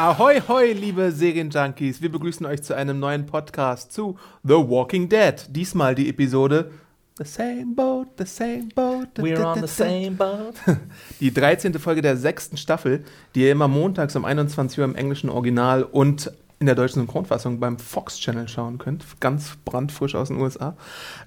Ahoi, 0.00 0.40
hoi, 0.46 0.74
liebe 0.74 1.10
Serienjunkies. 1.10 2.00
Wir 2.00 2.12
begrüßen 2.12 2.46
euch 2.46 2.62
zu 2.62 2.72
einem 2.72 3.00
neuen 3.00 3.26
Podcast 3.26 3.92
zu 3.92 4.16
The 4.44 4.54
Walking 4.54 5.08
Dead. 5.08 5.34
Diesmal 5.48 5.96
die 5.96 6.08
Episode 6.08 6.70
The 7.18 7.24
Same 7.24 7.74
Boat, 7.74 8.06
The 8.16 8.24
Same 8.24 8.68
Boat. 8.72 9.08
We're 9.16 9.44
on 9.44 9.60
the 9.60 9.66
same 9.66 10.12
boat. 10.12 10.54
Die 11.20 11.34
13. 11.34 11.74
Folge 11.80 12.00
der 12.00 12.16
sechsten 12.16 12.56
Staffel, 12.56 13.04
die 13.34 13.40
ihr 13.40 13.50
immer 13.50 13.66
montags 13.66 14.14
um 14.14 14.24
21 14.24 14.78
Uhr 14.78 14.84
im 14.84 14.94
englischen 14.94 15.30
Original 15.30 15.82
und 15.82 16.30
in 16.60 16.66
der 16.66 16.76
deutschen 16.76 17.00
Synchronfassung 17.00 17.58
beim 17.58 17.76
Fox 17.78 18.20
Channel 18.20 18.46
schauen 18.46 18.78
könnt. 18.78 19.04
Ganz 19.20 19.56
brandfrisch 19.64 20.14
aus 20.14 20.28
den 20.28 20.40
USA. 20.40 20.76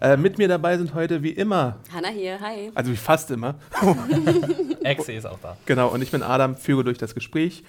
Äh, 0.01 0.15
mit 0.15 0.38
mir 0.38 0.47
dabei 0.47 0.77
sind 0.77 0.93
heute 0.93 1.23
wie 1.23 1.31
immer, 1.31 1.77
Hanna 1.93 2.07
hier, 2.07 2.39
hi. 2.39 2.71
also 2.73 2.89
wie 2.91 2.97
fast 2.97 3.31
immer, 3.31 3.55
Exe 4.83 5.11
ist 5.11 5.25
auch 5.25 5.39
da. 5.41 5.57
Genau, 5.65 5.89
und 5.89 6.01
ich 6.01 6.11
bin 6.11 6.23
Adam, 6.23 6.55
führe 6.55 6.85
durch 6.85 6.97
das 6.97 7.13
Gespräch. 7.15 7.63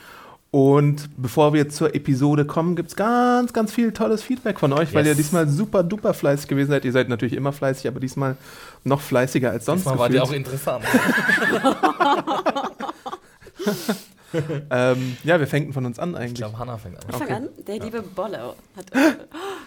Und 0.55 1.09
bevor 1.17 1.55
wir 1.55 1.71
zur 1.71 1.95
Episode 1.95 2.45
kommen, 2.45 2.77
gibt 2.77 2.91
es 2.91 2.97
ganz, 2.97 3.55
ganz 3.55 3.73
viel 3.73 3.91
tolles 3.91 4.23
Feedback 4.23 4.61
von 4.61 4.75
euch, 4.75 4.93
weil 4.93 5.07
Yes. 5.07 5.15
ihr 5.17 5.23
diesmal 5.23 5.49
super 5.49 5.83
duper 5.83 6.13
fleißig 6.13 6.47
gewesen 6.47 6.69
seid. 6.71 6.85
Ihr 6.85 6.93
seid 6.93 7.09
natürlich 7.09 7.33
immer 7.35 7.53
fleißig, 7.53 7.89
aber 7.89 8.01
diesmal 8.01 8.37
noch 8.85 9.01
fleißiger 9.01 9.51
als 9.51 9.65
sonst. 9.65 9.81
Diesmal 9.87 9.99
war 9.99 10.09
die 10.11 10.21
auch 10.21 10.31
interessant. 10.31 10.85
ähm, 14.71 15.17
ja, 15.25 15.39
wir 15.39 15.47
fängten 15.47 15.73
von 15.73 15.85
uns 15.87 15.99
an 15.99 16.11
Ich 16.13 16.17
eigentlich. 16.19 16.35
glaube, 16.35 16.59
Hannah 16.59 16.79
fängt 16.79 16.97
an. 16.97 17.05
Ich 17.09 17.15
Okay. 17.15 17.33
an. 17.33 17.49
Der 17.67 17.79
liebe 17.79 18.03
Bollo 18.03 18.55
hat 18.77 18.95
äh, 18.95 19.13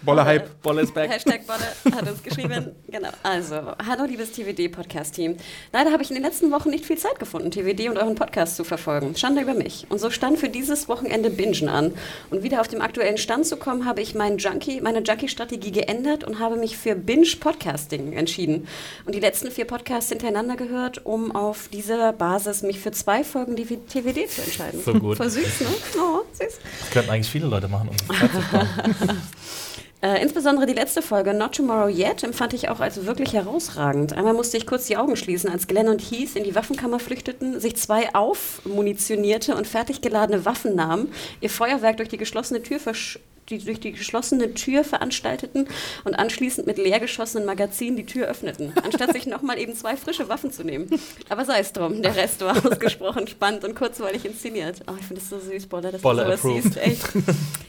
Boller 0.03 0.25
Hype. 0.25 0.61
Bolle 0.61 0.81
ist 0.81 0.93
back. 0.93 1.09
Hashtag 1.09 1.45
Bolle 1.47 1.95
hat 1.95 2.09
uns 2.09 2.21
geschrieben. 2.23 2.71
Genau. 2.95 3.09
Also, 3.23 3.55
hallo 3.85 4.05
liebes 4.05 4.31
TWD-Podcast-Team. 4.31 5.35
Leider 5.73 5.91
habe 5.91 6.01
ich 6.01 6.09
in 6.09 6.15
den 6.15 6.23
letzten 6.23 6.49
Wochen 6.51 6.69
nicht 6.69 6.85
viel 6.85 6.97
Zeit 6.97 7.19
gefunden, 7.19 7.51
TWD 7.51 7.89
und 7.89 7.97
euren 7.97 8.15
Podcast 8.15 8.55
zu 8.55 8.63
verfolgen. 8.63 9.15
Schande 9.17 9.41
über 9.41 9.53
mich. 9.53 9.85
Und 9.89 9.99
so 9.99 10.09
stand 10.09 10.39
für 10.39 10.47
dieses 10.47 10.87
Wochenende 10.87 11.29
Bingen 11.29 11.67
an. 11.67 11.93
Und 12.29 12.43
wieder 12.43 12.61
auf 12.61 12.69
dem 12.69 12.81
aktuellen 12.81 13.17
Stand 13.17 13.45
zu 13.47 13.57
kommen, 13.57 13.83
habe 13.85 14.01
ich 14.01 14.15
meinen 14.15 14.37
Junkie, 14.37 14.79
meine 14.79 14.99
Junkie-Strategie 14.99 15.71
geändert 15.71 16.23
und 16.23 16.39
habe 16.39 16.55
mich 16.55 16.77
für 16.77 16.95
Binge-Podcasting 16.95 18.13
entschieden. 18.13 18.67
Und 19.05 19.13
die 19.15 19.19
letzten 19.19 19.51
vier 19.51 19.65
Podcasts 19.65 20.09
hintereinander 20.09 20.55
gehört, 20.55 21.05
um 21.05 21.35
auf 21.35 21.67
dieser 21.67 22.13
Basis 22.13 22.61
mich 22.61 22.79
für 22.79 22.91
zwei 22.91 23.23
Folgen 23.25 23.57
die 23.57 23.65
TWD 23.65 24.29
zu 24.29 24.41
entscheiden. 24.41 24.54
So 24.83 24.93
gut. 24.93 25.17
Voll 25.17 25.29
süß, 25.29 25.61
ne? 25.61 25.67
Oh, 25.97 26.21
süß. 26.31 26.59
Das 26.81 26.89
könnten 26.91 27.11
eigentlich 27.11 27.29
viele 27.29 27.47
Leute 27.47 27.67
machen, 27.67 27.89
um. 27.89 27.95
Äh, 30.05 30.21
insbesondere 30.21 30.67
die 30.67 30.73
letzte 30.73 31.01
Folge, 31.01 31.33
Not 31.33 31.55
Tomorrow 31.55 31.87
Yet, 31.87 32.23
empfand 32.23 32.53
ich 32.53 32.69
auch 32.69 32.79
als 32.79 33.07
wirklich 33.07 33.33
herausragend. 33.33 34.13
Einmal 34.13 34.35
musste 34.35 34.55
ich 34.55 34.67
kurz 34.67 34.85
die 34.85 34.97
Augen 34.97 35.15
schließen, 35.15 35.49
als 35.49 35.65
Glenn 35.65 35.87
und 35.87 35.99
Heath 35.99 36.35
in 36.35 36.43
die 36.43 36.53
Waffenkammer 36.53 36.99
flüchteten, 36.99 37.59
sich 37.59 37.75
zwei 37.77 38.13
aufmunitionierte 38.13 39.55
und 39.55 39.65
fertig 39.65 40.01
geladene 40.01 40.45
Waffen 40.45 40.75
nahmen, 40.75 41.11
ihr 41.41 41.49
Feuerwerk 41.49 41.97
durch 41.97 42.09
die 42.09 42.17
geschlossene 42.17 42.61
Tür 42.61 42.79
versch 42.79 43.19
die 43.49 43.59
durch 43.59 43.79
die 43.79 43.91
geschlossene 43.91 44.53
Tür 44.55 44.83
veranstalteten 44.83 45.67
und 46.03 46.15
anschließend 46.15 46.65
mit 46.65 46.77
leer 46.77 46.99
geschossenen 46.99 47.45
Magazinen 47.45 47.95
die 47.95 48.05
Tür 48.05 48.27
öffneten, 48.27 48.73
anstatt 48.83 49.13
sich 49.13 49.27
nochmal 49.27 49.59
eben 49.59 49.75
zwei 49.75 49.95
frische 49.97 50.27
Waffen 50.29 50.51
zu 50.51 50.63
nehmen. 50.63 50.87
Aber 51.29 51.45
sei 51.45 51.59
es 51.59 51.71
drum, 51.73 52.01
der 52.01 52.15
Rest 52.15 52.41
war 52.41 52.55
ausgesprochen 52.65 53.27
spannend 53.27 53.63
und 53.63 53.75
kurzweilig 53.75 54.25
inszeniert. 54.25 54.81
Oh, 54.87 54.93
ich 54.99 55.05
finde 55.05 55.21
das 55.21 55.29
so 55.29 55.39
süß, 55.39 55.67
Bolle, 55.67 55.91
dass 55.91 56.01
Bolle 56.01 56.23
du 56.25 56.37
sowas 56.37 56.39
approved. 56.39 56.63
siehst. 56.63 56.77
Echt. 56.77 57.07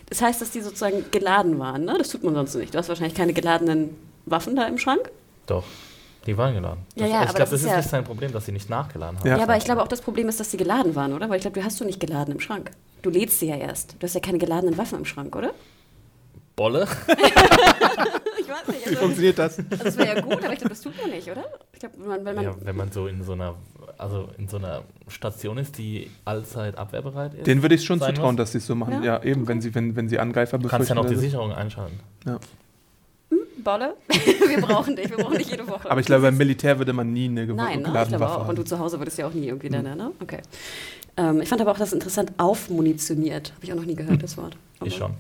Das 0.09 0.23
heißt, 0.23 0.41
dass 0.41 0.51
die 0.51 0.61
sozusagen 0.61 1.05
geladen 1.11 1.59
waren, 1.59 1.85
ne? 1.85 1.97
Das 1.99 2.09
tut 2.09 2.23
man 2.25 2.35
sonst 2.35 2.55
nicht. 2.55 2.73
Du 2.75 2.79
hast 2.79 2.89
wahrscheinlich 2.89 3.15
keine 3.17 3.33
geladenen 3.33 3.97
Waffen 4.25 4.57
da 4.57 4.67
im 4.67 4.79
Schrank. 4.79 5.11
Doch, 5.47 5.65
die 6.27 6.37
waren 6.39 6.55
geladen. 6.55 6.81
Ja, 6.95 7.03
Das- 7.03 7.03
ja, 7.03 7.07
ich 7.09 7.15
aber 7.15 7.25
glaube, 7.27 7.39
das 7.39 7.51
das 7.51 7.61
ist 7.61 7.65
ist 7.67 7.71
ja- 7.71 7.77
nicht 7.79 7.91
sein 7.91 8.05
Problem, 8.05 8.33
dass 8.33 8.47
sie 8.47 8.53
nicht 8.53 8.71
nachgeladen 8.71 9.19
haben. 9.19 9.29
Ja. 9.29 9.37
Ja, 9.37 9.43
aber 9.43 9.57
ich 9.57 9.65
glaube 9.65 9.83
auch 9.83 9.89
das 9.89 10.01
Problem 10.01 10.29
ist, 10.29 10.41
dass 10.41 10.51
sie 10.51 10.57
geladen 10.57 10.95
waren, 10.95 11.13
oder? 11.13 11.29
Weil 11.29 11.37
ich 11.37 11.43
glaube, 11.43 11.59
du 11.61 11.65
hast 11.67 11.79
du 11.81 11.85
nicht 11.85 12.01
geladen 12.01 12.33
im 12.33 12.41
Schrank. 12.41 12.71
Du 13.07 13.13
lädst 13.13 13.39
sie 13.39 13.47
ja 13.47 13.55
erst. 13.55 13.95
Du 14.01 14.05
hast 14.05 14.15
ja 14.15 14.21
keine 14.21 14.39
geladenen 14.39 14.77
Waffen 14.77 14.99
im 14.99 15.05
Schrank, 15.05 15.37
oder? 15.37 15.53
Bolle? 16.57 16.89
Ich 18.39 18.49
weiß 18.53 18.69
nicht. 18.69 18.85
Wie 18.85 18.89
Also, 18.91 19.01
funktioniert 19.01 19.39
das? 19.39 19.59
also 19.59 19.85
das 19.85 19.97
wäre 19.97 20.15
ja 20.17 20.21
gut, 20.21 20.33
aber 20.45 20.53
ich 20.53 20.59
glaube, 20.59 20.69
das 20.69 20.81
tut 20.81 20.93
man 21.01 21.11
nicht, 21.11 21.29
oder? 21.29 21.45
Ich 21.73 21.81
glaube, 21.81 21.95
wenn 21.99 22.09
man, 22.09 22.25
wenn 22.25 22.35
man 22.37 22.45
Ja, 22.45 22.55
wenn 22.61 22.77
man 22.77 22.93
so 22.93 23.07
in 23.09 23.23
so 23.25 23.33
einer, 23.33 23.55
also 23.99 24.29
in 24.39 24.47
so 24.47 24.57
einer 24.59 24.83
Station 25.09 25.59
ist, 25.59 25.79
die 25.79 26.11
allzeit 26.25 26.77
abwehrbereit 26.79 27.35
ist. 27.35 27.47
Den 27.47 27.63
würde 27.63 27.75
ich 27.75 27.85
schon 27.85 28.01
zutrauen, 28.01 28.35
muss. 28.35 28.45
dass 28.45 28.53
sie 28.53 28.59
es 28.59 28.67
so 28.67 28.75
machen. 28.77 29.03
Ja? 29.03 29.17
Ja, 29.19 29.23
eben, 29.25 29.47
wenn 29.49 29.61
sie, 29.61 29.75
wenn, 29.75 29.97
wenn 29.97 30.09
sie 30.09 30.19
Angreifer 30.21 30.59
du 30.59 30.69
kannst 30.69 30.89
ja 30.89 30.95
noch 30.95 31.07
die. 31.07 31.17
Sicherung 31.17 31.53
einschalten. 31.53 31.99
Ja. 32.25 32.39
Bolle, 33.65 33.95
wir 34.49 34.61
brauchen 34.61 34.95
dich, 34.95 35.11
wir 35.11 35.17
brauchen 35.17 35.39
dich 35.39 35.51
jede 35.51 35.67
Woche. 35.67 35.91
Aber 35.91 35.99
ich 36.01 36.07
glaube, 36.07 36.23
beim 36.23 36.37
Militär 36.37 36.79
würde 36.79 36.93
man 36.93 37.13
nie 37.13 37.25
eine 37.27 37.45
gew- 37.47 37.55
Nein, 37.55 37.79
ne? 37.79 37.79
ich 37.81 37.85
geladene 37.87 38.17
glaube 38.19 38.25
Waffe 38.33 38.45
auch. 38.45 38.49
Und 38.49 38.57
du 38.57 38.63
haben. 38.63 38.67
zu 38.69 38.79
Hause 38.79 38.99
würdest 39.01 39.19
ja 39.19 39.27
auch 39.27 39.33
nie 39.35 39.47
irgendwie 39.49 39.69
deine, 39.71 39.97
ne? 39.97 40.13
Okay. 40.21 40.39
Ähm, 41.17 41.41
ich 41.41 41.49
fand 41.49 41.61
aber 41.61 41.73
auch 41.73 41.79
das 41.79 41.93
interessant, 41.93 42.33
aufmunitioniert. 42.39 43.53
Habe 43.55 43.65
ich 43.65 43.73
auch 43.73 43.77
noch 43.77 43.85
nie 43.85 43.95
gehört, 43.95 44.23
das 44.23 44.37
Wort. 44.37 44.57
Aber- 44.79 44.87
Ich 44.89 44.97
schon. 44.97 45.13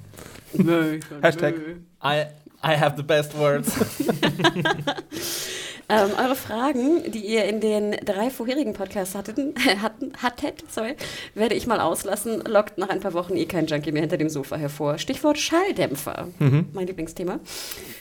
Nö, 0.55 1.01
Hashtag. 1.23 1.55
I, 2.03 2.25
I 2.62 2.77
have 2.79 2.95
the 2.97 3.03
best 3.03 3.37
words. 3.37 3.73
Ähm, 5.89 6.11
eure 6.19 6.35
Fragen, 6.35 7.13
die 7.13 7.25
ihr 7.25 7.45
in 7.45 7.61
den 7.61 7.93
drei 8.05 8.31
vorherigen 8.31 8.73
Podcasts 8.73 9.15
hatten, 9.15 9.55
hatten, 9.83 10.13
hattet, 10.21 10.65
sorry, 10.69 10.97
werde 11.35 11.55
ich 11.55 11.69
mal 11.69 11.81
auslassen. 11.81 12.41
Lockt 12.41 12.77
nach 12.77 12.89
ein 12.89 13.01
paar 13.01 13.15
Wochen 13.15 13.37
eh 13.37 13.47
kein 13.47 13.67
Junkie 13.67 13.93
mehr 13.93 14.03
hinter 14.03 14.17
dem 14.17 14.29
Sofa 14.29 14.57
hervor. 14.57 14.99
Stichwort 14.99 15.39
Schalldämpfer, 15.39 16.29
mein 16.73 16.87
Lieblingsthema. 16.89 17.39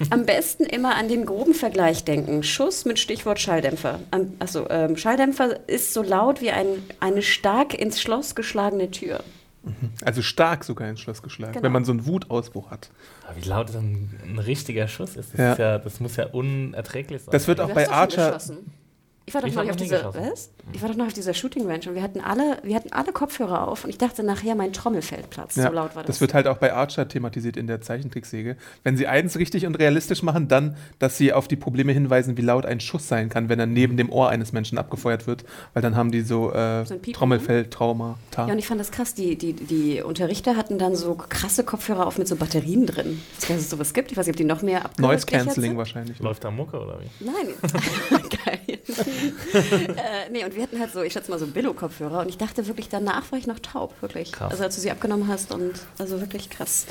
Am 0.09 0.25
besten 0.25 0.63
immer 0.63 0.95
an 0.95 1.09
den 1.09 1.25
groben 1.25 1.53
Vergleich 1.53 2.03
denken. 2.03 2.41
Schuss 2.41 2.85
mit 2.85 2.97
Stichwort 2.97 3.39
Schalldämpfer. 3.39 3.99
Am, 4.09 4.33
achso, 4.39 4.67
ähm, 4.69 4.97
Schalldämpfer 4.97 5.67
ist 5.67 5.93
so 5.93 6.01
laut 6.01 6.41
wie 6.41 6.51
ein, 6.51 6.83
eine 6.99 7.21
stark 7.21 7.73
ins 7.75 8.01
Schloss 8.01 8.33
geschlagene 8.33 8.89
Tür. 8.89 9.23
Also 10.03 10.21
stark 10.21 10.63
sogar 10.63 10.87
ins 10.89 10.99
Schloss 10.99 11.21
geschlagen, 11.21 11.53
Genau. 11.53 11.63
wenn 11.63 11.71
man 11.71 11.85
so 11.85 11.91
einen 11.91 12.05
Wutausbruch 12.05 12.71
hat. 12.71 12.89
Aber 13.27 13.35
Wie 13.37 13.47
laut 13.47 13.73
dann 13.73 14.09
ein 14.23 14.39
richtiger 14.39 14.87
Schuss 14.87 15.15
ist, 15.15 15.33
das, 15.33 15.39
Ja. 15.39 15.51
ist 15.53 15.59
ja, 15.59 15.77
das 15.79 15.99
muss 15.99 16.15
ja 16.15 16.27
unerträglich 16.27 17.23
sein. 17.23 17.31
Das 17.31 17.47
wird 17.47 17.59
auch 17.59 17.69
Du 17.69 17.73
bei 17.75 17.89
Archer. 17.89 18.37
Ich 19.27 19.33
war 19.33 19.41
doch 19.41 19.47
Ich 19.47 19.55
nicht 19.55 19.71
auf 19.71 19.77
geschossen. 20.13 20.31
was? 20.31 20.49
Ich 20.73 20.81
war 20.81 20.89
doch 20.89 20.95
noch 20.95 21.07
auf 21.07 21.13
dieser 21.13 21.33
Shooting 21.33 21.67
Range 21.67 21.81
und 21.87 21.95
wir 21.95 22.01
hatten 22.01 22.21
alle, 22.21 22.57
wir 22.63 22.75
hatten 22.75 22.91
alle 22.91 23.11
Kopfhörer 23.11 23.67
auf 23.67 23.83
und 23.83 23.89
ich 23.89 23.97
dachte 23.97 24.23
nachher, 24.23 24.55
mein 24.55 24.73
Trommelfeld 24.73 25.29
platzt. 25.29 25.57
Ja, 25.57 25.67
so 25.67 25.73
laut 25.73 25.95
war 25.95 26.03
das. 26.03 26.07
das 26.07 26.21
wird 26.21 26.33
halt 26.33 26.47
auch 26.47 26.57
bei 26.57 26.73
Archer 26.73 27.07
thematisiert 27.07 27.55
in 27.55 27.67
der 27.67 27.81
Zeichentricksäge. 27.81 28.57
Wenn 28.83 28.97
sie 28.97 29.07
eins 29.07 29.37
richtig 29.37 29.65
und 29.65 29.75
realistisch 29.75 30.23
machen, 30.23 30.47
dann, 30.47 30.75
dass 30.99 31.17
sie 31.17 31.33
auf 31.33 31.47
die 31.47 31.55
Probleme 31.55 31.91
hinweisen, 31.91 32.37
wie 32.37 32.41
laut 32.41 32.65
ein 32.65 32.79
Schuss 32.79 33.07
sein 33.07 33.29
kann, 33.29 33.47
wenn 33.47 33.59
er 33.59 33.67
neben 33.67 33.95
dem 33.95 34.11
Ohr 34.11 34.29
eines 34.29 34.53
Menschen 34.53 34.77
abgefeuert 34.77 35.27
wird, 35.27 35.45
weil 35.73 35.81
dann 35.81 35.95
haben 35.95 36.11
die 36.11 36.21
so 36.21 36.51
äh, 36.51 36.85
So 36.85 36.95
Trommelfell-Trauma. 36.95 38.17
Ja, 38.35 38.45
und 38.45 38.59
ich 38.59 38.67
fand 38.67 38.79
das 38.79 38.91
krass. 38.91 39.13
Die, 39.13 39.37
die, 39.37 39.53
die 39.53 40.01
Unterrichter 40.01 40.57
hatten 40.57 40.77
dann 40.77 40.95
so 40.95 41.15
krasse 41.15 41.63
Kopfhörer 41.63 42.07
auf 42.07 42.17
mit 42.17 42.27
so 42.27 42.35
Batterien 42.35 42.85
drin. 42.85 43.21
Ich 43.39 43.49
weiß 43.49 43.49
nicht, 43.49 43.57
ob 43.57 43.61
es 43.61 43.69
sowas 43.69 43.93
gibt. 43.93 44.11
Ich 44.11 44.17
weiß 44.17 44.25
nicht, 44.25 44.33
ob 44.33 44.37
die 44.37 44.45
noch 44.45 44.61
mehr 44.61 44.85
abgehört 44.85 45.13
Noise 45.13 45.25
Cancelling 45.25 45.77
wahrscheinlich. 45.77 46.19
Läuft 46.19 46.43
da 46.43 46.51
Mucke 46.51 46.79
oder 46.79 46.99
wie? 46.99 47.25
Nein. 47.25 47.53
Geil. 48.45 48.79
äh, 49.53 50.29
nee, 50.31 50.43
und 50.43 50.54
wir 50.55 50.63
hatten 50.63 50.79
halt 50.79 50.91
so, 50.91 51.01
ich 51.01 51.13
schätze 51.13 51.29
mal 51.31 51.39
so 51.39 51.47
Billo-Kopfhörer 51.47 52.19
und 52.19 52.29
ich 52.29 52.37
dachte 52.37 52.65
wirklich, 52.67 52.89
danach 52.89 53.31
war 53.31 53.39
ich 53.39 53.47
noch 53.47 53.59
taub, 53.59 53.93
wirklich. 54.01 54.31
Krass. 54.31 54.51
Also 54.51 54.63
als 54.63 54.75
du 54.75 54.81
sie 54.81 54.91
abgenommen 54.91 55.27
hast 55.27 55.51
und 55.53 55.73
also 55.99 56.19
wirklich 56.21 56.49
krass. 56.49 56.85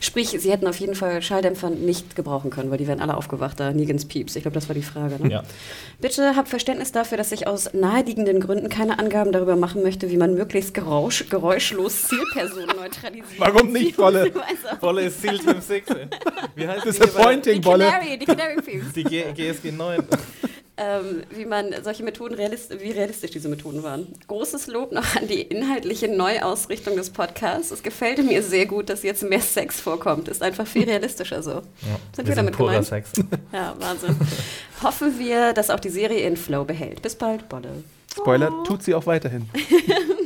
Sprich, 0.00 0.28
sie 0.30 0.50
hätten 0.50 0.66
auf 0.66 0.76
jeden 0.76 0.94
Fall 0.94 1.20
Schalldämpfer 1.22 1.70
nicht 1.70 2.16
gebrauchen 2.16 2.50
können, 2.50 2.70
weil 2.70 2.78
die 2.78 2.86
wären 2.86 3.00
alle 3.00 3.16
aufgewacht 3.16 3.60
da, 3.60 3.72
Negans 3.72 4.06
Pieps. 4.06 4.36
Ich 4.36 4.42
glaube, 4.42 4.54
das 4.54 4.68
war 4.68 4.74
die 4.74 4.82
Frage. 4.82 5.22
Ne? 5.22 5.30
Ja. 5.30 5.42
Bitte 6.00 6.34
habt 6.36 6.48
Verständnis 6.48 6.92
dafür, 6.92 7.18
dass 7.18 7.30
ich 7.32 7.46
aus 7.46 7.72
naheliegenden 7.74 8.40
Gründen 8.40 8.68
keine 8.68 8.98
Angaben 8.98 9.32
darüber 9.32 9.56
machen 9.56 9.82
möchte, 9.82 10.10
wie 10.10 10.16
man 10.16 10.34
möglichst 10.34 10.74
geräusch, 10.74 11.28
geräuschlos 11.28 12.08
Zielpersonen 12.08 12.76
neutralisiert. 12.76 13.26
Warum 13.38 13.72
nicht, 13.72 13.98
Wolle? 13.98 14.32
Bolle 14.80 15.02
ist 15.02 15.20
Seal 15.20 15.38
Team 15.38 15.60
6. 15.60 15.88
Wie 16.54 16.66
heißt 16.66 16.84
die 16.84 16.90
Disappointing, 16.90 17.54
Die 17.54 17.60
Bolle. 17.60 17.84
Canary, 17.84 18.18
die 18.18 18.24
Canary 18.26 18.62
Pieps. 18.62 18.92
Die 18.94 19.04
G 19.04 19.24
GSG 19.32 19.72
9. 19.72 20.04
ähm, 20.80 21.22
wie 21.30 21.44
man 21.44 21.74
solche 21.84 22.02
Methoden 22.02 22.34
realist 22.34 22.70
wie 22.80 22.90
realistisch 22.90 23.30
diese 23.32 23.50
Methoden 23.50 23.82
waren. 23.82 24.08
Großes 24.28 24.66
Lob 24.66 24.92
noch 24.92 25.14
an 25.14 25.28
die 25.28 25.42
inhaltliche 25.42 26.08
Neuausrichtung 26.08 26.96
des 26.96 27.10
Podcasts. 27.10 27.70
Es 27.70 27.82
gefällt 27.82 28.24
mir 28.24 28.42
sehr 28.42 28.64
gut, 28.64 28.88
dass 28.88 29.02
jetzt 29.02 29.22
mehr 29.22 29.42
Sex 29.42 29.78
vorkommt. 29.78 30.28
Ist 30.28 30.42
einfach 30.42 30.66
viel 30.66 30.84
realistischer 30.84 31.42
so. 31.42 31.50
Ja, 31.50 31.60
Sind 32.16 32.26
wir 32.26 32.28
wir 32.28 32.34
damit 32.36 32.54
sind 32.54 32.56
purer 32.56 32.70
gemeint? 32.82 32.86
Sex. 32.86 33.12
Ja, 33.52 33.74
Wahnsinn. 33.78 34.16
Hoffen 34.82 35.18
wir, 35.18 35.52
dass 35.52 35.68
auch 35.68 35.80
die 35.80 35.90
Serie 35.90 36.20
in 36.26 36.36
Flow 36.38 36.64
behält. 36.64 37.02
Bis 37.02 37.14
bald, 37.14 37.48
Bolle. 37.50 37.84
Spoiler, 38.12 38.50
tut 38.64 38.82
sie 38.82 38.94
auch 38.94 39.06
weiterhin. 39.06 39.48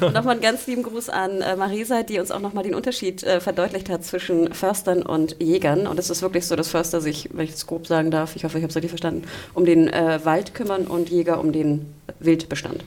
nochmal 0.14 0.32
einen 0.32 0.40
ganz 0.40 0.66
lieben 0.66 0.82
Gruß 0.82 1.08
an 1.08 1.40
äh, 1.40 1.56
Marisa, 1.56 2.02
die 2.02 2.18
uns 2.18 2.30
auch 2.30 2.40
nochmal 2.40 2.64
den 2.64 2.74
Unterschied 2.74 3.22
äh, 3.22 3.40
verdeutlicht 3.40 3.88
hat 3.88 4.04
zwischen 4.04 4.52
Förstern 4.52 5.02
und 5.02 5.36
Jägern. 5.40 5.86
Und 5.86 5.98
es 5.98 6.10
ist 6.10 6.22
wirklich 6.22 6.46
so, 6.46 6.56
dass 6.56 6.68
Förster 6.68 7.00
sich, 7.00 7.28
wenn 7.32 7.44
ich 7.44 7.52
es 7.52 7.66
grob 7.66 7.86
sagen 7.86 8.10
darf, 8.10 8.36
ich 8.36 8.44
hoffe, 8.44 8.58
ich 8.58 8.62
habe 8.62 8.70
es 8.70 8.76
richtig 8.76 8.90
verstanden, 8.90 9.24
um 9.54 9.64
den 9.64 9.88
äh, 9.88 10.20
Wald 10.24 10.54
kümmern 10.54 10.86
und 10.86 11.08
Jäger 11.08 11.40
um 11.40 11.52
den 11.52 11.86
Wildbestand. 12.18 12.84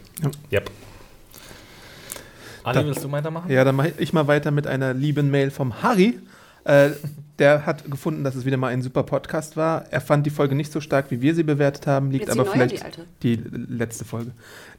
Yep. 0.52 0.70
Ali, 2.64 2.86
willst 2.86 3.04
du 3.04 3.12
weitermachen? 3.12 3.52
Ja, 3.52 3.64
dann 3.66 3.76
mache 3.76 3.94
ich 3.98 4.14
mal 4.14 4.28
weiter 4.28 4.52
mit 4.52 4.68
einer 4.68 4.94
lieben 4.94 5.30
Mail 5.30 5.52
vom 5.52 5.84
Harry. 5.84 6.20
Äh, 6.66 6.92
der 7.40 7.66
hat 7.66 7.90
gefunden, 7.90 8.24
dass 8.24 8.36
es 8.36 8.46
wieder 8.46 8.58
mal 8.58 8.68
ein 8.68 8.82
super 8.84 9.04
Podcast 9.04 9.58
war. 9.58 9.86
Er 9.90 10.02
fand 10.02 10.26
die 10.26 10.30
Folge 10.30 10.54
nicht 10.54 10.72
so 10.72 10.80
stark, 10.82 11.10
wie 11.10 11.22
wir 11.22 11.34
sie 11.34 11.44
bewertet 11.44 11.88
haben. 11.88 12.12
Liegt 12.12 12.30
aber 12.30 12.46
vielleicht 12.46 13.00
die 13.24 13.38
die 13.38 13.44
letzte 13.70 14.06
Folge. 14.06 14.32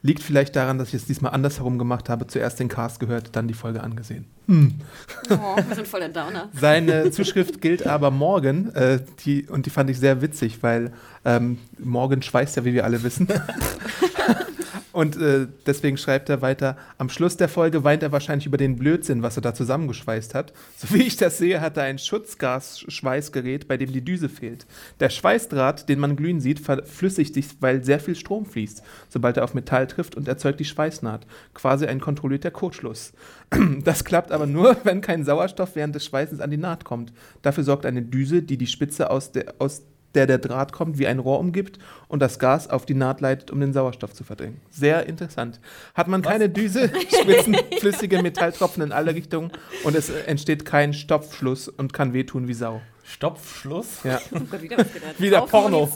Liegt 0.02 0.22
vielleicht 0.22 0.54
daran, 0.54 0.78
dass 0.78 0.88
ich 0.88 0.94
es 0.94 1.04
diesmal 1.04 1.32
andersherum 1.32 1.78
gemacht 1.78 2.08
habe. 2.08 2.26
Zuerst 2.28 2.60
den 2.60 2.69
Cast 2.69 3.00
gehört, 3.00 3.31
dann 3.32 3.48
die 3.48 3.54
Folge 3.54 3.82
angesehen. 3.82 4.26
Oh, 4.46 5.56
wir 5.66 5.75
sind 5.75 5.88
voll 5.88 6.00
der 6.00 6.10
Downer. 6.10 6.48
Seine 6.58 7.10
Zuschrift 7.10 7.60
gilt 7.60 7.87
aber 7.87 8.10
morgen, 8.10 8.72
äh, 8.75 9.00
die, 9.25 9.44
und 9.48 9.66
die 9.66 9.70
fand 9.70 9.90
ich 9.90 9.98
sehr 9.98 10.22
witzig, 10.22 10.62
weil 10.62 10.92
ähm, 11.25 11.58
morgen 11.78 12.22
schweißt 12.22 12.56
ja, 12.56 12.64
wie 12.64 12.75
wir 12.75 12.84
alle 12.84 13.02
wissen. 13.02 13.26
und 14.94 15.17
äh, 15.17 15.49
deswegen 15.67 15.96
schreibt 15.96 16.29
er 16.29 16.41
weiter, 16.41 16.76
am 16.99 17.08
Schluss 17.08 17.37
der 17.37 17.49
Folge 17.49 17.82
weint 17.82 18.05
er 18.05 18.12
wahrscheinlich 18.12 18.46
über 18.46 18.58
den 18.58 18.76
Blödsinn, 18.76 19.25
was 19.25 19.37
er 19.37 19.43
da 19.43 19.52
zusammengeschweißt 19.52 20.35
hat. 20.35 20.52
So 20.76 20.94
wie 20.94 21.02
ich 21.02 21.17
das 21.17 21.38
sehe, 21.38 21.61
hat 21.61 21.76
er 21.76 21.82
ein 21.82 21.99
Schutzgas-Schweißgerät, 21.99 23.67
bei 23.67 23.76
dem 23.76 23.93
die 23.93 24.05
Düse 24.05 24.29
fehlt. 24.29 24.67
Der 25.00 25.11
Schweißdraht, 25.11 25.88
den 25.88 25.99
man 25.99 26.14
glühen 26.14 26.41
sieht, 26.41 26.61
verflüssigt 26.61 27.35
sich, 27.35 27.46
weil 27.58 27.82
sehr 27.82 27.99
viel 27.99 28.14
Strom 28.14 28.46
fließt, 28.46 28.85
sobald 29.08 29.37
er 29.37 29.43
auf 29.43 29.55
Metall 29.55 29.88
trifft 29.88 30.14
und 30.14 30.29
erzeugt 30.29 30.61
die 30.61 30.64
Schweißnaht. 30.64 31.26
Quasi 31.55 31.87
ein 31.87 32.00
kontrollierter 32.00 32.52
Kurzschluss. 32.52 33.12
Das 33.82 34.05
klappt 34.05 34.31
aber 34.31 34.47
nur, 34.47 34.76
wenn 34.85 35.00
kein 35.00 35.25
Sauerstoff 35.25 35.75
während 35.75 35.94
des 35.94 36.05
Schweißens 36.06 36.40
an 36.40 36.50
die 36.50 36.56
Naht 36.56 36.85
kommt. 36.85 37.12
Dafür 37.43 37.64
sorgt 37.64 37.85
eine 37.85 38.02
Düse, 38.02 38.43
die 38.43 38.56
die 38.56 38.67
Spitze 38.67 39.11
aus 39.11 39.32
der, 39.32 39.55
aus 39.58 39.82
der 40.14 40.26
der 40.26 40.38
Draht 40.38 40.72
kommt, 40.72 40.99
wie 40.99 41.06
ein 41.06 41.19
Rohr 41.19 41.38
umgibt 41.38 41.78
und 42.08 42.20
das 42.20 42.38
Gas 42.38 42.69
auf 42.69 42.87
die 42.87 42.94
Naht 42.94 43.20
leitet, 43.20 43.50
um 43.50 43.61
den 43.61 43.72
Sauerstoff 43.72 44.14
zu 44.14 44.25
verdrängen. 44.25 44.61
Sehr 44.70 45.06
interessant. 45.06 45.61
Hat 45.94 46.08
man 46.08 46.22
keine 46.22 46.49
Düse, 46.49 46.90
spritzen 47.20 47.56
flüssige 47.78 48.22
Metalltropfen 48.22 48.82
in 48.82 48.93
alle 48.93 49.14
Richtungen 49.14 49.50
und 49.84 49.96
es 49.96 50.11
entsteht 50.11 50.64
kein 50.64 50.93
Stopfschluss 50.93 51.69
und 51.69 51.93
kann 51.93 52.12
wehtun 52.12 52.49
wie 52.49 52.55
Sau. 52.55 52.81
Stopfschluss. 53.04 54.02
Ja. 54.04 54.20
Oh 54.34 54.40
Gott, 54.50 54.62
wieder 54.62 54.78
was. 54.78 54.86
Wieder 55.18 55.40
Porno. 55.42 55.88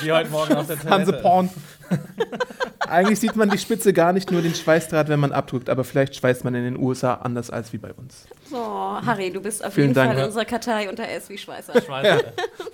Wie 0.00 0.12
heute 0.12 0.30
Morgen 0.30 0.54
auf 0.54 0.66
der 0.66 0.78
Hanse 0.84 1.12
Toilette. 1.12 1.22
Porn. 1.22 1.50
Eigentlich 2.80 3.20
sieht 3.20 3.36
man 3.36 3.50
die 3.50 3.58
Spitze 3.58 3.92
gar 3.92 4.12
nicht, 4.12 4.30
nur 4.30 4.42
den 4.42 4.54
Schweißdraht, 4.54 5.08
wenn 5.08 5.18
man 5.20 5.32
abdrückt, 5.32 5.68
aber 5.68 5.84
vielleicht 5.84 6.16
schweißt 6.16 6.44
man 6.44 6.54
in 6.54 6.64
den 6.64 6.78
USA 6.78 7.14
anders 7.14 7.50
als 7.50 7.72
wie 7.72 7.78
bei 7.78 7.92
uns. 7.92 8.26
So, 8.50 8.56
Harry, 8.58 9.30
du 9.32 9.40
bist 9.40 9.64
auf 9.64 9.74
Vielen 9.74 9.88
jeden 9.88 9.94
Dank. 9.94 10.12
Fall 10.12 10.20
in 10.20 10.26
unserer 10.26 10.44
Kartei 10.44 10.88
unter 10.88 11.08
S 11.08 11.28
wie 11.28 11.38
Schweißer. 11.38 11.80
Schweizer, 11.82 12.22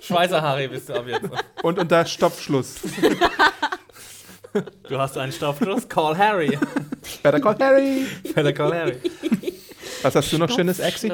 Schweizer 0.01 0.41
Harry 0.41 0.67
bist 0.67 0.89
du 0.89 0.93
ab 0.93 1.05
jetzt. 1.07 1.29
Und 1.63 1.79
unter 1.79 2.05
Stopfschluss. 2.05 2.75
Du 4.87 4.99
hast 4.99 5.17
einen 5.17 5.31
Stopfschluss. 5.31 5.89
Call 5.89 6.15
Harry. 6.17 6.57
Better 7.23 7.39
call 7.39 7.57
Harry. 7.59 8.05
Better 8.35 8.53
call 8.53 8.71
Harry. 8.73 8.97
Was 10.03 10.15
hast 10.15 10.31
du 10.31 10.37
noch 10.37 10.49
schönes, 10.49 10.79
Exi? 10.79 11.11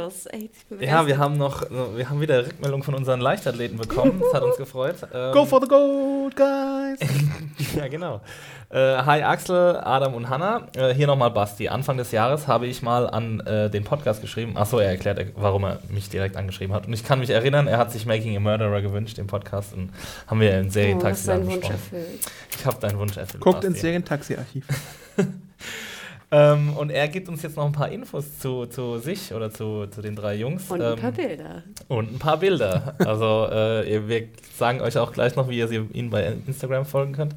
Ja, 0.80 1.06
wir 1.08 1.18
haben 1.18 1.38
noch, 1.38 1.64
wir 1.96 2.10
haben 2.10 2.20
wieder 2.22 2.46
Rückmeldung 2.46 2.84
von 2.84 2.96
unseren 2.96 3.22
Leichtathleten 3.22 3.78
bekommen. 3.78 4.20
Das 4.20 4.34
hat 4.34 4.44
uns 4.44 4.58
gefreut. 4.58 4.96
Ähm, 5.14 5.32
Go 5.34 5.46
for 5.46 5.62
the 5.62 5.68
gold, 5.68 6.36
guys. 6.36 7.00
Ja, 7.76 7.88
genau. 7.88 8.22
Äh, 8.70 8.78
hi 9.04 9.22
Axel, 9.22 9.78
Adam 9.78 10.14
und 10.16 10.30
Hanna. 10.30 10.68
Äh, 10.76 10.94
hier 10.94 11.08
nochmal 11.08 11.32
Basti. 11.32 11.70
Anfang 11.70 11.98
des 11.98 12.12
Jahres 12.12 12.48
habe 12.48 12.66
ich 12.68 12.82
mal 12.82 13.08
an 13.10 13.40
äh, 13.42 13.70
den 13.70 13.84
Podcast 13.84 14.22
geschrieben. 14.22 14.58
Achso, 14.58 14.80
er 14.80 14.90
erklärt, 14.90 15.20
warum 15.36 15.64
er 15.66 15.80
mich 15.90 16.10
direkt 16.10 16.36
angeschrieben 16.36 16.76
hat. 16.76 16.88
Und 16.88 16.94
ich 16.94 17.04
kann 17.04 17.20
mich 17.20 17.30
erinnern, 17.30 17.68
er 17.68 17.78
hat 17.78 17.92
sich 17.92 18.06
Making 18.06 18.36
a 18.38 18.40
Murderer 18.40 18.82
gewünscht, 18.82 19.18
den 19.18 19.28
Podcast. 19.28 19.74
Und 19.74 19.92
haben 20.28 20.40
wir 20.40 20.58
in 20.60 20.68
Oh, 20.68 20.72
Serientaxi 20.72 21.28
Wunsch 21.28 21.46
besprochen. 21.56 21.72
erfüllt. 21.72 22.20
Ich 22.58 22.66
habe 22.66 22.80
deinen 22.80 22.98
Wunsch 23.00 23.18
erfüllt. 23.18 23.42
Guckt 23.44 23.56
Basti. 23.58 23.68
ins 23.68 23.82
Serientaxi-Archiv. 23.82 24.66
Ähm, 26.32 26.78
und 26.78 26.92
er 26.92 27.08
gibt 27.08 27.28
uns 27.28 27.42
jetzt 27.42 27.58
noch 27.58 27.66
ein 27.66 27.72
paar 27.72 27.90
Infos 27.90 28.38
zu, 28.38 28.68
zu 28.68 29.00
sich 29.00 29.34
oder 29.34 29.50
zu, 29.50 29.88
zu 29.88 30.02
den 30.02 30.16
drei 30.16 30.36
Jungs. 30.36 30.70
Und 30.70 30.80
ähm, 30.80 30.94
ein 30.94 31.00
paar 31.00 31.12
Bilder. 31.12 31.64
Und 31.88 32.14
ein 32.14 32.20
paar 32.20 32.38
Bilder. 32.38 32.96
Also 33.00 33.48
äh, 33.52 34.08
wir 34.08 34.28
sagen 34.56 34.82
euch 34.82 34.98
auch 34.98 35.12
gleich 35.12 35.36
noch, 35.36 35.50
wie 35.50 35.58
ihr 35.58 35.68
sie, 35.68 35.78
ihnen 35.94 36.12
bei 36.12 36.38
Instagram 36.46 36.86
folgen 36.86 37.14
könnt. 37.14 37.34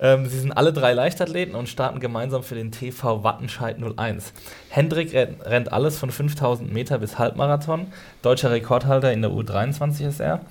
Ähm, 0.00 0.26
sie 0.26 0.38
sind 0.38 0.52
alle 0.52 0.72
drei 0.74 0.92
Leichtathleten 0.92 1.54
und 1.54 1.68
starten 1.68 2.00
gemeinsam 2.00 2.42
für 2.42 2.54
den 2.54 2.72
TV 2.72 3.24
Wattenscheid 3.24 3.78
01. 3.78 4.34
Hendrik 4.76 5.14
rennt, 5.14 5.72
alles 5.72 5.98
von 5.98 6.10
5000 6.10 6.70
Meter 6.70 6.98
bis 6.98 7.18
Halbmarathon. 7.18 7.86
Deutscher 8.20 8.50
Rekordhalter 8.50 9.10
in 9.10 9.22
der 9.22 9.30
U23 9.30 10.06
ist 10.06 10.20
er. 10.20 10.42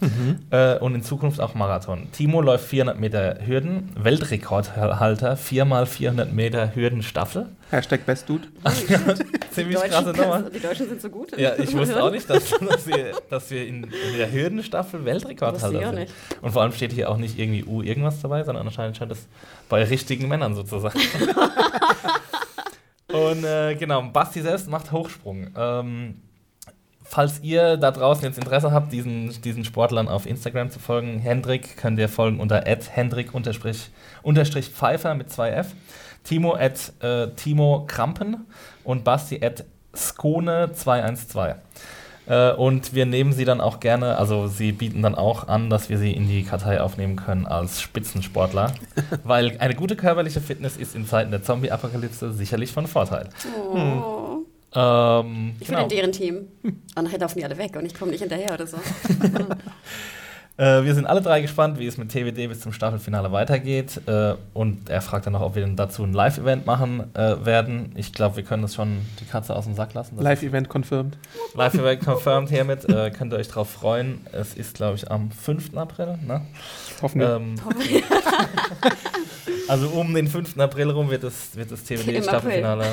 Äh, 0.49 0.79
und 0.79 0.95
in 0.95 1.03
Zukunft 1.03 1.39
auch 1.39 1.53
Marathon. 1.53 2.07
Timo 2.11 2.41
läuft 2.41 2.65
400 2.65 2.99
Meter 2.99 3.37
Hürden. 3.45 3.91
Weltrekordhalter, 3.95 5.35
4x400 5.35 6.31
Meter 6.31 6.73
Hürdenstaffel. 6.73 7.49
Hashtag 7.69 8.07
BestDude. 8.07 8.47
Ziemlich 9.51 9.77
Deutschen 9.77 9.91
krasse 9.91 10.13
Nummer. 10.19 10.49
Die 10.49 10.59
Deutschen 10.59 10.89
sind 10.89 11.01
so 11.01 11.09
gut. 11.09 11.37
Ja, 11.37 11.51
ich 11.59 11.77
wusste 11.77 12.01
auch 12.01 12.09
nicht, 12.09 12.27
dass, 12.27 12.49
dass 12.49 12.87
wir, 12.87 13.11
dass 13.29 13.51
wir 13.51 13.67
in, 13.67 13.83
in 13.83 14.17
der 14.17 14.31
Hürdenstaffel 14.31 15.05
Weltrekordhalter 15.05 15.85
sind. 15.85 15.95
nicht. 15.95 16.13
Und 16.41 16.49
vor 16.49 16.63
allem 16.63 16.71
steht 16.71 16.93
hier 16.93 17.11
auch 17.11 17.17
nicht 17.17 17.37
irgendwie 17.37 17.63
U 17.63 17.83
irgendwas 17.83 18.19
dabei, 18.21 18.43
sondern 18.43 18.65
anscheinend 18.65 18.97
scheint 18.97 19.11
es 19.11 19.27
bei 19.69 19.83
richtigen 19.83 20.27
Männern 20.27 20.55
so 20.55 20.63
zu 20.63 20.79
sein. 20.79 20.93
Und 23.15 23.43
äh, 23.43 23.75
genau, 23.75 24.01
Basti 24.03 24.41
selbst 24.41 24.69
macht 24.69 24.91
Hochsprung. 24.91 25.47
Ähm, 25.55 26.21
falls 27.03 27.39
ihr 27.41 27.77
da 27.77 27.91
draußen 27.91 28.25
jetzt 28.25 28.37
Interesse 28.37 28.71
habt, 28.71 28.91
diesen, 28.91 29.41
diesen 29.41 29.63
Sportlern 29.63 30.07
auf 30.07 30.25
Instagram 30.25 30.69
zu 30.69 30.79
folgen, 30.79 31.19
Hendrik 31.19 31.77
könnt 31.77 31.99
ihr 31.99 32.09
folgen 32.09 32.39
unter 32.39 32.63
hendrik-pfeifer 32.65 35.15
mit 35.15 35.29
2f, 35.29 35.65
Timo 36.23 36.55
at 36.55 36.93
äh, 37.01 37.27
Timo 37.35 37.85
Krampen 37.87 38.45
und 38.83 39.03
Basti 39.03 39.43
at 39.43 39.65
Skone212. 39.93 41.55
Äh, 42.27 42.51
und 42.53 42.93
wir 42.93 43.05
nehmen 43.05 43.33
sie 43.33 43.45
dann 43.45 43.61
auch 43.61 43.79
gerne, 43.79 44.17
also 44.17 44.47
sie 44.47 44.71
bieten 44.71 45.01
dann 45.01 45.15
auch 45.15 45.47
an, 45.47 45.69
dass 45.69 45.89
wir 45.89 45.97
sie 45.97 46.11
in 46.11 46.27
die 46.27 46.43
Kartei 46.43 46.81
aufnehmen 46.81 47.15
können 47.15 47.45
als 47.45 47.81
Spitzensportler, 47.81 48.73
weil 49.23 49.57
eine 49.59 49.75
gute 49.75 49.95
körperliche 49.95 50.41
Fitness 50.41 50.77
ist 50.77 50.95
in 50.95 51.05
Zeiten 51.05 51.31
der 51.31 51.43
Zombie-Apokalypse 51.43 52.33
sicherlich 52.33 52.71
von 52.71 52.87
Vorteil. 52.87 53.29
Oh. 53.73 54.39
Ähm, 54.73 55.53
Ich 55.59 55.67
bin 55.67 55.75
genau. 55.75 55.83
in 55.83 55.89
deren 55.89 56.11
Team. 56.11 56.47
Und 56.63 57.03
nachher 57.03 57.19
laufen 57.19 57.39
die 57.39 57.45
alle 57.45 57.57
weg 57.57 57.75
und 57.77 57.85
ich 57.85 57.93
komme 57.93 58.11
nicht 58.11 58.21
hinterher 58.21 58.53
oder 58.53 58.67
so. 58.67 58.77
Äh, 60.57 60.83
wir 60.83 60.95
sind 60.95 61.05
alle 61.05 61.21
drei 61.21 61.41
gespannt, 61.41 61.79
wie 61.79 61.85
es 61.85 61.97
mit 61.97 62.11
TWD 62.11 62.47
bis 62.47 62.61
zum 62.61 62.71
Staffelfinale 62.71 63.31
weitergeht. 63.31 64.01
Äh, 64.07 64.35
und 64.53 64.89
er 64.89 65.01
fragt 65.01 65.25
dann 65.25 65.33
noch, 65.33 65.41
ob 65.41 65.55
wir 65.55 65.63
denn 65.63 65.75
dazu 65.75 66.03
ein 66.03 66.13
Live-Event 66.13 66.65
machen 66.65 67.13
äh, 67.13 67.45
werden. 67.45 67.91
Ich 67.95 68.13
glaube, 68.13 68.37
wir 68.37 68.43
können 68.43 68.61
das 68.61 68.75
schon 68.75 69.01
die 69.19 69.25
Katze 69.25 69.55
aus 69.55 69.65
dem 69.65 69.75
Sack 69.75 69.93
lassen. 69.93 70.17
Live-Event 70.17 70.69
confirmed. 70.69 71.17
Live-Event 71.55 72.05
confirmed 72.05 72.49
hiermit. 72.49 72.87
Äh, 72.87 73.11
könnt 73.11 73.33
ihr 73.33 73.37
euch 73.37 73.49
drauf 73.49 73.69
freuen. 73.69 74.25
Es 74.31 74.53
ist, 74.53 74.75
glaube 74.75 74.95
ich, 74.95 75.11
am 75.11 75.29
5. 75.29 75.75
April. 75.75 76.17
Ne? 76.25 76.41
Hoffen 77.01 77.19
wir. 77.19 77.35
Ähm, 77.35 77.55
also 79.67 79.89
um 79.89 80.13
den 80.13 80.27
5. 80.27 80.57
April 80.57 80.89
rum 80.91 81.09
wird 81.09 81.23
das, 81.23 81.55
wird 81.55 81.71
das 81.71 81.83
TWD-Staffelfinale 81.83 82.85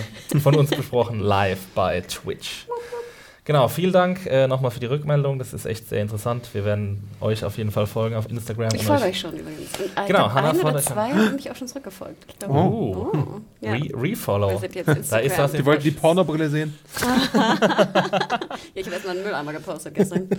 von 0.43 0.57
uns 0.57 0.71
besprochen, 0.71 1.21
live 1.21 1.61
bei 1.75 2.01
Twitch. 2.01 2.67
Genau, 3.45 3.67
vielen 3.67 3.93
Dank 3.93 4.25
äh, 4.27 4.47
nochmal 4.47 4.71
für 4.71 4.79
die 4.79 4.87
Rückmeldung. 4.87 5.39
Das 5.41 5.53
ist 5.53 5.65
echt 5.67 5.89
sehr 5.89 6.01
interessant. 6.01 6.49
Wir 6.53 6.65
werden 6.65 7.03
euch 7.21 7.45
auf 7.45 7.59
jeden 7.59 7.73
Fall 7.73 7.87
folgen 7.89 8.15
auf 8.15 8.31
Instagram. 8.31 8.69
Ich 8.75 8.83
und 8.83 8.87
folge 8.87 9.05
euch 9.07 9.19
schon 9.19 9.33
übrigens. 9.37 9.69
Und, 9.81 9.87
äh, 9.87 10.07
Genau, 10.07 10.19
glaub, 10.21 10.33
Hannah 10.35 10.51
ein 10.51 10.55
oder 10.61 10.63
folgt 10.63 10.77
euch 10.79 10.85
schon. 10.85 10.93
zwei 10.93 11.11
haben 11.13 11.35
mich 11.35 11.51
auch 11.51 11.57
schon 11.57 11.67
zurückgefolgt. 11.69 12.25
Ich 12.29 12.39
glaube, 12.39 12.55
Oh. 12.55 13.11
oh. 13.13 13.41
Ja. 13.63 13.73
Re 13.73 13.89
Refollow. 13.95 14.61
Da 15.11 15.19
ist 15.19 15.39
was 15.39 15.53
Die 15.53 15.65
wollten 15.65 15.83
die 15.85 15.93
Pornobrille 15.93 16.51
sehen. 16.51 16.77
Ja, 18.75 18.81
ich 18.81 18.85
habe 18.87 18.95
erstmal 18.95 19.15
einen 19.17 19.25
Mülleimer 19.25 19.53
gepostet 19.53 19.95
gestern. 19.95 20.29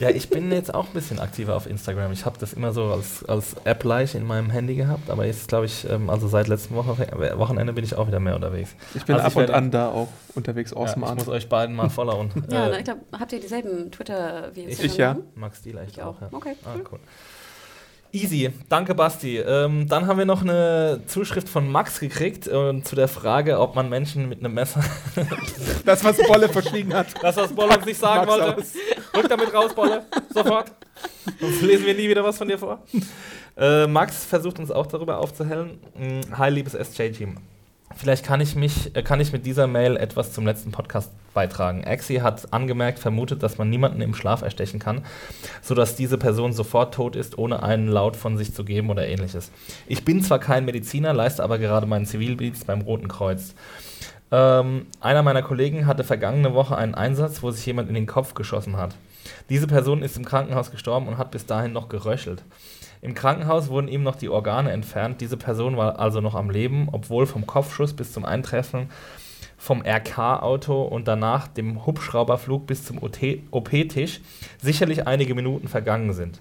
Ja, 0.00 0.10
ich 0.10 0.28
bin 0.30 0.52
jetzt 0.52 0.72
auch 0.72 0.86
ein 0.86 0.92
bisschen 0.92 1.18
aktiver 1.18 1.56
auf 1.56 1.66
Instagram. 1.66 2.12
Ich 2.12 2.24
habe 2.24 2.38
das 2.38 2.52
immer 2.52 2.72
so 2.72 2.84
als, 2.84 3.24
als 3.24 3.56
App-Leicht 3.64 4.14
in 4.14 4.24
meinem 4.24 4.48
Handy 4.48 4.76
gehabt, 4.76 5.10
aber 5.10 5.26
jetzt 5.26 5.48
glaube 5.48 5.66
ich, 5.66 5.88
ähm, 5.90 6.08
also 6.08 6.28
seit 6.28 6.46
letztem 6.46 6.76
Woche, 6.76 6.96
Wochenende 7.36 7.72
bin 7.72 7.82
ich 7.84 7.96
auch 7.96 8.06
wieder 8.06 8.20
mehr 8.20 8.36
unterwegs. 8.36 8.76
Ich 8.94 9.04
bin 9.04 9.16
Also 9.16 9.26
ab 9.26 9.32
ich 9.32 9.48
und 9.48 9.54
an 9.54 9.70
da 9.72 9.88
auch 9.88 10.06
unterwegs. 10.36 10.70
Ja, 10.70 10.76
Awesome 10.76 11.04
ich 11.04 11.10
an. 11.10 11.18
muss 11.18 11.28
euch 11.28 11.48
beiden 11.48 11.74
mal 11.74 11.90
followen. 11.90 12.30
Ja, 12.48 12.68
Äh, 12.68 12.78
ich 12.78 12.84
glaube, 12.84 13.00
habt 13.18 13.32
ihr 13.32 13.40
dieselben 13.40 13.90
Twitter 13.90 14.50
wie 14.54 14.66
Ich- 14.66 14.84
Ich 14.84 14.96
ja. 14.98 15.16
Max 15.34 15.62
Deal 15.62 15.78
echt 15.78 15.96
Ich 15.96 16.02
auch. 16.02 16.20
ja. 16.20 16.28
Okay, 16.30 16.54
Ah, 16.64 16.68
cool. 16.76 16.84
cool. 16.92 16.98
Easy, 18.10 18.50
danke 18.70 18.94
Basti. 18.94 19.38
Ähm, 19.38 19.86
dann 19.86 20.06
haben 20.06 20.18
wir 20.18 20.24
noch 20.24 20.40
eine 20.40 21.02
Zuschrift 21.06 21.48
von 21.48 21.70
Max 21.70 22.00
gekriegt 22.00 22.46
äh, 22.46 22.82
zu 22.82 22.96
der 22.96 23.08
Frage, 23.08 23.58
ob 23.60 23.74
man 23.74 23.90
Menschen 23.90 24.28
mit 24.28 24.38
einem 24.40 24.54
Messer. 24.54 24.82
Das, 25.84 26.04
was 26.04 26.16
Bolle 26.18 26.48
verschwiegen 26.48 26.92
hat. 26.94 27.08
Das, 27.22 27.36
was 27.36 27.52
Bolle 27.54 27.76
uns 27.76 27.86
nicht 27.86 27.98
sagen 27.98 28.26
Max 28.26 28.40
wollte. 28.40 28.56
aus. 28.58 28.74
Rück 29.16 29.28
damit 29.28 29.54
raus, 29.54 29.74
Bolle. 29.74 30.04
Sofort. 30.32 30.72
Sonst 31.40 31.62
lesen 31.62 31.86
wir 31.86 31.94
nie 31.94 32.08
wieder 32.08 32.22
was 32.24 32.36
von 32.36 32.48
dir 32.48 32.58
vor. 32.58 32.82
Äh, 33.56 33.86
Max 33.86 34.24
versucht 34.24 34.58
uns 34.58 34.70
auch 34.70 34.86
darüber 34.86 35.18
aufzuhellen. 35.18 35.78
Mm, 35.94 36.36
Hi, 36.36 36.50
liebes 36.50 36.74
SJ-Team. 36.74 37.36
Vielleicht 37.96 38.24
kann 38.24 38.40
ich, 38.40 38.54
mich, 38.54 38.94
äh, 38.94 39.02
kann 39.02 39.20
ich 39.20 39.32
mit 39.32 39.46
dieser 39.46 39.66
Mail 39.66 39.96
etwas 39.96 40.32
zum 40.32 40.46
letzten 40.46 40.70
Podcast 40.70 41.10
beitragen. 41.34 41.84
Axi 41.84 42.16
hat 42.16 42.52
angemerkt, 42.52 42.98
vermutet, 42.98 43.42
dass 43.42 43.58
man 43.58 43.70
niemanden 43.70 44.00
im 44.00 44.14
Schlaf 44.14 44.42
erstechen 44.42 44.78
kann, 44.78 45.04
sodass 45.62 45.96
diese 45.96 46.18
Person 46.18 46.52
sofort 46.52 46.94
tot 46.94 47.16
ist, 47.16 47.38
ohne 47.38 47.62
einen 47.62 47.88
Laut 47.88 48.16
von 48.16 48.36
sich 48.36 48.54
zu 48.54 48.64
geben 48.64 48.90
oder 48.90 49.06
ähnliches. 49.06 49.50
Ich 49.86 50.04
bin 50.04 50.22
zwar 50.22 50.38
kein 50.38 50.64
Mediziner, 50.64 51.12
leiste 51.12 51.42
aber 51.42 51.58
gerade 51.58 51.86
meinen 51.86 52.06
Zivildienst 52.06 52.66
beim 52.66 52.82
Roten 52.82 53.08
Kreuz. 53.08 53.54
Ähm, 54.30 54.86
einer 55.00 55.22
meiner 55.22 55.42
Kollegen 55.42 55.86
hatte 55.86 56.04
vergangene 56.04 56.54
Woche 56.54 56.76
einen 56.76 56.94
Einsatz, 56.94 57.42
wo 57.42 57.50
sich 57.50 57.64
jemand 57.64 57.88
in 57.88 57.94
den 57.94 58.06
Kopf 58.06 58.34
geschossen 58.34 58.76
hat. 58.76 58.94
Diese 59.48 59.66
Person 59.66 60.02
ist 60.02 60.16
im 60.16 60.24
Krankenhaus 60.24 60.70
gestorben 60.70 61.08
und 61.08 61.18
hat 61.18 61.30
bis 61.30 61.46
dahin 61.46 61.72
noch 61.72 61.88
geröchelt. 61.88 62.42
Im 63.00 63.14
Krankenhaus 63.14 63.68
wurden 63.68 63.88
ihm 63.88 64.02
noch 64.02 64.16
die 64.16 64.28
Organe 64.28 64.72
entfernt. 64.72 65.20
Diese 65.20 65.36
Person 65.36 65.76
war 65.76 65.98
also 65.98 66.20
noch 66.20 66.34
am 66.34 66.50
Leben, 66.50 66.88
obwohl 66.90 67.26
vom 67.26 67.46
Kopfschuss 67.46 67.94
bis 67.94 68.12
zum 68.12 68.24
Eintreffen 68.24 68.88
vom 69.56 69.82
RK-Auto 69.82 70.82
und 70.82 71.08
danach 71.08 71.48
dem 71.48 71.84
Hubschrauberflug 71.84 72.66
bis 72.66 72.84
zum 72.84 72.98
OP-Tisch 72.98 74.20
sicherlich 74.62 75.06
einige 75.06 75.34
Minuten 75.34 75.68
vergangen 75.68 76.12
sind. 76.12 76.40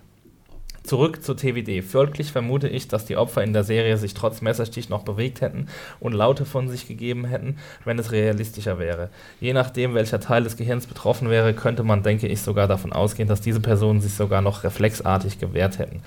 Zurück 0.87 1.21
zur 1.21 1.35
TWD. 1.35 1.83
Folglich 1.83 2.31
vermute 2.31 2.69
ich, 2.69 2.87
dass 2.87 3.03
die 3.05 3.17
Opfer 3.17 3.43
in 3.43 3.51
der 3.51 3.65
Serie 3.65 3.97
sich 3.97 4.13
trotz 4.13 4.39
Messerstich 4.41 4.87
noch 4.87 5.03
bewegt 5.03 5.41
hätten 5.41 5.67
und 5.99 6.13
Laute 6.13 6.45
von 6.45 6.69
sich 6.69 6.87
gegeben 6.87 7.25
hätten, 7.25 7.57
wenn 7.83 7.99
es 7.99 8.13
realistischer 8.13 8.79
wäre. 8.79 9.09
Je 9.41 9.51
nachdem, 9.51 9.95
welcher 9.95 10.21
Teil 10.21 10.43
des 10.43 10.55
Gehirns 10.55 10.87
betroffen 10.87 11.29
wäre, 11.29 11.53
könnte 11.53 11.83
man, 11.83 12.03
denke 12.03 12.27
ich, 12.27 12.41
sogar 12.41 12.69
davon 12.69 12.93
ausgehen, 12.93 13.27
dass 13.27 13.41
diese 13.41 13.59
Personen 13.59 13.99
sich 13.99 14.13
sogar 14.13 14.41
noch 14.41 14.63
reflexartig 14.63 15.39
gewehrt 15.39 15.77
hätten. 15.77 16.01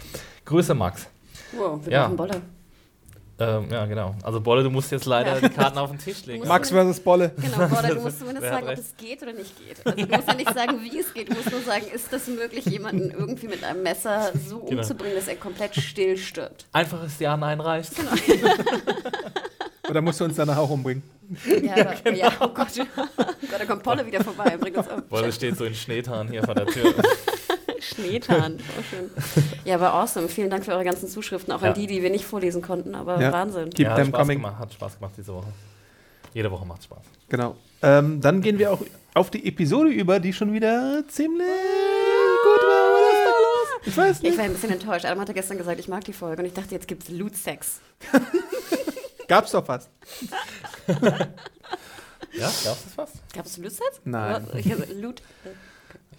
Grüße, 0.47 0.75
Max. 0.75 1.09
Wow, 1.53 1.85
wir 1.85 1.93
Ja. 1.93 2.05
brauchen 2.05 2.17
Bolle. 2.17 2.41
Ähm, 3.41 3.69
ja, 3.71 3.87
genau. 3.87 4.15
Also 4.23 4.41
Bolle, 4.41 4.63
du 4.63 4.69
musst 4.71 4.93
jetzt 4.93 5.07
leider 5.07 5.41
Ja. 5.41 5.49
die 5.49 5.55
Karten 5.55 5.79
auf 5.79 5.89
den 5.91 5.99
Tisch 5.99 6.27
legen. 6.27 6.47
Max 6.47 6.69
versus 6.71 7.01
Bolle. 7.01 7.33
Genau, 7.41 7.67
Bolle, 7.69 7.95
du 7.95 8.01
musst 8.03 8.19
zumindest 8.19 8.47
sagen, 8.51 8.67
ob 8.69 8.75
es 8.75 8.95
geht 8.99 9.23
oder 9.23 9.33
nicht 9.33 9.53
geht. 9.59 9.87
Also 9.87 10.07
du 10.07 10.15
musst 10.15 10.29
ja 10.29 10.35
nicht 10.35 10.55
sagen, 10.55 10.79
wie 10.83 10.99
es 10.99 11.15
geht. 11.15 11.31
Du 11.31 11.35
musst 11.35 11.51
nur 11.51 11.63
sagen, 11.63 11.87
ist 11.95 12.13
das 12.13 12.27
möglich, 12.29 12.67
jemanden 12.67 13.11
irgendwie 13.11 13.49
mit 13.49 13.65
einem 13.65 13.83
Messer 13.83 14.31
so 14.47 14.59
Genau. 14.61 14.83
umzubringen, 14.83 15.15
dass 15.17 15.27
er 15.27 15.37
komplett 15.37 15.75
still 15.75 16.17
stirbt. 16.19 16.67
Einfaches 16.73 17.19
Ja, 17.19 17.37
Nein 17.37 17.61
reicht. 17.61 17.93
Oder 19.89 20.03
musst 20.03 20.21
du 20.21 20.25
uns 20.25 20.37
danach 20.37 20.59
auch 20.59 20.71
umbringen? 20.71 21.03
Ja, 21.63 21.73
aber, 21.75 21.95
genau. 22.05 22.19
ja 22.19 22.33
oh 22.41 22.49
Gott. 22.49 22.69
oh 22.79 23.03
Gott, 23.17 23.61
da 23.61 23.65
kommt 23.65 23.83
Bolle 23.83 24.07
wieder 24.07 24.23
vorbei 24.23 24.53
und 24.55 24.61
bringt 24.61 24.77
uns 24.77 24.87
um. 24.89 25.03
Bolle 25.09 25.33
steht 25.33 25.57
so 25.57 25.65
in 25.65 25.75
Schneetarn 25.75 26.29
hier 26.29 26.43
vor 26.45 26.55
der 26.55 26.67
Tür. 26.67 26.93
Schneetan. 27.81 28.59
Oh, 28.79 28.83
schön. 28.91 29.11
Ja, 29.65 29.75
aber 29.77 29.95
awesome. 29.95 30.29
Vielen 30.29 30.51
Dank 30.51 30.65
für 30.65 30.73
eure 30.73 30.85
ganzen 30.85 31.09
Zuschriften, 31.09 31.53
auch 31.53 31.63
Ja. 31.63 31.69
an 31.69 31.75
die, 31.75 31.87
die 31.87 32.03
wir 32.03 32.11
nicht 32.11 32.25
vorlesen 32.25 32.63
konnten, 32.63 32.95
aber 32.95 33.21
Ja. 33.21 33.33
Wahnsinn. 33.33 33.71
Keep 33.71 33.87
ja, 33.87 33.97
hat 33.97 34.07
Spaß 34.07 34.29
gemacht, 34.29 34.59
hat 34.59 34.73
Spaß 34.73 34.99
gemacht 34.99 35.15
diese 35.17 35.35
Woche. 35.35 35.49
Jede 36.35 36.51
Woche 36.51 36.65
macht 36.67 36.85
Spaß. 36.85 37.03
Genau. 37.29 37.57
Ähm, 37.83 38.21
dann 38.21 38.41
gehen 38.43 38.59
wir 38.59 38.73
auch 38.73 38.83
auf 39.15 39.31
die 39.31 39.47
Episode 39.47 39.91
über, 39.91 40.21
die 40.21 40.33
schon 40.33 40.53
wieder 40.53 41.03
ziemlich 41.09 41.47
gut 41.47 42.63
war, 42.63 42.91
oder? 42.93 43.87
Ich 43.87 43.97
weiß 43.97 44.17
Ich 44.19 44.23
nicht. 44.23 44.39
war 44.39 44.45
ein 44.45 44.53
bisschen 44.53 44.71
enttäuscht. 44.71 45.05
Adam 45.07 45.19
hatte 45.21 45.35
gestern 45.35 45.59
gesagt, 45.59 45.81
ich 45.81 45.89
mag 45.89 46.05
die 46.05 46.13
Folge 46.13 46.43
und 46.43 46.47
ich 46.47 46.55
dachte, 46.55 46.75
jetzt 46.75 46.87
gibt's 46.87 47.09
Loot-Sex. 47.09 47.81
Gab's 49.29 49.53
doch 49.53 49.65
fast. 49.65 49.89
Ja, 52.33 52.47
du 52.47 52.65
das 52.65 52.85
was? 52.97 53.11
Gab 53.35 53.45
es 53.45 53.57
Loot-Sex? 53.59 54.01
Nein. 54.05 54.47
Ich, 54.55 54.67
Loot. 55.01 55.21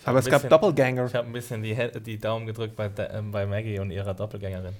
Ich 0.01 0.07
Aber 0.07 0.19
es 0.19 0.25
gab 0.25 0.41
bisschen- 0.41 0.49
Doppelganger. 0.49 1.05
Ich 1.05 1.15
habe 1.15 1.27
ein 1.27 1.33
bisschen 1.33 1.61
die, 1.63 1.77
die 2.05 2.17
Daumen 2.17 2.45
gedrückt 2.47 2.75
bei, 2.75 2.89
ähm, 3.11 3.31
bei 3.31 3.45
Maggie 3.45 3.79
und 3.79 3.91
ihrer 3.91 4.13
Doppelgängerin. 4.13 4.73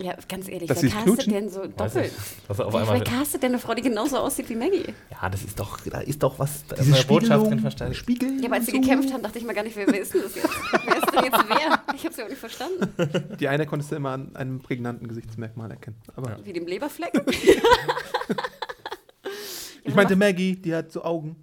Ja, 0.00 0.14
ganz 0.28 0.48
ehrlich, 0.48 0.68
wer 0.68 0.76
castet 0.76 1.02
knutschen? 1.02 1.32
denn 1.32 1.48
so 1.50 1.62
Weiß 1.62 1.74
doppelt? 1.92 2.12
ich. 2.16 2.48
Was 2.48 2.60
auf 2.60 2.72
Wer, 2.72 3.00
castet 3.02 3.42
denn 3.42 3.50
eine 3.50 3.58
Frau, 3.58 3.74
die 3.74 3.82
genauso 3.82 4.18
aussieht 4.18 4.48
wie 4.48 4.54
Maggie? 4.54 4.84
ja, 5.10 5.28
das 5.28 5.42
ist 5.42 5.58
doch, 5.58 5.80
da 5.80 5.98
ist 5.98 6.22
doch 6.22 6.38
was, 6.38 6.64
da 6.68 6.76
ist 6.76 6.84
Diese 6.86 6.94
eine 6.98 7.04
Botschaft 7.04 7.30
drin 7.30 7.58
Spiegelung, 7.58 7.58
versteckt. 7.60 7.96
Spiegel. 7.96 8.38
Ja, 8.40 8.46
aber 8.46 8.54
als 8.54 8.66
sie 8.66 8.72
so. 8.72 8.80
gekämpft 8.80 9.12
haben, 9.12 9.24
dachte 9.24 9.38
ich 9.38 9.44
mir 9.44 9.54
gar 9.54 9.64
nicht, 9.64 9.74
wer, 9.76 9.88
wer 9.88 10.00
ist 10.00 10.14
denn 10.14 10.22
das 10.22 10.36
jetzt? 10.36 10.48
wer 10.86 10.96
ist 10.98 11.12
denn 11.12 11.24
jetzt 11.24 11.44
wer? 11.48 11.82
Ich 11.96 12.04
habe 12.04 12.10
es 12.10 12.16
ja 12.16 12.24
auch 12.24 12.28
nicht 12.28 12.38
verstanden. 12.38 13.36
Die 13.40 13.48
eine 13.48 13.66
konntest 13.66 13.90
du 13.90 13.96
immer 13.96 14.10
an 14.10 14.36
einem 14.36 14.60
prägnanten 14.60 15.08
Gesichtsmerkmal 15.08 15.72
erkennen. 15.72 15.96
Aber 16.14 16.30
Ja. 16.30 16.36
Wie 16.44 16.52
dem 16.52 16.68
Leberfleck? 16.68 17.12
ich 19.84 19.94
meinte 19.96 20.14
Maggie, 20.16 20.54
die 20.56 20.74
hat 20.76 20.92
so 20.92 21.02
Augen. 21.02 21.34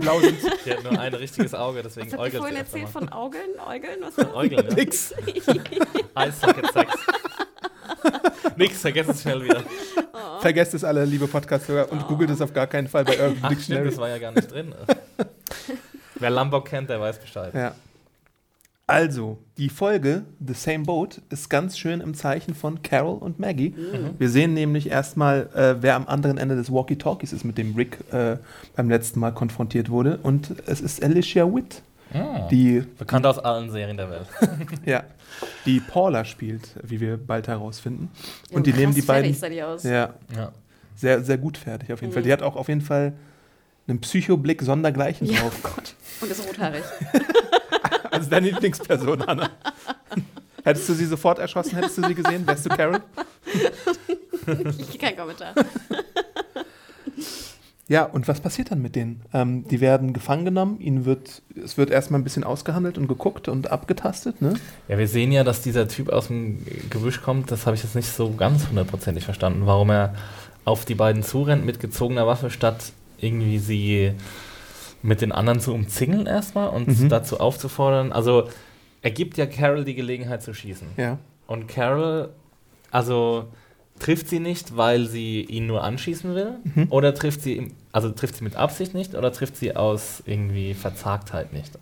Blau 0.00 0.20
sind. 0.20 0.38
Die 0.64 0.70
hat 0.72 0.82
nur 0.84 0.98
ein 0.98 1.14
richtiges 1.14 1.54
Auge, 1.54 1.82
deswegen 1.82 2.06
habt 2.12 2.14
ihr 2.14 2.18
äugelt 2.20 2.36
vorhin 2.38 2.56
sie 2.56 2.60
öfter 2.62 2.78
erzählt 2.78 2.94
mal. 2.94 3.00
von 3.00 3.08
Augeln? 3.10 3.50
Äugeln? 3.66 3.98
Was 4.02 4.18
war 4.18 4.34
Äugeln, 4.34 4.66
ja. 4.68 4.74
Nix. 4.74 5.14
Eissocket 6.14 6.72
Sex. 6.72 6.92
Nix, 8.56 8.80
vergesst 8.80 9.10
es 9.10 9.22
schnell 9.22 9.44
wieder. 9.44 9.62
Vergesst 10.40 10.74
es 10.74 10.84
alle, 10.84 11.04
liebe 11.04 11.26
Podcast-Hörer, 11.26 11.90
und 11.92 12.06
googelt 12.06 12.30
es 12.30 12.40
auf 12.40 12.52
gar 12.52 12.66
keinen 12.66 12.88
Fall 12.88 13.04
bei 13.04 13.12
Urban 13.18 13.36
Ach 13.42 13.46
stimmt, 13.46 13.50
Dictionary. 13.58 13.88
das 13.90 13.98
war 13.98 14.08
ja 14.08 14.18
gar 14.18 14.32
nicht 14.32 14.50
drin. 14.50 14.74
Wer 16.16 16.30
Lombok 16.30 16.66
kennt, 16.66 16.90
der 16.90 17.00
weiß 17.00 17.18
Bescheid. 17.18 17.52
Ja. 17.54 17.74
Also, 18.90 19.38
die 19.56 19.68
Folge 19.68 20.24
The 20.44 20.52
Same 20.54 20.80
Boat 20.84 21.20
ist 21.30 21.48
ganz 21.48 21.78
schön 21.78 22.00
im 22.00 22.12
Zeichen 22.14 22.54
von 22.54 22.82
Carol 22.82 23.18
und 23.18 23.38
Maggie. 23.38 23.70
Mhm. 23.70 24.10
Wir 24.18 24.28
sehen 24.28 24.52
nämlich 24.52 24.90
erstmal, 24.90 25.48
äh, 25.54 25.76
wer 25.80 25.94
am 25.94 26.08
anderen 26.08 26.38
Ende 26.38 26.56
des 26.56 26.72
Walkie-Talkies 26.72 27.32
ist, 27.32 27.44
mit 27.44 27.56
dem 27.56 27.76
Rick 27.76 27.98
äh, 28.12 28.36
beim 28.74 28.88
letzten 28.90 29.20
Mal 29.20 29.30
konfrontiert 29.30 29.90
wurde. 29.90 30.18
Und 30.24 30.54
es 30.66 30.80
ist 30.80 31.04
Alicia 31.04 31.46
Witt, 31.54 31.82
Ah, 32.12 32.48
die, 32.50 32.82
bekannt 32.98 33.24
aus 33.26 33.38
allen 33.38 33.70
Serien 33.70 33.96
der 33.96 34.10
Welt. 34.10 34.26
ja, 34.84 35.04
die 35.66 35.78
Paula 35.78 36.24
spielt, 36.24 36.74
wie 36.82 36.98
wir 36.98 37.16
bald 37.16 37.46
herausfinden. 37.46 38.10
Ja, 38.50 38.56
Und 38.56 38.66
die 38.66 38.72
nehmen 38.72 38.92
die 38.92 39.02
beiden 39.02 39.32
sah 39.32 39.48
die 39.48 39.62
aus. 39.62 39.84
ja, 39.84 40.14
Ja. 40.36 40.50
sehr, 40.96 41.22
sehr 41.22 41.38
gut 41.38 41.56
fertig 41.56 41.92
auf 41.92 42.00
jeden 42.00 42.10
Mhm. 42.10 42.14
Fall. 42.14 42.22
Die 42.24 42.32
hat 42.32 42.42
auch 42.42 42.56
auf 42.56 42.66
jeden 42.66 42.80
Fall 42.80 43.12
einen 43.86 44.00
Psychoblick 44.00 44.62
sondergleichen 44.62 45.28
Ja, 45.28 45.38
drauf. 45.42 45.52
oh 45.62 45.68
Gott. 45.76 45.94
Und 46.22 46.30
ist 46.32 46.44
rothaarig. 46.48 46.82
Also 48.20 48.28
deine 48.32 48.50
Lieblingsperson, 48.50 49.22
Anna. 49.22 49.48
Hättest 50.64 50.90
du 50.90 50.92
sie 50.92 51.06
sofort 51.06 51.38
erschossen, 51.38 51.74
hättest 51.76 51.96
du 51.96 52.06
sie 52.06 52.14
gesehen? 52.14 52.46
Wärst 52.46 52.66
du 52.66 52.68
Carol? 52.68 53.00
Kein 55.00 55.16
Kommentar. 55.16 55.54
Ja, 57.88 58.04
und 58.04 58.28
was 58.28 58.42
passiert 58.42 58.70
dann 58.70 58.82
mit 58.82 58.94
denen? 58.94 59.22
Ähm, 59.32 59.66
die 59.68 59.80
werden 59.80 60.12
gefangen 60.12 60.44
genommen, 60.44 60.78
ihnen 60.80 61.06
wird, 61.06 61.40
es 61.64 61.78
wird 61.78 61.88
erstmal 61.88 62.20
ein 62.20 62.24
bisschen 62.24 62.44
ausgehandelt 62.44 62.98
und 62.98 63.08
geguckt 63.08 63.48
und 63.48 63.70
abgetastet, 63.70 64.42
ne? 64.42 64.52
ja, 64.86 64.98
wir 64.98 65.08
sehen 65.08 65.32
ja, 65.32 65.42
dass 65.42 65.62
dieser 65.62 65.88
Typ 65.88 66.10
aus 66.10 66.26
dem 66.26 66.58
Gebüsch 66.90 67.22
kommt. 67.22 67.50
Das 67.50 67.64
habe 67.64 67.74
ich 67.74 67.82
jetzt 67.82 67.96
nicht 67.96 68.12
so 68.12 68.34
ganz 68.34 68.68
hundertprozentig 68.68 69.24
verstanden, 69.24 69.62
warum 69.64 69.90
er 69.90 70.14
auf 70.66 70.84
die 70.84 70.94
beiden 70.94 71.22
zurennt 71.22 71.64
mit 71.64 71.80
gezogener 71.80 72.26
Waffe, 72.26 72.50
statt 72.50 72.92
irgendwie 73.18 73.58
sie 73.58 74.12
mit 75.02 75.20
den 75.20 75.32
anderen 75.32 75.60
zu 75.60 75.72
umzingeln 75.74 76.26
erstmal 76.26 76.68
und 76.68 76.88
Mhm. 76.88 77.08
dazu 77.08 77.40
aufzufordern. 77.40 78.12
Also 78.12 78.48
er 79.02 79.10
gibt 79.10 79.36
ja 79.38 79.46
Carol 79.46 79.84
die 79.84 79.94
Gelegenheit 79.94 80.42
zu 80.42 80.52
schießen. 80.54 80.88
Ja. 80.96 81.18
Und 81.46 81.68
Carol, 81.68 82.30
also 82.90 83.46
trifft 84.00 84.28
sie 84.28 84.40
nicht, 84.40 84.76
weil 84.76 85.06
sie 85.06 85.42
ihn 85.42 85.66
nur 85.66 85.84
anschießen 85.84 86.34
will? 86.34 86.54
Mhm. 86.64 86.86
Oder 86.90 87.14
trifft 87.14 87.42
sie, 87.42 87.70
also 87.92 88.10
trifft 88.10 88.36
sie 88.36 88.44
mit 88.44 88.56
Absicht 88.56 88.94
nicht 88.94 89.14
oder 89.14 89.30
trifft 89.30 89.56
sie 89.56 89.76
aus 89.76 90.22
irgendwie 90.26 90.74
Verzagtheit 90.74 91.52
nicht? 91.52 91.78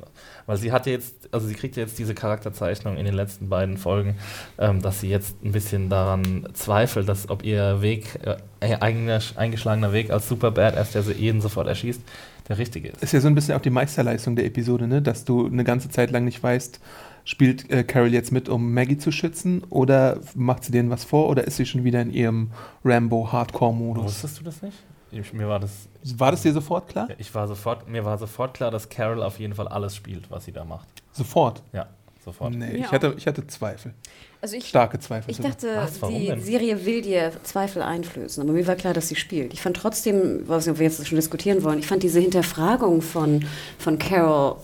Weil 0.47 0.57
sie 0.57 0.73
hat 0.73 0.87
ja 0.87 0.93
jetzt, 0.93 1.29
also 1.33 1.47
sie 1.47 1.55
kriegt 1.55 1.77
ja 1.77 1.83
jetzt 1.83 1.99
diese 1.99 2.15
Charakterzeichnung 2.15 2.97
in 2.97 3.05
den 3.05 3.15
letzten 3.15 3.49
beiden 3.49 3.79
Folgen, 3.79 4.17
ähm, 4.59 4.83
dass 4.83 5.01
sie 5.01 5.09
jetzt 5.09 5.43
ein 5.45 5.53
bisschen 5.53 5.89
daran 5.89 6.49
zweifelt, 6.53 7.09
dass 7.09 7.31
ob 7.31 7.45
ihr 7.45 7.81
Weg, 7.81 8.19
äh, 8.61 8.77
eigener, 8.81 9.21
eingeschlagener 9.37 9.93
Weg 9.93 10.11
als 10.11 10.29
Super 10.29 10.51
Badass, 10.51 10.93
der 10.93 11.03
sie 11.03 11.13
jeden 11.13 11.41
sofort 11.41 11.69
erschießt, 11.69 12.01
der 12.49 12.59
richtige 12.59 12.89
ist. 12.89 13.03
Ist 13.03 13.13
ja 13.13 13.21
so 13.21 13.29
ein 13.29 13.35
bisschen 13.35 13.55
auch 13.55 13.61
die 13.61 13.71
Meisterleistung 13.71 14.37
der 14.37 14.47
Episode, 14.47 14.87
ne? 14.87 15.03
Dass 15.03 15.25
du 15.25 15.47
eine 15.47 15.65
ganze 15.65 15.91
Zeit 15.91 16.11
lang 16.11 16.25
nicht 16.25 16.43
weißt, 16.43 16.81
spielt 17.29 17.71
äh, 17.71 17.85
Carol 17.85 18.11
jetzt 18.15 18.33
mit, 18.33 18.49
um 18.49 18.73
Maggie 18.73 18.97
zu 18.97 19.13
schützen 19.13 19.63
oder 19.69 20.19
macht 20.35 20.65
sie 20.65 20.73
denen 20.73 20.89
was 20.89 21.05
vor 21.05 21.29
oder 21.29 21.45
ist 21.47 21.57
sie 21.59 21.67
schon 21.67 21.85
wieder 21.85 22.01
in 22.01 22.11
ihrem 22.11 22.53
Rambo-Hardcore-Modus? 22.85 24.05
Wusstest 24.05 24.41
du 24.41 24.45
das 24.45 24.63
nicht? 24.63 24.77
Ich, 25.11 25.33
mir 25.35 25.47
war 25.47 25.59
das 25.61 25.89
War 26.17 26.31
das 26.31 26.43
dir 26.43 26.53
sofort 26.55 26.89
klar? 26.89 27.09
Ich 27.19 27.35
war 27.35 27.47
sofort, 27.47 27.87
mir 27.87 28.05
war 28.05 28.17
sofort 28.17 28.55
klar, 28.55 28.71
dass 28.71 28.89
Carol 28.89 29.23
auf 29.23 29.39
jeden 29.39 29.55
Fall 29.55 29.69
alles 29.69 29.95
spielt, 29.95 30.31
was 30.31 30.47
sie 30.47 30.53
da 30.53 30.65
macht. 30.65 30.89
Sofort? 31.13 31.63
Ja, 31.75 31.89
sofort. 32.25 32.55
Nee, 32.55 32.79
Ja. 32.79 32.85
ich 32.87 32.93
hatte, 32.93 33.15
ich 33.19 33.27
hatte 33.27 33.47
Zweifel. 33.47 33.93
Also 34.41 34.57
ich, 34.57 34.67
Starke 34.69 34.99
Zweifel. 34.99 35.31
ich 35.31 35.37
sogar. 35.37 35.51
dachte, 35.53 35.69
Was? 35.77 36.01
Warum 36.01 36.15
die 36.19 36.27
denn? 36.29 36.41
Serie 36.41 36.87
will 36.87 37.03
dir 37.03 37.33
Zweifel 37.43 37.83
einflößen, 37.83 38.43
aber 38.43 38.53
mir 38.53 38.67
war 38.67 38.77
klar, 38.77 38.95
dass 38.95 39.09
sie 39.09 39.17
spielt. 39.17 39.53
Ich 39.53 39.61
fand 39.61 39.77
trotzdem, 39.77 40.45
was 40.47 40.67
wir 40.67 40.75
jetzt 40.75 41.07
schon 41.07 41.17
diskutieren 41.17 41.63
wollen, 41.63 41.79
ich 41.79 41.87
fand 41.87 42.03
diese 42.03 42.21
Hinterfragung 42.21 43.03
von, 43.03 43.45
von 43.79 43.99
Carol, 43.99 44.57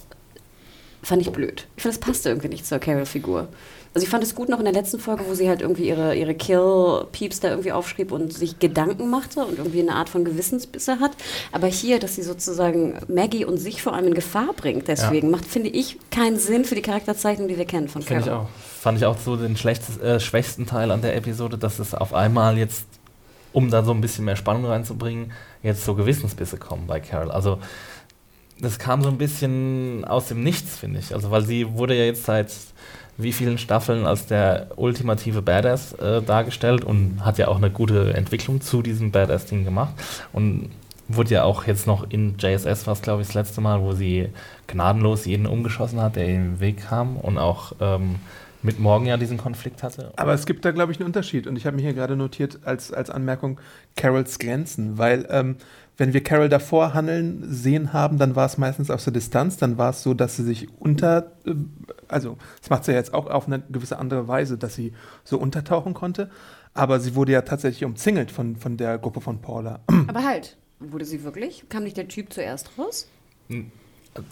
fand 1.05 1.23
ich 1.23 1.31
blöd. 1.31 1.67
Ich 1.77 1.83
fand, 1.83 1.95
es 1.95 2.01
passte 2.01 2.31
irgendwie 2.31 2.49
nicht 2.49 2.67
zur 2.67 2.79
Carol-Figur. 2.79 3.49
Also 3.95 4.07
ich 4.07 4.11
fand 4.11 4.25
es 4.25 4.35
gut 4.35 4.49
noch 4.49 4.59
in 4.59 4.65
der 4.65 4.75
letzten 4.75 4.99
Folge, 4.99 5.23
wo 5.29 5.35
sie 5.35 5.49
halt 5.49 5.61
irgendwie 5.61 5.87
ihre, 5.87 6.17
ihre 6.17 6.35
Kill-Peeps 6.35 7.39
da 7.39 7.51
irgendwie 7.51 7.71
aufschrieb 7.71 8.11
und 8.11 8.33
sich 8.33 8.59
Gedanken 8.59 9.09
machte 9.09 9.45
und 9.45 9.59
irgendwie 9.59 9.81
eine 9.81 9.95
Art 9.95 10.09
von 10.09 10.25
Gewissensbisse 10.25 10.99
hat. 10.99 11.13
Aber 11.53 11.69
hier, 11.69 12.01
dass 12.01 12.17
sie 12.17 12.23
sozusagen 12.23 12.99
Maggie 13.07 13.45
und 13.45 13.59
sich 13.59 13.83
vor 13.83 13.95
allem 13.95 14.09
in 14.09 14.15
Gefahr 14.15 14.53
bringt, 14.57 14.89
deswegen 14.89 15.31
macht, 15.31 15.45
finde 15.45 15.69
ich, 15.69 15.99
keinen 16.11 16.41
Sinn 16.41 16.65
für 16.65 16.75
die 16.75 16.83
Charakterzeichnung, 16.83 17.47
die 17.47 17.57
wir 17.57 17.67
kennen 17.67 17.87
von 17.87 18.05
Carol. 18.05 18.23
Finde 18.23 18.37
ich 18.37 18.37
auch. 18.37 18.49
Fand 18.81 18.99
ich 18.99 19.05
auch 19.07 19.19
so 19.19 19.37
den 19.37 19.55
äh, 19.55 20.19
schwächsten 20.19 20.67
Teil 20.67 20.91
an 20.91 21.01
der 21.01 21.15
Episode, 21.15 21.57
dass 21.57 21.79
es 21.79 21.95
auf 21.95 22.15
einmal 22.15 22.59
jetzt, 22.59 22.87
um 23.53 23.71
da 23.71 23.85
so 23.85 23.93
ein 23.93 24.01
bisschen 24.01 24.25
mehr 24.25 24.35
Spannung 24.35 24.65
reinzubringen, 24.65 25.31
jetzt 25.63 25.85
so 25.85 25.95
Gewissensbisse 25.95 26.57
kommen 26.57 26.89
bei 26.89 26.99
Carol. 26.99 27.31
Also 27.31 27.59
das 28.61 28.79
kam 28.79 29.03
so 29.03 29.09
ein 29.09 29.19
bisschen 29.19 30.05
aus 30.05 30.29
dem 30.29 30.43
Nichts, 30.43 30.79
finde 30.79 31.01
ich. 31.01 31.15
Also 31.15 31.31
weil 31.31 31.43
sie 31.43 31.73
wurde 31.73 31.97
ja 31.97 32.05
jetzt 32.05 32.25
seit 32.25 32.53
wie 33.17 33.33
vielen 33.33 33.59
Staffeln 33.59 34.07
als 34.07 34.27
der 34.27 34.69
ultimative 34.77 35.43
Badass 35.43 35.93
äh, 35.95 36.23
dargestellt 36.23 36.85
und 36.85 37.25
hat 37.25 37.39
ja 37.39 37.49
auch 37.49 37.57
eine 37.57 37.71
gute 37.71 38.15
Entwicklung 38.15 38.61
zu 38.61 38.83
diesem 38.83 39.13
Badass-Ding 39.13 39.65
gemacht. 39.65 39.95
Und 40.33 40.71
wurde 41.07 41.35
ja 41.35 41.45
auch 41.45 41.67
jetzt 41.67 41.87
noch 41.87 42.09
in 42.11 42.37
JSS, 42.39 42.87
was 42.87 43.03
glaube 43.03 43.23
ich 43.23 43.29
das 43.29 43.35
letzte 43.35 43.61
Mal, 43.61 43.83
wo 43.83 43.93
sie 43.93 44.31
gnadenlos 44.67 45.27
jeden 45.27 45.47
umgeschossen 45.47 46.01
hat, 46.01 46.17
der 46.17 46.27
im 46.27 46.61
Weg 46.61 46.89
kam 46.89 47.17
und 47.17 47.39
auch 47.39 47.73
ähm, 47.81 48.17
mit 48.63 48.81
Morgan 48.81 49.07
ja 49.07 49.17
diesen 49.19 49.37
Konflikt 49.37 49.83
hatte. 49.83 50.13
Aber 50.17 50.33
es 50.33 50.47
gibt 50.47 50.65
da, 50.65 50.71
glaube 50.71 50.91
ich, 50.91 50.99
einen 50.99 51.07
Unterschied. 51.07 51.47
Und 51.47 51.57
ich 51.57 51.67
habe 51.67 51.77
mir 51.77 51.83
hier 51.83 51.93
gerade 51.93 52.17
notiert 52.17 52.61
als, 52.65 52.93
als 52.93 53.11
Anmerkung 53.11 53.61
Carols 53.95 54.39
Grenzen, 54.39 54.97
weil 54.97 55.27
ähm, 55.29 55.57
wenn 55.97 56.13
wir 56.13 56.23
Carol 56.23 56.49
davor 56.49 56.95
handeln 56.95 57.45
sehen 57.49 57.93
haben, 57.93 58.19
dann 58.19 58.35
war 58.35 58.47
es 58.47 58.59
meistens 58.59 58.91
aus 58.91 59.05
der 59.05 59.13
Distanz, 59.13 59.57
dann 59.57 59.79
war 59.79 59.91
es 59.91 60.03
so, 60.03 60.15
dass 60.15 60.37
sie 60.37 60.43
sich 60.43 60.69
unter, 60.81 61.33
äh, 61.47 61.55
also 62.09 62.37
das 62.61 62.71
macht 62.71 62.85
sie 62.85 62.93
ja 62.93 62.99
jetzt 62.99 63.15
auch 63.15 63.27
auf 63.27 63.47
eine 63.47 63.61
gewisse 63.71 63.99
andere 63.99 64.27
Weise, 64.27 64.59
dass 64.59 64.75
sie 64.75 64.93
so 65.23 65.39
untertauchen 65.39 65.95
konnte. 65.95 66.31
Aber 66.75 66.99
sie 66.99 67.15
wurde 67.15 67.33
ja 67.33 67.43
tatsächlich 67.43 67.85
umzingelt 67.85 68.33
von, 68.33 68.57
von 68.57 68.77
der 68.77 68.99
Gruppe 68.99 69.21
von 69.21 69.41
Paula. 69.41 69.81
Aber 70.09 70.25
halt, 70.25 70.57
wurde 70.81 71.05
sie 71.05 71.23
wirklich? 71.23 71.65
Kam 71.69 71.85
nicht 71.85 71.97
der 71.97 72.09
Typ 72.09 72.33
zuerst 72.33 72.71
raus? 72.77 73.09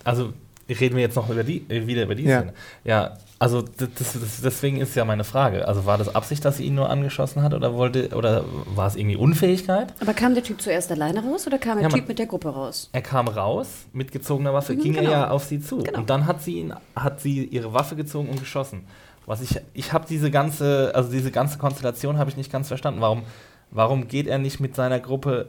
Also 0.02 0.32
reden 0.68 0.96
wir 0.96 1.02
jetzt 1.02 1.16
noch 1.16 1.28
über 1.28 1.44
die, 1.44 1.64
äh, 1.68 1.86
wieder 1.86 2.02
über 2.04 2.14
die 2.14 2.24
Ja. 2.24 2.40
Szene. 2.40 2.54
Ja, 2.84 3.16
also 3.38 3.62
das, 3.62 3.88
das, 3.98 4.40
deswegen 4.42 4.80
ist 4.80 4.94
ja 4.94 5.04
meine 5.04 5.24
Frage. 5.24 5.66
Also 5.68 5.84
war 5.86 5.98
das 5.98 6.14
Absicht, 6.14 6.44
dass 6.44 6.56
sie 6.58 6.64
ihn 6.64 6.74
nur 6.74 6.88
angeschossen 6.88 7.42
hat 7.42 7.52
oder 7.54 7.74
wollte 7.74 8.08
oder 8.16 8.44
war 8.74 8.86
es 8.86 8.96
irgendwie 8.96 9.16
Unfähigkeit? 9.16 9.92
Aber 10.00 10.14
kam 10.14 10.34
der 10.34 10.42
Typ 10.44 10.60
zuerst 10.62 10.90
alleine 10.92 11.22
raus 11.24 11.46
oder 11.46 11.58
kam 11.58 11.74
der 11.78 11.82
Ja, 11.84 11.88
man- 11.88 11.98
Typ 11.98 12.08
mit 12.08 12.18
der 12.18 12.26
Gruppe 12.26 12.48
raus? 12.50 12.88
Er 12.92 13.02
kam 13.02 13.28
raus 13.28 13.68
mit 13.92 14.12
gezogener 14.12 14.54
Waffe, 14.54 14.74
Mhm, 14.74 14.80
ging 14.80 14.92
genau. 14.94 15.10
er 15.10 15.18
ja 15.18 15.30
auf 15.30 15.44
sie 15.44 15.60
zu. 15.60 15.78
Genau. 15.78 15.98
Und 15.98 16.08
dann 16.10 16.26
hat 16.26 16.42
sie 16.42 16.60
ihn, 16.60 16.72
hat 16.96 17.20
sie 17.20 17.44
ihre 17.44 17.72
Waffe 17.74 17.96
gezogen 17.96 18.28
und 18.28 18.38
geschossen. 18.40 18.84
Was 19.26 19.40
ich, 19.40 19.60
ich 19.74 19.92
habe 19.92 20.06
diese 20.08 20.30
ganze, 20.30 20.92
also 20.94 21.10
diese 21.10 21.30
ganze 21.30 21.58
Konstellation 21.58 22.18
habe 22.18 22.30
ich 22.30 22.36
nicht 22.36 22.50
ganz 22.50 22.68
verstanden. 22.68 23.00
Warum, 23.00 23.22
warum 23.70 24.08
geht 24.08 24.26
er 24.26 24.38
nicht 24.38 24.58
mit 24.60 24.74
seiner 24.74 25.00
Gruppe, 25.00 25.48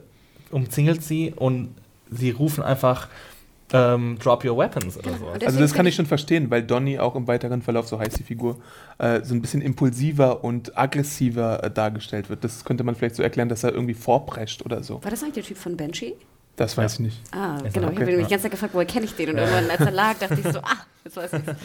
umzingelt 0.52 1.04
sie 1.04 1.34
und 1.36 1.74
sie 2.12 2.30
rufen 2.32 2.64
einfach 2.64 3.08
ähm, 3.74 4.18
Drop 4.20 4.46
your 4.46 4.58
weapons 4.58 4.98
oder 4.98 5.18
so. 5.18 5.28
Also 5.46 5.60
das 5.60 5.74
kann 5.74 5.86
ich 5.86 5.96
schon 5.96 6.06
verstehen, 6.06 6.50
weil 6.52 6.64
Donny 6.64 7.00
auch 7.00 7.16
im 7.16 7.28
weiteren 7.28 7.62
Verlauf, 7.62 7.88
so 7.88 8.00
heißt 8.00 8.20
die 8.20 8.24
Figur, 8.24 8.60
äh, 9.00 9.22
so 9.24 9.34
ein 9.34 9.42
bisschen 9.42 9.62
impulsiver 9.62 10.44
und 10.44 10.78
aggressiver 10.78 11.64
äh, 11.64 11.72
dargestellt 11.72 12.30
wird. 12.30 12.44
Das 12.44 12.64
könnte 12.64 12.84
man 12.84 12.96
vielleicht 12.96 13.16
so 13.16 13.24
erklären, 13.24 13.50
dass 13.50 13.64
er 13.64 13.74
irgendwie 13.74 13.96
vorprescht 13.96 14.64
oder 14.66 14.84
so. 14.84 15.04
War 15.04 15.12
das 15.12 15.22
eigentlich 15.24 15.34
der 15.36 15.44
Typ 15.44 15.58
von 15.58 15.76
Banshee? 15.76 16.14
Das 16.56 16.78
weiß 16.78 16.94
ich 16.94 17.00
nicht. 17.00 17.22
Ah, 17.32 17.58
genau. 17.58 17.64
er 17.64 17.66
Ich 17.66 17.76
okay? 17.76 17.84
habe 17.84 17.96
mich 18.06 18.10
Ja. 18.10 18.16
die 18.16 18.22
ganze 18.30 18.44
Zeit 18.44 18.52
gefragt, 18.52 18.74
woher 18.76 18.86
kenne 18.86 19.06
ich 19.06 19.16
den? 19.16 19.30
Und 19.32 19.38
irgendwann, 19.38 19.70
als 19.72 19.80
er 19.82 19.92
lag, 19.92 20.20
dachte 20.20 20.38
ich 20.40 20.52
so, 20.54 20.60
ah, 20.60 20.86
jetzt 21.04 21.18
weiß 21.18 21.34
ich's. 21.34 21.56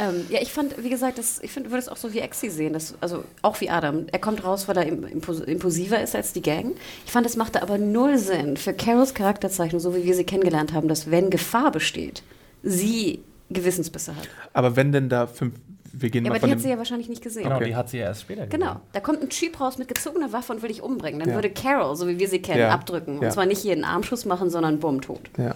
Ähm, 0.00 0.24
Ja, 0.30 0.40
ich 0.40 0.52
fand, 0.52 0.82
wie 0.82 0.90
gesagt, 0.90 1.18
das, 1.18 1.40
ich 1.42 1.50
find, 1.52 1.66
würde 1.66 1.78
es 1.78 1.88
auch 1.88 1.96
so 1.96 2.12
wie 2.12 2.18
Exi 2.20 2.48
sehen. 2.50 2.72
Das, 2.72 2.94
also 3.00 3.24
auch 3.42 3.60
wie 3.60 3.68
Adam. 3.70 4.06
Er 4.10 4.18
kommt 4.18 4.42
raus, 4.44 4.66
weil 4.68 4.76
er 4.76 4.86
impos 4.86 5.40
impulsiver 5.40 6.00
ist 6.02 6.16
als 6.16 6.32
die 6.32 6.42
Gang. 6.42 6.72
Ich 7.06 7.12
fand, 7.12 7.26
es 7.26 7.36
machte 7.36 7.62
aber 7.62 7.78
null 7.78 8.18
Sinn 8.18 8.56
für 8.56 8.72
Carols 8.72 9.14
Charakterzeichnung, 9.14 9.80
so 9.80 9.94
wie 9.94 10.04
wir 10.04 10.14
sie 10.14 10.24
kennengelernt 10.24 10.72
haben, 10.72 10.88
dass 10.88 11.10
wenn 11.10 11.30
Gefahr 11.30 11.70
besteht, 11.70 12.22
sie 12.62 13.20
Gewissensbisse 13.50 14.14
hat. 14.16 14.28
Aber 14.52 14.76
wenn 14.76 14.92
denn 14.92 15.08
da 15.08 15.26
fünf, 15.26 15.54
wir 15.92 16.08
gehen 16.08 16.24
Ja, 16.24 16.30
mal 16.30 16.36
aber 16.38 16.46
die 16.46 16.52
hat 16.52 16.60
sie 16.60 16.68
ja 16.70 16.78
wahrscheinlich 16.78 17.08
nicht 17.08 17.20
gesehen. 17.22 17.42
Genau, 17.42 17.56
Okay. 17.56 17.64
die 17.66 17.74
hat 17.76 17.88
sie 17.90 17.98
ja 17.98 18.04
erst 18.04 18.20
später 18.22 18.46
gesehen. 18.46 18.60
Genau, 18.60 18.76
da 18.92 19.00
kommt 19.00 19.20
ein 19.22 19.28
Typ 19.28 19.60
raus 19.60 19.76
mit 19.76 19.88
gezogener 19.88 20.32
Waffe 20.32 20.52
und 20.52 20.62
will 20.62 20.68
dich 20.68 20.82
umbringen. 20.82 21.18
Dann 21.18 21.30
Ja. 21.30 21.34
würde 21.34 21.50
Carol, 21.50 21.96
so 21.96 22.06
wie 22.06 22.18
wir 22.20 22.28
sie 22.28 22.40
kennen, 22.40 22.60
Ja. 22.60 22.68
abdrücken. 22.70 23.18
Und 23.18 23.32
zwar 23.32 23.46
nicht 23.46 23.64
jeden 23.64 23.84
Armschuss 23.84 24.24
machen, 24.24 24.50
sondern 24.50 24.78
bumm, 24.78 25.00
tot. 25.00 25.20
ja. 25.36 25.54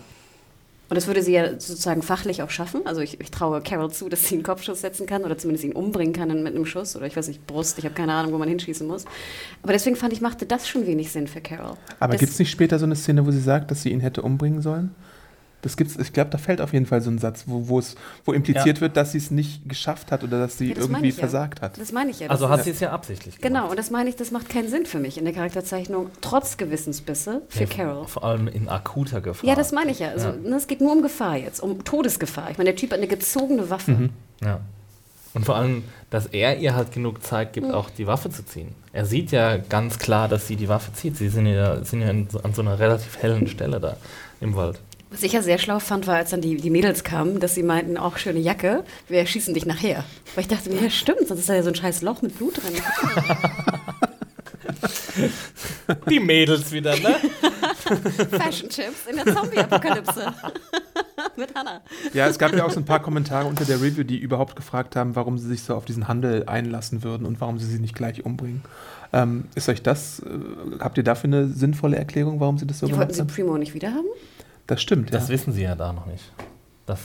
Und 0.90 0.96
das 0.96 1.06
würde 1.06 1.22
sie 1.22 1.32
ja 1.32 1.52
sozusagen 1.52 2.02
fachlich 2.02 2.42
auch 2.42 2.50
schaffen. 2.50 2.82
Also 2.84 3.00
ich, 3.00 3.18
ich 3.20 3.30
traue 3.30 3.62
Carol 3.62 3.90
zu, 3.90 4.08
dass 4.08 4.28
sie 4.28 4.34
einen 4.34 4.44
Kopfschuss 4.44 4.82
setzen 4.82 5.06
kann 5.06 5.24
oder 5.24 5.38
zumindest 5.38 5.64
ihn 5.64 5.72
umbringen 5.72 6.12
kann 6.12 6.28
mit 6.42 6.54
einem 6.54 6.66
Schuss 6.66 6.94
oder 6.94 7.06
ich 7.06 7.16
weiß 7.16 7.28
nicht, 7.28 7.46
Brust. 7.46 7.78
Ich 7.78 7.84
habe 7.84 7.94
keine 7.94 8.12
Ahnung, 8.12 8.32
wo 8.32 8.38
man 8.38 8.48
hinschießen 8.48 8.86
muss. 8.86 9.04
Aber 9.62 9.72
deswegen 9.72 9.96
fand 9.96 10.12
ich, 10.12 10.20
machte 10.20 10.44
das 10.44 10.68
schon 10.68 10.86
wenig 10.86 11.10
Sinn 11.10 11.26
für 11.26 11.40
Carol. 11.40 11.76
Aber 12.00 12.16
gibt 12.16 12.32
es 12.32 12.38
nicht 12.38 12.50
später 12.50 12.78
so 12.78 12.84
eine 12.84 12.96
Szene, 12.96 13.26
wo 13.26 13.30
sie 13.30 13.40
sagt, 13.40 13.70
dass 13.70 13.82
sie 13.82 13.90
ihn 13.90 14.00
hätte 14.00 14.22
umbringen 14.22 14.60
sollen? 14.60 14.94
Das 15.64 15.76
gibt's, 15.78 15.96
ich 15.96 16.12
glaube, 16.12 16.30
da 16.30 16.36
fällt 16.36 16.60
auf 16.60 16.72
jeden 16.74 16.84
Fall 16.84 17.00
so 17.00 17.10
ein 17.10 17.16
Satz, 17.18 17.44
wo, 17.46 17.68
wo 17.68 17.78
es, 17.78 17.94
wo 18.26 18.32
impliziert 18.32 18.76
Ja. 18.76 18.80
wird, 18.82 18.96
dass 18.98 19.12
sie 19.12 19.18
es 19.18 19.30
nicht 19.30 19.66
geschafft 19.68 20.12
hat 20.12 20.22
oder 20.22 20.38
dass 20.38 20.58
sie 20.58 20.68
Ja, 20.68 20.74
das 20.74 20.84
irgendwie 20.84 21.08
ja. 21.08 21.14
versagt 21.14 21.62
hat. 21.62 21.80
Das 21.80 21.90
meine 21.90 22.10
ich 22.10 22.20
ja. 22.20 22.28
Also 22.28 22.50
hat 22.50 22.64
sie 22.64 22.70
es 22.70 22.80
ja 22.80 22.92
absichtlich 22.92 23.38
gemacht. 23.38 23.54
Genau, 23.54 23.70
und 23.70 23.78
das 23.78 23.90
meine 23.90 24.10
ich, 24.10 24.16
das 24.16 24.30
macht 24.30 24.50
keinen 24.50 24.68
Sinn 24.68 24.84
für 24.84 24.98
mich 24.98 25.16
in 25.16 25.24
der 25.24 25.32
Charakterzeichnung, 25.32 26.10
trotz 26.20 26.58
Gewissensbisse 26.58 27.40
für 27.48 27.60
Ja, 27.60 27.66
Carol. 27.66 28.06
Vor 28.06 28.24
allem 28.24 28.46
in 28.48 28.68
akuter 28.68 29.20
Gefahr. 29.22 29.48
Ja, 29.48 29.54
das 29.56 29.72
meine 29.72 29.90
ich 29.90 30.00
ja. 30.00 30.08
Also, 30.10 30.28
Ja. 30.28 30.34
ne, 30.34 30.56
es 30.56 30.66
geht 30.66 30.80
nur 30.82 30.92
um 30.92 31.00
Gefahr 31.02 31.36
jetzt, 31.38 31.60
um 31.60 31.82
Todesgefahr. 31.82 32.50
Ich 32.50 32.58
meine, 32.58 32.70
der 32.70 32.76
Typ 32.76 32.90
hat 32.92 32.98
eine 32.98 33.08
gezogene 33.08 33.70
Waffe. 33.70 33.90
Mhm. 33.92 34.10
Ja. 34.44 34.60
Und 35.32 35.44
vor 35.46 35.56
allem, 35.56 35.82
dass 36.10 36.26
er 36.26 36.58
ihr 36.58 36.76
halt 36.76 36.92
genug 36.92 37.24
Zeit 37.24 37.54
gibt, 37.54 37.72
auch 37.72 37.90
die 37.90 38.06
Waffe 38.06 38.30
zu 38.30 38.44
ziehen. 38.46 38.68
Er 38.92 39.04
sieht 39.04 39.32
ja 39.32 39.56
ganz 39.56 39.98
klar, 39.98 40.28
dass 40.28 40.46
sie 40.46 40.54
die 40.54 40.68
Waffe 40.68 40.92
zieht. 40.92 41.16
Sie 41.16 41.28
sind 41.28 41.46
ja, 41.46 41.82
sind 41.84 42.02
ja 42.02 42.10
in, 42.10 42.28
an 42.44 42.52
so 42.54 42.62
einer 42.62 42.78
relativ 42.78 43.20
hellen 43.20 43.48
Stelle 43.48 43.80
da 43.80 43.96
im 44.40 44.54
Wald. 44.54 44.78
Was 45.14 45.22
ich 45.22 45.32
ja 45.32 45.42
sehr 45.42 45.58
schlau 45.58 45.78
fand, 45.78 46.08
war, 46.08 46.16
als 46.16 46.30
dann 46.30 46.40
die, 46.40 46.56
die 46.56 46.70
Mädels 46.70 47.04
kamen, 47.04 47.38
dass 47.38 47.54
sie 47.54 47.62
meinten, 47.62 47.96
auch 47.96 48.18
schöne 48.18 48.40
Jacke, 48.40 48.82
wir 49.06 49.24
schießen 49.24 49.54
dich 49.54 49.64
nachher. 49.64 50.02
Weil 50.34 50.42
ich 50.42 50.48
dachte 50.48 50.70
mir, 50.70 50.82
ja 50.82 50.90
stimmt, 50.90 51.28
sonst 51.28 51.38
ist 51.38 51.48
da 51.48 51.54
ja 51.54 51.62
so 51.62 51.68
ein 51.68 51.76
scheiß 51.76 52.02
Loch 52.02 52.20
mit 52.20 52.36
Blut 52.36 52.56
drin. 52.56 52.74
Die 56.10 56.18
Mädels 56.18 56.72
wieder, 56.72 56.98
ne? 56.98 57.14
Fashion 58.38 58.68
Chips 58.68 59.06
in 59.08 59.14
der 59.14 59.32
Zombie-Apokalypse. 59.32 60.34
mit 61.36 61.54
Hannah. 61.54 61.80
Ja, 62.12 62.26
es 62.26 62.36
gab 62.36 62.52
ja 62.52 62.64
auch 62.64 62.72
so 62.72 62.80
ein 62.80 62.84
paar 62.84 63.00
Kommentare 63.00 63.46
unter 63.46 63.64
der 63.64 63.80
Review, 63.80 64.02
die 64.02 64.18
überhaupt 64.18 64.56
gefragt 64.56 64.96
haben, 64.96 65.14
warum 65.14 65.38
sie 65.38 65.46
sich 65.46 65.62
so 65.62 65.76
auf 65.76 65.84
diesen 65.84 66.08
Handel 66.08 66.48
einlassen 66.48 67.04
würden 67.04 67.24
und 67.24 67.40
warum 67.40 67.60
sie 67.60 67.66
sie 67.66 67.78
nicht 67.78 67.94
gleich 67.94 68.24
umbringen. 68.24 68.62
Ähm, 69.12 69.44
ist 69.54 69.68
euch 69.68 69.80
das, 69.80 70.18
äh, 70.20 70.24
habt 70.80 70.98
ihr 70.98 71.04
dafür 71.04 71.28
eine 71.28 71.46
sinnvolle 71.46 71.98
Erklärung, 71.98 72.40
warum 72.40 72.58
sie 72.58 72.66
das 72.66 72.80
so 72.80 72.86
Die 72.86 72.92
wollten 72.96 73.12
gemacht 73.12 73.14
sie 73.14 73.20
haben? 73.20 73.28
Primo 73.28 73.58
nicht 73.58 73.74
wieder 73.74 73.92
haben? 73.92 74.08
Das 74.66 74.80
stimmt, 74.80 75.12
Das 75.12 75.24
ja. 75.24 75.34
wissen 75.34 75.52
sie 75.52 75.62
ja 75.62 75.74
da 75.74 75.92
noch 75.92 76.06
nicht. 76.06 76.24
Das, 76.86 77.00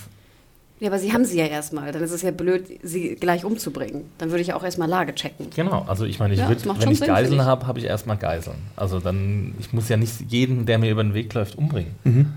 Ja, 0.80 0.90
aber 0.90 1.00
sie 1.00 1.12
haben 1.14 1.26
sie 1.26 1.38
ja 1.38 1.46
erstmal. 1.46 1.92
Dann 1.92 2.02
ist 2.04 2.12
es 2.12 2.22
ja 2.22 2.32
blöd, 2.32 2.66
sie 2.84 3.16
gleich 3.16 3.44
umzubringen. 3.44 4.06
Dann 4.18 4.30
würde 4.30 4.42
ich 4.42 4.54
auch 4.54 4.64
erstmal 4.64 4.88
Lage 4.88 5.14
checken. 5.14 5.48
genau, 5.56 5.86
also 5.88 6.06
ich 6.06 6.20
meine, 6.20 6.34
ich 6.34 6.40
Ja, 6.40 6.48
würd, 6.48 6.66
das 6.66 6.82
wenn 6.82 6.92
ich 6.92 7.00
Sinn, 7.00 7.08
Geiseln 7.08 7.44
habe, 7.44 7.68
habe 7.68 7.80
ich 7.80 7.86
erstmal 7.86 8.18
Geiseln. 8.18 8.58
Also 8.76 9.00
dann, 9.00 9.56
ich 9.60 9.74
muss 9.74 9.90
ja 9.90 9.98
nicht 9.98 10.14
jeden, 10.30 10.66
der 10.66 10.80
mir 10.80 10.92
über 10.92 11.04
den 11.04 11.14
Weg 11.14 11.34
läuft, 11.34 11.58
umbringen. 11.58 11.96
Mhm. 12.04 12.28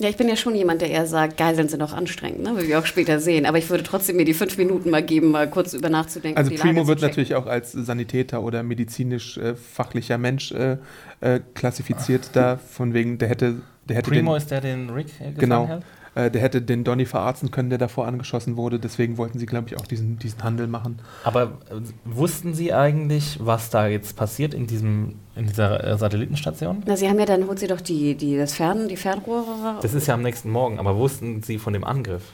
Ja, 0.00 0.08
ich 0.08 0.16
bin 0.16 0.28
ja 0.28 0.36
schon 0.36 0.54
jemand, 0.54 0.80
der 0.80 0.90
eher 0.90 1.06
sagt, 1.06 1.36
Geiseln 1.36 1.68
sind 1.68 1.82
auch 1.82 1.92
anstrengend, 1.92 2.44
ne? 2.44 2.54
wie 2.56 2.68
wir 2.68 2.78
auch 2.78 2.86
später 2.86 3.18
sehen. 3.18 3.46
Aber 3.46 3.58
ich 3.58 3.68
würde 3.68 3.82
trotzdem 3.82 4.14
mir 4.14 4.24
die 4.24 4.34
fünf 4.34 4.56
Minuten 4.56 4.90
mal 4.90 5.02
geben, 5.02 5.32
mal 5.32 5.50
kurz 5.50 5.74
über 5.74 5.90
nachzudenken. 5.90 6.38
Also 6.38 6.54
Primo 6.54 6.86
wird 6.86 7.02
natürlich 7.02 7.34
auch 7.34 7.46
als 7.46 7.72
Sanitäter 7.72 8.42
oder 8.42 8.62
medizinisch 8.62 9.38
äh, 9.38 9.56
fachlicher 9.56 10.16
Mensch 10.16 10.52
äh, 10.52 10.76
äh, 11.20 11.40
klassifiziert, 11.54 12.30
da 12.34 12.58
von 12.58 12.94
wegen, 12.94 13.18
der 13.18 13.28
hätte, 13.28 13.56
der 13.88 13.96
hätte 13.96 14.10
Primo 14.10 14.32
den, 14.32 14.36
ist 14.38 14.50
der, 14.50 14.60
den 14.60 14.90
Rick 14.90 15.08
äh, 15.20 15.32
gefangen 15.32 15.38
Genau. 15.38 15.66
hält? 15.66 15.82
äh, 16.14 16.30
der 16.30 16.40
hätte 16.42 16.60
den 16.62 16.84
Donny 16.84 17.06
verarzten 17.06 17.50
können, 17.50 17.68
der 17.70 17.78
davor 17.78 18.06
angeschossen 18.06 18.56
wurde. 18.56 18.78
Deswegen 18.78 19.18
wollten 19.18 19.38
sie, 19.38 19.46
glaube 19.46 19.68
ich, 19.68 19.78
auch 19.78 19.86
diesen, 19.86 20.18
diesen 20.18 20.42
Handel 20.42 20.66
machen. 20.66 20.98
Aber 21.24 21.42
äh, 21.44 21.80
wussten 22.04 22.54
Sie 22.54 22.72
eigentlich, 22.72 23.38
was 23.40 23.70
da 23.70 23.86
jetzt 23.86 24.16
passiert 24.16 24.54
in, 24.54 24.66
diesem, 24.66 25.16
in 25.36 25.46
dieser 25.46 25.84
äh, 25.84 25.96
Satellitenstation? 25.98 26.82
Na, 26.86 26.96
sie 26.96 27.08
haben 27.08 27.18
ja 27.18 27.26
dann, 27.26 27.46
holt 27.46 27.58
sie 27.58 27.66
doch 27.66 27.80
die, 27.80 28.14
die, 28.14 28.36
das 28.36 28.54
Fern, 28.54 28.88
die 28.88 28.96
Fernrohre. 28.96 29.78
Das 29.82 29.94
ist 29.94 30.06
ja 30.06 30.14
am 30.14 30.22
nächsten 30.22 30.50
Morgen, 30.50 30.78
aber 30.78 30.96
wussten 30.96 31.42
Sie 31.42 31.58
von 31.58 31.72
dem 31.72 31.84
Angriff? 31.84 32.24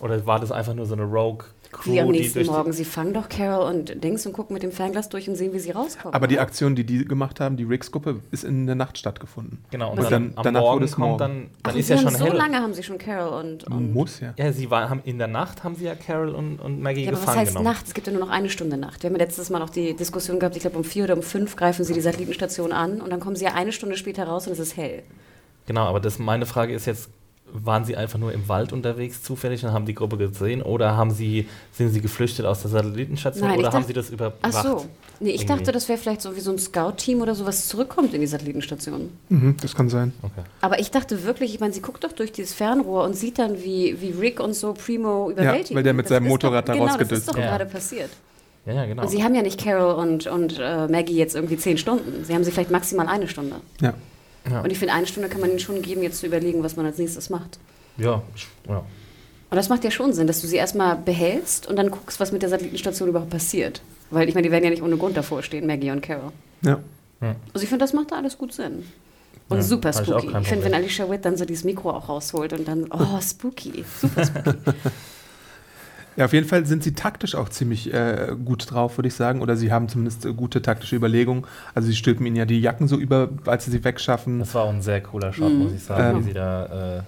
Oder 0.00 0.26
war 0.26 0.40
das 0.40 0.50
einfach 0.50 0.74
nur 0.74 0.86
so 0.86 0.94
eine 0.94 1.04
Rogue-Crew, 1.72 1.92
wie 1.92 2.00
am 2.00 2.12
die 2.12 2.18
nächsten 2.20 2.34
durch 2.38 2.48
die- 2.48 2.52
Morgen. 2.52 2.72
Sie 2.72 2.84
fangen 2.84 3.14
doch 3.14 3.28
Carol 3.28 3.66
und 3.74 4.02
Dings 4.04 4.26
und 4.26 4.32
gucken 4.32 4.54
mit 4.54 4.62
dem 4.62 4.72
Fernglas 4.72 5.08
durch 5.08 5.28
und 5.28 5.36
sehen, 5.36 5.52
wie 5.52 5.58
sie 5.58 5.70
rauskommen. 5.70 6.14
Aber 6.14 6.26
die? 6.26 6.38
Aktion, 6.38 6.74
die 6.74 6.84
die 6.84 7.04
gemacht 7.04 7.40
haben, 7.40 7.56
die 7.56 7.64
Riggs-Gruppe, 7.64 8.20
ist 8.30 8.44
in 8.44 8.66
der 8.66 8.74
Nacht 8.74 8.98
stattgefunden. 8.98 9.58
Genau, 9.70 9.92
und 9.92 9.98
Und 9.98 10.04
dann, 10.04 10.10
dann- 10.10 10.32
am 10.38 10.42
danach 10.44 10.60
Morgen 10.60 10.74
wurde 10.76 10.84
es 10.86 10.92
kommt 10.92 11.06
morgen. 11.06 11.18
dann, 11.18 11.46
Ach, 11.52 11.58
dann 11.62 11.74
und 11.74 11.80
ist 11.80 11.86
sie 11.86 11.92
ja 11.94 11.98
haben 12.00 12.08
schon 12.10 12.18
so 12.18 12.24
hell. 12.26 12.36
lange 12.36 12.56
haben 12.58 12.74
sie 12.74 12.82
schon 12.82 12.98
Carol 12.98 13.40
und. 13.44 13.64
und 13.64 13.92
Muss 13.94 14.20
ja. 14.20 14.34
Ja, 14.36 14.52
sie 14.52 14.70
war, 14.70 14.90
haben 14.90 15.00
in 15.04 15.18
der 15.18 15.28
Nacht 15.28 15.64
haben 15.64 15.74
sie 15.76 15.84
ja 15.84 15.94
Carol 15.94 16.30
und, 16.34 16.58
und 16.60 16.80
Maggie 16.82 17.02
ja, 17.04 17.08
aber 17.08 17.16
was 17.16 17.20
gefangen 17.22 17.38
heißt 17.40 17.50
genommen. 17.52 17.64
Nacht? 17.64 17.86
Es 17.86 17.94
gibt 17.94 18.06
ja 18.06 18.12
nur 18.12 18.20
noch 18.22 18.30
eine 18.30 18.48
Stunde 18.50 18.76
Nacht. 18.76 19.02
Wir 19.02 19.08
haben 19.10 19.16
ja 19.16 19.22
letztes 19.24 19.48
Mal 19.50 19.58
noch 19.58 19.70
die 19.70 19.94
Diskussion 19.94 20.38
gehabt, 20.40 20.56
ich 20.56 20.62
glaube 20.62 20.76
um 20.76 20.84
vier 20.84 21.04
oder 21.04 21.14
um 21.14 21.22
fünf 21.22 21.56
greifen 21.56 21.84
sie 21.84 21.94
die 21.94 22.00
Satellitenstation 22.00 22.72
an 22.72 23.00
und 23.00 23.10
dann 23.10 23.20
kommen 23.20 23.36
sie 23.36 23.44
ja 23.44 23.54
eine 23.54 23.72
Stunde 23.72 23.96
später 23.96 24.24
raus 24.24 24.46
und 24.46 24.52
es 24.54 24.58
ist 24.58 24.76
hell. 24.76 25.02
Genau, 25.66 25.82
aber 25.86 26.00
das, 26.00 26.18
meine 26.18 26.44
Frage 26.46 26.74
ist 26.74 26.86
jetzt, 26.86 27.08
waren 27.52 27.84
sie 27.84 27.96
einfach 27.96 28.18
nur 28.18 28.32
im 28.32 28.48
Wald 28.48 28.72
unterwegs 28.72 29.22
zufällig 29.22 29.64
und 29.64 29.72
haben 29.72 29.86
die 29.86 29.94
Gruppe 29.94 30.16
gesehen 30.16 30.62
oder 30.62 30.96
haben 30.96 31.10
sie, 31.10 31.48
sind 31.72 31.90
sie 31.90 32.00
geflüchtet 32.00 32.46
aus 32.46 32.62
der 32.62 32.70
Satellitenstation 32.70 33.46
Nein, 33.46 33.54
ich 33.54 33.58
oder 33.60 33.68
haben 33.68 33.74
dachte- 33.82 33.86
sie 33.88 33.92
das 33.92 34.10
überwacht? 34.10 34.38
Ach 34.42 34.62
so. 34.62 34.86
Nee, 35.20 35.30
ich 35.30 35.42
Irgendwie. 35.42 35.46
dachte, 35.58 35.72
das 35.72 35.88
wäre 35.88 35.98
vielleicht 35.98 36.20
so 36.22 36.34
wie 36.34 36.40
so 36.40 36.50
ein 36.50 36.58
Scout-Team 36.58 37.20
oder 37.20 37.34
sowas 37.34 37.68
zurückkommt 37.68 38.12
in 38.14 38.20
die 38.20 38.26
Satellitenstation. 38.26 39.10
Mhm, 39.28 39.56
das 39.60 39.74
kann 39.74 39.88
sein. 39.88 40.12
Okay. 40.22 40.42
Aber 40.60 40.80
ich 40.80 40.90
dachte 40.90 41.22
wirklich, 41.24 41.54
ich 41.54 41.60
meine, 41.60 41.72
sie 41.72 41.80
guckt 41.82 42.02
doch 42.02 42.12
durch 42.12 42.32
dieses 42.32 42.54
Fernrohr 42.54 43.04
und 43.04 43.14
sieht 43.14 43.38
dann, 43.38 43.62
wie, 43.62 44.00
wie 44.00 44.10
Rick 44.10 44.40
und 44.40 44.54
so 44.54 44.72
Primo 44.74 45.30
überwältigen. 45.30 45.76
weil 45.76 45.82
der 45.84 45.94
mit 45.94 46.06
Das 46.06 46.10
seinem 46.10 46.24
ist 46.24 46.30
Motorrad 46.30 46.64
doch, 46.68 46.72
da 46.72 46.72
Genau, 46.72 46.84
das 46.86 46.94
rausgedüst 46.94 47.20
ist 47.20 47.28
doch 47.28 47.36
wird. 47.36 47.46
gerade 47.46 47.64
Ja. 47.64 47.70
passiert. 47.70 48.10
Ja, 48.66 48.72
ja, 48.74 48.86
genau. 48.86 49.02
Und 49.02 49.08
sie 49.08 49.22
haben 49.24 49.34
ja 49.34 49.42
nicht 49.42 49.62
Carol 49.62 49.94
und, 49.94 50.26
und 50.28 50.58
äh, 50.60 50.86
Maggie 50.88 51.16
jetzt 51.16 51.34
irgendwie 51.34 51.56
zehn 51.56 51.78
Stunden. 51.78 52.24
Sie 52.24 52.32
haben 52.34 52.44
sie 52.44 52.50
vielleicht 52.52 52.70
maximal 52.70 53.08
eine 53.08 53.26
Stunde. 53.28 53.56
Ja. 53.80 53.94
Ja. 54.50 54.60
Und 54.62 54.70
ich 54.70 54.78
finde, 54.78 54.94
eine 54.94 55.06
Stunde 55.06 55.28
kann 55.28 55.40
man 55.40 55.50
ihnen 55.50 55.58
schon 55.58 55.82
geben, 55.82 56.02
jetzt 56.02 56.18
zu 56.20 56.26
überlegen, 56.26 56.62
was 56.62 56.76
man 56.76 56.86
als 56.86 56.98
nächstes 56.98 57.30
macht. 57.30 57.58
ja, 57.96 58.22
ich- 58.34 58.48
ja. 58.68 58.78
Und 59.50 59.56
das 59.56 59.68
macht 59.68 59.84
ja 59.84 59.90
schon 59.90 60.14
Sinn, 60.14 60.26
dass 60.26 60.40
du 60.40 60.46
sie 60.46 60.56
erstmal 60.56 60.96
behältst 60.96 61.66
und 61.66 61.76
dann 61.76 61.90
guckst, 61.90 62.18
was 62.20 62.32
mit 62.32 62.40
der 62.40 62.48
Satellitenstation 62.48 63.10
überhaupt 63.10 63.30
passiert. 63.30 63.82
Weil 64.10 64.26
ich 64.28 64.34
meine, 64.34 64.46
die 64.46 64.50
werden 64.50 64.64
ja 64.64 64.70
nicht 64.70 64.82
ohne 64.82 64.96
Grund 64.96 65.14
davor 65.16 65.42
stehen, 65.42 65.66
Maggie 65.66 65.90
und 65.90 66.00
Carol. 66.00 66.32
ja. 66.62 66.80
Also 67.52 67.62
ich 67.62 67.68
finde, 67.68 67.84
das 67.84 67.92
macht 67.92 68.10
da 68.10 68.16
alles 68.16 68.36
gut 68.38 68.52
Sinn. 68.52 68.84
Und 69.48 69.58
Ja, 69.58 69.62
super 69.62 69.90
ich 69.90 69.96
spooky. 69.96 70.26
kein 70.28 70.42
Ich 70.42 70.48
finde, 70.48 70.64
wenn. 70.64 70.74
Alicia 70.74 71.08
Witt 71.10 71.24
dann 71.24 71.36
so 71.36 71.44
dieses 71.44 71.62
Mikro 71.64 71.90
auch 71.90 72.08
rausholt 72.08 72.52
und 72.54 72.66
dann, 72.66 72.86
oh, 72.90 73.20
spooky. 73.20 73.84
Super 74.00 74.24
spooky. 74.24 74.58
Ja, 76.16 76.26
auf 76.26 76.32
jeden 76.32 76.46
Fall 76.46 76.66
sind 76.66 76.82
sie 76.82 76.92
taktisch 76.94 77.34
auch 77.34 77.48
ziemlich 77.48 77.92
äh, 77.92 78.34
gut 78.44 78.70
drauf, 78.70 78.98
würde 78.98 79.08
ich 79.08 79.14
sagen. 79.14 79.40
Oder 79.40 79.56
sie 79.56 79.72
haben 79.72 79.88
zumindest 79.88 80.26
äh, 80.26 80.32
gute 80.34 80.60
taktische 80.60 80.94
Überlegungen. 80.96 81.44
Also 81.74 81.88
sie 81.88 81.96
stülpen 81.96 82.26
ihnen 82.26 82.36
ja 82.36 82.44
die 82.44 82.60
Jacken 82.60 82.86
so 82.88 82.96
über, 82.96 83.30
als 83.46 83.64
sie 83.64 83.70
sie 83.70 83.82
wegschaffen. 83.82 84.38
Das 84.40 84.54
war 84.54 84.64
auch 84.64 84.70
ein 84.72 84.82
sehr 84.82 85.00
cooler 85.00 85.32
Shot, 85.32 85.52
Mhm. 85.52 85.58
muss 85.60 85.72
ich 85.72 85.82
sagen, 85.82 86.16
Ähm. 86.18 86.22
wie 86.24 86.28
sie 86.28 86.34
da. 86.34 86.98
Äh, 86.98 87.02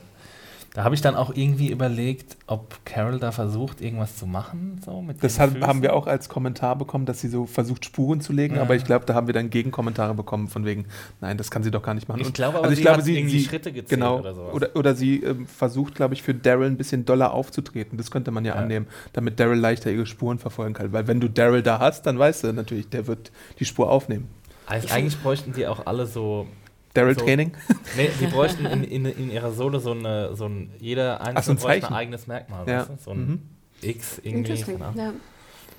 da 0.74 0.82
habe 0.82 0.96
ich 0.96 1.00
dann 1.00 1.14
auch 1.14 1.32
irgendwie 1.32 1.70
überlegt, 1.70 2.36
ob 2.48 2.84
Carol 2.84 3.20
da 3.20 3.30
versucht, 3.30 3.80
irgendwas 3.80 4.16
zu 4.16 4.26
machen. 4.26 4.80
So 4.84 5.00
mit 5.02 5.22
Das 5.22 5.38
hat, 5.38 5.60
haben 5.60 5.82
wir 5.82 5.94
auch 5.94 6.08
als 6.08 6.28
Kommentar 6.28 6.74
bekommen, 6.74 7.06
dass 7.06 7.20
sie 7.20 7.28
so 7.28 7.46
versucht, 7.46 7.84
Spuren 7.84 8.20
zu 8.20 8.32
legen. 8.32 8.56
Ja. 8.56 8.62
Aber 8.62 8.74
ich 8.74 8.84
glaube, 8.84 9.06
da 9.06 9.14
haben 9.14 9.28
wir 9.28 9.34
dann 9.34 9.50
Gegenkommentare 9.50 10.14
bekommen, 10.14 10.48
von 10.48 10.64
wegen, 10.64 10.86
nein, 11.20 11.38
das 11.38 11.52
kann 11.52 11.62
sie 11.62 11.70
doch 11.70 11.82
gar 11.82 11.94
nicht 11.94 12.08
machen. 12.08 12.22
Ich 12.22 12.32
glaube 12.32 12.58
aber, 12.58 12.64
also 12.64 12.72
ich 12.72 12.78
sie 12.78 12.82
glaube, 12.82 12.98
hat 12.98 13.04
sie, 13.04 13.16
irgendwie 13.16 13.38
sie 13.38 13.44
Schritte 13.44 13.70
gezählt 13.70 13.88
genau, 14.00 14.18
oder 14.18 14.34
sowas. 14.34 14.52
Oder, 14.52 14.70
oder 14.74 14.94
sie 14.96 15.22
ähm, 15.22 15.46
versucht, 15.46 15.94
glaube 15.94 16.14
ich, 16.14 16.24
für 16.24 16.34
Daryl 16.34 16.66
ein 16.66 16.76
bisschen 16.76 17.04
doller 17.04 17.32
aufzutreten. 17.32 17.96
Das 17.96 18.10
könnte 18.10 18.32
man 18.32 18.44
ja, 18.44 18.56
Ja. 18.56 18.60
annehmen, 18.60 18.86
damit 19.12 19.38
Daryl 19.38 19.58
leichter 19.60 19.92
ihre 19.92 20.06
Spuren 20.06 20.40
verfolgen 20.40 20.74
kann. 20.74 20.92
Weil 20.92 21.06
wenn 21.06 21.20
du 21.20 21.28
Daryl 21.28 21.62
da 21.62 21.78
hast, 21.78 22.04
dann 22.06 22.18
weißt 22.18 22.42
du 22.42 22.52
natürlich, 22.52 22.88
der 22.88 23.06
wird 23.06 23.30
die 23.60 23.64
Spur 23.64 23.92
aufnehmen. 23.92 24.28
Also 24.66 24.88
eigentlich 24.88 25.22
bräuchten 25.22 25.52
die 25.52 25.68
auch 25.68 25.86
alle 25.86 26.06
so. 26.06 26.48
Daryl-Training? 26.94 27.52
Nee, 27.96 28.10
die 28.20 28.26
bräuchten 28.26 28.66
in, 28.66 28.82
in, 28.84 29.04
in 29.06 29.30
ihrer 29.30 29.52
Solo 29.52 29.78
so, 29.78 29.92
eine, 29.92 30.34
so 30.34 30.46
ein. 30.46 30.70
Jeder 30.80 31.20
Ach, 31.20 31.26
so 31.26 31.30
Einzelne 31.52 31.56
ein 31.58 31.62
Zeichen. 31.62 31.86
ein 31.86 31.92
eigenes 31.94 32.26
Merkmal. 32.26 32.66
Ja. 32.68 32.78
Weißt 32.80 32.88
du? 32.90 32.96
So 33.04 33.10
ein 33.12 33.18
Mhm. 33.28 33.42
X 33.82 34.20
irgendwie. 34.22 34.54
Ja. 34.96 35.12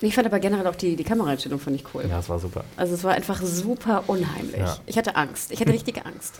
Ich 0.02 0.14
fand 0.14 0.28
aber 0.28 0.40
generell 0.40 0.68
auch 0.68 0.76
die, 0.76 0.96
die 0.96 1.04
Kameraeinstellung 1.04 1.60
fand 1.60 1.76
ich 1.78 1.86
cool. 1.94 2.04
ja, 2.04 2.18
das 2.18 2.30
war 2.30 2.38
super. 2.40 2.64
Also 2.78 2.94
es 2.94 3.04
war 3.04 3.14
einfach 3.14 3.42
super 3.42 4.04
unheimlich. 4.08 4.58
Ja. 4.58 4.78
Ich 4.86 4.98
hatte 4.98 5.16
Angst. 5.16 5.52
Ich 5.52 5.60
hatte 5.60 5.72
richtige 5.74 6.06
Angst. 6.06 6.36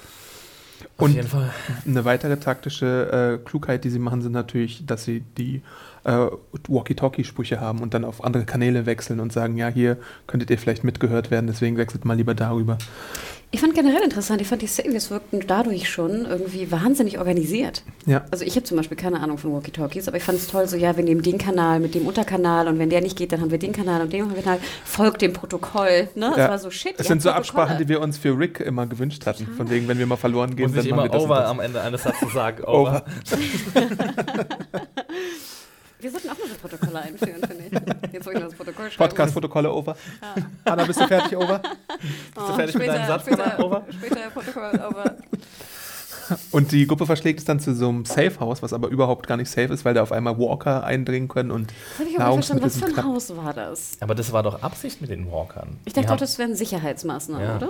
Auf 0.98 1.06
Und- 1.06 1.16
jeden 1.16 1.28
Fall. 1.28 1.50
Eine 1.86 2.06
weitere 2.06 2.38
taktische 2.38 3.40
äh, 3.42 3.46
Klugheit, 3.48 3.84
die 3.86 3.90
sie 3.90 4.00
machen, 4.00 4.22
sind 4.22 4.34
natürlich, 4.34 4.86
dass 4.86 5.04
sie 5.06 5.22
die 5.38 5.62
äh, 6.04 6.28
Walkie-Talkie-Sprüche 6.68 7.60
haben 7.60 7.80
und 7.80 7.94
dann 7.94 8.04
auf 8.06 8.24
andere 8.24 8.46
Kanäle 8.46 8.86
wechseln 8.86 9.20
und 9.20 9.34
sagen, 9.34 9.58
ja, 9.58 9.68
hier 9.70 9.98
könntet 10.28 10.50
ihr 10.52 10.58
vielleicht 10.60 10.84
mitgehört 10.84 11.32
werden, 11.32 11.48
deswegen 11.48 11.78
wechselt 11.78 12.06
mal 12.06 12.16
lieber 12.16 12.36
darüber. 12.36 12.78
Ich 13.52 13.62
fand 13.62 13.74
generell 13.74 14.02
interessant, 14.04 14.42
ich 14.42 14.48
fand 14.48 14.62
die 14.62 14.68
Singles 14.68 15.12
wirkten 15.12 15.40
dadurch 15.48 15.90
schon 15.90 16.26
irgendwie 16.26 16.72
wahnsinnig 16.72 17.20
organisiert. 17.20 17.84
Ja. 18.06 18.26
Also 18.32 18.44
ich 18.44 18.56
habe 18.56 18.66
zum 18.66 18.76
Beispiel 18.76 18.98
keine 18.98 19.22
Ahnung 19.22 19.38
von 19.38 19.54
Walkie-Talkies, 19.54 20.08
aber 20.08 20.18
ich 20.18 20.24
fand 20.24 20.40
es 20.40 20.48
toll, 20.48 20.68
so 20.68 20.76
ja, 20.76 20.98
wir 20.98 21.04
nehmen 21.04 21.22
den 21.22 21.38
Kanal 21.38 21.80
mit 21.80 21.96
dem 21.96 22.06
Unterkanal 22.06 22.68
und 22.68 22.80
wenn 22.80 22.90
der 22.90 23.02
nicht 23.02 23.18
geht, 23.18 23.32
dann 23.32 23.42
haben 23.42 23.52
wir 23.52 23.58
den 23.58 23.72
Kanal 23.72 24.02
und 24.02 24.12
den 24.12 24.34
Kanal, 24.34 24.60
folgt 24.84 25.22
dem 25.22 25.32
Protokoll. 25.32 26.10
Ne? 26.16 26.34
Ja. 26.36 26.50
war 26.50 26.60
so 26.60 26.70
shit. 26.70 26.94
Es 26.98 27.06
ihr 27.06 27.06
sind 27.06 27.22
so. 27.22 27.30
Absprachen, 27.30 27.78
die 27.78 27.88
wir 27.88 28.02
uns 28.02 28.18
für 28.18 28.38
Rick 28.38 28.60
immer 28.60 28.88
gewünscht 28.88 29.26
hatten. 29.26 29.48
Von 29.56 29.70
wegen, 29.70 29.88
wenn 29.88 30.00
wir 30.00 30.06
mal 30.06 30.18
verloren 30.18 30.56
gehen, 30.56 30.66
Und 30.66 30.76
machen 30.76 30.88
immer 30.88 31.04
wir 31.04 31.10
das 31.10 31.24
und 31.24 31.30
over 31.30 31.40
das. 31.42 31.50
am 31.50 31.60
Ende 31.60 31.82
eines 31.82 32.04
Satzes 32.04 32.34
sagen. 32.34 32.64
Over. 32.64 32.76
Over. 32.76 33.06
Wir 36.06 36.12
sollten 36.12 36.30
auch 36.30 36.38
mal 36.38 36.48
so 36.48 36.54
Protokolle 36.62 37.02
einführen, 37.02 37.42
finde 37.48 37.64
ich. 37.66 38.14
Jetzt, 38.14 38.28
wo 38.28 38.30
ich 38.30 38.36
noch 38.38 38.46
das 38.46 38.54
Protokoll 38.54 38.92
schreibe. 38.92 39.10
Podcast-Protokolle 39.10 39.74
over. 39.74 39.98
Anna, 40.64 40.86
bist 40.86 41.02
du 41.02 41.08
fertig 41.08 41.36
over? 41.36 41.58
Bist 41.58 42.48
du 42.48 42.54
fertig 42.54 42.76
mit 42.76 42.88
deinem 42.90 43.08
Satz? 43.08 43.24
Später, 43.24 43.66
Over? 43.66 43.84
später 43.90 44.30
Protokoll 44.30 44.82
over. 44.88 45.16
Und 46.52 46.72
die 46.72 46.86
Gruppe 46.86 47.08
verschlägt 47.08 47.40
es 47.40 47.46
dann 47.46 47.60
zu 47.60 47.74
so 47.74 47.90
einem 47.90 48.06
Safe-Haus, 48.06 48.62
was 48.62 48.72
aber 48.72 48.90
überhaupt 48.90 49.26
gar 49.26 49.38
nicht 49.38 49.50
safe 49.50 49.74
ist, 49.74 49.84
weil 49.84 49.96
da 49.96 50.04
auf 50.04 50.12
einmal 50.12 50.38
Walker 50.38 50.84
eindringen 50.84 51.28
können 51.28 51.50
und. 51.50 51.74
Nahrungsmittel 52.16 52.64
Was 52.66 52.78
für 52.78 52.86
sind 52.86 53.00
ein. 53.00 53.06
Haus 53.06 53.36
war 53.36 53.56
das? 53.56 53.94
Aber 54.00 54.14
das 54.14 54.32
war 54.32 54.44
doch 54.44 54.62
Absicht 54.62 55.02
mit 55.02 55.10
den 55.10 55.32
Walkern. 55.32 55.78
Ich 55.86 55.94
dachte 55.94 56.14
auch, 56.14 56.18
das 56.18 56.38
wären 56.38 56.56
Sicherheitsmaßnahmen, 56.56 57.48
Ja. 57.48 57.56
oder? 57.58 57.70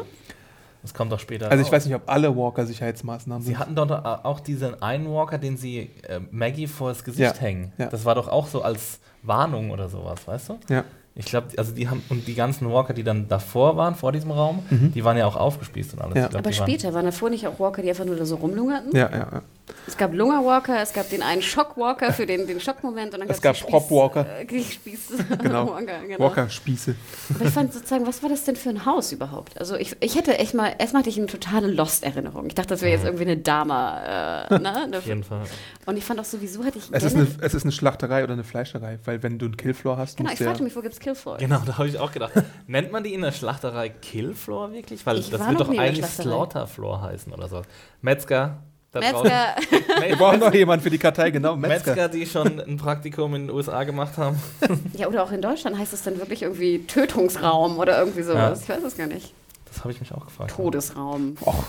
Das 0.85 0.93
kommt 0.93 1.11
doch 1.11 1.19
später. 1.19 1.49
Also 1.49 1.61
ich 1.61 1.67
raus. 1.67 1.71
weiß 1.73 1.85
nicht, 1.87 1.95
ob 1.95 2.03
alle 2.07 2.35
Walker 2.37 2.65
Sicherheitsmaßnahmen 2.65 3.41
Sie 3.43 3.51
sind. 3.53 3.59
hatten 3.59 3.75
doch 3.75 3.89
auch 4.23 4.39
diesen 4.39 4.81
einen 4.83 5.11
Walker, 5.11 5.37
den 5.39 5.57
sie 5.57 5.89
äh, 6.07 6.19
Maggie 6.31 6.67
vor 6.67 6.89
das 6.89 7.03
Gesicht 7.03 7.35
Ja, 7.35 7.41
hängen. 7.41 7.73
ja. 7.79 7.87
Das 7.87 8.05
war 8.05 8.13
doch 8.15 8.27
auch 8.27 8.45
so 8.47 8.61
als 8.61 8.99
Warnung 9.23 9.71
oder 9.71 9.89
sowas, 9.89 10.27
weißt 10.27 10.49
du? 10.49 10.59
Ja. 10.69 10.83
Ich 11.15 11.25
glaube, 11.25 11.47
also 11.57 11.71
die 11.71 11.89
haben, 11.89 12.03
und 12.09 12.27
die 12.27 12.35
ganzen 12.35 12.69
Walker, 12.71 12.93
die 12.93 13.03
dann 13.03 13.27
davor 13.27 13.77
waren, 13.77 13.95
vor 13.95 14.11
diesem 14.11 14.31
Raum, 14.31 14.63
Mhm. 14.69 14.91
die 14.93 15.03
waren 15.03 15.17
ja 15.17 15.25
auch 15.25 15.37
aufgespießt 15.37 15.93
und 15.93 16.01
alles. 16.01 16.15
Ja. 16.15 16.27
Glaub, 16.27 16.41
Aber 16.41 16.51
die 16.51 16.59
waren- 16.59 16.69
später 16.69 16.93
waren 16.93 17.05
davor 17.05 17.29
nicht 17.29 17.47
auch 17.47 17.59
Walker, 17.59 17.81
die 17.81 17.89
einfach 17.89 18.05
nur 18.05 18.15
da 18.17 18.25
so 18.25 18.35
rumlungerten? 18.35 18.91
Ja, 18.95 19.09
ja, 19.09 19.17
ja. 19.17 19.41
Es 19.87 19.97
gab 19.97 20.13
Lungerwalker, 20.13 20.79
es 20.81 20.93
gab 20.93 21.09
den 21.09 21.23
einen 21.23 21.41
Schockwalker 21.41 22.13
für 22.13 22.25
den, 22.25 22.45
den 22.45 22.59
Schockmoment 22.59 23.13
und 23.13 23.21
dann 23.21 23.29
Es 23.29 23.41
gab 23.41 23.55
die 23.55 23.63
Propwalker. 23.63 24.21
Spieß- 24.21 24.39
Äh, 24.41 24.45
die 24.45 24.63
Spieß 24.63 24.99
Genau. 25.41 25.67
Walker, 25.71 25.99
genau. 26.07 26.19
Walker-Spieße. 26.25 26.95
Aber 27.35 27.45
ich 27.45 27.51
fand 27.51 27.73
sozusagen, 27.73 28.05
was 28.05 28.21
war 28.21 28.29
das 28.29 28.43
denn 28.43 28.55
für 28.55 28.69
ein 28.69 28.85
Haus 28.85 29.11
überhaupt? 29.11 29.57
Also 29.59 29.75
ich, 29.75 29.95
ich 30.01 30.15
hätte 30.15 30.37
echt 30.37 30.53
mal, 30.53 30.75
erstmal 30.77 31.01
hatte 31.01 31.09
ich 31.09 31.17
eine 31.17 31.27
totale 31.27 31.67
Lost-Erinnerung. 31.67 32.45
Ich 32.47 32.55
dachte, 32.55 32.69
das 32.69 32.81
wäre 32.81 32.91
jetzt 32.91 33.05
irgendwie 33.05 33.23
eine 33.25 33.37
Dama. 33.37 34.45
Äh, 34.51 34.59
ne? 34.59 34.89
Auf 34.97 35.05
jeden 35.07 35.23
Fall. 35.23 35.43
Und 35.85 35.97
ich 35.97 36.03
fand 36.05 36.19
auch 36.19 36.25
sowieso, 36.25 36.63
hatte 36.63 36.77
ich 36.77 36.85
Es 36.91 37.03
ist, 37.03 37.15
eine, 37.15 37.27
es 37.41 37.53
ist 37.53 37.63
eine 37.63 37.71
Schlachterei 37.71 38.23
oder 38.23 38.33
eine 38.33 38.43
Fleischerei, 38.43 38.99
weil 39.05 39.23
wenn 39.23 39.39
du 39.39 39.45
einen 39.45 39.57
Killfloor 39.57 39.97
hast, 39.97 40.17
Genau, 40.17 40.31
ich 40.31 40.39
fragte 40.39 40.63
mich, 40.63 40.75
wo 40.75 40.81
gibt's 40.81 40.99
Killfloor? 40.99 41.37
Genau, 41.37 41.61
da 41.65 41.77
habe 41.77 41.87
ich 41.87 41.97
auch 41.99 42.11
gedacht. 42.11 42.33
Nennt 42.67 42.91
man 42.91 43.03
die 43.03 43.13
in 43.13 43.21
der 43.21 43.31
Schlachterei 43.31 43.89
Killfloor 43.89 44.71
wirklich? 44.73 45.05
Weil 45.05 45.17
Ich 45.19 45.29
das 45.29 45.47
wird 45.47 45.59
doch 45.59 45.69
eigentlich. 45.77 46.05
Slaughterfloor 46.05 47.01
heißen 47.01 47.33
oder 47.33 47.47
so. 47.47 47.61
Metzger. 48.01 48.63
Da 48.95 49.01
Metzger, 49.01 49.55
Wir 50.07 50.15
brauchen 50.15 50.39
noch 50.39 50.53
jemanden 50.53 50.83
für 50.83 50.89
die 50.89 50.97
Kartei, 50.97 51.29
genau, 51.31 51.55
Metzger. 51.57 51.91
Metzger. 51.91 52.09
die 52.09 52.25
schon 52.25 52.59
ein 52.61 52.77
Praktikum 52.77 53.35
in 53.35 53.47
den 53.47 53.55
USA 53.55 53.83
gemacht 53.83 54.17
haben. 54.17 54.41
ja, 54.93 55.07
oder 55.07 55.23
auch 55.23 55.31
in 55.31 55.41
Deutschland 55.41 55.77
heißt 55.77 55.91
es 55.93 56.03
dann 56.03 56.17
wirklich 56.17 56.43
irgendwie 56.43 56.83
Tötungsraum 56.87 57.77
oder 57.77 57.99
irgendwie 57.99 58.23
sowas. 58.23 58.61
Ich 58.63 58.69
weiß 58.69 58.83
es 58.83 58.95
gar 58.97 59.07
nicht. 59.07 59.33
Das 59.65 59.83
habe 59.83 59.91
ich 59.91 59.99
mich 59.99 60.13
auch 60.13 60.23
gefragt. 60.25 60.51
Todesraum. 60.55 61.35
Och. 61.45 61.65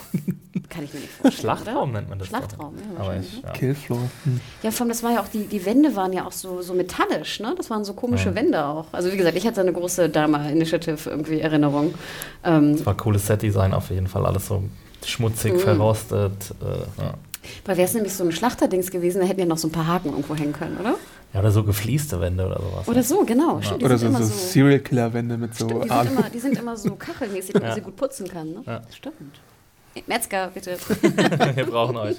Kann 0.68 0.84
ich 0.84 0.94
mir 0.94 1.00
nicht 1.00 1.10
vorstellen. 1.12 1.32
Schlachtraum 1.56 1.90
Oder? 1.90 1.98
nennt 1.98 2.08
man 2.08 2.18
das. 2.20 2.28
Schlachtraum, 2.28 2.74
doch. 2.76 2.94
ja, 2.98 3.04
Aber 3.04 3.16
ich, 3.16 3.32
ne? 3.36 3.42
ja. 3.44 3.52
Killfloor. 3.52 3.98
Hm. 4.24 4.40
Ja, 4.62 4.70
vor 4.70 4.82
allem, 4.82 4.88
das 4.90 5.02
war 5.02 5.12
ja 5.12 5.20
auch, 5.20 5.28
die, 5.28 5.46
die 5.46 5.66
Wände 5.66 5.96
waren 5.96 6.12
ja 6.12 6.24
auch 6.24 6.32
so, 6.32 6.62
so 6.62 6.74
metallisch, 6.74 7.40
ne? 7.40 7.54
Das 7.56 7.68
waren 7.70 7.84
so 7.84 7.94
komische 7.94 8.28
Ja. 8.28 8.34
Wände 8.36 8.64
auch. 8.64 8.86
Also 8.92 9.12
wie 9.12 9.16
gesagt, 9.16 9.36
ich 9.36 9.44
hatte 9.46 9.60
eine 9.60 9.72
große 9.72 10.08
Dharma 10.08 10.48
Initiative 10.48 11.10
irgendwie 11.10 11.40
Erinnerung. 11.40 11.94
Ähm, 12.44 12.76
Das 12.76 12.86
war 12.86 12.96
cooles 12.96 13.26
Set-Design 13.26 13.74
auf 13.74 13.90
jeden 13.90 14.06
Fall. 14.06 14.24
Alles 14.24 14.46
so 14.46 14.62
schmutzig, 15.04 15.54
Mhm. 15.54 15.58
verrostet. 15.60 16.54
Äh, 16.62 17.02
ja. 17.02 17.14
weil 17.64 17.76
wäre 17.76 17.86
es 17.88 17.94
nämlich 17.94 18.12
so 18.12 18.24
ein 18.24 18.32
Schlachterdings 18.32 18.90
gewesen, 18.90 19.20
da 19.20 19.26
hätten 19.26 19.40
ja 19.40 19.46
noch 19.46 19.58
so 19.58 19.68
ein 19.68 19.72
paar 19.72 19.86
Haken 19.86 20.10
irgendwo 20.10 20.34
hängen 20.34 20.52
können, 20.52 20.78
oder? 20.78 20.96
ja, 21.32 21.40
oder 21.40 21.50
so 21.50 21.62
geflieste 21.64 22.20
Wände 22.20 22.46
oder 22.46 22.60
sowas. 22.60 22.88
Oder 22.88 23.02
so, 23.02 23.24
genau. 23.24 23.60
Stimmt, 23.60 23.82
die 23.82 23.84
Oder 23.84 23.98
sind 23.98 24.12
so, 24.16 24.22
so 24.22 24.28
so. 24.28 24.34
Serial-Killer-Wände 24.52 25.36
mit 25.36 25.54
so 25.54 25.66
Stimmt, 25.66 25.84
die, 25.84 25.88
sind 25.88 25.96
Alu. 25.98 26.10
immer, 26.10 26.30
die 26.30 26.38
sind 26.38 26.58
immer 26.58 26.76
so 26.76 26.94
kachelmäßig, 26.94 27.52
damit 27.52 27.62
Ja. 27.64 27.68
man 27.68 27.74
sie 27.76 27.82
gut 27.82 27.96
putzen 27.96 28.26
kann, 28.28 28.50
ne? 28.52 28.62
Ja. 28.66 28.80
Stimmt. 28.94 29.40
Metzger, 30.06 30.48
bitte. 30.54 30.76
Wir 31.54 31.66
brauchen 31.66 31.96
euch. 31.96 32.16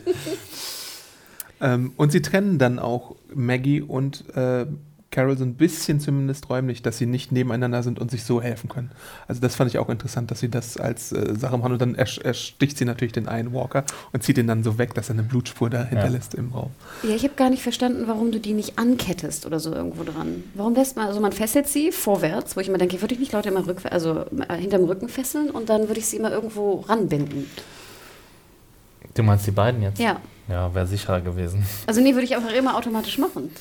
Ähm, 1.60 1.94
und 1.98 2.12
sie 2.12 2.22
trennen 2.22 2.60
dann 2.60 2.78
auch 2.80 3.16
Maggie 3.34 3.82
und 3.82 4.24
äh, 4.36 4.66
Carol 5.10 5.38
so 5.38 5.46
ein 5.46 5.54
bisschen 5.56 6.00
zumindest 6.00 6.50
räumlich, 6.50 6.82
dass 6.82 6.98
sie 6.98 7.06
nicht 7.06 7.32
nebeneinander 7.32 7.82
sind 7.82 7.98
und 7.98 8.12
sich 8.12 8.24
so 8.24 8.42
helfen 8.42 8.70
können. 8.70 8.92
Also 9.28 9.40
das 9.40 9.56
fand 9.56 9.72
ich 9.72 9.78
auch 9.78 9.90
interessant, 9.90 10.32
dass 10.32 10.42
sie 10.42 10.50
das 10.50 10.78
als 10.78 11.12
äh, 11.12 11.34
Sache 11.36 11.58
machen 11.58 11.72
und 11.74 11.82
dann 11.82 11.96
ersticht 11.96 12.78
sie 12.78 12.86
natürlich 12.86 13.14
den 13.14 13.28
einen 13.28 13.54
Walker 13.54 13.86
und 14.12 14.24
zieht 14.24 14.38
ihn 14.38 14.48
dann 14.48 14.64
so 14.64 14.78
weg, 14.78 14.94
dass 14.96 15.10
er 15.10 15.14
eine 15.14 15.24
Blutspur 15.24 15.70
da 15.70 15.86
hinterlässt 15.86 16.36
im 16.36 16.52
Raum. 16.52 16.72
Ja, 17.04 17.16
ich 17.16 17.24
habe 17.24 17.36
gar 17.36 17.50
nicht 17.50 17.64
verstanden, 17.64 18.04
warum 18.08 18.32
du 18.32 18.40
die 18.40 18.54
nicht 18.54 18.78
ankettest 18.78 19.46
oder 19.46 19.60
so 19.60 19.74
irgendwo 19.74 20.04
dran. 20.04 20.44
Warum 20.56 20.76
lässt 20.76 20.98
man, 20.98 21.08
also 21.08 21.22
man 21.22 21.32
fesselt 21.32 21.68
sie 21.68 21.92
vorwärts, 21.92 22.58
wo 22.58 22.60
ich 22.60 22.68
immer 22.68 22.78
denke, 22.78 23.02
würde 23.02 23.14
ich 23.14 23.20
nicht 23.20 23.32
Leute 23.32 23.50
immer 23.50 23.66
rückwär, 23.66 23.94
also 23.94 24.26
äh, 24.50 24.58
hinterm 24.58 24.84
Rücken 24.84 25.08
fesseln 25.08 25.50
und 25.50 25.70
dann 25.70 25.88
würde 25.88 26.00
ich 26.00 26.08
sie 26.08 26.18
immer 26.18 26.32
irgendwo 26.32 26.82
ranbinden. 26.82 27.50
Du 29.14 29.24
meinst 29.24 29.48
die 29.48 29.52
beiden 29.52 29.82
jetzt? 29.82 30.00
Ja. 30.00 30.20
Ja, 30.50 30.74
wäre 30.74 30.88
sicherer 30.88 31.22
gewesen. 31.22 31.66
Also 31.88 32.02
nee, 32.02 32.14
würde 32.14 32.24
ich 32.24 32.36
einfach 32.36 32.54
immer 32.54 32.78
automatisch 32.78 33.18
machen. 33.18 33.52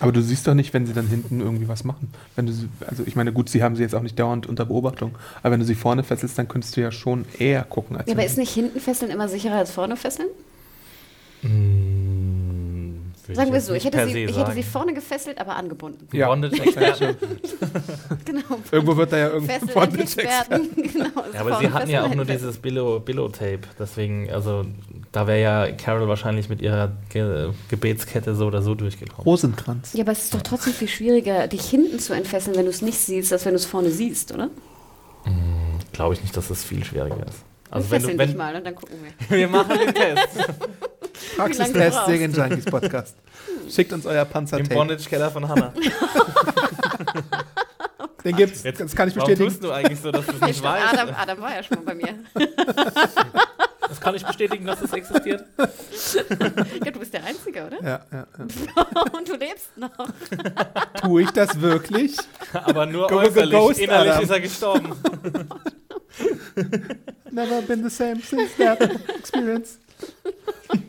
Aber 0.00 0.12
du 0.12 0.22
siehst 0.22 0.46
doch 0.46 0.54
nicht, 0.54 0.72
wenn 0.74 0.86
sie 0.86 0.92
dann 0.92 1.06
hinten 1.08 1.40
irgendwie 1.40 1.68
was 1.68 1.84
machen. 1.84 2.12
Wenn 2.36 2.46
du 2.46 2.52
sie, 2.52 2.68
also 2.86 3.02
ich 3.06 3.16
meine, 3.16 3.32
gut, 3.32 3.48
sie 3.48 3.62
haben 3.62 3.76
sie 3.76 3.82
jetzt 3.82 3.94
auch 3.94 4.02
nicht 4.02 4.18
dauernd 4.18 4.46
unter 4.46 4.64
Beobachtung, 4.64 5.16
aber 5.42 5.52
wenn 5.52 5.60
du 5.60 5.66
sie 5.66 5.74
vorne 5.74 6.02
fesselst, 6.04 6.38
dann 6.38 6.48
könntest 6.48 6.76
du 6.76 6.80
ja 6.80 6.90
schon 6.92 7.24
eher 7.38 7.64
gucken. 7.64 7.96
Als 7.96 8.06
Ja, 8.08 8.14
aber 8.14 8.24
ist 8.24 8.38
nicht 8.38 8.52
hinten 8.52 8.80
fesseln 8.80 9.10
immer 9.10 9.28
sicherer 9.28 9.56
als 9.56 9.70
vorne 9.72 9.96
fesseln? 9.96 10.28
Mm, 11.42 12.98
würde 13.26 13.36
Sagen 13.36 13.52
wir 13.52 13.60
so, 13.60 13.74
ich 13.74 13.84
hätte, 13.84 14.06
sie, 14.08 14.24
ich 14.24 14.36
hätte 14.38 14.52
sie 14.52 14.62
vorne 14.62 14.94
gefesselt, 14.94 15.38
aber 15.40 15.56
angebunden. 15.56 16.08
Ja. 16.16 16.28
Bondage-Experten. 16.28 17.16
Genau. 18.24 18.42
Irgendwo 18.72 18.96
wird 18.96 19.12
da 19.12 19.18
ja 19.18 19.28
irgendwo 19.28 19.52
Fesseln-Experten. 19.52 20.68
genau, 20.74 21.06
Ja, 21.32 21.40
aber 21.40 21.58
sie 21.58 21.70
hatten 21.70 21.90
ja 21.90 22.04
auch 22.04 22.14
nur 22.14 22.24
dieses 22.24 22.58
Billo- 22.58 23.00
Billo-Tape. 23.00 23.60
Deswegen, 23.78 24.30
also 24.30 24.64
da 25.12 25.26
wäre 25.26 25.40
ja 25.40 25.72
Carol 25.72 26.08
wahrscheinlich 26.08 26.48
mit 26.48 26.60
ihrer 26.60 26.92
Ge 27.08 27.50
Gebetskette 27.68 28.34
so 28.34 28.46
oder 28.46 28.62
so 28.62 28.74
durchgekommen. 28.74 29.24
Rosenkranz. 29.24 29.92
Ja, 29.94 30.02
aber 30.04 30.12
es 30.12 30.24
ist 30.24 30.34
doch 30.34 30.42
trotzdem 30.42 30.72
viel 30.74 30.88
schwieriger, 30.88 31.46
dich 31.48 31.64
hinten 31.64 31.98
zu 31.98 32.12
entfesseln, 32.12 32.56
wenn 32.56 32.64
du 32.64 32.70
es 32.70 32.82
nicht 32.82 32.98
siehst, 32.98 33.32
als 33.32 33.44
wenn 33.44 33.52
du 33.52 33.56
es 33.56 33.66
vorne 33.66 33.90
siehst, 33.90 34.32
oder? 34.32 34.50
Glaube 35.92 36.14
ich 36.14 36.22
nicht, 36.22 36.36
dass 36.36 36.50
es 36.50 36.62
viel 36.64 36.84
schwieriger 36.84 37.26
ist. 37.26 37.44
Also 37.70 37.90
wir 37.90 37.92
wenn 37.92 38.02
du, 38.02 38.06
fesseln 38.06 38.18
wenn, 38.18 38.28
dich 38.28 38.36
mal 38.36 38.54
und 38.54 38.64
dann 38.66 38.74
gucken 38.74 38.96
wir. 39.02 39.12
wir 39.36 39.48
machen 39.48 39.78
den 39.78 39.94
Test 39.94 40.28
Praxistest? 41.36 41.98
Serien 42.06 42.32
Junkies 42.32 42.64
Podcast. 42.64 43.16
Schickt 43.68 43.92
uns 43.92 44.06
euer 44.06 44.24
Panzer 44.24 44.58
im 44.58 44.68
Bondage-Keller 44.68 45.30
von 45.30 45.48
Hannah. 45.48 45.72
Den 48.24 48.36
gibt's. 48.36 48.62
Jetzt- 48.62 48.80
das 48.80 48.94
kann 48.94 49.08
ich 49.08 49.16
Warum 49.16 49.28
bestätigen. 49.28 49.50
tust 49.50 49.64
du 49.64 49.70
eigentlich 49.70 50.00
so, 50.00 50.10
dass 50.10 50.26
du 50.26 50.32
es 50.32 50.40
nicht 50.40 50.62
weißt? 50.62 50.92
Adam, 50.92 51.14
Adam 51.14 51.40
war 51.40 51.54
ja 51.54 51.62
schon 51.62 51.84
mal 51.84 51.94
bei 51.94 51.94
mir. 51.94 52.14
Kann 54.08 54.14
ich 54.14 54.24
bestätigen, 54.24 54.64
dass 54.64 54.80
das 54.80 54.92
existiert. 54.94 55.44
Ja, 56.84 56.90
du 56.90 56.98
bist 57.00 57.12
der 57.12 57.24
Einzige, 57.24 57.66
oder? 57.66 57.82
Ja, 57.82 58.00
ja, 58.10 58.26
ja. 58.38 59.02
Und 59.18 59.28
du 59.28 59.34
lebst 59.36 59.76
noch. 59.76 59.90
Tue 61.02 61.22
ich 61.22 61.30
das 61.32 61.60
wirklich? 61.60 62.16
Aber 62.54 62.86
nur 62.86 63.06
Go, 63.08 63.16
go, 63.16 63.20
äußerlich. 63.20 63.52
Ghost, 63.52 63.80
Innerlich 63.80 64.12
Adam. 64.12 64.24
ist 64.24 64.30
er 64.30 64.40
gestorben. 64.40 64.92
Never 67.30 67.60
been 67.62 67.82
the 67.82 67.90
same 67.94 68.20
since 68.22 68.56
that 68.56 68.80
experience. 69.18 69.78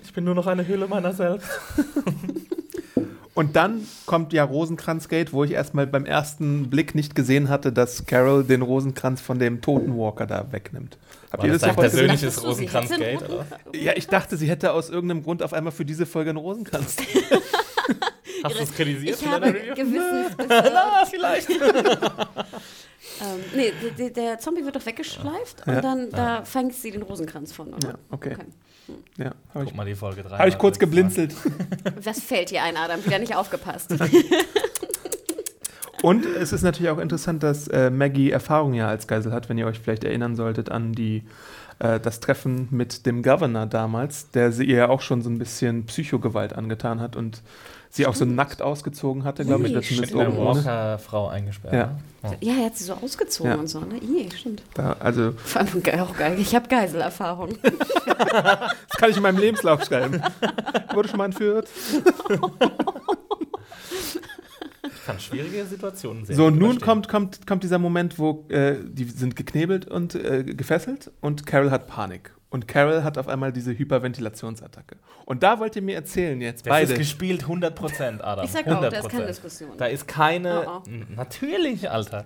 Ich 0.03 0.13
bin 0.13 0.23
nur 0.23 0.35
noch 0.35 0.47
eine 0.47 0.65
Hülle 0.65 0.87
meiner 0.87 1.11
selbst. 1.11 1.49
Und 3.39 3.55
dann 3.55 3.87
kommt 4.05 4.33
ja 4.33 4.43
Rosenkranzgate, 4.43 5.31
wo 5.31 5.45
ich 5.45 5.51
erstmal 5.51 5.87
beim 5.87 6.03
ersten 6.05 6.69
Blick 6.69 6.93
nicht 6.93 7.15
gesehen 7.15 7.47
hatte, 7.47 7.71
dass 7.71 8.05
Carol 8.05 8.43
den 8.43 8.61
Rosenkranz 8.61 9.21
von 9.21 9.39
dem 9.39 9.61
toten 9.61 9.97
Walker 9.97 10.27
da 10.27 10.51
wegnimmt. 10.51 10.97
Habt 11.31 11.43
War 11.43 11.47
ihr 11.47 11.53
das 11.53 11.61
das 11.61 11.69
dein 11.69 11.75
persönliches 11.77 12.43
Rosenkranzgate? 12.43 13.45
Ja, 13.73 13.93
ich 13.95 14.07
dachte, 14.07 14.35
sie 14.35 14.49
hätte 14.49 14.73
aus 14.73 14.89
irgendeinem 14.89 15.23
Grund 15.23 15.41
auf 15.41 15.53
einmal 15.53 15.71
für 15.71 15.85
diese 15.85 16.05
Folge 16.05 16.31
einen 16.31 16.37
Rosenkranz. 16.39 16.97
Hast 18.43 18.59
du 18.59 18.63
es 18.63 18.73
kritisiert 18.73 19.15
Ich 19.15 19.25
in 19.25 19.31
habe 19.31 19.45
deiner 19.45 19.57
Review? 19.57 19.73
Gewissensbisse. 19.73 20.73
Ah, 20.75 21.05
vielleicht. 21.05 21.49
ähm, 21.49 21.57
nee, 23.55 23.71
der, 23.97 24.09
der, 24.09 24.39
Zombie 24.39 24.65
wird 24.65 24.75
doch 24.75 24.85
weggeschleift 24.85 25.63
Ja. 25.65 25.75
und 25.77 25.83
dann 25.85 26.09
da 26.09 26.43
fängt 26.43 26.73
sie 26.73 26.91
den 26.91 27.03
Rosenkranz 27.03 27.53
von, 27.53 27.73
oder? 27.73 27.87
Ja, 27.87 27.95
okay. 28.11 28.33
Okay. 28.33 28.45
Ja, 29.17 29.31
habe 29.53 29.63
ich, 29.63 29.69
Guck 29.69 29.75
mal 29.75 29.85
die 29.85 29.95
Folge 29.95 30.23
3. 30.23 30.37
hab 30.37 30.47
ich 30.47 30.57
kurz 30.57 30.79
geblinzelt. 30.79 31.35
Was 32.03 32.21
fällt 32.21 32.51
dir 32.51 32.63
ein, 32.63 32.77
Adam? 32.77 33.05
Wieder 33.05 33.19
nicht 33.19 33.35
aufgepasst. 33.35 33.95
Und 36.01 36.25
es 36.25 36.53
ist 36.53 36.61
natürlich 36.61 36.89
auch 36.91 36.97
interessant, 36.97 37.43
dass 37.43 37.67
äh, 37.67 37.89
Maggie 37.89 38.31
Erfahrung 38.31 38.73
ja 38.73 38.87
als 38.87 39.07
Geisel 39.07 39.33
hat, 39.33 39.49
wenn 39.49 39.57
ihr 39.57 39.67
euch 39.67 39.79
vielleicht 39.79 40.05
erinnern 40.05 40.35
solltet 40.37 40.71
an 40.71 40.93
die, 40.93 41.23
äh, 41.79 41.99
das 41.99 42.21
Treffen 42.21 42.69
mit 42.71 43.05
dem 43.05 43.21
Governor 43.21 43.65
damals, 43.65 44.31
der 44.31 44.53
sie 44.53 44.63
ihr 44.63 44.77
ja 44.77 44.89
auch 44.89 45.01
schon 45.01 45.21
so 45.21 45.29
ein 45.29 45.37
bisschen 45.37 45.85
Psychogewalt 45.85 46.53
angetan 46.53 47.01
hat 47.01 47.17
und 47.17 47.41
sie 47.89 48.05
auch 48.05 48.15
so 48.15 48.25
nackt 48.25 48.61
ausgezogen 48.61 49.23
hatte, 49.23 49.43
glaube 49.45 49.67
ich, 49.67 49.85
stimmt. 49.85 50.01
mit 50.01 50.15
ohne. 50.15 50.37
Walker-Frau 50.37 51.27
eingesperrt. 51.27 51.73
Ja. 51.73 51.85
ne? 51.87 51.97
Oh. 52.21 52.35
ja, 52.41 52.53
er 52.59 52.65
hat 52.65 52.77
sie 52.77 52.83
so 52.83 52.93
ausgezogen 52.93 53.51
Ja. 53.51 53.57
und 53.57 53.67
so, 53.67 53.79
ne? 53.79 53.97
Ih, 53.97 54.29
stimmt. 54.35 54.61
Da, 54.73 54.93
also, 54.99 55.31
Vor 55.43 55.61
allem 55.61 55.81
ge- 55.83 55.99
auch 55.99 56.15
geil. 56.17 56.37
Ich 56.39 56.53
habe 56.53 56.67
Geiselerfahrung. 56.67 57.57
das 57.63 58.97
kann 58.97 59.09
ich 59.09 59.17
in 59.17 59.23
meinem 59.23 59.37
Lebenslauf 59.39 59.83
schreiben. 59.85 60.21
Wurde 60.93 61.07
schon 61.09 61.17
mal 61.17 61.25
entführt. 61.25 61.67
Ich 64.83 65.05
kann 65.05 65.19
schwierige 65.19 65.65
Situationen 65.65 66.25
sehen. 66.25 66.35
So, 66.35 66.45
und 66.47 66.57
nun 66.59 66.79
kommt, 66.79 67.07
kommt, 67.09 67.45
kommt 67.47 67.63
dieser 67.63 67.79
Moment, 67.79 68.19
wo 68.19 68.45
äh, 68.49 68.75
die 68.83 69.05
sind 69.05 69.35
geknebelt 69.35 69.87
und 69.87 70.15
äh, 70.15 70.43
gefesselt 70.43 71.11
und 71.21 71.45
Carol 71.45 71.71
hat 71.71 71.87
Panik. 71.87 72.31
Und 72.51 72.67
Carol 72.67 73.03
hat 73.03 73.17
auf 73.19 73.27
einmal 73.27 73.51
diese 73.53 73.77
Hyperventilationsattacke. 73.77 74.95
Und 75.25 75.43
da 75.43 75.59
wollt 75.59 75.75
ihr 75.75 75.81
mir 75.83 75.95
erzählen 75.95 76.39
jetzt 76.41 76.65
Das 76.65 76.71
beide. 76.71 76.93
ist 76.93 76.97
gespielt 76.97 77.43
100%, 77.45 78.21
Adam. 78.21 78.43
Ich 78.45 78.51
sag 78.51 78.67
auch, 78.67 78.81
100%. 78.81 78.89
da 78.89 78.97
ist 78.99 79.09
keine 79.09 79.25
Diskussion. 79.27 79.69
Da 79.77 79.85
ist 79.85 80.07
keine. 80.07 80.63
Oh, 80.67 80.81
oh. 80.85 80.89
Natürlich, 81.15 81.89
Alter. 81.91 82.25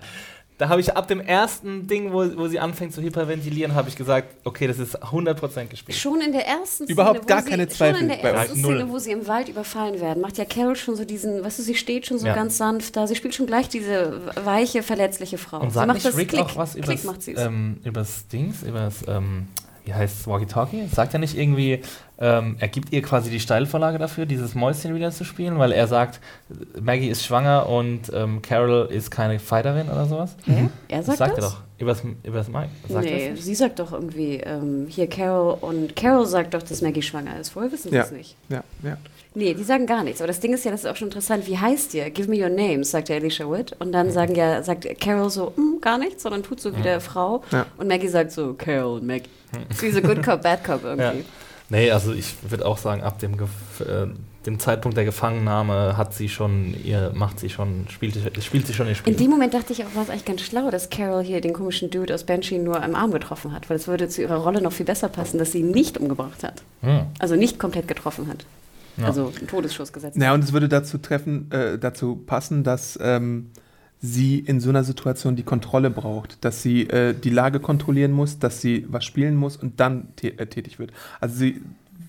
Da 0.59 0.69
habe 0.69 0.79
ich 0.79 0.95
ab 0.95 1.07
dem 1.07 1.19
ersten 1.19 1.88
Ding, 1.88 2.13
wo, 2.13 2.19
wo 2.38 2.47
sie 2.47 2.59
anfängt 2.59 2.93
zu 2.93 3.01
hyperventilieren, 3.01 3.73
habe 3.73 3.89
ich 3.89 3.95
gesagt, 3.95 4.36
okay, 4.45 4.67
das 4.67 4.77
ist 4.77 5.03
100% 5.03 5.65
gespielt. 5.65 5.97
Schon 5.97 6.21
in 6.21 6.31
der 6.31 6.45
ersten 6.47 6.86
Szene, 6.86 6.91
Überhaupt 6.91 7.23
wo 7.23 7.25
gar 7.25 7.41
sie, 7.41 7.49
keine 7.49 7.63
Schon 7.63 7.71
Zweifel 7.71 8.01
in 8.03 8.07
der 8.09 8.23
ersten. 8.23 8.62
Null. 8.62 8.75
Szene, 8.77 8.89
wo 8.89 8.99
sie 8.99 9.12
im 9.12 9.27
Wald 9.27 9.49
überfallen 9.49 9.99
werden, 9.99 10.21
macht 10.21 10.38
ja 10.38 10.45
Carol 10.45 10.75
schon 10.75 10.95
so 10.95 11.05
diesen, 11.05 11.43
weißt 11.43 11.57
du, 11.57 11.63
sie 11.63 11.75
steht 11.75 12.05
schon 12.05 12.19
so 12.19 12.27
Ja. 12.27 12.36
ganz 12.36 12.57
sanft 12.57 12.95
da. 12.95 13.07
Sie 13.07 13.15
spielt 13.15 13.33
schon 13.33 13.47
gleich 13.47 13.67
diese 13.67 14.21
weiche, 14.45 14.83
verletzliche 14.83 15.39
Frau. 15.39 15.59
Und 15.59 15.69
sie 15.71 15.73
sagt 15.73 15.88
macht 15.88 15.95
nicht 15.95 16.05
das 16.05 16.17
Rick 16.17 16.29
Klick, 16.29 16.41
auch 16.41 16.55
was 16.55 16.73
Klick 16.75 16.86
übers, 16.86 17.03
macht 17.03 17.21
sie 17.23 17.33
es. 17.33 17.41
ähm, 17.41 17.79
übers 17.83 18.27
Dings, 18.27 18.62
übers, 18.62 19.03
ähm, 19.07 19.47
wie 19.85 19.93
heißt 19.93 20.21
es, 20.21 20.27
Walkie-Talkie? 20.27 20.87
Sagt 20.87 21.13
er 21.13 21.19
nicht 21.19 21.37
irgendwie, 21.37 21.81
ähm, 22.19 22.56
er 22.60 22.67
gibt 22.67 22.93
ihr 22.93 23.02
quasi 23.02 23.30
die 23.30 23.39
Steilvorlage 23.39 23.97
dafür, 23.97 24.26
dieses 24.26 24.56
Mäuschen 24.56 24.93
wieder 24.95 25.12
zu 25.12 25.23
spielen, 25.23 25.58
weil 25.60 25.71
er 25.71 25.88
sagt, 25.88 26.19
Maggie 26.80 27.10
ist 27.10 27.26
schwanger 27.26 27.67
und 27.67 28.02
ähm, 28.13 28.41
Carol 28.41 28.88
ist 28.91 29.10
keine 29.12 29.39
Fighterin 29.39 29.88
oder 29.89 30.06
sowas? 30.06 30.36
Hä? 30.45 30.69
Er 30.89 30.97
Das 30.99 31.06
sagt 31.08 31.17
sagt 31.17 31.38
das? 31.38 31.45
er 31.45 31.49
doch. 31.49 31.58
Übers, 31.80 32.02
übers 32.23 32.47
Mike. 32.47 32.69
Sagt 32.88 33.06
nee, 33.06 33.34
sie 33.36 33.56
sagt 33.56 33.80
doch 33.80 33.91
irgendwie, 33.91 34.36
ähm, 34.38 34.86
hier 34.88 35.08
Carol 35.08 35.58
und 35.60 35.95
Carol 35.95 36.26
sagt 36.26 36.54
doch, 36.54 36.62
dass 36.63 36.82
Maggie 36.82 37.02
schwanger 37.02 37.38
ist. 37.39 37.49
Vorher 37.49 37.71
wissen 37.71 37.89
sie 37.89 37.95
Ja. 37.97 38.04
es 38.04 38.12
nicht. 38.12 38.36
ja, 38.49 38.63
ja. 38.84 38.97
Nee, 39.36 39.56
die 39.56 39.63
sagen 39.63 39.88
gar 39.88 40.04
nichts. 40.04 40.21
Aber 40.21 40.28
das 40.28 40.39
Ding 40.39 40.54
ist 40.54 40.63
ja, 40.63 40.69
das 40.69 40.84
ist 40.84 40.89
auch 40.89 40.95
schon 40.95 41.08
interessant. 41.08 41.47
Wie 41.47 41.58
heißt 41.58 41.95
ihr? 41.95 42.12
Give 42.12 42.30
me 42.30 42.38
your 42.38 42.49
name, 42.49 42.84
sagt 42.84 43.10
der 43.10 43.15
Alicia 43.15 43.49
Witt. 43.49 43.76
Und 43.80 43.91
dann 43.91 44.12
sagen 44.12 44.36
ja, 44.36 44.62
sagt 44.62 44.88
Carol 45.02 45.32
so, 45.32 45.52
"Mm, 45.56 45.82
gar 45.82 45.97
nichts, 45.97 46.21
sondern 46.21 46.43
tut 46.43 46.62
so 46.62 46.78
wie 46.78 46.82
der 46.84 47.02
Frau. 47.02 47.41
Ja. 47.52 47.65
Und 47.78 47.88
Maggie 47.88 48.08
sagt 48.10 48.32
so, 48.32 48.54
Carol 48.54 48.99
und 48.99 49.08
Maggie. 49.08 49.30
Wie 49.82 49.89
so 49.89 50.02
Good 50.02 50.21
Cop, 50.23 50.43
Bad 50.43 50.63
Cop 50.63 50.84
irgendwie. 50.84 51.26
Nee, 51.69 51.91
also 51.91 52.13
ich 52.13 52.36
würde 52.47 52.65
auch 52.65 52.78
sagen, 52.78 53.02
ab 53.02 53.19
dem, 53.19 53.34
äh, 53.34 54.08
dem 54.45 54.60
Zeitpunkt 54.60 54.97
der 54.97 55.06
Gefangennahme 55.06 55.95
hat 55.97 56.13
sie 56.13 56.30
schon 56.30 56.76
ihr, 56.84 57.12
macht 57.15 57.39
sie 57.39 57.49
schon, 57.49 57.88
spielt, 57.89 58.15
spielt 58.43 58.67
sie 58.67 58.73
schon 58.73 58.88
ihr 58.88 58.95
Spiel. 58.95 59.13
In 59.13 59.19
dem 59.19 59.30
Moment 59.30 59.54
dachte 59.54 59.73
ich 59.73 59.84
auch, 59.84 59.95
war 59.95 60.04
es 60.04 60.10
eigentlich 60.10 60.26
ganz 60.26 60.41
schlau, 60.41 60.69
dass 60.69 60.89
Carol 60.89 61.23
hier 61.23 61.41
den 61.41 61.54
komischen 61.54 61.89
Dude 61.89 62.13
aus 62.13 62.26
Banshee 62.26 62.60
nur 62.60 62.84
am 62.84 62.95
Arm 62.95 63.12
getroffen 63.12 63.54
hat, 63.54 63.69
weil 63.69 63.78
es 63.78 63.88
würde 63.88 64.10
zu 64.10 64.21
ihrer 64.21 64.38
Rolle 64.38 64.62
noch 64.62 64.73
viel 64.73 64.86
besser 64.86 65.10
passen, 65.10 65.38
dass 65.38 65.54
sie 65.54 65.60
ihn 65.60 65.71
nicht 65.71 65.97
umgebracht 65.97 66.43
hat. 66.43 66.63
Hm. 66.82 67.08
Also 67.19 67.36
nicht 67.36 67.60
komplett 67.60 67.88
getroffen 67.88 68.28
hat. 68.28 68.45
Ja. 68.97 69.06
Also 69.06 69.32
einen 69.36 69.47
Todesschuss 69.47 69.91
gesetzt. 69.91 70.17
Ja, 70.17 70.34
und 70.34 70.43
es 70.43 70.54
würde 70.54 70.69
dazu 70.69 70.97
treffen, 70.97 71.49
äh, 71.52 71.80
dazu 71.80 72.15
passen, 72.15 72.63
dass 72.63 72.99
ähm, 73.02 73.49
sie 74.05 74.39
in 74.39 74.59
so 74.59 74.69
einer 74.69 74.83
Situation 74.83 75.37
die 75.37 75.43
Kontrolle 75.43 75.89
braucht, 75.89 76.43
dass 76.43 76.61
sie 76.61 76.89
äh, 76.89 77.13
die 77.13 77.29
Lage 77.29 77.61
kontrollieren 77.61 78.11
muss, 78.11 78.37
dass 78.37 78.59
sie 78.59 78.85
was 78.89 79.05
spielen 79.05 79.37
muss 79.37 79.55
und 79.55 79.79
dann 79.79 80.09
äh, 80.21 80.45
tätig 80.45 80.77
wird. 80.77 80.91
Also 81.21 81.37
sie 81.37 81.61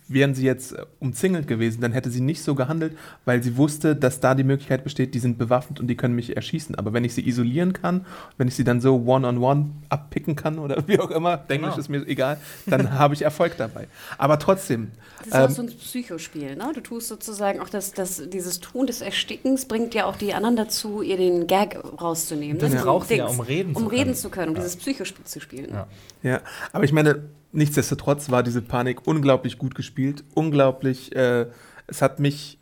wären 0.06 0.34
sie 0.34 0.44
jetzt 0.44 0.72
äh, 0.72 0.84
umzingelt 1.00 1.46
gewesen, 1.48 1.80
dann 1.80 1.92
hätte 1.92 2.10
sie 2.10 2.20
nicht 2.20 2.42
so 2.42 2.54
gehandelt, 2.54 2.96
weil 3.24 3.42
sie 3.42 3.56
wusste, 3.56 3.96
dass 3.96 4.20
da 4.20 4.34
die 4.34 4.44
Möglichkeit 4.44 4.84
besteht, 4.84 5.14
die 5.14 5.18
sind 5.18 5.38
bewaffnet 5.38 5.80
und 5.80 5.86
die 5.86 5.96
können 5.96 6.14
mich 6.14 6.36
erschießen. 6.36 6.74
Aber 6.74 6.92
wenn 6.92 7.04
ich 7.04 7.14
sie 7.14 7.26
isolieren 7.26 7.72
kann, 7.72 8.04
wenn 8.36 8.46
ich 8.48 8.54
sie 8.54 8.64
dann 8.64 8.80
so 8.82 8.96
one-on-one 9.06 9.70
abpicken 9.88 10.36
kann 10.36 10.58
oder 10.58 10.82
wie 10.88 10.98
auch 11.00 11.10
immer, 11.10 11.44
Englisch 11.48 11.70
Genau. 11.70 11.80
ist 11.80 11.88
mir 11.88 12.06
egal, 12.06 12.38
dann 12.66 12.92
habe 12.98 13.14
ich 13.14 13.22
Erfolg 13.22 13.56
dabei. 13.56 13.88
Aber 14.18 14.38
trotzdem, 14.38 14.90
Das 15.20 15.26
ist 15.28 15.34
auch 15.34 15.48
ähm, 15.48 15.50
so 15.50 15.62
ein 15.62 15.68
Psychospiel, 15.68 16.56
ne? 16.56 16.72
Du 16.74 16.80
tust 16.82 17.08
sozusagen 17.08 17.60
auch 17.60 17.68
das, 17.70 17.92
das, 17.92 18.22
dieses 18.28 18.60
Tun 18.60 18.86
des 18.86 19.00
Erstickens 19.00 19.64
bringt 19.66 19.94
ja 19.94 20.04
auch 20.04 20.16
die 20.16 20.34
anderen 20.34 20.56
dazu, 20.56 21.00
ihr 21.00 21.16
den 21.16 21.46
Gag 21.46 21.78
rauszunehmen. 22.00 22.58
Das 22.58 22.72
ne? 22.72 22.80
braucht 22.82 23.08
sie 23.08 23.16
ja, 23.16 23.26
Dings. 23.26 23.38
um 23.38 23.44
reden 23.46 23.74
zu 23.74 23.80
um 23.82 23.88
können. 23.88 24.00
reden 24.00 24.14
zu 24.14 24.28
können, 24.28 24.48
um 24.50 24.56
Ja. 24.56 24.62
dieses 24.62 24.76
Psychospiel 24.76 25.24
zu 25.24 25.40
spielen. 25.40 25.70
Ja. 25.72 25.86
Ja, 26.22 26.40
aber 26.72 26.84
ich 26.84 26.92
meine, 26.92 27.22
nichtsdestotrotz 27.54 28.30
war 28.30 28.42
diese 28.42 28.62
Panik 28.62 29.06
unglaublich 29.06 29.58
gut 29.58 29.74
gespielt, 29.74 30.24
unglaublich, 30.34 31.14
äh, 31.14 31.46
es 31.86 32.02
hat 32.02 32.20
mich, 32.20 32.58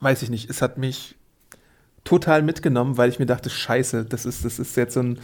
weiß 0.00 0.22
ich 0.22 0.30
nicht, 0.30 0.50
es 0.50 0.62
hat 0.62 0.78
mich 0.78 1.14
total 2.04 2.42
mitgenommen, 2.42 2.96
weil 2.96 3.10
ich 3.10 3.18
mir 3.18 3.26
dachte, 3.26 3.50
scheiße, 3.50 4.04
das 4.04 4.26
ist, 4.26 4.44
das 4.44 4.58
ist 4.58 4.76
jetzt 4.76 4.94
so 4.94 5.00
ein, 5.00 5.18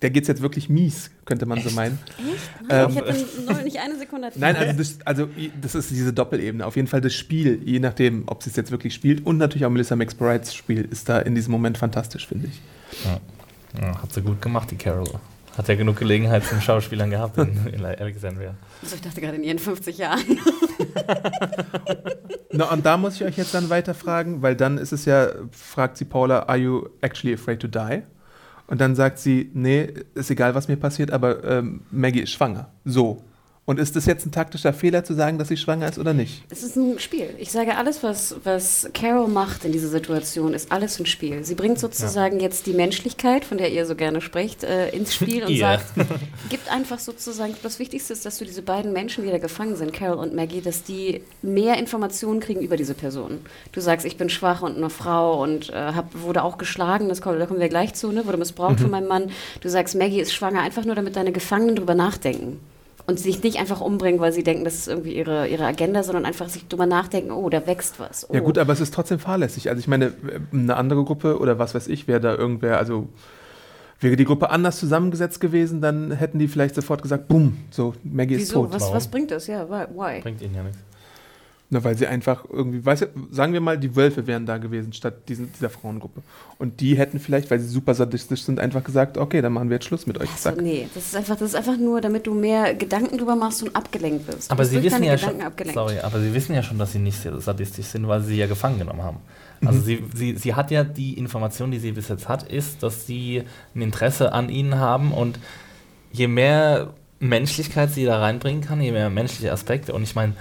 der 0.00 0.10
geht's 0.10 0.28
jetzt 0.28 0.42
wirklich 0.42 0.68
mies, 0.68 1.10
könnte 1.24 1.44
man 1.44 1.60
so 1.60 1.70
meinen. 1.70 1.98
Echt? 2.18 2.68
Nein, 2.68 2.84
Ähm, 2.84 2.90
ich 2.90 3.48
hätte 3.48 3.64
nicht 3.64 3.78
eine 3.78 3.98
Sekunde 3.98 4.30
Nein, 4.36 4.56
also 4.56 4.72
das, 4.72 4.98
also 5.04 5.28
das 5.60 5.74
ist 5.74 5.90
diese 5.90 6.12
Doppelebene. 6.12 6.64
Auf 6.64 6.76
jeden 6.76 6.88
Fall 6.88 7.00
das 7.00 7.14
Spiel, 7.14 7.60
je 7.64 7.80
nachdem, 7.80 8.24
ob 8.26 8.42
sie 8.42 8.50
es 8.50 8.56
jetzt 8.56 8.70
wirklich 8.70 8.94
spielt 8.94 9.26
und 9.26 9.38
natürlich 9.38 9.66
auch 9.66 9.70
Melissa 9.70 9.96
McBrides 9.96 10.54
Spiel, 10.54 10.82
ist 10.90 11.08
da 11.08 11.18
in 11.18 11.34
diesem 11.34 11.52
Moment 11.52 11.78
fantastisch, 11.78 12.26
finde 12.26 12.48
ich. 12.48 12.60
Ja. 13.04 13.20
Ja, 13.80 14.02
hat 14.02 14.12
sie 14.12 14.22
gut 14.22 14.40
gemacht, 14.40 14.70
die 14.70 14.76
Carol. 14.76 15.20
Hat 15.58 15.66
ja 15.66 15.74
genug 15.74 15.96
Gelegenheit 15.96 16.44
zum 16.44 16.60
Schauspielern 16.60 17.10
gehabt 17.10 17.36
in, 17.36 17.66
in 17.66 17.84
Alexandria. 17.84 18.54
Also 18.80 18.94
ich 18.94 19.02
dachte 19.02 19.20
gerade 19.20 19.36
in 19.36 19.42
ihren 19.42 19.58
50 19.58 19.98
Jahren. 19.98 20.22
Na, 22.52 22.70
und 22.70 22.86
da 22.86 22.96
muss 22.96 23.16
ich 23.16 23.24
euch 23.24 23.36
jetzt 23.36 23.52
dann 23.54 23.68
weiter 23.68 23.92
fragen, 23.92 24.40
weil 24.40 24.54
dann 24.54 24.78
ist 24.78 24.92
es 24.92 25.04
ja, 25.04 25.30
fragt 25.50 25.96
sie 25.96 26.04
Paula, 26.04 26.44
are 26.44 26.56
you 26.56 26.88
actually 27.00 27.34
afraid 27.34 27.58
to 27.58 27.66
die? 27.66 28.02
Und 28.68 28.80
dann 28.80 28.94
sagt 28.94 29.18
sie, 29.18 29.50
nee, 29.52 29.92
ist 30.14 30.30
egal, 30.30 30.54
was 30.54 30.68
mir 30.68 30.76
passiert, 30.76 31.10
aber 31.10 31.42
ähm, 31.42 31.80
Maggie 31.90 32.20
ist 32.20 32.30
schwanger. 32.30 32.70
So. 32.84 33.24
Und 33.68 33.78
ist 33.78 33.96
das 33.96 34.06
jetzt 34.06 34.24
ein 34.24 34.32
taktischer 34.32 34.72
Fehler 34.72 35.04
zu 35.04 35.12
sagen, 35.12 35.36
dass 35.36 35.48
sie 35.48 35.58
schwanger 35.58 35.90
ist 35.90 35.98
oder 35.98 36.14
nicht? 36.14 36.42
Es 36.48 36.62
ist 36.62 36.76
ein 36.76 36.98
Spiel. 36.98 37.28
Ich 37.36 37.52
sage, 37.52 37.76
alles, 37.76 38.02
was, 38.02 38.36
was 38.42 38.88
Carol 38.94 39.28
macht 39.28 39.66
in 39.66 39.72
dieser 39.72 39.88
Situation, 39.88 40.54
ist 40.54 40.72
alles 40.72 40.98
ein 40.98 41.04
Spiel. 41.04 41.44
Sie 41.44 41.54
bringt 41.54 41.78
sozusagen 41.78 42.40
jetzt 42.40 42.64
die 42.64 42.72
Menschlichkeit, 42.72 43.44
von 43.44 43.58
der 43.58 43.70
ihr 43.70 43.84
so 43.84 43.94
gerne 43.94 44.22
spricht, 44.22 44.64
äh, 44.64 44.88
ins 44.88 45.14
Spiel 45.14 45.44
und 45.44 45.54
sagt, 45.58 45.84
gibt 46.48 46.72
einfach 46.72 46.98
sozusagen, 46.98 47.54
das 47.62 47.78
Wichtigste 47.78 48.14
ist, 48.14 48.24
dass 48.24 48.38
du 48.38 48.46
diese 48.46 48.62
beiden 48.62 48.94
Menschen, 48.94 49.24
die 49.24 49.30
da 49.30 49.36
gefangen 49.36 49.76
sind, 49.76 49.92
Carol 49.92 50.16
und 50.16 50.34
Maggie, 50.34 50.62
dass 50.62 50.82
die 50.82 51.20
mehr 51.42 51.76
Informationen 51.76 52.40
kriegen 52.40 52.62
über 52.62 52.78
diese 52.78 52.94
Person. 52.94 53.40
Du 53.72 53.82
sagst, 53.82 54.06
ich 54.06 54.16
bin 54.16 54.30
schwach 54.30 54.62
und 54.62 54.78
eine 54.78 54.88
Frau 54.88 55.42
und 55.42 55.68
äh, 55.68 55.74
hab, 55.74 56.18
wurde 56.18 56.42
auch 56.42 56.56
geschlagen, 56.56 57.10
das 57.10 57.20
kommt, 57.20 57.38
da 57.38 57.44
kommen 57.44 57.60
wir 57.60 57.68
gleich 57.68 57.92
zu, 57.92 58.12
ne? 58.12 58.24
wurde 58.24 58.38
missbraucht 58.38 58.80
von 58.80 58.90
meinem 58.90 59.08
Mann. 59.08 59.30
Du 59.60 59.68
sagst, 59.68 59.94
Maggie 59.94 60.20
ist 60.20 60.32
schwanger, 60.32 60.62
einfach 60.62 60.86
nur 60.86 60.94
damit 60.94 61.16
deine 61.16 61.32
Gefangenen 61.32 61.76
drüber 61.76 61.94
nachdenken. 61.94 62.60
Und 63.08 63.18
sich 63.18 63.42
nicht 63.42 63.58
einfach 63.58 63.80
umbringen, 63.80 64.20
weil 64.20 64.32
sie 64.32 64.44
denken, 64.44 64.64
das 64.64 64.74
ist 64.74 64.86
irgendwie 64.86 65.14
ihre, 65.14 65.48
ihre 65.48 65.64
Agenda, 65.64 66.02
sondern 66.02 66.26
einfach 66.26 66.48
sich 66.48 66.68
drüber 66.68 66.86
nachdenken, 66.86 67.32
oh, 67.32 67.48
da 67.48 67.66
wächst 67.66 67.98
was. 67.98 68.28
Oh. 68.28 68.34
Ja 68.34 68.40
gut, 68.40 68.58
aber 68.58 68.72
es 68.72 68.80
ist 68.80 68.94
trotzdem 68.94 69.18
fahrlässig. 69.18 69.70
Also 69.70 69.80
ich 69.80 69.88
meine, 69.88 70.12
eine 70.52 70.76
andere 70.76 71.02
Gruppe 71.04 71.38
oder 71.38 71.58
was 71.58 71.74
weiß 71.74 71.88
ich, 71.88 72.06
wer 72.06 72.20
da 72.20 72.34
irgendwer, 72.34 72.78
also 72.78 73.08
Wäre 74.00 74.14
die 74.14 74.24
Gruppe 74.24 74.50
anders 74.50 74.78
zusammengesetzt 74.78 75.40
gewesen, 75.40 75.80
dann 75.80 76.12
hätten 76.12 76.38
die 76.38 76.46
vielleicht 76.46 76.76
sofort 76.76 77.02
gesagt, 77.02 77.26
bumm, 77.26 77.56
so, 77.70 77.94
Maggie 78.04 78.34
ist 78.34 78.42
Wieso? 78.42 78.62
tot. 78.62 78.72
Was, 78.72 78.92
was 78.92 79.08
bringt 79.08 79.32
das? 79.32 79.48
Ja, 79.48 79.68
why? 79.68 79.86
why? 79.92 80.20
Bringt 80.20 80.40
ihnen 80.40 80.54
ja 80.54 80.62
nichts. 80.62 80.78
Na, 81.70 81.84
weil 81.84 81.98
sie 81.98 82.06
einfach 82.06 82.46
irgendwie, 82.50 82.82
weißt 82.82 83.02
du, 83.02 83.06
sagen 83.30 83.52
wir 83.52 83.60
mal, 83.60 83.76
die 83.76 83.94
Wölfe 83.94 84.26
wären 84.26 84.46
da 84.46 84.56
gewesen 84.56 84.94
statt 84.94 85.28
diesen, 85.28 85.52
dieser 85.52 85.68
Frauengruppe. 85.68 86.22
Und 86.58 86.80
die 86.80 86.96
hätten 86.96 87.20
vielleicht, 87.20 87.50
weil 87.50 87.60
sie 87.60 87.68
super 87.68 87.92
sadistisch 87.92 88.44
sind, 88.44 88.58
einfach 88.58 88.82
gesagt, 88.82 89.18
okay, 89.18 89.42
dann 89.42 89.52
machen 89.52 89.68
wir 89.68 89.74
jetzt 89.74 89.84
Schluss 89.84 90.06
mit 90.06 90.18
euch. 90.18 90.30
Also, 90.42 90.58
nee, 90.62 90.88
das 90.94 91.08
ist, 91.08 91.16
einfach, 91.16 91.36
das 91.36 91.50
ist 91.50 91.56
einfach 91.56 91.76
nur, 91.76 92.00
damit 92.00 92.26
du 92.26 92.32
mehr 92.32 92.74
Gedanken 92.74 93.18
drüber 93.18 93.36
machst 93.36 93.62
und 93.62 93.76
abgelenkt 93.76 94.26
wirst. 94.28 94.50
Aber 94.50 94.64
sie 94.64 94.82
wissen 94.82 95.02
ja 95.02 95.16
Gedanken 95.16 95.40
schon, 95.40 95.46
abgelenkt. 95.46 95.74
sorry, 95.74 95.98
aber 95.98 96.20
sie 96.20 96.32
wissen 96.32 96.54
ja 96.54 96.62
schon, 96.62 96.78
dass 96.78 96.92
sie 96.92 97.00
nicht 97.00 97.18
sadistisch 97.38 97.86
sind, 97.86 98.08
weil 98.08 98.22
sie 98.22 98.28
sie 98.28 98.38
ja 98.38 98.46
gefangen 98.46 98.78
genommen 98.78 99.02
haben. 99.02 99.18
Mhm. 99.60 99.68
Also 99.68 99.80
sie, 99.80 100.04
sie, 100.14 100.36
sie 100.36 100.54
hat 100.54 100.70
ja 100.70 100.84
die 100.84 101.14
Information, 101.14 101.70
die 101.70 101.78
sie 101.78 101.92
bis 101.92 102.08
jetzt 102.08 102.28
hat, 102.28 102.44
ist, 102.44 102.82
dass 102.82 103.06
sie 103.06 103.42
ein 103.74 103.82
Interesse 103.82 104.32
an 104.32 104.48
ihnen 104.48 104.76
haben 104.76 105.12
und 105.12 105.38
je 106.12 106.28
mehr 106.28 106.94
Menschlichkeit 107.20 107.90
sie 107.90 108.04
da 108.04 108.20
reinbringen 108.20 108.62
kann, 108.62 108.80
je 108.80 108.92
mehr 108.92 109.10
menschliche 109.10 109.52
Aspekte 109.52 109.92
und 109.92 110.02
ich 110.02 110.14
meine, 110.14 110.34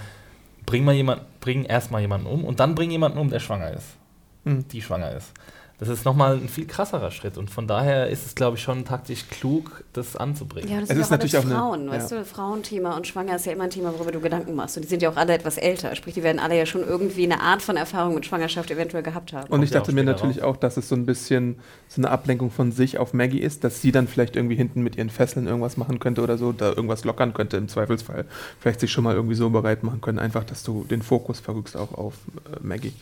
bring 0.68 0.86
mal 0.86 0.94
jemand, 0.94 1.40
bring 1.40 1.64
erstmal 1.66 2.02
jemanden 2.02 2.28
um 2.28 2.46
und 2.46 2.60
dann 2.60 2.76
bring 2.76 2.92
jemanden 2.92 3.18
um, 3.18 3.30
der 3.32 3.40
schwanger 3.40 3.72
ist, 3.72 3.96
Mhm. 4.44 4.68
die 4.68 4.82
schwanger 4.84 5.12
ist. 5.14 5.32
Das 5.80 5.90
ist 5.90 6.06
nochmal 6.06 6.38
ein 6.38 6.50
viel 6.50 6.66
krasserer 6.66 7.12
Schritt 7.12 7.38
und 7.38 7.52
von 7.52 7.68
daher 7.68 8.10
ist 8.10 8.26
es, 8.26 8.34
glaube 8.34 8.58
ich, 8.58 8.64
schon 8.64 8.84
taktisch 8.84 9.28
klug, 9.30 9.84
das 9.94 10.16
anzubringen. 10.16 10.68
Ja, 10.72 10.80
das 10.80 10.90
Es 10.90 10.98
ist 10.98 11.02
ja 11.02 11.06
auch 11.06 11.10
natürlich 11.12 11.38
auch 11.38 11.46
eine- 11.46 11.54
Frauen, 11.54 11.90
weißt 11.92 12.12
du, 12.14 12.26
Frauenthema 12.26 12.98
und 12.98 13.06
Schwanger 13.06 13.36
ist 13.36 13.46
ja 13.46 13.52
immer 13.52 13.66
ein 13.66 13.70
Thema, 13.70 13.94
worüber 13.94 14.12
du 14.12 14.20
Gedanken 14.20 14.56
machst. 14.56 14.76
Und 14.78 14.84
die 14.84 14.88
sind 14.90 15.04
ja 15.04 15.12
auch 15.12 15.18
alle 15.18 15.34
etwas 15.36 15.58
älter, 15.60 15.96
sprich, 15.96 16.16
die 16.16 16.24
werden 16.24 16.40
alle 16.40 16.58
ja 16.58 16.66
schon 16.66 16.82
irgendwie 16.84 17.26
eine 17.26 17.42
Art 17.42 17.62
von 17.62 17.78
Erfahrung 17.78 18.16
mit 18.16 18.26
Schwangerschaft 18.26 18.72
eventuell 18.72 19.04
gehabt 19.04 19.34
haben. 19.34 19.44
Und 19.50 19.62
ich 19.62 19.70
Kommt 19.70 19.72
ja 19.72 19.80
dachte 19.82 19.92
mir 19.94 20.04
natürlich 20.04 20.42
auch, 20.42 20.58
dass 20.58 20.78
es 20.78 20.90
so 20.90 20.96
ein 20.96 21.06
bisschen 21.06 21.60
so 21.90 22.02
eine 22.02 22.10
Ablenkung 22.10 22.50
von 22.50 22.72
sich 22.72 22.98
auf 22.98 23.14
Maggie 23.14 23.40
ist, 23.40 23.64
dass 23.64 23.80
sie 23.80 23.92
dann 23.92 24.08
vielleicht 24.08 24.36
irgendwie 24.36 24.56
hinten 24.56 24.82
mit 24.82 24.96
ihren 24.96 25.12
Fesseln 25.12 25.46
irgendwas 25.46 25.78
machen 25.78 26.00
könnte 26.00 26.24
oder 26.24 26.40
so, 26.40 26.54
da 26.54 26.70
irgendwas 26.70 27.04
lockern 27.06 27.36
könnte 27.36 27.56
im 27.58 27.68
Zweifelsfall. 27.68 28.26
Vielleicht 28.60 28.80
sich 28.80 28.92
schon 28.92 29.04
mal 29.04 29.14
irgendwie 29.14 29.36
so 29.36 29.52
bereit 29.52 29.84
machen 29.84 30.02
können, 30.02 30.18
einfach, 30.18 30.44
dass 30.44 30.64
du 30.64 30.86
den 30.90 31.04
Fokus 31.04 31.40
verrückst 31.40 31.78
auch 31.78 31.94
auf 31.94 32.16
äh, 32.52 32.66
Maggie. 32.66 32.94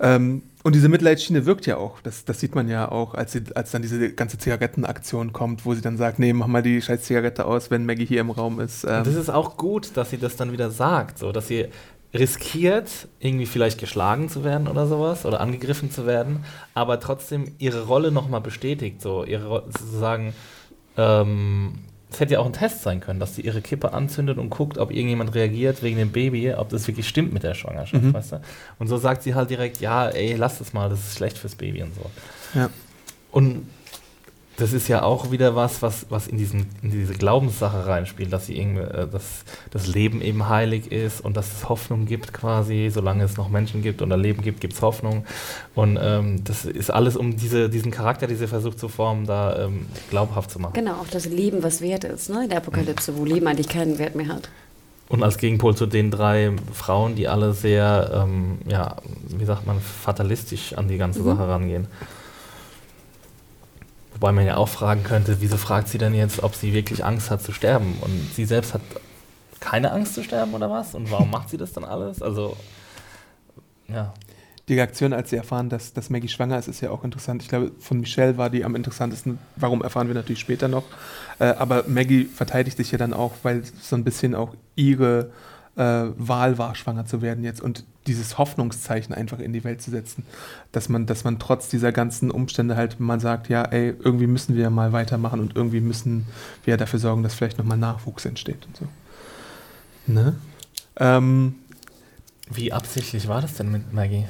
Ähm, 0.00 0.42
und 0.64 0.74
diese 0.74 0.88
Mitleidsschiene 0.88 1.46
wirkt 1.46 1.66
ja 1.66 1.76
auch. 1.76 2.00
Das, 2.02 2.24
das 2.24 2.40
sieht 2.40 2.54
man 2.54 2.68
ja 2.68 2.90
auch, 2.90 3.14
als, 3.14 3.32
sie, 3.32 3.42
als 3.54 3.70
dann 3.70 3.82
diese 3.82 4.12
ganze 4.12 4.38
Zigarettenaktion 4.38 5.32
kommt, 5.32 5.64
wo 5.64 5.74
sie 5.74 5.80
dann 5.80 5.96
sagt, 5.96 6.18
nee, 6.18 6.32
mach 6.32 6.46
mal 6.46 6.62
die 6.62 6.82
scheiß 6.82 7.02
Zigarette 7.02 7.44
aus, 7.46 7.70
wenn 7.70 7.86
Maggie 7.86 8.06
hier 8.06 8.20
im 8.20 8.30
Raum 8.30 8.60
ist. 8.60 8.84
Ähm, 8.84 9.04
das 9.04 9.14
ist 9.14 9.30
auch 9.30 9.56
gut, 9.56 9.96
dass 9.96 10.10
sie 10.10 10.18
das 10.18 10.36
dann 10.36 10.52
wieder 10.52 10.70
sagt, 10.70 11.18
so 11.18 11.32
dass 11.32 11.48
sie 11.48 11.66
riskiert, 12.14 12.88
irgendwie 13.20 13.46
vielleicht 13.46 13.78
geschlagen 13.78 14.28
zu 14.28 14.42
werden 14.42 14.66
oder 14.66 14.86
sowas 14.86 15.26
oder 15.26 15.40
angegriffen 15.40 15.90
zu 15.90 16.06
werden, 16.06 16.44
aber 16.74 17.00
trotzdem 17.00 17.52
ihre 17.58 17.86
Rolle 17.86 18.10
nochmal 18.10 18.40
bestätigt, 18.40 19.02
so 19.02 19.24
ihre 19.24 19.46
Ro- 19.46 19.62
sozusagen, 19.66 20.32
ähm, 20.96 21.74
es 22.10 22.20
hätte 22.20 22.34
ja 22.34 22.40
auch 22.40 22.46
ein 22.46 22.52
Test 22.54 22.82
sein 22.82 23.00
können, 23.00 23.20
dass 23.20 23.34
sie 23.34 23.42
ihre 23.42 23.60
Kippe 23.60 23.92
anzündet 23.92 24.38
und 24.38 24.48
guckt, 24.50 24.78
ob 24.78 24.90
irgendjemand 24.90 25.34
reagiert 25.34 25.82
wegen 25.82 25.98
dem 25.98 26.10
Baby, 26.10 26.52
ob 26.54 26.70
das 26.70 26.86
wirklich 26.88 27.06
stimmt 27.06 27.32
mit 27.34 27.42
der 27.42 27.54
Schwangerschaft, 27.54 28.02
Mhm. 28.02 28.14
weißt 28.14 28.32
du? 28.32 28.40
Und 28.78 28.86
so 28.88 28.96
sagt 28.96 29.22
sie 29.22 29.34
halt 29.34 29.50
direkt, 29.50 29.80
ja, 29.80 30.08
ey, 30.08 30.34
lass 30.34 30.58
das 30.58 30.72
mal, 30.72 30.88
das 30.88 31.00
ist 31.00 31.16
schlecht 31.18 31.36
fürs 31.36 31.54
Baby 31.54 31.82
und 31.82 31.94
so. 31.94 32.10
ja. 32.58 32.70
Und 33.30 33.66
das 34.58 34.72
ist 34.72 34.88
ja 34.88 35.02
auch 35.02 35.30
wieder 35.30 35.54
was, 35.54 35.82
was, 35.82 36.06
was 36.10 36.26
in, 36.26 36.36
diesen, 36.36 36.66
in 36.82 36.90
diese 36.90 37.14
Glaubenssache 37.14 37.86
reinspielt, 37.86 38.32
dass, 38.32 38.46
sie 38.46 38.58
irgendwie, 38.58 38.82
äh, 38.82 39.06
dass 39.06 39.44
das 39.70 39.86
Leben 39.86 40.20
eben 40.20 40.48
heilig 40.48 40.90
ist 40.90 41.20
und 41.20 41.36
dass 41.36 41.52
es 41.52 41.68
Hoffnung 41.68 42.06
gibt 42.06 42.32
quasi, 42.32 42.90
solange 42.92 43.22
es 43.22 43.36
noch 43.36 43.48
Menschen 43.48 43.82
gibt 43.82 44.02
oder 44.02 44.16
Leben 44.16 44.42
gibt, 44.42 44.60
gibt 44.60 44.74
es 44.74 44.82
Hoffnung. 44.82 45.24
Und 45.76 45.96
ähm, 46.02 46.42
das 46.42 46.64
ist 46.64 46.90
alles, 46.90 47.16
um 47.16 47.36
diese, 47.36 47.70
diesen 47.70 47.92
Charakter, 47.92 48.26
die 48.26 48.34
sie 48.34 48.48
versucht 48.48 48.80
zu 48.80 48.88
formen, 48.88 49.26
da 49.26 49.66
ähm, 49.66 49.86
glaubhaft 50.10 50.50
zu 50.50 50.58
machen. 50.58 50.74
Genau, 50.74 50.94
auch 50.94 51.08
das 51.08 51.26
Leben, 51.26 51.62
was 51.62 51.80
wert 51.80 52.02
ist, 52.02 52.28
ne? 52.28 52.42
in 52.44 52.48
der 52.48 52.58
Apokalypse, 52.58 53.16
wo 53.16 53.24
Leben 53.24 53.46
eigentlich 53.46 53.68
keinen 53.68 53.98
Wert 53.98 54.16
mehr 54.16 54.28
hat. 54.28 54.48
Und 55.08 55.22
als 55.22 55.38
Gegenpol 55.38 55.74
zu 55.74 55.86
den 55.86 56.10
drei 56.10 56.52
Frauen, 56.74 57.14
die 57.14 57.28
alle 57.28 57.52
sehr, 57.54 58.10
ähm, 58.12 58.58
ja, 58.68 58.96
wie 59.28 59.44
sagt 59.44 59.66
man, 59.66 59.80
fatalistisch 59.80 60.74
an 60.74 60.88
die 60.88 60.98
ganze 60.98 61.20
Mhm. 61.20 61.24
Sache 61.26 61.48
rangehen. 61.48 61.86
Wobei 64.20 64.32
man 64.32 64.46
ja 64.46 64.56
auch 64.56 64.68
fragen 64.68 65.04
könnte, 65.04 65.36
wieso 65.40 65.56
fragt 65.56 65.86
sie 65.88 65.98
denn 65.98 66.12
jetzt, 66.12 66.42
ob 66.42 66.56
sie 66.56 66.72
wirklich 66.72 67.04
Angst 67.04 67.30
hat 67.30 67.40
zu 67.40 67.52
sterben? 67.52 67.98
Und 68.00 68.34
sie 68.34 68.46
selbst 68.46 68.74
hat 68.74 68.80
keine 69.60 69.92
Angst 69.92 70.14
zu 70.14 70.24
sterben 70.24 70.54
oder 70.54 70.68
was? 70.68 70.96
Und 70.96 71.08
warum 71.12 71.30
macht 71.30 71.50
sie 71.50 71.56
das 71.56 71.72
dann 71.72 71.84
alles? 71.84 72.20
Also, 72.20 72.56
ja. 73.86 74.12
Die 74.66 74.74
Reaktion, 74.74 75.12
als 75.12 75.30
sie 75.30 75.36
erfahren, 75.36 75.68
dass, 75.68 75.92
dass 75.92 76.10
Maggie 76.10 76.28
schwanger 76.28 76.58
ist, 76.58 76.66
ist 76.66 76.80
ja 76.80 76.90
auch 76.90 77.04
interessant. 77.04 77.42
Ich 77.42 77.48
glaube, 77.48 77.70
von 77.78 78.00
Michelle 78.00 78.36
war 78.36 78.50
die 78.50 78.64
am 78.64 78.74
interessantesten. 78.74 79.38
Warum 79.54 79.82
erfahren 79.82 80.08
wir 80.08 80.14
natürlich 80.14 80.40
später 80.40 80.66
noch. 80.66 80.84
Äh, 81.38 81.44
aber 81.44 81.84
Maggie 81.86 82.24
verteidigt 82.24 82.76
sich 82.76 82.90
ja 82.90 82.98
dann 82.98 83.14
auch, 83.14 83.32
weil 83.44 83.62
so 83.80 83.94
ein 83.94 84.02
bisschen 84.02 84.34
auch 84.34 84.54
ihre 84.74 85.30
Wahl 85.82 86.58
war, 86.58 86.74
schwanger 86.74 87.06
zu 87.06 87.22
werden 87.22 87.44
jetzt 87.44 87.60
und 87.60 87.84
dieses 88.08 88.38
Hoffnungszeichen 88.38 89.14
einfach 89.14 89.38
in 89.38 89.52
die 89.52 89.62
Welt 89.62 89.80
zu 89.80 89.90
setzen. 89.90 90.24
Dass 90.72 90.88
man, 90.88 91.06
dass 91.06 91.24
man 91.24 91.38
trotz 91.38 91.68
dieser 91.68 91.92
ganzen 91.92 92.30
Umstände 92.30 92.76
halt 92.76 92.98
mal 92.98 93.20
sagt, 93.20 93.48
ja, 93.48 93.62
ey, 93.62 93.94
irgendwie 93.98 94.26
müssen 94.26 94.56
wir 94.56 94.70
mal 94.70 94.92
weitermachen 94.92 95.40
und 95.40 95.54
irgendwie 95.54 95.80
müssen 95.80 96.26
wir 96.64 96.76
dafür 96.76 96.98
sorgen, 96.98 97.22
dass 97.22 97.34
vielleicht 97.34 97.58
nochmal 97.58 97.78
Nachwuchs 97.78 98.24
entsteht 98.24 98.66
und 98.66 98.76
so. 98.76 98.88
Ne? 100.06 100.34
Ähm, 100.96 101.54
Wie 102.50 102.72
absichtlich 102.72 103.28
war 103.28 103.40
das 103.40 103.54
denn 103.54 103.70
mit 103.70 103.92
Maggie? 103.92 104.24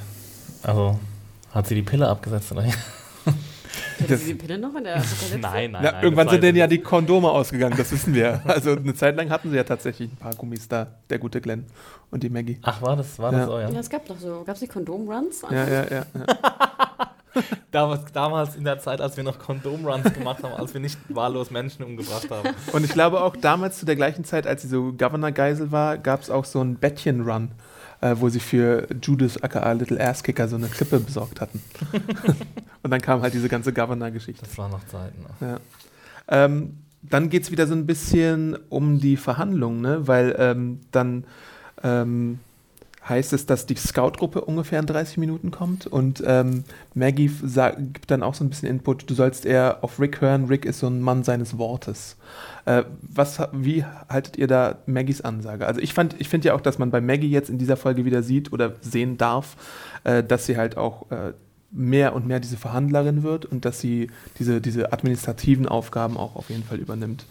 Also, 0.61 0.99
hat 1.51 1.67
sie 1.67 1.75
die 1.75 1.81
Pille 1.81 2.07
abgesetzt 2.07 2.51
oder? 2.51 2.65
Hatte 3.99 4.07
Das- 4.13 4.21
sie 4.21 4.27
die 4.27 4.33
Pille 4.35 4.57
noch 4.57 4.73
in 4.75 4.83
der 4.83 4.95
Apokalypse? 4.97 5.37
nein, 5.39 5.71
nein. 5.71 5.83
Ja, 5.83 5.91
nein, 5.93 6.03
irgendwann 6.03 6.29
sind 6.29 6.43
denen 6.43 6.57
ja 6.57 6.67
die 6.67 6.79
Kondome 6.79 7.29
ausgegangen, 7.29 7.75
das 7.77 7.91
wissen 7.91 8.13
wir. 8.13 8.41
Also 8.45 8.71
eine 8.71 8.93
Zeit 8.93 9.15
lang 9.17 9.29
hatten 9.29 9.49
sie 9.51 9.57
ja 9.57 9.63
tatsächlich 9.63 10.11
ein 10.11 10.15
paar 10.17 10.33
Gummis 10.35 10.67
da, 10.67 10.87
der 11.09 11.19
gute 11.19 11.41
Glenn 11.41 11.65
und 12.11 12.23
die 12.23 12.29
Maggie. 12.29 12.59
Ach, 12.63 12.81
war 12.81 12.95
das, 12.95 13.19
war 13.19 13.31
Ja. 13.31 13.39
das 13.39 13.47
so, 13.47 13.59
ja? 13.59 13.69
Ja, 13.69 13.79
es 13.79 13.89
gab 13.89 14.05
doch 14.05 14.17
so, 14.17 14.43
gab 14.45 14.55
es 14.55 14.61
nicht 14.61 14.71
Kondomruns? 14.73 15.41
Ja, 15.49 15.67
ja, 15.67 15.83
ja. 15.83 15.85
ja. 15.91 16.05
Damals, 17.71 18.11
damals 18.11 18.55
in 18.55 18.63
der 18.63 18.79
Zeit, 18.79 18.99
als 19.01 19.15
wir 19.15 19.23
noch 19.23 19.37
Kondomruns 19.37 20.11
gemacht 20.13 20.43
haben, 20.43 20.53
als 20.55 20.73
wir 20.73 20.81
nicht 20.81 20.97
wahllos 21.09 21.51
Menschen 21.51 21.85
umgebracht 21.85 22.29
haben. 22.31 22.49
Und 22.73 22.83
ich 22.83 22.91
glaube 22.91 23.21
auch 23.21 23.35
damals 23.37 23.77
zu 23.79 23.85
der 23.85 23.95
gleichen 23.95 24.23
Zeit, 24.25 24.47
als 24.47 24.63
sie 24.63 24.67
so 24.67 24.91
Governor-Geisel 24.93 25.71
war, 25.71 25.97
gab 25.99 26.21
es 26.21 26.31
auch 26.31 26.43
so 26.43 26.59
einen 26.59 26.75
Bettchen-Run, 26.77 27.51
äh, 28.01 28.15
wo 28.17 28.29
sie 28.29 28.39
für 28.39 28.87
Judith 29.01 29.37
aka 29.41 29.71
Little 29.73 29.99
Ass 29.99 30.23
Kicker 30.23 30.47
so 30.47 30.55
eine 30.55 30.67
Klippe 30.67 30.99
besorgt 30.99 31.41
hatten. 31.41 31.61
und 32.83 32.91
dann 32.91 33.01
kam 33.01 33.21
halt 33.21 33.33
diese 33.33 33.49
ganze 33.49 33.73
Governor-Geschichte. 33.73 34.45
Das 34.45 34.57
waren 34.57 34.71
noch 34.71 34.85
Zeiten. 34.87 35.21
ne? 35.21 35.59
Ja. 36.29 36.45
Ähm, 36.45 36.77
dann 37.01 37.29
geht 37.29 37.43
es 37.43 37.51
wieder 37.51 37.67
so 37.67 37.73
ein 37.73 37.85
bisschen 37.85 38.57
um 38.69 38.99
die 38.99 39.17
Verhandlungen, 39.17 39.81
ne? 39.81 40.07
weil 40.07 40.35
ähm, 40.37 40.81
dann 40.91 41.23
ähm, 41.83 42.39
heißt 43.09 43.33
es, 43.33 43.45
dass 43.45 43.65
die 43.65 43.75
Scout-Gruppe 43.75 44.41
ungefähr 44.41 44.79
in 44.79 44.85
30 44.85 45.17
Minuten 45.17 45.51
kommt 45.51 45.87
und 45.87 46.23
ähm, 46.25 46.63
Maggie 46.93 47.29
gibt 47.93 48.11
dann 48.11 48.23
auch 48.23 48.35
so 48.35 48.43
ein 48.43 48.49
bisschen 48.49 48.69
Input, 48.69 49.09
du 49.09 49.13
sollst 49.13 49.45
eher 49.45 49.79
auf 49.81 49.99
Rick 49.99 50.21
hören, 50.21 50.45
Rick 50.45 50.65
ist 50.65 50.79
so 50.79 50.87
ein 50.87 51.01
Mann 51.01 51.23
seines 51.23 51.57
Wortes. 51.57 52.17
Äh, 52.65 52.83
was, 53.01 53.41
wie 53.51 53.83
haltet 53.83 54.37
ihr 54.37 54.47
da 54.47 54.77
Maggies 54.85 55.21
Ansage? 55.21 55.65
Also 55.65 55.81
ich, 55.81 55.93
ich 56.19 56.29
finde 56.29 56.47
ja 56.47 56.53
auch, 56.53 56.61
dass 56.61 56.77
man 56.77 56.91
bei 56.91 57.01
Maggie 57.01 57.29
jetzt 57.29 57.49
in 57.49 57.57
dieser 57.57 57.77
Folge 57.77 58.05
wieder 58.05 58.23
sieht 58.23 58.53
oder 58.53 58.73
sehen 58.81 59.17
darf, 59.17 59.57
äh, 60.03 60.23
dass 60.23 60.45
sie 60.45 60.57
halt 60.57 60.77
auch 60.77 61.09
äh, 61.11 61.33
mehr 61.71 62.15
und 62.15 62.27
mehr 62.27 62.39
diese 62.39 62.57
Verhandlerin 62.57 63.23
wird 63.23 63.45
und 63.45 63.65
dass 63.65 63.79
sie 63.79 64.09
diese, 64.39 64.61
diese 64.61 64.91
administrativen 64.93 65.67
Aufgaben 65.67 66.17
auch 66.17 66.35
auf 66.35 66.49
jeden 66.49 66.63
Fall 66.63 66.79
übernimmt. 66.79 67.25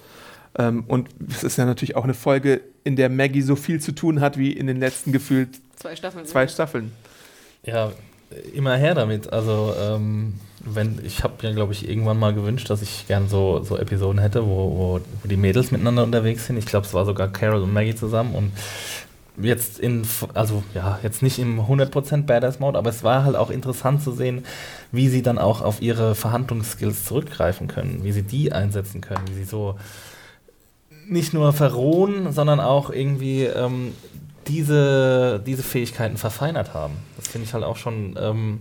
Ähm, 0.59 0.85
und 0.88 1.09
es 1.31 1.44
ist 1.44 1.57
ja 1.57 1.64
natürlich 1.64 1.97
auch 1.97 2.05
eine 2.05 2.14
Folge, 2.14 2.61
in 2.85 2.97
der 2.97 3.09
Maggie 3.09 3.42
so 3.42 3.57
viel 3.57 3.81
zu 3.81 3.92
tun 3.92 4.21
hat 4.21 4.37
wie 4.38 4.53
in 4.53 4.66
den 4.66 4.79
letzten 4.79 5.12
gefühlt 5.12 5.61
Zwei 5.77 5.94
Staffeln. 5.94 6.27
zwei 6.27 6.49
Staffeln. 6.49 6.92
Ja, 7.64 7.92
immer 8.53 8.77
her 8.77 8.94
damit. 8.94 9.33
Also, 9.33 9.75
ähm, 9.81 10.35
wenn, 10.61 10.99
ich 11.05 11.23
habe 11.23 11.35
ja, 11.42 11.53
glaube 11.53 11.73
ich, 11.73 11.88
irgendwann 11.88 12.18
mal 12.18 12.35
gewünscht, 12.35 12.68
dass 12.68 12.83
ich 12.83 13.07
gern 13.07 13.29
so, 13.29 13.62
so 13.62 13.79
Episoden 13.79 14.21
hätte, 14.21 14.44
wo, 14.44 14.49
wo, 14.49 15.01
wo 15.23 15.29
die 15.29 15.37
Mädels 15.37 15.71
miteinander 15.71 16.03
unterwegs 16.03 16.47
sind. 16.47 16.57
Ich 16.57 16.66
glaube, 16.66 16.87
es 16.87 16.94
war 16.94 17.05
sogar 17.05 17.29
Carol 17.29 17.62
und 17.62 17.73
Maggie 17.73 17.94
zusammen 17.94 18.35
und 18.35 18.53
jetzt 19.40 19.79
in, 19.79 20.03
also 20.35 20.64
ja, 20.75 20.99
jetzt 21.03 21.23
nicht 21.23 21.38
im 21.38 21.61
100% 21.61 22.25
Badass-Mode, 22.25 22.77
aber 22.77 22.90
es 22.90 23.05
war 23.05 23.25
halt 23.25 23.37
auch 23.37 23.51
interessant 23.51 24.03
zu 24.03 24.12
sehen, 24.12 24.44
wie 24.90 25.09
sie 25.09 25.23
dann 25.23 25.38
auch 25.38 25.62
auf 25.62 25.81
ihre 25.81 26.14
Verhandlungsskills 26.16 27.05
zurückgreifen 27.05 27.68
können, 27.68 28.01
wie 28.03 28.12
sie 28.12 28.22
die 28.22 28.53
einsetzen 28.53 29.01
können, 29.01 29.22
wie 29.30 29.35
sie 29.35 29.45
so 29.45 29.76
nicht 31.09 31.35
nur 31.35 31.53
verrohen, 31.53 32.33
sondern 32.33 32.61
auch 32.61 32.91
irgendwie 32.91 33.45
ähm, 33.45 33.95
diese, 34.47 35.43
diese 35.45 35.63
Fähigkeiten 35.63 36.17
verfeinert 36.17 36.75
haben. 36.75 36.95
Das 37.17 37.29
finde 37.29 37.47
ich 37.47 37.55
halt 37.55 37.65
auch 37.65 37.77
schon 37.77 38.19
ähm, 38.21 38.61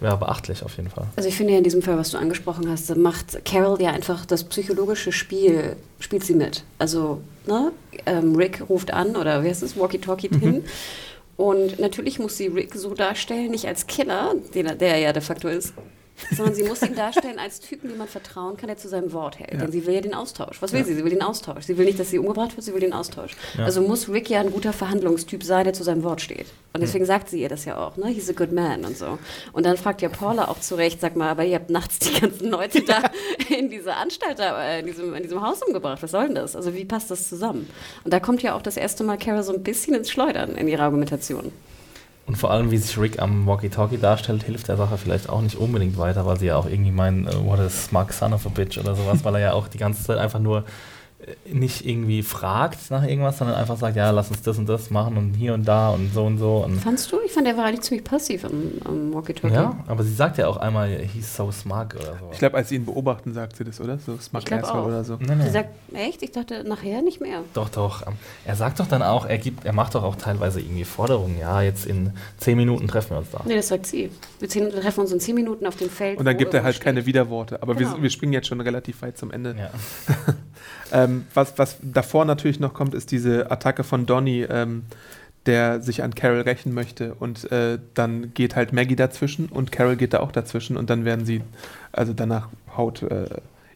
ja, 0.00 0.14
beachtlich 0.16 0.62
auf 0.62 0.76
jeden 0.76 0.90
Fall. 0.90 1.06
Also 1.16 1.28
ich 1.28 1.36
finde 1.36 1.52
ja 1.52 1.58
in 1.58 1.64
diesem 1.64 1.82
Fall, 1.82 1.96
was 1.96 2.10
du 2.10 2.18
angesprochen 2.18 2.68
hast, 2.70 2.94
macht 2.96 3.44
Carol 3.44 3.80
ja 3.80 3.90
einfach 3.90 4.26
das 4.26 4.44
psychologische 4.44 5.12
Spiel, 5.12 5.76
spielt 6.00 6.24
sie 6.24 6.34
mit. 6.34 6.64
Also, 6.78 7.22
ne, 7.46 7.72
ähm, 8.04 8.34
Rick 8.36 8.62
ruft 8.68 8.92
an 8.92 9.16
oder 9.16 9.42
wie 9.42 9.48
heißt 9.48 9.62
es, 9.62 9.78
Walkie-Talkie 9.78 10.28
hin. 10.38 10.64
Und 11.36 11.78
natürlich 11.78 12.18
muss 12.18 12.36
sie 12.36 12.46
Rick 12.46 12.74
so 12.74 12.94
darstellen, 12.94 13.50
nicht 13.50 13.66
als 13.66 13.86
Killer, 13.86 14.34
den 14.54 14.66
er, 14.66 14.74
der 14.74 14.94
er 14.94 14.98
ja 14.98 15.12
de 15.12 15.22
facto 15.22 15.48
ist, 15.48 15.74
sondern 16.34 16.54
sie 16.54 16.62
muss 16.62 16.82
ihn 16.82 16.94
darstellen 16.94 17.38
als 17.38 17.60
Typen, 17.60 17.88
dem 17.88 17.98
man 17.98 18.08
vertrauen 18.08 18.56
kann, 18.56 18.68
der 18.68 18.76
zu 18.76 18.88
seinem 18.88 19.12
Wort 19.12 19.38
hält. 19.38 19.52
Ja. 19.52 19.58
Denn 19.58 19.72
sie 19.72 19.86
will 19.86 19.94
ja 19.94 20.00
den 20.00 20.14
Austausch. 20.14 20.60
Was 20.62 20.72
will 20.72 20.84
sie? 20.84 20.94
Sie 20.94 21.04
will 21.04 21.10
den 21.10 21.22
Austausch. 21.22 21.64
Sie 21.64 21.76
will 21.78 21.86
nicht, 21.86 21.98
dass 21.98 22.10
sie 22.10 22.18
umgebracht 22.18 22.56
wird, 22.56 22.64
sie 22.64 22.72
will 22.72 22.80
den 22.80 22.92
Austausch. 22.92 23.32
Ja. 23.56 23.64
Also 23.64 23.80
muss 23.82 24.08
Rick 24.08 24.30
ja 24.30 24.40
ein 24.40 24.50
guter 24.50 24.72
Verhandlungstyp 24.72 25.42
sein, 25.42 25.64
der 25.64 25.72
zu 25.74 25.82
seinem 25.84 26.02
Wort 26.02 26.20
steht. 26.20 26.46
Und 26.72 26.80
deswegen 26.82 27.04
Hm. 27.04 27.08
sagt 27.08 27.28
sie 27.30 27.40
ihr 27.40 27.48
das 27.48 27.64
ja 27.64 27.76
auch, 27.78 27.96
ne? 27.96 28.08
He's 28.08 28.28
a 28.28 28.32
good 28.32 28.52
man 28.52 28.84
und 28.84 28.96
so. 28.98 29.18
Und 29.52 29.64
dann 29.66 29.76
fragt 29.76 30.02
ja 30.02 30.08
Paula 30.08 30.48
auch 30.48 30.60
zu 30.60 30.74
Recht, 30.74 31.00
sag 31.00 31.16
mal, 31.16 31.28
aber 31.30 31.44
ihr 31.44 31.54
habt 31.56 31.70
nachts 31.70 31.98
die 32.00 32.20
ganzen 32.20 32.50
Leute 32.50 32.82
da 32.82 33.02
in 33.56 33.70
dieser 33.70 33.96
Anstalt, 33.96 34.38
da, 34.38 34.62
äh, 34.62 34.80
in, 34.80 34.86
diesem, 34.86 35.14
in 35.14 35.22
diesem 35.22 35.40
Haus 35.42 35.62
umgebracht. 35.62 36.02
Was 36.02 36.10
soll 36.10 36.26
denn 36.26 36.34
das? 36.34 36.54
Also 36.56 36.74
wie 36.74 36.84
passt 36.84 37.10
das 37.10 37.28
zusammen? 37.28 37.68
Und 38.04 38.12
da 38.12 38.20
kommt 38.20 38.42
ja 38.42 38.54
auch 38.54 38.62
das 38.62 38.76
erste 38.76 39.04
Mal 39.04 39.16
Carol 39.18 39.42
so 39.42 39.52
ein 39.52 39.62
bisschen 39.62 39.94
ins 39.94 40.10
Schleudern 40.10 40.54
in 40.56 40.68
ihrer 40.68 40.84
Argumentation. 40.84 41.52
Und 42.26 42.36
vor 42.36 42.50
allem, 42.50 42.72
wie 42.72 42.76
sich 42.76 42.98
Rick 42.98 43.22
am 43.22 43.46
Walkie-Talkie 43.46 43.98
darstellt, 43.98 44.42
hilft 44.42 44.66
der 44.66 44.76
Sache 44.76 44.98
vielleicht 44.98 45.28
auch 45.28 45.40
nicht 45.40 45.56
unbedingt 45.56 45.96
weiter, 45.96 46.26
weil 46.26 46.38
sie 46.38 46.46
ja 46.46 46.56
auch 46.56 46.66
irgendwie 46.66 46.90
meinen, 46.90 47.28
äh, 47.28 47.44
what 47.44 47.60
is 47.60 47.86
smug 47.86 48.12
son 48.12 48.32
of 48.32 48.44
a 48.46 48.48
bitch 48.48 48.78
oder 48.78 48.96
sowas, 48.96 49.24
weil 49.24 49.36
er 49.36 49.40
ja 49.40 49.52
auch 49.52 49.68
die 49.68 49.78
ganze 49.78 50.02
Zeit 50.02 50.18
einfach 50.18 50.40
nur 50.40 50.64
nicht 51.52 51.84
irgendwie 51.86 52.22
fragt 52.22 52.90
nach 52.90 53.02
irgendwas, 53.04 53.38
sondern 53.38 53.56
einfach 53.56 53.76
sagt, 53.76 53.96
ja, 53.96 54.10
lass 54.10 54.30
uns 54.30 54.42
das 54.42 54.58
und 54.58 54.68
das 54.68 54.90
machen 54.90 55.16
und 55.16 55.34
hier 55.34 55.54
und 55.54 55.64
da 55.66 55.90
und 55.90 56.12
so 56.14 56.24
und 56.24 56.38
so. 56.38 56.58
Und 56.64 56.78
Fandst 56.80 57.10
du? 57.10 57.16
Ich 57.24 57.32
fand, 57.32 57.46
der 57.46 57.56
war 57.56 57.64
eigentlich 57.64 57.80
ziemlich 57.80 58.04
passiv 58.04 58.44
am, 58.44 58.52
am 58.84 59.12
Walkie-Talkie. 59.14 59.54
ja, 59.54 59.76
aber 59.88 60.04
sie 60.04 60.14
sagt 60.14 60.38
ja 60.38 60.46
auch 60.46 60.56
einmal, 60.56 60.88
he's 61.12 61.34
so 61.34 61.50
smug 61.50 61.94
oder 61.96 62.16
so. 62.20 62.28
Ich 62.32 62.38
glaube, 62.38 62.56
als 62.56 62.68
sie 62.68 62.76
ihn 62.76 62.84
beobachten, 62.86 63.34
sagt 63.34 63.56
sie 63.56 63.64
das, 63.64 63.80
oder? 63.80 63.98
So 63.98 64.16
Smart 64.18 64.50
Asshole 64.52 64.80
auch. 64.82 64.86
oder 64.86 65.02
so. 65.04 65.16
nee, 65.16 65.26
Sie 65.26 65.34
nee. 65.34 65.50
sagt, 65.50 65.70
echt? 65.94 66.22
Ich 66.22 66.30
dachte, 66.32 66.62
nachher 66.62 67.02
nicht 67.02 67.20
mehr. 67.20 67.40
Doch, 67.54 67.68
doch. 67.70 68.02
Er 68.44 68.54
sagt 68.56 68.78
doch 68.78 68.86
dann 68.86 69.02
auch, 69.02 69.26
er 69.26 69.38
gibt, 69.38 69.64
er 69.64 69.72
macht 69.72 69.94
doch 69.96 70.04
auch 70.04 70.16
teilweise 70.16 70.60
irgendwie 70.60 70.84
Forderungen. 70.84 71.38
Ja, 71.40 71.60
jetzt 71.60 71.86
in 71.86 72.12
zehn 72.38 72.56
Minuten 72.56 72.86
treffen 72.86 73.10
wir 73.10 73.18
uns 73.18 73.30
da. 73.32 73.40
Nee, 73.46 73.56
das 73.56 73.68
sagt 73.68 73.86
sie. 73.86 74.10
Wir 74.38 74.48
treffen 74.48 75.00
uns 75.00 75.10
in 75.12 75.18
zehn 75.20 75.34
Minuten 75.34 75.66
auf 75.66 75.76
dem 75.76 75.90
Feld. 75.90 76.18
Und 76.18 76.24
dann 76.24 76.36
gibt 76.36 76.54
er 76.54 76.62
halt 76.62 76.74
steht. 76.76 76.84
keine 76.84 77.04
Widerworte. 77.06 77.62
Aber 77.62 77.74
Genau. 77.74 77.96
wir, 77.96 78.02
wir 78.04 78.10
springen 78.10 78.32
jetzt 78.32 78.46
schon 78.46 78.60
relativ 78.60 79.02
weit 79.02 79.18
zum 79.18 79.30
Ende. 79.32 79.56
Ja. 79.58 79.70
Ähm, 80.92 81.26
was, 81.34 81.58
was 81.58 81.76
davor 81.82 82.24
natürlich 82.24 82.60
noch 82.60 82.74
kommt, 82.74 82.94
ist 82.94 83.10
diese 83.10 83.50
Attacke 83.50 83.84
von 83.84 84.06
Donny, 84.06 84.46
ähm, 84.48 84.84
der 85.46 85.80
sich 85.80 86.02
an 86.02 86.14
Carol 86.14 86.40
rächen 86.40 86.74
möchte. 86.74 87.14
Und 87.14 87.50
äh, 87.52 87.78
dann 87.94 88.34
geht 88.34 88.56
halt 88.56 88.72
Maggie 88.72 88.96
dazwischen 88.96 89.46
und 89.46 89.72
Carol 89.72 89.96
geht 89.96 90.12
da 90.12 90.20
auch 90.20 90.32
dazwischen. 90.32 90.76
Und 90.76 90.90
dann 90.90 91.04
werden 91.04 91.24
sie, 91.24 91.42
also 91.92 92.12
danach 92.12 92.48
haut, 92.76 93.02
äh, 93.02 93.26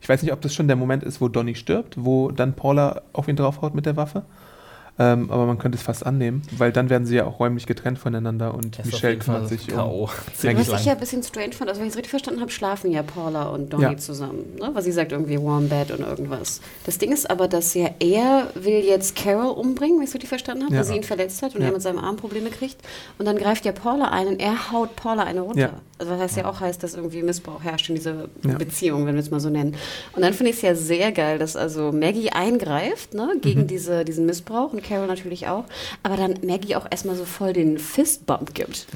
ich 0.00 0.08
weiß 0.08 0.22
nicht, 0.22 0.32
ob 0.32 0.40
das 0.40 0.54
schon 0.54 0.66
der 0.66 0.76
Moment 0.76 1.04
ist, 1.04 1.20
wo 1.20 1.28
Donny 1.28 1.54
stirbt, 1.54 1.94
wo 1.98 2.30
dann 2.30 2.54
Paula 2.54 3.02
auf 3.12 3.28
ihn 3.28 3.36
draufhaut 3.36 3.74
mit 3.74 3.86
der 3.86 3.96
Waffe. 3.96 4.24
Ähm, 5.02 5.30
aber 5.30 5.46
man 5.46 5.56
könnte 5.58 5.78
es 5.78 5.82
fast 5.82 6.04
annehmen, 6.04 6.42
weil 6.58 6.72
dann 6.72 6.90
werden 6.90 7.06
sie 7.06 7.16
ja 7.16 7.24
auch 7.24 7.40
räumlich 7.40 7.64
getrennt 7.66 7.98
voneinander 7.98 8.52
und 8.52 8.78
ist 8.78 8.80
auf 8.80 8.84
Michelle 8.92 9.16
kümmert 9.16 9.48
sich 9.48 9.70
um. 9.70 9.76
K.O. 9.78 10.08
Was 10.08 10.38
Ziemlich 10.38 10.66
ich 10.66 10.72
lang. 10.74 10.84
ja 10.84 10.92
ein 10.92 11.00
bisschen 11.00 11.22
strange 11.22 11.52
fand, 11.52 11.70
also 11.70 11.80
wenn 11.80 11.86
ich 11.88 11.92
es 11.92 11.96
richtig 11.96 12.10
verstanden 12.10 12.40
habe, 12.42 12.50
schlafen 12.50 12.90
ja 12.92 13.02
Paula 13.02 13.44
und 13.48 13.72
Donny 13.72 13.84
Ja. 13.84 13.96
zusammen. 13.96 14.44
Ne? 14.60 14.68
Weil 14.74 14.82
sie 14.82 14.92
sagt 14.92 15.12
irgendwie 15.12 15.38
Warm 15.42 15.70
Bed 15.70 15.90
und 15.90 16.00
irgendwas. 16.00 16.60
Das 16.84 16.98
Ding 16.98 17.12
ist 17.12 17.30
aber, 17.30 17.48
dass 17.48 17.72
ja 17.72 17.88
er 17.98 18.48
will 18.54 18.84
jetzt 18.84 19.16
Carol 19.16 19.52
umbringen, 19.52 19.96
wenn 19.96 20.02
ich 20.04 20.10
es 20.10 20.14
richtig 20.14 20.28
verstanden 20.28 20.64
habe, 20.64 20.74
Ja. 20.74 20.80
weil 20.80 20.86
sie 20.86 20.96
ihn 20.96 21.02
verletzt 21.02 21.42
hat 21.42 21.54
und 21.54 21.62
Ja. 21.62 21.68
er 21.68 21.72
mit 21.72 21.80
seinem 21.80 21.98
Arm 21.98 22.16
Probleme 22.18 22.50
kriegt. 22.50 22.76
Und 23.18 23.24
dann 23.24 23.38
greift 23.38 23.64
ja 23.64 23.72
Paula 23.72 24.10
ein 24.10 24.26
und 24.26 24.38
er 24.38 24.70
haut 24.70 24.96
Paula 24.96 25.22
eine 25.24 25.40
runter. 25.40 25.80
Ja. 26.00 26.06
Also 26.06 26.12
was 26.12 26.20
heißt 26.20 26.36
ja 26.38 26.46
auch 26.46 26.60
heißt, 26.60 26.82
dass 26.82 26.94
irgendwie 26.94 27.22
Missbrauch 27.22 27.62
herrscht 27.62 27.88
in 27.90 27.94
dieser 27.94 28.28
Ja. 28.44 28.56
Beziehung, 28.58 29.06
wenn 29.06 29.14
wir 29.14 29.20
es 29.20 29.30
mal 29.30 29.40
so 29.40 29.50
nennen. 29.50 29.76
Und 30.14 30.22
dann 30.22 30.32
finde 30.32 30.50
ich 30.50 30.56
es 30.56 30.62
ja 30.62 30.74
sehr 30.74 31.12
geil, 31.12 31.38
dass 31.38 31.56
also 31.56 31.92
Maggie 31.92 32.30
eingreift 32.30 33.14
ne, 33.14 33.32
Mhm. 33.36 33.40
gegen 33.40 33.66
diese, 33.66 34.04
diesen 34.04 34.26
Missbrauch 34.26 34.72
und 34.72 34.82
Carol 34.82 35.06
natürlich 35.06 35.46
auch. 35.48 35.64
Aber 36.02 36.16
dann 36.16 36.34
Maggie 36.42 36.76
auch 36.76 36.86
erstmal 36.90 37.16
so 37.16 37.24
voll 37.24 37.52
den 37.52 37.78
Fistbump 37.78 38.54
gibt. 38.54 38.86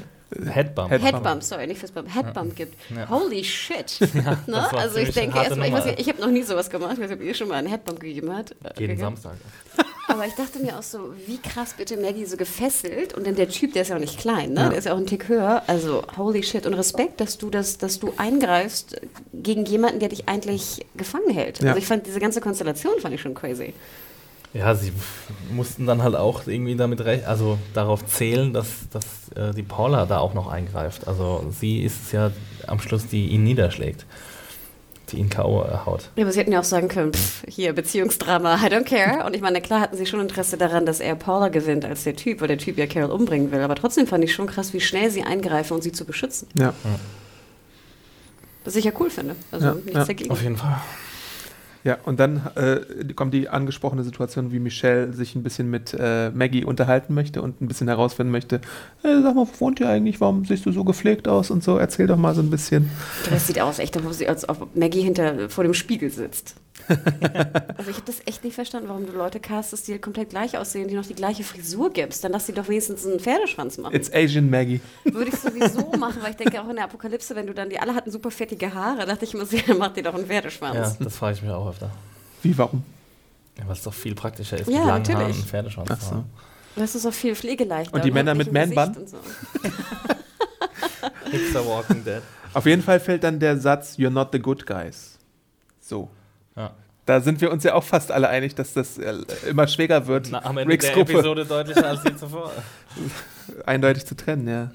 Headbump. 0.45 0.89
Head- 0.91 1.01
Headbump, 1.03 1.43
sorry, 1.43 1.67
nicht 1.67 1.79
Fistbump, 1.79 2.13
Headbump 2.13 2.55
gibt. 2.55 2.75
Ja. 2.93 3.07
Holy 3.09 3.43
shit. 3.43 3.97
das 4.01 4.13
ne? 4.13 4.67
Also 4.73 4.97
ich 4.97 5.11
denke 5.11 5.37
erstmal, 5.37 5.67
ich, 5.69 5.99
ich 5.99 6.09
habe 6.09 6.19
noch 6.19 6.31
nie 6.31 6.41
sowas 6.41 6.69
gemacht, 6.69 6.93
ich 6.95 6.99
weiß 6.99 7.09
nicht, 7.11 7.19
ob 7.21 7.25
ihr 7.25 7.33
schon 7.35 7.47
mal 7.47 7.55
einen 7.55 7.67
Headbump 7.67 7.99
gegeben 7.99 8.35
habt. 8.35 8.49
Jeden 8.79 8.95
gegeben? 8.97 8.99
Samstag. 8.99 9.33
Aber 10.07 10.25
ich 10.27 10.33
dachte 10.33 10.59
mir 10.59 10.77
auch 10.77 10.83
so, 10.83 11.13
wie 11.25 11.39
krass 11.39 11.73
bitte 11.77 11.97
Maggie 11.97 12.25
so 12.25 12.37
gefesselt 12.37 13.13
und 13.13 13.25
dann 13.25 13.35
der 13.35 13.49
Typ, 13.49 13.73
der 13.73 13.81
ist 13.81 13.89
ja 13.89 13.95
auch 13.95 13.99
nicht 13.99 14.19
klein, 14.19 14.53
ne? 14.53 14.61
Ja. 14.61 14.69
der 14.69 14.77
ist 14.77 14.85
ja 14.85 14.93
auch 14.93 14.97
ein 14.97 15.07
Tick 15.07 15.27
höher. 15.27 15.63
Also 15.67 16.03
holy 16.17 16.43
shit 16.43 16.65
und 16.65 16.73
Respekt, 16.75 17.19
dass 17.19 17.37
du 17.37 17.49
das, 17.49 17.77
dass 17.77 17.99
du 17.99 18.13
eingreifst 18.17 19.01
gegen 19.33 19.65
jemanden, 19.65 19.99
der 19.99 20.09
dich 20.09 20.27
eigentlich 20.29 20.85
gefangen 20.95 21.31
hält. 21.31 21.61
Ja. 21.61 21.69
Also 21.69 21.79
ich 21.79 21.87
fand 21.87 22.05
diese 22.05 22.19
ganze 22.19 22.41
Konstellation 22.41 22.93
fand 23.01 23.15
ich 23.15 23.21
schon 23.21 23.33
crazy. 23.33 23.73
Ja, 24.53 24.73
sie 24.73 24.93
mussten 25.51 25.85
dann 25.85 26.01
halt 26.01 26.15
auch 26.15 26.47
irgendwie 26.47 26.77
damit 26.77 27.03
recht, 27.03 27.25
also 27.25 27.57
darauf 27.73 28.05
zählen, 28.05 28.53
dass, 28.53 28.67
dass 28.89 29.05
äh, 29.35 29.53
die 29.53 29.63
Paula 29.63 30.05
da 30.05 30.19
auch 30.19 30.33
noch 30.33 30.47
eingreift. 30.47 31.09
Also 31.09 31.45
sie 31.51 31.81
ist 31.83 32.05
es 32.05 32.11
ja 32.13 32.31
am 32.65 32.79
Schluss, 32.79 33.05
die 33.07 33.27
ihn 33.27 33.43
niederschlägt, 33.43 34.05
ihn 35.15 35.29
K.O. 35.29 35.65
haut. 35.85 36.09
Ja, 36.15 36.23
aber 36.23 36.31
sie 36.31 36.39
hätten 36.39 36.51
ja 36.51 36.59
auch 36.59 36.63
sagen 36.65 36.87
können, 36.87 37.13
pff, 37.13 37.43
hier 37.47 37.73
Beziehungsdrama, 37.73 38.55
I 38.57 38.67
don't 38.67 38.83
care. 38.83 39.25
Und 39.25 39.35
ich 39.35 39.41
meine, 39.41 39.61
klar 39.61 39.81
hatten 39.81 39.97
sie 39.97 40.05
schon 40.05 40.19
Interesse 40.19 40.57
daran, 40.57 40.85
dass 40.85 40.99
er 40.99 41.15
Paula 41.15 41.47
gewinnt 41.49 41.85
als 41.85 42.03
der 42.03 42.15
Typ, 42.15 42.41
weil 42.41 42.47
der 42.47 42.57
Typ 42.57 42.77
ja 42.77 42.85
Carol 42.87 43.11
umbringen 43.11 43.51
will. 43.51 43.61
Aber 43.61 43.75
trotzdem 43.75 44.07
fand 44.07 44.23
ich 44.23 44.33
schon 44.33 44.47
krass, 44.47 44.73
wie 44.73 44.81
schnell 44.81 45.09
sie 45.11 45.23
eingreifen, 45.23 45.75
um 45.75 45.81
sie 45.81 45.91
zu 45.91 46.05
beschützen. 46.05 46.47
Ja. 46.57 46.73
Was 48.63 48.75
ich 48.75 48.85
ja 48.85 48.91
cool 48.99 49.09
finde. 49.09 49.35
Also 49.51 49.67
Ja, 49.67 49.73
nichts 49.73 49.93
ja. 49.93 50.05
dagegen. 50.05 50.31
Auf 50.31 50.41
jeden 50.41 50.57
Fall. 50.57 50.77
Ja, 51.85 51.99
und 52.03 52.19
dann 52.19 52.41
äh, 52.55 53.13
kommt 53.13 53.35
die 53.35 53.47
angesprochene 53.47 54.03
Situation, 54.03 54.51
wie 54.51 54.57
Michelle 54.57 55.13
sich 55.13 55.35
ein 55.35 55.43
bisschen 55.43 55.69
mit 55.69 55.95
äh, 55.97 56.31
Maggie 56.31 56.65
unterhalten 56.65 57.13
möchte 57.13 57.43
und 57.43 57.61
ein 57.61 57.67
bisschen 57.67 57.87
herausfinden 57.87 58.31
möchte, 58.31 58.55
äh, 59.03 59.21
sag 59.21 59.35
mal, 59.35 59.45
wo 59.45 59.59
wohnt 59.59 59.79
ihr 59.79 59.87
eigentlich? 59.87 60.19
Warum 60.19 60.45
siehst 60.45 60.65
du 60.65 60.71
so 60.71 60.83
gepflegt 60.83 61.27
aus 61.27 61.51
und 61.51 61.63
so? 61.63 61.77
Erzähl 61.77 62.07
doch 62.07 62.17
mal 62.17 62.33
so 62.33 62.41
ein 62.41 62.49
bisschen. 62.49 62.89
Das 63.29 63.45
sieht 63.45 63.61
aus, 63.61 63.77
echt, 63.77 63.95
als 64.27 64.49
ob 64.49 64.75
Maggie 64.75 65.01
hinter 65.01 65.47
vor 65.47 65.63
dem 65.63 65.75
Spiegel 65.75 66.09
sitzt. 66.09 66.55
Also 66.87 67.89
ich 67.89 67.95
habe 67.95 68.05
das 68.05 68.21
echt 68.25 68.43
nicht 68.43 68.53
verstanden, 68.53 68.89
warum 68.89 69.05
du 69.05 69.13
Leute 69.13 69.39
castest, 69.39 69.87
die 69.87 69.93
halt 69.93 70.01
komplett 70.01 70.29
gleich 70.29 70.57
aussehen, 70.57 70.87
die 70.87 70.95
noch 70.95 71.05
die 71.05 71.15
gleiche 71.15 71.43
Frisur 71.43 71.91
gibst. 71.91 72.23
Dann 72.23 72.31
lass 72.31 72.45
sie 72.45 72.53
doch 72.53 72.67
wenigstens 72.67 73.05
einen 73.05 73.19
Pferdeschwanz 73.19 73.77
machen. 73.77 73.95
It's 73.95 74.11
Asian 74.13 74.49
Maggie. 74.49 74.81
Würde 75.03 75.31
ich 75.31 75.39
sowieso 75.39 75.91
machen, 75.97 76.21
weil 76.21 76.31
ich 76.31 76.37
denke 76.37 76.61
auch 76.61 76.69
in 76.69 76.75
der 76.75 76.85
Apokalypse, 76.85 77.35
wenn 77.35 77.47
du 77.47 77.53
dann, 77.53 77.69
die 77.69 77.79
alle 77.79 77.95
hatten 77.95 78.11
super 78.11 78.29
fettige 78.29 78.73
Haare, 78.73 79.05
dachte 79.05 79.25
ich 79.25 79.33
immer, 79.33 79.45
so, 79.45 79.57
ja, 79.57 79.73
mach 79.73 79.93
dir 79.93 80.03
doch 80.03 80.13
einen 80.13 80.27
Pferdeschwanz. 80.27 80.75
Ja, 80.75 80.95
das 80.99 81.15
frage 81.15 81.35
ich 81.35 81.41
mich 81.41 81.51
auch 81.51 81.67
öfter. 81.67 81.89
Wie, 82.43 82.55
warum? 82.57 82.83
Ja, 83.57 83.65
weil 83.65 83.73
es 83.73 83.83
doch 83.83 83.93
viel 83.93 84.13
praktischer 84.13 84.59
ist, 84.59 84.69
Ja, 84.69 84.79
mit 84.79 84.87
langen 84.87 85.01
natürlich. 85.01 85.17
Haaren 85.17 85.33
einen 85.33 85.45
Pferdeschwanz 85.45 85.89
Ach 85.91 85.99
zu 85.99 86.05
so. 86.05 86.11
haben. 86.11 86.29
Das 86.75 86.93
ist 86.93 87.05
auch 87.05 87.13
viel 87.13 87.35
pflegeleichter. 87.35 87.93
Und 87.93 88.03
die 88.03 88.11
Männer 88.11 88.35
mit 88.35 88.53
ein 88.53 88.73
Man-Bun? 88.73 89.07
So. 89.07 89.17
Walking 91.65 92.03
Dead. 92.03 92.21
Auf 92.53 92.65
jeden 92.65 92.81
Fall 92.81 92.99
fällt 92.99 93.23
dann 93.23 93.39
der 93.39 93.57
Satz, 93.57 93.95
you're 93.97 94.09
not 94.09 94.29
the 94.31 94.39
good 94.39 94.65
guys. 94.65 95.17
So. 95.79 96.09
Ja. 96.55 96.71
Da 97.05 97.21
sind 97.21 97.39
wir 97.41 97.51
uns 97.51 97.63
ja 97.63 97.75
auch 97.75 97.83
fast 97.83 98.11
alle 98.11 98.29
einig, 98.29 98.55
dass 98.55 98.73
das 98.73 98.97
äh, 98.97 99.13
immer 99.47 99.67
schwerer 99.67 100.07
wird, 100.07 100.29
Na, 100.31 100.43
am 100.43 100.57
Ende 100.57 100.73
Ricks 100.73 100.85
der 100.85 100.95
Gruppe 100.95 101.13
Episode 101.13 101.45
deutlicher 101.45 101.85
als 101.87 102.03
je 102.03 102.15
zuvor. 102.15 102.51
eindeutig 103.65 104.05
zu 104.05 104.15
trennen, 104.15 104.47
ja. 104.47 104.71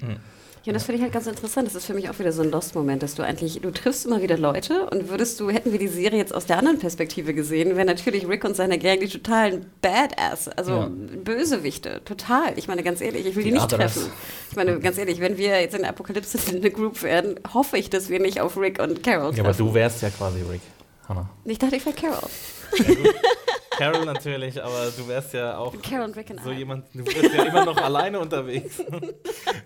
Ja, 0.63 0.69
und 0.69 0.73
das 0.75 0.83
finde 0.83 0.97
ich 0.97 1.01
halt 1.01 1.11
ganz 1.11 1.25
interessant. 1.25 1.67
Das 1.67 1.73
ist 1.73 1.85
für 1.87 1.95
mich 1.95 2.07
auch 2.09 2.19
wieder 2.19 2.31
so 2.31 2.43
ein 2.43 2.51
Lost-Moment, 2.51 3.01
dass 3.01 3.15
du 3.15 3.23
eigentlich, 3.23 3.59
du 3.61 3.71
triffst 3.71 4.05
immer 4.05 4.21
wieder 4.21 4.37
Leute 4.37 4.85
und 4.91 5.09
würdest 5.09 5.39
du, 5.39 5.49
hätten 5.49 5.71
wir 5.71 5.79
die 5.79 5.87
Serie 5.87 6.19
jetzt 6.19 6.35
aus 6.35 6.45
der 6.45 6.59
anderen 6.59 6.77
Perspektive 6.77 7.33
gesehen, 7.33 7.75
wären 7.75 7.87
natürlich 7.87 8.27
Rick 8.27 8.43
und 8.43 8.55
seine 8.55 8.77
Gang 8.77 8.99
die 8.99 9.09
totalen 9.09 9.65
Badass, 9.81 10.47
also 10.49 10.71
Ja. 10.71 10.91
Bösewichte, 11.23 12.01
total. 12.05 12.53
Ich 12.57 12.67
meine, 12.67 12.83
ganz 12.83 13.01
ehrlich, 13.01 13.25
ich 13.25 13.35
will 13.35 13.43
die, 13.43 13.49
Die 13.49 13.55
nicht 13.55 13.73
Others. 13.73 13.93
treffen. 13.95 14.11
Ich 14.51 14.55
meine, 14.55 14.79
ganz 14.79 14.99
ehrlich, 14.99 15.19
wenn 15.19 15.35
wir 15.37 15.59
jetzt 15.59 15.73
in 15.73 15.81
der 15.81 15.89
Apokalypse 15.89 16.37
eine 16.55 16.69
Group 16.69 17.01
werden, 17.01 17.39
hoffe 17.55 17.77
ich, 17.77 17.89
dass 17.89 18.09
wir 18.09 18.19
nicht 18.19 18.39
auf 18.39 18.55
Rick 18.55 18.79
und 18.79 19.01
Carol 19.01 19.33
Ja, 19.33 19.39
aber 19.43 19.49
treffen. 19.53 19.65
du 19.67 19.73
wärst 19.73 20.03
ja 20.03 20.11
quasi 20.11 20.41
Rick. 20.49 20.61
Hannah. 21.11 21.29
ich 21.45 21.59
dachte, 21.59 21.75
ich 21.75 21.85
wäre 21.85 21.95
Carol. 21.95 22.29
Carol 23.77 24.05
natürlich, 24.05 24.61
aber 24.61 24.91
du 24.95 25.07
wärst 25.07 25.33
ja 25.33 25.57
auch 25.57 25.73
Carol 25.81 26.05
und 26.05 26.15
Rick 26.15 26.29
und 26.29 26.43
so 26.43 26.51
I. 26.51 26.55
jemand, 26.57 26.85
du 26.93 27.03
bist 27.03 27.33
ja 27.33 27.43
immer 27.45 27.65
noch 27.65 27.77
alleine 27.77 28.19
unterwegs. 28.19 28.75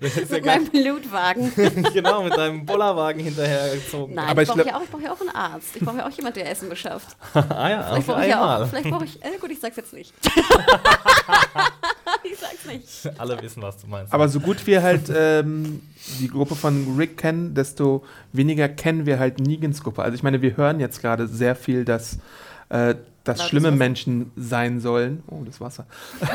Ja 0.01 0.09
Mit 0.29 0.43
gar, 0.43 0.55
meinem 0.57 0.69
Blutwagen. 0.69 1.51
genau, 1.93 2.23
mit 2.23 2.35
deinem 2.35 2.65
Bollerwagen 2.65 3.21
hinterhergezogen. 3.23 4.13
Nein, 4.15 4.27
Aber 4.29 4.41
ich 4.41 4.49
ich 4.49 4.55
brauche 4.55 4.67
ja, 4.67 4.77
auch- 4.77 4.81
ich 4.83 4.89
brauch 4.91 4.99
ja 5.01 5.11
auch 5.13 5.21
einen 5.21 5.29
Arzt. 5.29 5.75
Ich 5.75 5.81
brauche 5.83 5.97
ja 5.97 6.05
auch 6.07 6.11
jemanden, 6.11 6.39
der 6.39 6.51
Essen 6.51 6.69
beschafft. 6.69 7.15
ah 7.33 7.69
ja, 7.69 7.83
Vielleicht 7.83 8.07
brauche 8.07 8.21
ich 8.23 8.27
ja 8.29 8.63
auch, 8.63 8.67
vielleicht 8.67 8.89
brauche 8.89 9.05
ich, 9.05 9.23
äh, 9.23 9.37
gut, 9.39 9.51
ich 9.51 9.59
sag's 9.59 9.77
jetzt 9.77 9.93
nicht. 9.93 10.13
ich 12.31 12.37
sag's 12.37 12.65
nicht. 12.65 13.11
Alle 13.19 13.41
wissen, 13.41 13.61
was 13.61 13.77
du 13.77 13.87
meinst. 13.87 14.13
Aber 14.13 14.27
so 14.29 14.39
gut 14.39 14.65
wir 14.67 14.83
halt 14.83 15.11
ähm, 15.13 15.81
die 16.19 16.27
Gruppe 16.27 16.55
von 16.55 16.95
Rick 16.97 17.17
kennen, 17.17 17.53
desto 17.53 18.03
weniger 18.33 18.69
kennen 18.69 19.05
wir 19.05 19.19
halt 19.19 19.39
Negans 19.39 19.83
Gruppe. 19.83 20.03
Also 20.03 20.15
ich 20.15 20.23
meine, 20.23 20.41
wir 20.41 20.57
hören 20.57 20.79
jetzt 20.79 21.01
gerade 21.01 21.27
sehr 21.27 21.55
viel, 21.55 21.85
dass 21.85 22.19
äh, 22.69 22.95
dass 23.25 23.39
Lautes 23.39 23.49
schlimme. 23.49 23.71
Menschen 23.71 24.31
sein 24.35 24.79
sollen. 24.79 25.23
Oh, 25.27 25.41
das 25.45 25.59
Wasser. 25.59 25.85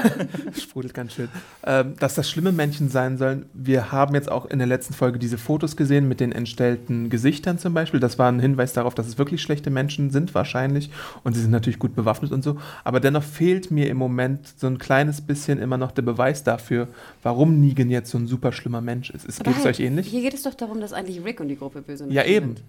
Sprudelt 0.60 0.92
ganz 0.92 1.14
schön. 1.14 1.28
Ähm, 1.64 1.94
dass 1.98 2.14
das 2.16 2.28
schlimme 2.28 2.52
Menschen 2.52 2.88
sein 2.90 3.16
sollen. 3.16 3.46
Wir 3.54 3.92
haben 3.92 4.14
jetzt 4.14 4.30
auch 4.30 4.46
in 4.46 4.58
der 4.58 4.66
letzten 4.66 4.92
Folge 4.92 5.18
diese 5.18 5.38
Fotos 5.38 5.76
gesehen 5.76 6.08
mit 6.08 6.20
den 6.20 6.32
entstellten 6.32 7.08
Gesichtern 7.08 7.58
zum 7.58 7.72
Beispiel. 7.74 8.00
Das 8.00 8.18
war 8.18 8.30
ein 8.30 8.40
Hinweis 8.40 8.72
darauf, 8.72 8.94
dass 8.94 9.06
es 9.06 9.18
wirklich 9.18 9.40
schlechte 9.40 9.70
Menschen 9.70 10.10
sind, 10.10 10.34
wahrscheinlich. 10.34 10.90
Und 11.22 11.34
sie 11.34 11.40
sind 11.40 11.52
natürlich 11.52 11.78
gut 11.78 11.94
bewaffnet 11.94 12.32
und 12.32 12.42
so. 12.42 12.58
Aber 12.84 13.00
dennoch 13.00 13.22
fehlt 13.22 13.70
mir 13.70 13.88
im 13.88 13.96
Moment 13.96 14.52
so 14.56 14.66
ein 14.66 14.78
kleines 14.78 15.20
bisschen 15.20 15.58
immer 15.58 15.78
noch 15.78 15.92
der 15.92 16.02
Beweis 16.02 16.42
dafür, 16.44 16.88
warum 17.22 17.60
Negan 17.60 17.88
jetzt 17.88 18.10
so 18.10 18.18
ein 18.18 18.26
super 18.26 18.52
schlimmer 18.52 18.80
Mensch 18.80 19.10
ist. 19.10 19.26
Geht 19.42 19.56
es 19.56 19.64
halt, 19.64 19.66
euch 19.66 19.80
ähnlich? 19.80 20.08
Hier 20.08 20.22
geht 20.22 20.34
es 20.34 20.42
doch 20.42 20.54
darum, 20.54 20.80
dass 20.80 20.92
eigentlich 20.92 21.24
Rick 21.24 21.40
und 21.40 21.48
die 21.48 21.56
Gruppe 21.56 21.82
böse 21.82 22.04
Ja, 22.08 22.22
Menschen 22.22 22.34
eben. 22.34 22.46
sind. 22.56 22.62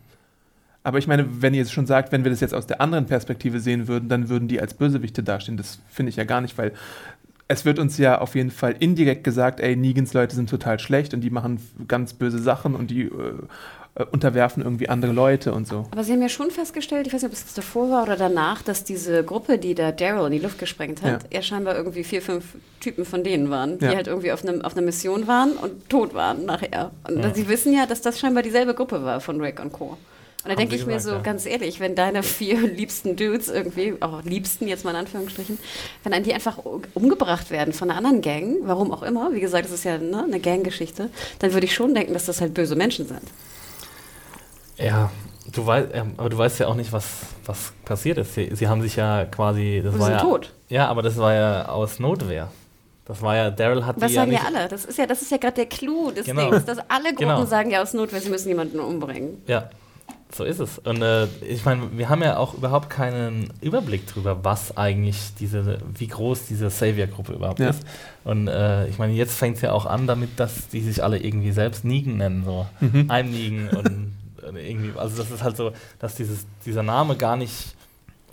Aber 0.84 0.97
ich 0.97 1.07
meine, 1.07 1.41
wenn 1.41 1.53
ihr 1.53 1.59
jetzt 1.59 1.73
schon 1.73 1.86
sagt, 1.86 2.11
wenn 2.11 2.23
wir 2.23 2.32
das 2.32 2.39
jetzt 2.39 2.53
aus 2.53 2.65
der 2.67 2.82
anderen 2.82 3.05
Perspektive 3.05 3.59
sehen 3.59 3.88
würden, 3.88 4.09
dann 4.09 4.29
würden 4.29 4.47
die 4.47 4.59
als 4.59 4.73
Bösewichte 4.73 5.21
dastehen. 5.21 5.57
Das 5.57 5.79
finde 5.89 6.09
ich 6.09 6.15
ja 6.15 6.23
gar 6.23 6.41
nicht, 6.41 6.57
weil 6.57 6.71
es 7.47 7.65
wird 7.65 7.79
uns 7.79 7.97
ja 7.97 8.19
auf 8.19 8.36
jeden 8.36 8.49
Fall 8.51 8.75
indirekt 8.79 9.23
gesagt, 9.23 9.59
ey, 9.59 9.75
Negans 9.75 10.13
Leute 10.13 10.36
sind 10.36 10.49
total 10.49 10.79
schlecht 10.79 11.13
und 11.13 11.21
die 11.21 11.29
machen 11.29 11.59
ganz 11.88 12.13
böse 12.13 12.39
Sachen 12.39 12.75
und 12.75 12.89
die 12.89 13.03
äh, 13.03 13.09
äh, 13.95 14.05
unterwerfen 14.05 14.63
irgendwie 14.63 14.88
andere 14.88 15.11
Leute 15.11 15.53
und 15.53 15.67
so. 15.67 15.86
Aber 15.91 16.03
Sie 16.05 16.13
haben 16.13 16.21
ja 16.21 16.29
schon 16.29 16.49
festgestellt, 16.49 17.07
ich 17.07 17.13
weiß 17.13 17.23
nicht, 17.23 17.32
ob 17.32 17.38
es 17.38 17.53
davor 17.53 17.89
war 17.91 18.03
oder 18.03 18.15
danach, 18.15 18.61
dass 18.61 18.86
diese 18.86 19.23
Gruppe, 19.25 19.57
die 19.57 19.75
da 19.75 19.91
Daryl 19.91 20.27
in 20.27 20.32
die 20.32 20.39
Luft 20.39 20.59
gesprengt 20.59 21.01
hat, 21.01 21.25
ja, 21.32 21.41
scheinbar 21.41 21.75
irgendwie 21.75 22.05
vier, 22.05 22.21
fünf 22.21 22.55
Typen 22.79 23.03
von 23.03 23.23
denen 23.25 23.49
waren, 23.49 23.79
die 23.79 23.86
Ja. 23.86 23.95
halt 23.95 24.07
irgendwie 24.07 24.32
auf, 24.32 24.43
einem, 24.47 24.61
auf 24.61 24.77
einer 24.77 24.86
Mission 24.86 25.27
waren 25.27 25.51
und 25.51 25.89
tot 25.89 26.13
waren 26.13 26.45
nachher. 26.45 26.91
Und 27.07 27.19
Ja. 27.19 27.34
Sie 27.34 27.49
wissen 27.49 27.73
ja, 27.73 27.86
dass 27.86 28.01
das 28.01 28.17
scheinbar 28.17 28.43
dieselbe 28.43 28.73
Gruppe 28.73 29.03
war 29.03 29.19
von 29.19 29.41
Rick 29.41 29.59
und 29.61 29.73
Co. 29.73 29.97
Und 30.43 30.49
da 30.49 30.55
denke 30.55 30.73
sie 30.75 30.81
ich 30.81 30.87
mir 30.87 30.93
gesagt, 30.95 31.09
so, 31.11 31.17
ja. 31.17 31.21
ganz 31.21 31.45
ehrlich, 31.45 31.79
wenn 31.79 31.93
deine 31.95 32.23
vier 32.23 32.59
liebsten 32.67 33.15
Dudes 33.15 33.47
irgendwie, 33.47 33.95
auch 33.99 34.23
liebsten 34.23 34.67
jetzt 34.67 34.83
mal 34.83 34.91
in 34.91 34.97
Anführungsstrichen, 34.97 35.59
wenn 36.03 36.11
dann 36.11 36.23
die 36.23 36.33
einfach 36.33 36.57
umgebracht 36.93 37.51
werden 37.51 37.73
von 37.73 37.89
einer 37.89 37.97
anderen 37.97 38.21
Gang, 38.21 38.57
warum 38.63 38.91
auch 38.91 39.03
immer, 39.03 39.33
wie 39.33 39.39
gesagt, 39.39 39.65
es 39.65 39.71
ist 39.71 39.83
ja 39.83 39.97
ne, 39.99 40.23
eine 40.23 40.39
Ganggeschichte, 40.39 41.09
dann 41.39 41.53
würde 41.53 41.65
ich 41.65 41.75
schon 41.75 41.93
denken, 41.93 42.13
dass 42.13 42.25
das 42.25 42.41
halt 42.41 42.53
böse 42.55 42.75
Menschen 42.75 43.07
sind. 43.07 43.21
Ja, 44.77 45.11
du 45.51 45.65
weißt, 45.65 45.89
ähm, 45.93 46.13
aber 46.17 46.29
du 46.29 46.37
weißt 46.37 46.59
ja 46.59 46.67
auch 46.67 46.75
nicht, 46.75 46.91
was, 46.91 47.05
was 47.45 47.73
passiert 47.85 48.17
ist. 48.17 48.33
Sie, 48.33 48.49
sie 48.53 48.67
haben 48.67 48.81
sich 48.81 48.95
ja 48.95 49.25
quasi. 49.25 49.81
Das 49.83 49.93
Und 49.93 49.99
war 49.99 50.07
sind 50.07 50.15
ja, 50.17 50.21
tot. 50.21 50.53
Ja, 50.69 50.87
aber 50.87 51.01
das 51.01 51.17
war 51.17 51.33
ja 51.33 51.67
aus 51.69 51.99
Notwehr. 51.99 52.51
Das 53.05 53.21
war 53.21 53.35
ja, 53.35 53.51
Daryl 53.51 53.85
hat 53.85 53.99
Was 53.99 54.07
die 54.09 54.13
ja 54.15 54.21
sagen 54.21 54.31
nicht. 54.31 54.41
ja 54.41 54.47
alle? 54.47 54.67
Das 54.69 54.85
ist 54.85 54.97
ja, 54.97 55.05
das 55.05 55.21
ist 55.21 55.31
ja 55.31 55.37
gerade 55.37 55.55
der 55.55 55.65
Clou 55.65 56.11
des 56.11 56.25
Genau. 56.25 56.49
Dings, 56.49 56.65
dass 56.65 56.77
alle 56.87 57.09
Gruppen 57.13 57.17
Genau. 57.27 57.45
sagen 57.45 57.69
ja 57.69 57.81
aus 57.81 57.93
Notwehr, 57.93 58.21
sie 58.21 58.29
müssen 58.29 58.47
jemanden 58.47 58.79
umbringen. 58.79 59.41
Ja, 59.47 59.69
so 60.34 60.43
ist 60.43 60.59
es. 60.59 60.77
Und 60.79 61.01
äh, 61.01 61.25
ich 61.47 61.65
meine, 61.65 61.97
wir 61.97 62.09
haben 62.09 62.21
ja 62.23 62.38
auch 62.38 62.53
überhaupt 62.53 62.89
keinen 62.89 63.51
Überblick 63.61 64.07
darüber, 64.07 64.43
was 64.43 64.77
eigentlich 64.77 65.17
diese, 65.39 65.79
wie 65.97 66.07
groß 66.07 66.45
diese 66.47 66.69
Savior-Gruppe 66.69 67.34
überhaupt 67.34 67.59
Ja. 67.59 67.69
ist. 67.69 67.84
Und 68.23 68.47
äh, 68.47 68.88
ich 68.88 68.97
meine, 68.97 69.13
jetzt 69.13 69.36
fängt 69.38 69.57
es 69.57 69.61
ja 69.61 69.71
auch 69.71 69.86
an 69.86 70.07
damit, 70.07 70.39
dass 70.39 70.67
die 70.69 70.82
sich 70.82 71.03
alle 71.03 71.17
irgendwie 71.17 71.51
selbst 71.51 71.84
Nigen 71.86 72.17
nennen, 72.17 72.43
so. 72.45 72.65
Mhm. 72.79 73.05
Ein 73.09 73.32
Nigen 73.32 73.69
und 73.69 74.13
äh, 74.55 74.69
irgendwie, 74.69 74.97
also 74.97 75.17
das 75.17 75.32
ist 75.32 75.43
halt 75.43 75.57
so, 75.57 75.71
dass 75.99 76.15
dieses, 76.15 76.45
dieser 76.65 76.84
Name 76.84 77.15
gar 77.17 77.36
nicht 77.36 77.75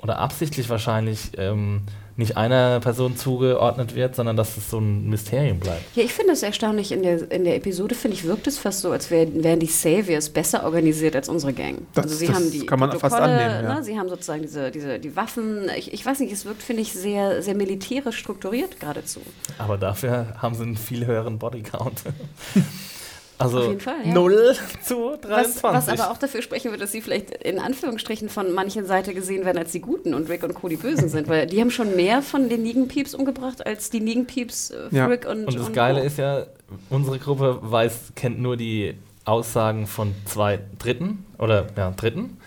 oder 0.01 0.19
absichtlich 0.19 0.69
wahrscheinlich 0.71 1.33
ähm, 1.37 1.83
nicht 2.19 2.37
einer 2.37 2.81
Person 2.81 3.17
zugeordnet 3.17 3.95
wird, 3.95 4.17
sondern 4.17 4.37
dass 4.37 4.57
es 4.57 4.69
so 4.71 4.79
ein 4.81 5.09
Mysterium 5.09 5.61
bleibt. 5.61 5.83
Ja, 5.97 6.03
ich 6.03 6.13
finde 6.13 6.33
es 6.33 6.43
erstaunlich, 6.43 6.91
in 6.91 7.03
der, 7.05 7.31
in 7.31 7.45
der 7.45 7.55
Episode, 7.55 7.95
finde 7.95 8.17
ich, 8.17 8.25
wirkt 8.25 8.49
es 8.49 8.59
fast 8.59 8.81
so, 8.81 8.91
als 8.91 9.11
wären, 9.11 9.43
wären 9.45 9.61
die 9.61 9.67
Saviors 9.67 10.29
besser 10.29 10.65
organisiert 10.65 11.15
als 11.15 11.29
unsere 11.29 11.53
Gang. 11.53 11.79
Das- 11.95 12.05
also 12.07 12.17
sie 12.17 12.27
das 12.27 12.35
haben 12.37 12.51
die 12.51 12.67
kann 12.67 12.81
man 12.81 12.99
fast 12.99 13.15
annehmen, 13.15 13.65
ja. 13.65 13.75
ne, 13.77 13.85
sie 13.85 13.97
haben 13.99 14.09
sozusagen 14.09 14.43
diese, 14.43 14.71
diese, 14.73 14.99
die 14.99 15.15
Waffen, 15.15 15.71
ich, 15.79 15.93
ich 15.93 16.05
weiß 16.05 16.19
nicht, 16.21 16.33
es 16.33 16.45
wirkt, 16.45 16.61
finde 16.63 16.83
ich, 16.83 16.93
sehr, 16.93 17.41
sehr 17.41 17.55
militärisch 17.55 18.19
strukturiert 18.19 18.81
geradezu. 18.81 19.21
Aber 19.59 19.79
dafür 19.79 20.35
haben 20.43 20.55
sie 20.57 20.65
einen 20.65 20.77
viel 20.77 21.07
höheren 21.07 21.39
Bodycount. 21.39 22.03
Also 23.39 23.59
Auf 23.61 23.69
jeden 23.69 23.81
Fall, 23.81 24.05
ja. 24.05 24.13
0 24.15 24.57
zu 24.83 25.17
23. 25.21 25.63
Was, 25.63 25.87
was 25.87 25.89
aber 26.01 26.11
auch 26.11 26.19
dafür 26.19 26.43
sprechen 26.43 26.73
wird, 26.73 26.81
dass 26.81 26.91
sie 26.91 27.01
vielleicht 27.01 27.31
in 27.31 27.61
Anführungsstrichen 27.61 28.29
von 28.29 28.53
manchen 28.53 28.85
Seite 28.85 29.15
gesehen 29.15 29.45
werden 29.45 29.59
als 29.59 29.71
die 29.71 29.81
Guten 29.81 30.13
und 30.13 30.29
Rick 30.29 30.43
und 30.43 30.55
Co. 30.55 30.69
die 30.69 30.77
Bösen 30.77 31.09
sind, 31.09 31.29
weil 31.29 31.47
die 31.47 31.61
haben 31.61 31.71
schon 31.71 31.95
mehr 31.95 32.21
von 32.23 32.49
den 32.49 32.65
Negan-Pieps 32.65 33.15
umgebracht 33.15 33.65
als 33.65 33.91
die 33.91 34.01
Negan-Pieps 34.01 34.71
äh, 34.71 34.89
Ja. 34.91 35.07
Rick 35.07 35.25
und 35.29 35.45
Und 35.47 35.55
das 35.57 35.69
und 35.69 35.73
Geile 35.73 36.01
Co. 36.01 36.07
ist 36.07 36.19
ja, 36.19 36.47
unsere 36.91 37.19
Gruppe 37.21 37.59
weiß, 37.63 38.13
kennt 38.17 38.41
nur 38.41 38.57
die 38.57 38.95
Aussagen 39.25 39.87
von 39.87 40.15
zwei 40.25 40.59
Dritten 40.81 41.25
oder 41.39 41.67
ja, 41.77 41.93
Dritten 41.93 42.39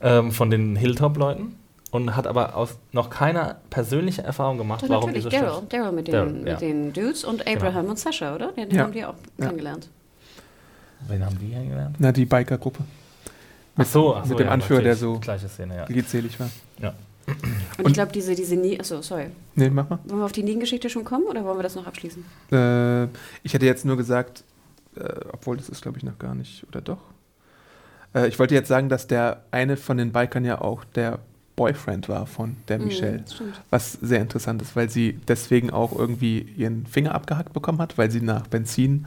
ähm, 0.00 0.32
von 0.32 0.50
den 0.50 0.74
Hilltop-Leuten 0.74 1.54
und 1.92 2.16
hat 2.16 2.26
aber 2.26 2.56
aus 2.56 2.76
noch 2.92 3.08
keine 3.10 3.56
persönliche 3.70 4.22
Erfahrung 4.22 4.58
gemacht, 4.58 4.82
Doch, 4.82 4.88
warum 4.88 5.10
natürlich, 5.10 5.28
diese 5.28 5.44
Daryl. 5.44 5.62
Daryl 5.68 5.92
mit, 5.92 6.08
den, 6.08 6.12
Daryl, 6.12 6.32
mit 6.32 6.46
ja. 6.48 6.56
den 6.56 6.92
Dudes 6.92 7.24
und 7.24 7.46
Abraham 7.46 7.86
und 7.86 7.98
Sascha, 8.00 8.34
oder? 8.34 8.52
Den 8.52 8.70
Ja. 8.70 8.82
haben 8.82 8.92
die 8.92 9.04
auch 9.04 9.14
Ja. 9.38 9.44
kennengelernt. 9.46 9.88
Wen 11.08 11.24
haben 11.24 11.38
die 11.38 11.50
kennengelernt? 11.50 11.96
Na, 11.98 12.12
die 12.12 12.24
Biker-Gruppe, 12.26 12.84
Ach 13.76 13.86
so, 13.86 14.14
ach 14.16 14.24
so, 14.24 14.30
mit 14.30 14.40
dem 14.40 14.46
ja, 14.46 14.52
Anführer, 14.52 14.82
der 14.82 14.96
so 14.96 15.18
Gleiche 15.20 15.48
Szene, 15.48 15.76
ja. 15.76 15.84
redselig 15.84 16.38
war. 16.38 16.50
ja. 16.80 16.92
Und, 17.26 17.84
Und- 17.84 17.86
ich 17.88 17.94
glaube, 17.94 18.12
diese, 18.12 18.34
diese 18.34 18.56
Nie, 18.56 18.78
achso, 18.80 19.00
sorry. 19.02 19.26
Nee, 19.54 19.70
mach 19.70 19.88
mal. 19.88 19.98
Wollen 20.04 20.20
wir 20.20 20.24
auf 20.24 20.32
die 20.32 20.42
Negan-Geschichte 20.42 20.90
schon 20.90 21.04
kommen 21.04 21.24
oder 21.26 21.44
wollen 21.44 21.58
wir 21.58 21.62
das 21.62 21.76
noch 21.76 21.86
abschließen? 21.86 22.24
Äh, 22.50 23.04
ich 23.44 23.54
hätte 23.54 23.66
jetzt 23.66 23.84
nur 23.84 23.96
gesagt, 23.96 24.42
äh, 24.96 25.02
obwohl 25.32 25.56
das 25.56 25.68
ist, 25.68 25.80
glaube 25.82 25.98
ich, 25.98 26.04
noch 26.04 26.18
gar 26.18 26.34
nicht, 26.34 26.66
oder 26.68 26.80
doch? 26.80 26.98
Äh, 28.14 28.26
ich 28.28 28.38
wollte 28.38 28.54
jetzt 28.54 28.68
sagen, 28.68 28.88
dass 28.88 29.06
der 29.06 29.44
eine 29.52 29.76
von 29.76 29.96
den 29.96 30.10
Bikern 30.12 30.44
ja 30.44 30.60
auch 30.60 30.84
der 30.84 31.20
Boyfriend 31.54 32.08
war 32.08 32.26
von 32.26 32.56
der 32.68 32.78
Michelle. 32.78 33.18
Mhm. 33.18 33.52
Was 33.68 33.92
sehr 33.92 34.20
interessant 34.22 34.62
ist, 34.62 34.74
weil 34.74 34.90
sie 34.90 35.12
deswegen 35.28 35.70
auch 35.70 35.96
irgendwie 35.96 36.40
ihren 36.56 36.86
Finger 36.86 37.14
abgehackt 37.14 37.52
bekommen 37.52 37.78
hat, 37.80 37.96
weil 37.98 38.10
sie 38.10 38.22
nach 38.22 38.46
Benzin, 38.48 39.06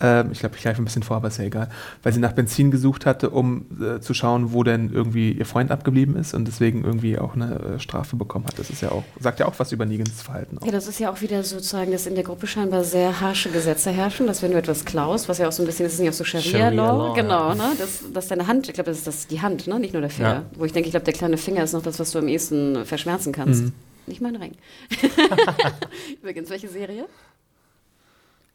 ähm, 0.00 0.30
ich 0.32 0.40
glaube, 0.40 0.56
ich 0.56 0.62
greife 0.62 0.82
ein 0.82 0.84
bisschen 0.84 1.02
vor, 1.02 1.16
aber 1.16 1.28
ist 1.28 1.38
ja 1.38 1.44
egal, 1.44 1.68
weil 2.02 2.12
sie 2.12 2.20
nach 2.20 2.32
Benzin 2.32 2.70
gesucht 2.70 3.06
hatte, 3.06 3.30
um 3.30 3.66
äh, 3.80 4.00
zu 4.00 4.12
schauen, 4.12 4.52
wo 4.52 4.64
denn 4.64 4.92
irgendwie 4.92 5.32
ihr 5.32 5.46
Freund 5.46 5.70
abgeblieben 5.70 6.16
ist 6.16 6.34
und 6.34 6.46
deswegen 6.46 6.84
irgendwie 6.84 7.18
auch 7.18 7.34
eine 7.34 7.76
äh, 7.76 7.80
Strafe 7.80 8.16
bekommen 8.16 8.46
hat. 8.46 8.58
Das 8.58 8.70
ist 8.70 8.80
ja 8.80 8.90
auch, 8.90 9.04
sagt 9.20 9.40
ja 9.40 9.46
auch 9.46 9.54
was 9.58 9.72
über 9.72 9.86
Negans 9.86 10.22
Verhalten. 10.22 10.58
Auch. 10.58 10.66
Ja, 10.66 10.72
das 10.72 10.88
ist 10.88 10.98
ja 10.98 11.10
auch 11.12 11.20
wieder 11.20 11.42
sozusagen, 11.44 11.92
dass 11.92 12.06
in 12.06 12.14
der 12.16 12.24
Gruppe 12.24 12.46
scheinbar 12.46 12.82
sehr 12.84 13.20
harsche 13.20 13.50
Gesetze 13.50 13.90
herrschen, 13.90 14.26
dass 14.26 14.42
wenn 14.42 14.50
du 14.50 14.58
etwas 14.58 14.84
klaust, 14.84 15.28
was 15.28 15.38
ja 15.38 15.48
auch 15.48 15.52
so 15.52 15.62
ein 15.62 15.66
bisschen, 15.66 15.84
das 15.84 15.94
ist 15.94 16.00
nicht 16.00 16.10
auch 16.10 16.14
so 16.14 16.24
Scharia-Law, 16.24 17.12
Scharia-Law, 17.12 17.14
genau, 17.14 17.48
ja. 17.50 17.54
ne? 17.54 17.72
dass, 17.78 18.12
dass 18.12 18.28
deine 18.28 18.46
Hand, 18.46 18.68
ich 18.68 18.74
glaube, 18.74 18.90
das 18.90 18.98
ist 18.98 19.06
das, 19.06 19.26
die 19.28 19.40
Hand, 19.42 19.66
ne? 19.66 19.78
nicht 19.78 19.92
nur 19.92 20.00
der 20.00 20.10
Finger. 20.10 20.28
Ja. 20.28 20.42
Wo 20.56 20.64
ich 20.64 20.72
denke, 20.72 20.88
ich 20.88 20.92
glaube, 20.92 21.04
der 21.04 21.14
kleine 21.14 21.36
Finger 21.36 21.62
ist 21.62 21.72
noch 21.72 21.82
das, 21.82 22.00
was 22.00 22.10
du 22.10 22.18
am 22.18 22.28
ehesten 22.28 22.84
verschmerzen 22.84 23.32
kannst. 23.32 23.64
Mhm. 23.64 23.72
Nicht 24.06 24.20
mein 24.20 24.36
Ring. 24.36 24.52
Übrigens, 26.20 26.50
welche 26.50 26.68
Serie? 26.68 27.06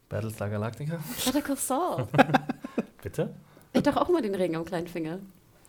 Battlestar 0.09 0.49
Galactica? 0.49 0.99
Better 1.25 1.41
Call 1.41 1.55
Saul. 1.57 2.07
Bitte? 3.01 3.29
Ich 3.73 3.83
doch 3.83 3.95
auch 3.97 4.09
immer 4.09 4.21
den 4.21 4.33
Ring 4.35 4.55
am 4.55 4.65
kleinen 4.65 4.87
Finger. 4.87 5.19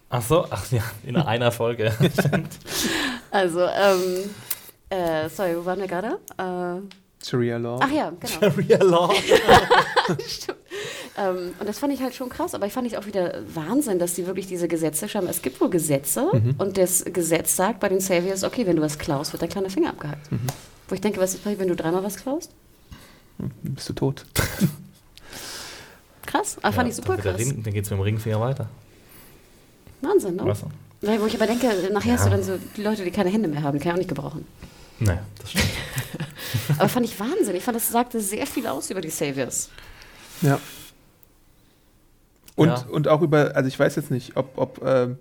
Ach 0.09 0.22
so, 0.22 0.47
ach 0.51 0.70
ja, 0.72 0.82
in 1.05 1.16
einer 1.16 1.53
Folge. 1.53 1.93
Also, 3.32 3.61
ähm, 3.61 4.28
äh, 4.88 5.28
sorry, 5.28 5.57
wo 5.57 5.64
waren 5.64 5.78
wir 5.78 5.86
gerade? 5.86 6.18
Äh, 6.36 6.80
Sharia 7.24 7.59
Law. 7.59 7.78
ach 7.80 7.91
ja, 7.93 8.11
genau. 8.11 8.26
Sharia 8.51 8.82
Law. 8.82 9.12
Ähm, 11.18 11.53
und 11.59 11.68
das 11.68 11.78
fand 11.80 11.93
ich 11.93 12.01
halt 12.03 12.14
schon 12.14 12.28
krass, 12.28 12.55
aber 12.55 12.66
ich 12.66 12.72
fand 12.72 12.86
ich 12.86 12.97
auch 12.97 13.05
wieder 13.05 13.43
Wahnsinn, 13.53 13.99
dass 13.99 14.14
die 14.14 14.26
wirklich 14.26 14.47
diese 14.47 14.68
Gesetze 14.68 15.09
schreiben. 15.09 15.26
Es 15.28 15.43
gibt 15.43 15.61
wohl 15.61 15.68
Gesetze 15.68 16.28
Mhm. 16.32 16.55
und 16.57 16.78
das 16.78 17.05
Gesetz 17.05 17.57
sagt 17.57 17.80
bei 17.80 17.88
den 17.88 18.01
Saviors, 18.01 18.45
okay, 18.45 18.64
wenn 18.66 18.76
du 18.76 18.82
was 18.82 18.97
klaust, 18.99 19.32
wird 19.32 19.43
dein 19.43 19.49
kleiner 19.49 19.70
Finger 19.70 19.91
abgehackt. 19.91 20.30
Mhm. 20.30 20.38
Wo 20.88 20.95
ich 20.95 21.01
denke, 21.01 21.20
was 21.20 21.34
ist 21.34 21.43
passiert, 21.43 21.61
wenn 21.61 21.68
du 21.68 21.74
dreimal 21.76 22.03
was 22.05 22.16
klaust? 22.16 22.53
Bist 23.62 23.88
du 23.88 23.93
tot? 23.95 24.24
Krass, 26.26 26.57
aber 26.62 26.72
fand 26.72 26.88
ich 26.88 26.95
super 26.97 27.16
dann, 27.16 27.22
krass. 27.22 27.38
Ring, 27.41 27.62
dann 27.62 27.72
geht 27.72 27.84
es 27.84 27.91
mit 27.91 27.99
dem 27.99 28.03
Ringfinger 28.03 28.41
weiter. 28.41 28.68
Wahnsinn, 30.01 30.36
ne? 30.36 30.55
Weil, 31.03 31.20
wo 31.20 31.26
ich 31.26 31.34
aber 31.34 31.47
denke, 31.47 31.66
nachher 31.93 32.12
hast 32.12 32.24
Ja. 32.24 32.30
du 32.30 32.36
dann 32.36 32.43
so 32.45 32.59
die 32.76 32.82
Leute, 32.82 33.05
die 33.05 33.11
keine 33.11 33.30
Hände 33.30 33.49
mehr 33.49 33.62
haben, 33.62 33.78
die 33.78 33.82
kann 33.82 33.91
ich 33.91 33.95
auch 33.95 33.99
nicht 33.99 34.09
gebrauchen. 34.09 34.47
Nee, 34.99 35.18
das 35.41 35.51
stimmt. 35.51 35.64
Aber 36.78 36.88
fand 36.91 37.07
ich 37.07 37.18
Wahnsinn. 37.18 37.55
Ich 37.57 37.64
fand, 37.64 37.74
das 37.76 37.88
sagte 37.88 38.20
sehr 38.20 38.47
viel 38.47 38.66
aus 38.66 38.91
über 38.91 39.01
die 39.01 39.09
Saviors. 39.09 39.70
Ja. 40.43 40.61
Und, 42.55 42.68
Ja. 42.68 42.84
und 42.91 43.09
auch 43.09 43.22
über, 43.22 43.57
also 43.57 43.66
ich 43.68 43.78
weiß 43.78 43.97
jetzt 43.97 44.11
nicht, 44.11 44.36
ob 44.36 44.59
ob 44.59 44.82
ähm, 44.84 45.16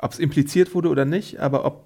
es 0.00 0.18
impliziert 0.18 0.74
wurde 0.74 0.88
oder 0.90 1.04
nicht, 1.06 1.38
aber 1.40 1.64
ob 1.64 1.76
äh, 1.76 1.82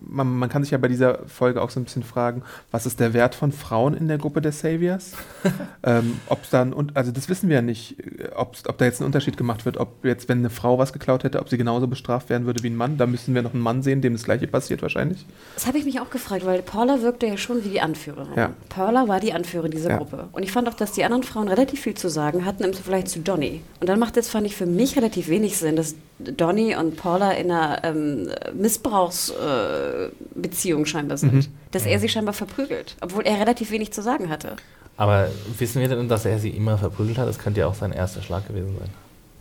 man, 0.00 0.36
man 0.36 0.48
kann 0.48 0.62
sich 0.62 0.72
ja 0.72 0.78
bei 0.78 0.88
dieser 0.88 1.20
Folge 1.26 1.62
auch 1.62 1.70
so 1.70 1.80
ein 1.80 1.84
bisschen 1.84 2.02
fragen, 2.02 2.42
was 2.70 2.86
ist 2.86 3.00
der 3.00 3.14
Wert 3.14 3.34
von 3.34 3.52
Frauen 3.52 3.94
in 3.94 4.08
der 4.08 4.18
Gruppe 4.18 4.40
der 4.40 4.52
Saviors? 4.52 5.12
ähm, 5.82 6.20
ob 6.26 6.48
dann, 6.50 6.72
und, 6.72 6.96
also 6.96 7.10
das 7.12 7.28
wissen 7.28 7.48
wir 7.48 7.56
ja 7.56 7.62
nicht, 7.62 7.98
äh, 8.00 8.30
ob 8.34 8.56
da 8.78 8.84
jetzt 8.84 9.00
ein 9.00 9.04
Unterschied 9.04 9.36
gemacht 9.36 9.64
wird, 9.64 9.76
ob 9.76 10.04
jetzt, 10.04 10.28
wenn 10.28 10.38
eine 10.38 10.50
Frau 10.50 10.78
was 10.78 10.92
geklaut 10.92 11.24
hätte, 11.24 11.40
ob 11.40 11.48
sie 11.48 11.58
genauso 11.58 11.86
bestraft 11.86 12.30
werden 12.30 12.46
würde 12.46 12.62
wie 12.62 12.70
ein 12.70 12.76
Mann. 12.76 12.98
Da 12.98 13.06
müssen 13.06 13.34
wir 13.34 13.42
noch 13.42 13.54
einen 13.54 13.62
Mann 13.62 13.82
sehen, 13.82 14.00
dem 14.00 14.14
das 14.14 14.24
gleiche 14.24 14.46
passiert 14.46 14.82
wahrscheinlich. 14.82 15.24
Das 15.54 15.66
habe 15.66 15.78
ich 15.78 15.84
mich 15.84 16.00
auch 16.00 16.10
gefragt, 16.10 16.44
weil 16.44 16.62
Paula 16.62 17.02
wirkte 17.02 17.26
ja 17.26 17.36
schon 17.36 17.64
wie 17.64 17.68
die 17.68 17.80
Anführerin. 17.80 18.32
Ja. 18.36 18.50
Paula 18.68 19.08
war 19.08 19.20
die 19.20 19.32
Anführerin 19.32 19.70
dieser 19.70 19.90
Ja. 19.90 19.96
Gruppe. 19.98 20.28
Und 20.32 20.42
ich 20.42 20.52
fand 20.52 20.68
auch, 20.68 20.74
dass 20.74 20.92
die 20.92 21.04
anderen 21.04 21.22
Frauen 21.22 21.48
relativ 21.48 21.80
viel 21.80 21.94
zu 21.94 22.08
sagen 22.08 22.44
hatten 22.44 22.64
im 22.64 22.74
Vergleich 22.74 23.06
zu 23.06 23.20
Donny. 23.20 23.62
Und 23.80 23.88
dann 23.88 23.98
macht 23.98 24.16
es, 24.16 24.28
fand 24.28 24.46
ich, 24.46 24.56
für 24.56 24.66
mich 24.66 24.96
relativ 24.96 25.28
wenig 25.28 25.56
Sinn, 25.56 25.76
dass 25.76 25.94
Donny 26.36 26.76
und 26.76 26.96
Paula 26.96 27.32
in 27.32 27.50
einer 27.50 27.82
ähm, 27.84 28.30
Missbrauchsbeziehung 28.54 30.86
scheinbar 30.86 31.16
sind. 31.16 31.32
Mhm. 31.32 31.46
Dass 31.70 31.86
er 31.86 31.98
sie 31.98 32.08
scheinbar 32.08 32.34
verprügelt, 32.34 32.96
obwohl 33.00 33.24
er 33.24 33.40
relativ 33.40 33.70
wenig 33.70 33.92
zu 33.92 34.02
sagen 34.02 34.28
hatte. 34.28 34.56
Aber 34.96 35.28
wissen 35.58 35.80
wir 35.80 35.88
denn, 35.88 36.08
dass 36.08 36.26
er 36.26 36.38
sie 36.38 36.50
immer 36.50 36.78
verprügelt 36.78 37.18
hat? 37.18 37.28
Das 37.28 37.38
könnte 37.38 37.60
ja 37.60 37.66
auch 37.66 37.74
sein 37.74 37.92
erster 37.92 38.22
Schlag 38.22 38.48
gewesen 38.48 38.76
sein. 38.78 38.88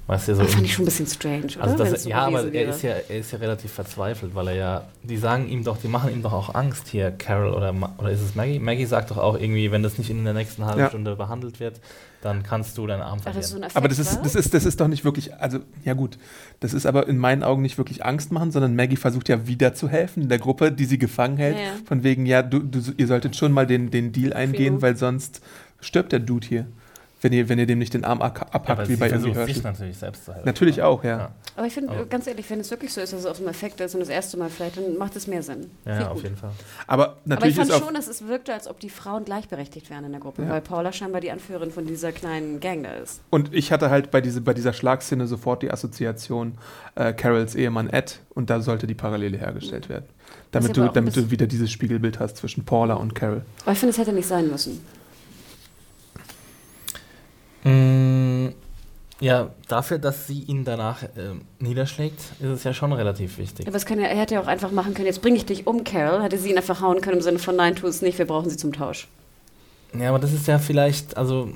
Weißt 0.09 0.27
du, 0.27 0.33
so 0.35 0.41
Das 0.41 0.55
fand 0.55 0.65
ich 0.65 0.73
schon 0.73 0.85
ein 0.85 0.85
bisschen 0.85 1.05
strange, 1.05 1.45
oder? 1.55 1.61
also 1.65 1.77
das, 1.77 2.01
so 2.01 2.09
ja, 2.09 2.25
aber 2.25 2.45
er 2.45 2.51
wäre. 2.51 2.71
ist 2.71 2.81
ja, 2.81 2.93
er 3.07 3.19
ist 3.19 3.31
ja 3.31 3.37
relativ 3.37 3.71
verzweifelt, 3.71 4.33
weil 4.33 4.47
er 4.47 4.55
ja, 4.55 4.87
die 5.03 5.17
sagen 5.17 5.47
ihm 5.47 5.63
doch, 5.63 5.77
die 5.77 5.87
machen 5.87 6.11
ihm 6.11 6.23
doch 6.23 6.33
auch 6.33 6.55
Angst 6.55 6.87
hier, 6.87 7.11
Carol 7.11 7.53
oder, 7.53 7.75
oder 7.99 8.09
ist 8.09 8.21
es 8.21 8.33
Maggie? 8.33 8.57
Maggie 8.57 8.87
sagt 8.87 9.11
doch 9.11 9.17
auch 9.17 9.39
irgendwie, 9.39 9.69
wenn 9.69 9.83
das 9.83 9.99
nicht 9.99 10.09
in 10.09 10.25
der 10.25 10.33
nächsten 10.33 10.65
halben 10.65 10.79
Ja. 10.79 10.89
Stunde 10.89 11.15
behandelt 11.15 11.59
wird, 11.59 11.79
dann 12.23 12.41
kannst 12.41 12.75
du 12.79 12.87
deinen 12.87 13.03
Arm 13.03 13.19
Ach, 13.21 13.25
das 13.25 13.37
ist 13.37 13.49
so 13.51 13.57
verlieren. 13.57 13.71
Aber 13.75 13.87
das 13.87 13.99
ist, 13.99 14.19
das, 14.23 14.33
ist, 14.33 14.51
das 14.51 14.65
ist 14.65 14.81
doch 14.81 14.87
nicht 14.87 15.05
wirklich, 15.05 15.35
also 15.35 15.59
ja 15.85 15.93
gut, 15.93 16.17
das 16.59 16.73
ist 16.73 16.87
aber 16.87 17.07
in 17.07 17.19
meinen 17.19 17.43
Augen 17.43 17.61
nicht 17.61 17.77
wirklich 17.77 18.03
Angst 18.03 18.31
machen, 18.31 18.49
sondern 18.49 18.75
Maggie 18.75 18.95
versucht 18.97 19.29
ja 19.29 19.45
wieder 19.45 19.75
zu 19.75 19.89
helfen 19.89 20.27
der 20.27 20.39
Gruppe, 20.39 20.71
die 20.71 20.85
sie 20.85 20.97
gefangen 20.97 21.37
hält. 21.37 21.55
Ja, 21.55 21.61
ja. 21.61 21.71
Von 21.85 22.01
wegen, 22.03 22.25
ja, 22.25 22.41
du, 22.41 22.57
du, 22.57 22.81
ihr 22.97 23.05
solltet 23.05 23.35
schon 23.35 23.51
mal 23.51 23.67
den, 23.67 23.91
den 23.91 24.11
Deal 24.11 24.33
eingehen, 24.33 24.81
weil 24.81 24.97
sonst 24.97 25.41
stirbt 25.81 26.13
der 26.13 26.19
Dude 26.19 26.47
hier. 26.47 26.65
Wenn 27.21 27.33
ihr, 27.33 27.49
wenn 27.49 27.59
ihr 27.59 27.65
dem 27.65 27.79
nicht 27.79 27.93
den 27.93 28.05
Arm 28.05 28.21
ab- 28.21 28.37
Ja, 28.39 28.43
abhackt, 28.53 28.69
aber 28.79 28.87
wie 28.89 28.95
bei 28.95 29.07
irgendwie 29.09 29.33
versucht 29.33 29.53
sich 29.55 29.63
natürlich 29.63 29.97
selbst 29.97 30.23
zu 30.23 30.33
helfen. 30.33 30.45
Natürlich 30.45 30.81
auch, 30.81 31.03
ja. 31.03 31.31
Aber 31.57 31.67
ich 31.67 31.73
finde, 31.73 32.05
ganz 32.09 32.27
ehrlich, 32.27 32.49
wenn 32.49 32.61
es 32.61 32.71
wirklich 32.71 32.93
so 32.93 33.01
ist, 33.01 33.11
dass 33.11 33.19
es 33.19 33.25
aus 33.25 33.39
dem 33.39 33.47
Effekt 33.49 33.81
ist 33.81 33.93
und 33.93 33.99
das 33.99 34.07
erste 34.07 34.37
Mal 34.37 34.49
vielleicht, 34.49 34.77
dann 34.77 34.97
macht 34.97 35.17
es 35.17 35.27
mehr 35.27 35.43
Sinn. 35.43 35.69
Ja, 35.85 35.99
ja, 35.99 36.11
auf 36.11 36.23
jeden 36.23 36.37
Fall. 36.37 36.51
Aber 36.87 37.03
Aber 37.03 37.15
ich 37.23 37.27
natürlich 37.27 37.55
fand 37.57 37.71
schon, 37.73 37.93
dass 37.93 38.07
es 38.07 38.25
wirkte, 38.27 38.53
als 38.53 38.67
ob 38.69 38.79
die 38.79 38.89
Frauen 38.89 39.25
gleichberechtigt 39.25 39.89
wären 39.89 40.05
in 40.05 40.11
der 40.11 40.21
Gruppe, 40.21 40.43
Ja. 40.43 40.49
weil 40.49 40.61
Paula 40.61 40.93
scheinbar 40.93 41.19
die 41.19 41.29
Anführerin 41.31 41.71
von 41.71 41.85
dieser 41.85 42.13
kleinen 42.13 42.61
Gang 42.61 42.83
da 42.83 42.91
ist. 42.93 43.19
Und 43.29 43.53
ich 43.53 43.73
hatte 43.73 43.89
halt 43.89 44.11
bei, 44.11 44.21
diese, 44.21 44.39
bei 44.39 44.53
dieser 44.53 44.71
Schlagszene 44.71 45.27
sofort 45.27 45.61
die 45.61 45.71
Assoziation 45.71 46.57
äh, 46.95 47.11
Carols 47.11 47.53
Ehemann 47.55 47.89
Ed 47.89 48.19
und 48.33 48.49
da 48.49 48.61
sollte 48.61 48.87
die 48.87 48.95
Parallele 48.95 49.37
hergestellt 49.37 49.89
werden. 49.89 50.05
Damit, 50.51 50.77
du, 50.77 50.87
damit 50.87 51.15
du 51.17 51.29
wieder 51.31 51.47
dieses 51.47 51.69
Spiegelbild 51.69 52.19
hast 52.19 52.37
zwischen 52.37 52.63
Paula 52.63 52.93
und 52.93 53.13
Carol. 53.13 53.41
Aber 53.63 53.73
ich 53.73 53.79
finde, 53.79 53.91
es 53.91 53.97
hätte 53.97 54.13
nicht 54.13 54.27
sein 54.27 54.49
müssen. 54.49 54.79
Mm, 57.63 58.49
ja, 59.19 59.49
dafür, 59.67 59.99
dass 59.99 60.27
sie 60.27 60.43
ihn 60.43 60.63
danach 60.63 61.03
ähm, 61.17 61.41
niederschlägt, 61.59 62.19
ist 62.39 62.49
es 62.49 62.63
ja 62.63 62.73
schon 62.73 62.93
relativ 62.93 63.37
wichtig. 63.37 63.67
Aber 63.67 63.75
es 63.75 63.85
kann 63.85 63.99
ja, 63.99 64.07
er 64.07 64.17
hätte 64.17 64.35
ja 64.35 64.41
auch 64.41 64.47
einfach 64.47 64.71
machen 64.71 64.93
können, 64.93 65.07
jetzt 65.07 65.21
bringe 65.21 65.35
ich 65.35 65.45
dich 65.45 65.67
um, 65.67 65.83
Carol. 65.83 66.23
Hätte 66.23 66.37
sie 66.37 66.51
ihn 66.51 66.57
einfach 66.57 66.81
hauen 66.81 67.01
können 67.01 67.17
im 67.17 67.23
Sinne 67.23 67.39
von, 67.39 67.55
nein, 67.55 67.75
tu 67.75 67.87
es 67.87 68.01
nicht, 68.01 68.17
wir 68.17 68.25
brauchen 68.25 68.49
sie 68.49 68.57
zum 68.57 68.71
Tausch. 68.71 69.07
Ja, 69.97 70.09
aber 70.09 70.19
das 70.19 70.31
ist 70.31 70.47
ja 70.47 70.59
vielleicht, 70.59 71.17
also 71.17 71.49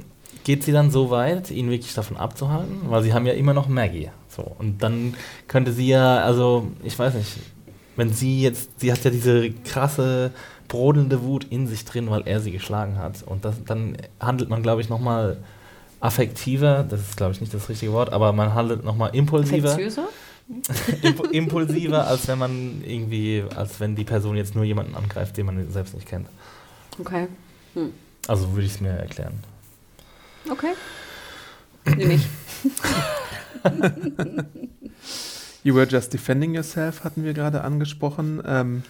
geht 0.44 0.64
sie 0.64 0.72
dann 0.72 0.92
so 0.92 1.10
weit, 1.10 1.52
ihn 1.52 1.70
wirklich 1.70 1.94
davon 1.94 2.18
abzuhalten? 2.18 2.82
Weil 2.90 3.04
sie 3.04 3.14
haben 3.14 3.26
ja 3.26 3.34
immer 3.34 3.54
noch 3.54 3.68
Maggie. 3.68 4.10
So, 4.28 4.44
und 4.60 4.84
dann 4.84 5.16
könnte 5.48 5.72
sie 5.72 5.88
ja, 5.88 6.20
also, 6.24 6.68
ich 6.84 6.98
weiß 6.98 7.14
nicht, 7.14 7.38
wenn 7.96 8.12
sie 8.12 8.42
jetzt, 8.42 8.80
sie 8.80 8.92
hat 8.92 9.04
ja 9.04 9.12
diese 9.12 9.52
krasse, 9.52 10.32
brodelnde 10.68 11.24
Wut 11.24 11.46
in 11.46 11.68
sich 11.68 11.86
drin, 11.86 12.10
weil 12.10 12.24
er 12.26 12.40
sie 12.40 12.52
geschlagen 12.52 12.98
hat. 12.98 13.24
Und 13.24 13.46
das, 13.46 13.64
dann 13.64 13.98
handelt 14.20 14.50
man, 14.50 14.64
glaube 14.64 14.82
ich, 14.82 14.90
nochmal 14.90 15.38
affektiver, 16.04 16.84
das 16.84 17.00
ist, 17.00 17.18
glaube 17.18 17.32
ich, 17.32 17.40
nicht 17.40 17.54
das 17.54 17.70
richtige 17.70 17.94
Wort, 17.94 18.12
aber 18.12 18.34
man 18.34 18.54
handelt 18.54 18.84
nochmal 18.84 19.16
impulsiver. 19.16 19.70
Affektiöser? 19.70 20.10
Imp 21.02 21.32
impulsiver, 21.32 22.06
als 22.06 22.28
wenn 22.28 22.38
man 22.38 22.84
irgendwie, 22.86 23.46
als 23.56 23.80
wenn 23.80 23.96
die 23.96 24.04
Person 24.04 24.36
jetzt 24.36 24.54
nur 24.54 24.66
jemanden 24.66 24.96
angreift, 24.96 25.38
den 25.38 25.46
man 25.46 25.72
selbst 25.72 25.94
nicht 25.94 26.06
kennt. 26.06 26.28
Okay. 27.00 27.28
Hm. 27.76 27.94
Also 28.28 28.52
würde 28.52 28.66
ich 28.66 28.74
es 28.74 28.82
mir 28.82 28.90
erklären. 28.90 29.40
Okay. 30.50 30.74
Nehme 31.86 32.16
ich. 32.16 32.28
You 35.66 35.76
were 35.76 35.88
just 35.88 36.12
defending 36.12 36.54
yourself, 36.54 37.06
hatten 37.06 37.24
wir 37.24 37.34
gerade 37.34 37.64
angesprochen. 37.64 38.44
Ähm, 38.46 38.84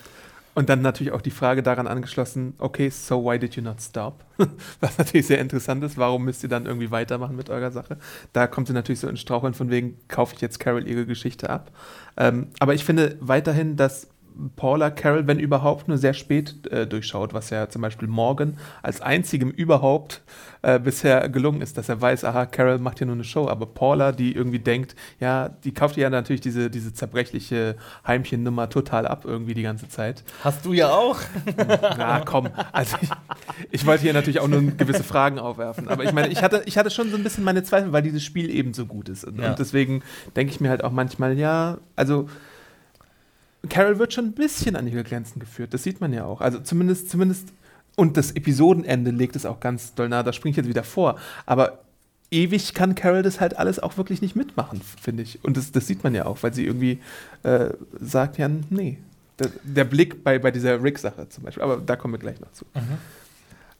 und 0.56 0.70
dann 0.70 0.82
natürlich 0.82 1.14
auch 1.14 1.22
die 1.22 1.32
Frage 1.32 1.64
daran 1.64 1.88
angeschlossen, 1.88 2.54
okay, 2.60 2.90
so 2.90 3.24
why 3.24 3.40
did 3.40 3.56
you 3.56 3.64
not 3.64 3.82
stop? 3.82 4.24
Was 4.80 4.98
natürlich 4.98 5.28
sehr 5.28 5.40
interessant 5.40 5.84
ist, 5.84 5.98
warum 5.98 6.26
müsst 6.26 6.44
ihr 6.44 6.50
dann 6.50 6.66
irgendwie 6.66 6.92
weitermachen 6.92 7.36
mit 7.36 7.50
eurer 7.50 7.72
Sache? 7.72 7.98
Da 8.34 8.48
kommt 8.48 8.68
sie 8.68 8.74
natürlich 8.74 9.00
so 9.00 9.08
in 9.08 9.18
Straucheln 9.18 9.54
von 9.54 9.70
wegen, 9.70 9.98
kaufe 10.08 10.36
ich 10.36 10.42
jetzt 10.42 10.60
Carol 10.60 10.88
ihre 10.88 11.06
Geschichte 11.06 11.50
ab. 11.50 11.72
Ähm, 12.18 12.48
aber 12.60 12.74
ich 12.74 12.86
finde 12.86 13.18
weiterhin, 13.20 13.76
dass 13.76 14.08
Paula 14.56 14.90
Carol, 14.90 15.28
wenn 15.28 15.40
überhaupt, 15.40 15.88
nur 15.88 15.98
sehr 15.98 16.14
spät 16.14 16.66
äh, 16.72 16.88
durchschaut, 16.88 17.34
was 17.34 17.50
ja 17.50 17.70
zum 17.70 17.82
Beispiel 17.82 18.08
Morgan 18.08 18.58
als 18.82 19.02
einzigem 19.02 19.50
überhaupt 19.50 20.22
äh, 20.62 20.80
bisher 20.80 21.28
gelungen 21.30 21.62
ist, 21.62 21.78
dass 21.78 21.90
er 21.90 22.00
weiß, 22.02 22.24
aha, 22.26 22.46
Carol 22.46 22.80
macht 22.80 22.98
hier 23.00 23.08
nur 23.08 23.16
eine 23.16 23.24
Show, 23.24 23.48
aber 23.48 23.66
Paula, 23.66 24.12
die 24.12 24.34
irgendwie 24.36 24.60
denkt, 24.60 24.96
ja, 25.20 25.50
die 25.50 25.74
kauft 25.74 25.98
ja 25.98 26.10
natürlich 26.10 26.42
diese, 26.42 26.70
diese 26.70 26.94
zerbrechliche 26.94 27.76
Heimchennummer 28.08 28.70
total 28.70 29.06
ab 29.08 29.24
irgendwie 29.26 29.54
die 29.54 29.64
ganze 29.64 29.90
Zeit. 29.90 30.24
Hast 30.44 30.66
du 30.66 30.74
ja 30.74 30.90
auch. 30.90 31.20
Na 31.58 32.22
komm, 32.22 32.50
also 32.72 32.98
ich, 33.02 33.10
ich 33.72 33.86
wollte 33.86 34.04
hier 34.04 34.14
natürlich 34.14 34.40
auch 34.40 34.48
nur 34.48 34.62
gewisse 34.62 35.04
Fragen 35.04 35.40
aufwerfen, 35.40 35.88
aber 35.90 36.04
ich 36.04 36.14
meine, 36.14 36.30
ich 36.30 36.42
hatte, 36.42 36.64
ich 36.66 36.78
hatte 36.78 36.90
schon 36.90 37.10
so 37.12 37.18
ein 37.18 37.24
bisschen 37.24 37.44
meine 37.44 37.64
Zweifel, 37.64 37.92
weil 37.92 38.02
dieses 38.02 38.24
Spiel 38.24 38.50
eben 38.50 38.74
so 38.74 38.86
gut 38.86 39.10
ist 39.10 39.24
und, 39.26 39.40
Ja. 39.40 39.50
und 39.52 39.60
deswegen 39.60 40.02
denke 40.36 40.54
ich 40.54 40.62
mir 40.62 40.70
halt 40.70 40.84
auch 40.84 40.92
manchmal, 40.92 41.38
ja, 41.38 41.78
also 41.96 42.28
Carol 43.70 44.00
wird 44.00 44.14
schon 44.14 44.26
ein 44.26 44.34
bisschen 44.34 44.76
an 44.76 44.88
ihre 44.88 45.04
Grenzen 45.04 45.40
geführt. 45.40 45.74
Das 45.74 45.84
sieht 45.84 46.02
man 46.02 46.14
ja 46.14 46.26
auch. 46.26 46.42
Also 46.42 46.60
zumindest, 46.60 47.10
zumindest, 47.10 47.50
und 47.96 48.18
das 48.18 48.32
Episodenende 48.32 49.12
legt 49.12 49.36
es 49.36 49.46
auch 49.46 49.60
ganz 49.60 49.94
doll 49.94 50.10
nahe, 50.10 50.24
da 50.24 50.34
springe 50.34 50.52
ich 50.52 50.58
jetzt 50.58 50.68
wieder 50.68 50.84
vor. 50.84 51.18
Aber 51.46 51.80
ewig 52.32 52.74
kann 52.74 52.96
Carol 52.96 53.22
das 53.22 53.40
halt 53.40 53.58
alles 53.58 53.80
auch 53.80 53.98
wirklich 53.98 54.22
nicht 54.22 54.36
mitmachen, 54.36 54.82
finde 55.02 55.24
ich. 55.24 55.44
Und 55.44 55.56
das, 55.56 55.72
das 55.72 55.88
sieht 55.88 56.04
man 56.04 56.14
ja 56.16 56.26
auch, 56.26 56.42
weil 56.42 56.54
sie 56.54 56.66
irgendwie 56.66 57.00
äh, 57.44 57.70
sagt, 58.00 58.38
ja, 58.38 58.50
nee. 58.70 58.98
Der, 59.40 59.50
der 59.64 59.86
Blick 59.86 60.24
bei, 60.24 60.38
bei 60.38 60.52
dieser 60.52 60.84
Rick-Sache 60.84 61.28
zum 61.30 61.44
Beispiel, 61.44 61.64
aber 61.64 61.78
da 61.78 61.96
kommen 61.96 62.14
wir 62.14 62.20
gleich 62.20 62.40
noch 62.40 62.52
zu. 62.52 62.66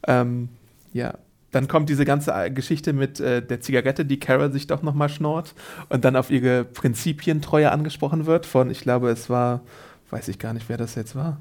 Ähm, 0.06 0.48
ja. 0.92 1.14
Dann 1.54 1.68
kommt 1.68 1.88
diese 1.88 2.04
ganze 2.04 2.32
äh, 2.32 2.50
Geschichte 2.50 2.92
mit 2.92 3.20
äh, 3.20 3.40
der 3.40 3.60
Zigarette, 3.60 4.04
die 4.04 4.18
Carol 4.18 4.52
sich 4.52 4.66
doch 4.66 4.82
nochmal 4.82 5.08
schnort 5.08 5.54
und 5.88 6.04
dann 6.04 6.16
auf 6.16 6.32
ihre 6.32 6.64
Prinzipientreue 6.64 7.70
angesprochen 7.70 8.26
wird 8.26 8.44
von, 8.44 8.70
ich 8.70 8.80
glaube, 8.80 9.08
es 9.10 9.30
war, 9.30 9.60
weiß 10.10 10.26
ich 10.26 10.40
gar 10.40 10.52
nicht, 10.52 10.68
wer 10.68 10.78
das 10.78 10.96
jetzt 10.96 11.14
war. 11.14 11.38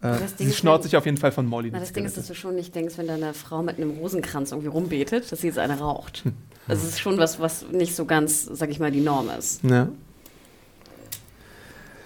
Äh, 0.00 0.14
sie 0.36 0.52
schnort 0.52 0.84
sich 0.84 0.96
auf 0.96 1.06
jeden 1.06 1.16
Fall 1.16 1.32
von 1.32 1.44
Molly. 1.44 1.70
Na, 1.72 1.80
das 1.80 1.92
Ding 1.92 2.04
ist, 2.04 2.16
dass 2.16 2.28
du 2.28 2.34
schon 2.34 2.54
nicht 2.54 2.72
denkst, 2.72 2.98
wenn 2.98 3.08
da 3.08 3.14
eine 3.14 3.34
Frau 3.34 3.64
mit 3.64 3.78
einem 3.78 3.90
Rosenkranz 3.90 4.52
irgendwie 4.52 4.68
rumbetet, 4.68 5.32
dass 5.32 5.40
sie 5.40 5.48
jetzt 5.48 5.58
eine 5.58 5.80
raucht. 5.80 6.22
Das 6.68 6.84
ist 6.84 7.00
schon 7.00 7.18
was, 7.18 7.40
was 7.40 7.64
nicht 7.72 7.96
so 7.96 8.04
ganz, 8.04 8.44
sag 8.44 8.70
ich 8.70 8.78
mal, 8.78 8.92
die 8.92 9.00
Norm 9.00 9.28
ist. 9.36 9.64
Ja. 9.64 9.88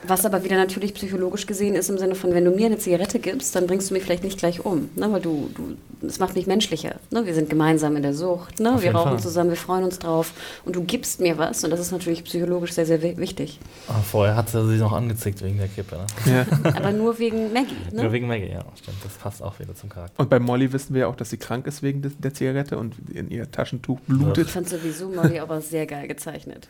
Was 0.07 0.25
aber 0.27 0.43
wieder 0.43 0.57
natürlich 0.57 0.95
psychologisch 0.95 1.47
gesehen 1.47 1.75
ist 1.77 1.89
im 1.89 1.97
Sinne 1.99 2.15
von, 2.17 2.35
wenn 2.35 2.45
du 2.45 2.51
mir 2.51 2.67
eine 2.67 2.79
Zigarette 2.79 3.19
gibst, 3.21 3.55
dann 3.55 3.67
bringst 3.69 3.91
du 3.91 3.95
mich 3.95 4.03
vielleicht 4.03 4.25
nicht 4.25 4.39
gleich 4.39 4.65
um, 4.65 4.91
ne? 4.97 5.13
weil 5.13 5.21
du, 5.21 5.49
du, 5.55 5.77
es 6.07 6.19
macht 6.19 6.35
mich 6.35 6.47
menschlicher. 6.49 6.97
Ne? 7.11 7.25
Wir 7.25 7.35
sind 7.35 7.49
gemeinsam 7.49 7.95
in 7.95 8.03
der 8.03 8.13
Sucht, 8.13 8.59
ne? 8.59 8.75
Auf 8.75 8.83
wir 8.83 8.93
rauchen 8.95 9.11
Fall. 9.13 9.21
zusammen, 9.21 9.51
wir 9.51 9.57
freuen 9.57 9.85
uns 9.85 10.01
drauf 10.01 10.33
und 10.65 10.75
du 10.75 10.83
gibst 10.83 11.21
mir 11.21 11.39
was 11.39 11.63
und 11.63 11.71
das 11.71 11.79
ist 11.79 11.93
natürlich 11.93 12.25
psychologisch 12.25 12.73
sehr, 12.73 12.85
sehr 12.87 13.01
wi- 13.03 13.17
wichtig. 13.19 13.61
Ah, 13.89 14.01
vorher 14.03 14.35
hat 14.35 14.49
sie 14.49 14.67
sich 14.69 14.81
noch 14.81 14.93
angezickt 14.93 15.41
wegen 15.43 15.59
der 15.59 15.69
Kippe. 15.69 15.99
Ne? 16.27 16.47
ja. 16.65 16.71
Aber 16.75 16.91
nur 16.91 17.19
wegen 17.21 17.53
Maggie. 17.53 17.77
Nur 17.93 18.05
Ne? 18.05 18.13
wegen 18.13 18.27
Maggie, 18.27 18.51
ja, 18.51 18.65
stimmt. 18.81 18.97
Das 19.05 19.13
passt 19.15 19.41
auch 19.43 19.59
wieder 19.61 19.75
zum 19.77 19.89
Charakter. 19.89 20.19
Und 20.19 20.29
bei 20.31 20.41
Molly 20.41 20.73
wissen 20.73 20.95
wir 20.95 21.03
ja 21.03 21.07
auch, 21.07 21.17
dass 21.17 21.31
sie 21.31 21.37
krank 21.37 21.67
ist 21.69 21.83
wegen 21.85 22.03
des, 22.03 22.13
der 22.19 22.35
Zigarette 22.35 22.77
und 22.77 22.95
in 23.13 23.31
ihr 23.31 23.49
Taschentuch 23.51 23.99
Ich 24.01 24.07
blutet. 24.09 24.51
fand 24.51 24.69
sowieso 24.69 25.11
Molly 25.11 25.39
aber 25.39 25.61
sehr 25.61 25.87
geil 25.87 26.09
gezeichnet. 26.09 26.69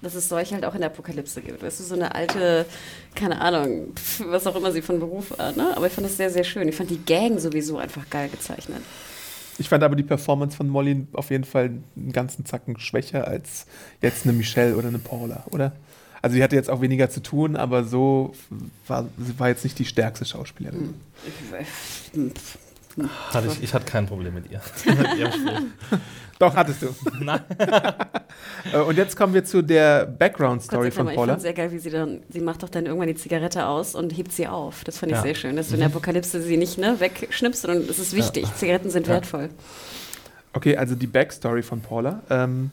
Dass 0.00 0.14
es 0.16 0.28
solche 0.28 0.54
halt 0.54 0.64
auch 0.64 0.74
in 0.74 0.80
der 0.80 0.90
Apokalypse 0.90 1.40
gibt. 1.42 1.62
Weißt 1.62 1.78
du, 1.78 1.84
so 1.84 1.94
eine 1.94 2.14
alte, 2.14 2.66
keine 3.14 3.40
Ahnung, 3.40 3.92
was 4.26 4.46
auch 4.46 4.56
immer 4.56 4.72
sie 4.72 4.82
von 4.82 4.98
Beruf 4.98 5.36
war, 5.36 5.52
ne? 5.52 5.76
Aber 5.76 5.86
ich 5.86 5.92
fand 5.92 6.06
das 6.06 6.16
sehr, 6.16 6.30
sehr 6.30 6.44
schön. 6.44 6.66
Ich 6.68 6.76
fand 6.76 6.90
die 6.90 7.04
Gang 7.04 7.38
sowieso 7.38 7.78
einfach 7.78 8.08
geil 8.08 8.28
gezeichnet. 8.28 8.82
Ich 9.58 9.68
fand 9.68 9.84
aber 9.84 9.96
die 9.96 10.02
Performance 10.02 10.56
von 10.56 10.68
Molly 10.68 11.06
auf 11.12 11.30
jeden 11.30 11.44
Fall 11.44 11.70
einen 11.96 12.12
ganzen 12.12 12.46
Zacken 12.46 12.78
schwächer 12.80 13.28
als 13.28 13.66
jetzt 14.00 14.24
eine 14.24 14.32
Michelle 14.32 14.76
oder 14.76 14.88
eine 14.88 14.98
Paula, 14.98 15.44
oder? 15.50 15.72
Also 16.22 16.36
sie 16.36 16.42
hatte 16.42 16.56
jetzt 16.56 16.70
auch 16.70 16.80
weniger 16.80 17.10
zu 17.10 17.20
tun, 17.20 17.56
aber 17.56 17.84
so 17.84 18.32
war 18.86 19.08
sie 19.18 19.38
war 19.38 19.48
jetzt 19.48 19.64
nicht 19.64 19.78
die 19.78 19.84
stärkste 19.84 20.24
Schauspielerin. 20.24 20.94
Hatte 23.32 23.48
ich, 23.48 23.62
ich 23.62 23.74
hatte 23.74 23.84
kein 23.86 24.06
Problem 24.06 24.34
mit 24.34 24.50
ihr. 24.50 24.60
Doch, 26.38 26.56
hattest 26.56 26.82
du. 26.82 26.88
Nein. 27.20 27.40
Äh, 28.72 28.78
Und 28.78 28.96
jetzt 28.96 29.16
kommen 29.16 29.32
wir 29.34 29.44
zu 29.44 29.62
der 29.62 30.06
Background-Story 30.06 30.90
von 30.90 31.06
Klammer, 31.06 31.10
ich 31.12 31.16
Paula. 31.16 31.32
fand 31.34 31.42
sehr 31.42 31.52
geil, 31.52 31.70
wie 31.72 31.78
sie 31.78 31.90
dann, 31.90 32.20
sie 32.28 32.40
macht 32.40 32.62
doch 32.62 32.68
dann 32.68 32.86
irgendwann 32.86 33.08
die 33.08 33.14
Zigarette 33.14 33.66
aus 33.66 33.94
und 33.94 34.10
hebt 34.16 34.32
sie 34.32 34.48
auf. 34.48 34.82
Das 34.84 34.98
fand 34.98 35.12
ich 35.12 35.16
Ja. 35.18 35.22
sehr 35.22 35.34
schön, 35.34 35.56
dass 35.56 35.68
du 35.68 35.74
in 35.74 35.80
der 35.80 35.88
Apokalypse 35.88 36.42
sie 36.42 36.56
nicht 36.56 36.78
ne, 36.78 36.96
wegschnippst, 36.98 37.62
sondern 37.62 37.82
es 37.88 37.98
ist 37.98 38.14
wichtig. 38.16 38.46
Zigaretten 38.56 38.90
sind 38.90 39.06
Ja. 39.06 39.14
wertvoll. 39.14 39.50
Okay, 40.52 40.76
also 40.76 40.94
die 40.94 41.06
Backstory 41.06 41.62
von 41.62 41.80
Paula. 41.80 42.22
Ähm, 42.28 42.70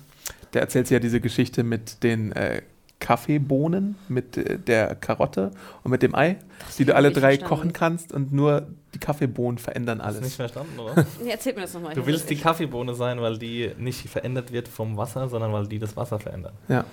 da 0.52 0.60
erzählt 0.62 0.88
sie 0.88 0.96
ja 0.96 1.00
diese 1.00 1.22
Geschichte 1.22 1.64
mit 1.64 2.02
den 2.04 2.32
äh, 2.32 2.62
Kaffeebohnen, 3.00 3.96
mit 4.08 4.38
äh, 4.38 4.58
der 4.60 4.96
Karotte 4.96 5.52
und 5.84 5.92
mit 5.92 6.02
dem 6.04 6.16
Ei, 6.16 6.38
die 6.78 6.86
du 6.86 6.96
alle 6.96 7.12
drei 7.12 7.38
verstanden. 7.38 7.46
kochen 7.48 7.74
kannst 7.74 8.12
und 8.14 8.32
nur 8.34 8.68
die 8.94 9.00
Kaffeebohnen 9.00 9.58
verändern 9.58 10.02
Hast 10.02 10.18
du 10.18 10.24
nicht 10.24 10.40
alles. 10.40 10.52
verstanden, 10.52 10.80
oder? 10.80 11.06
Nee, 11.24 11.30
erzähl 11.32 11.54
mir 11.54 11.62
das 11.62 11.74
nochmal. 11.74 11.94
Du 11.96 12.06
willst 12.06 12.30
die 12.30 12.36
Kaffeebohne 12.36 12.94
sein, 12.96 13.22
weil 13.22 13.38
die 13.38 13.72
nicht 13.78 14.08
verändert 14.10 14.52
wird 14.52 14.68
vom 14.68 14.98
Wasser, 14.98 15.28
sondern 15.30 15.54
weil 15.54 15.68
die 15.68 15.80
das 15.80 15.96
Wasser 15.96 16.20
verändert. 16.20 16.54
Ja. 16.68 16.86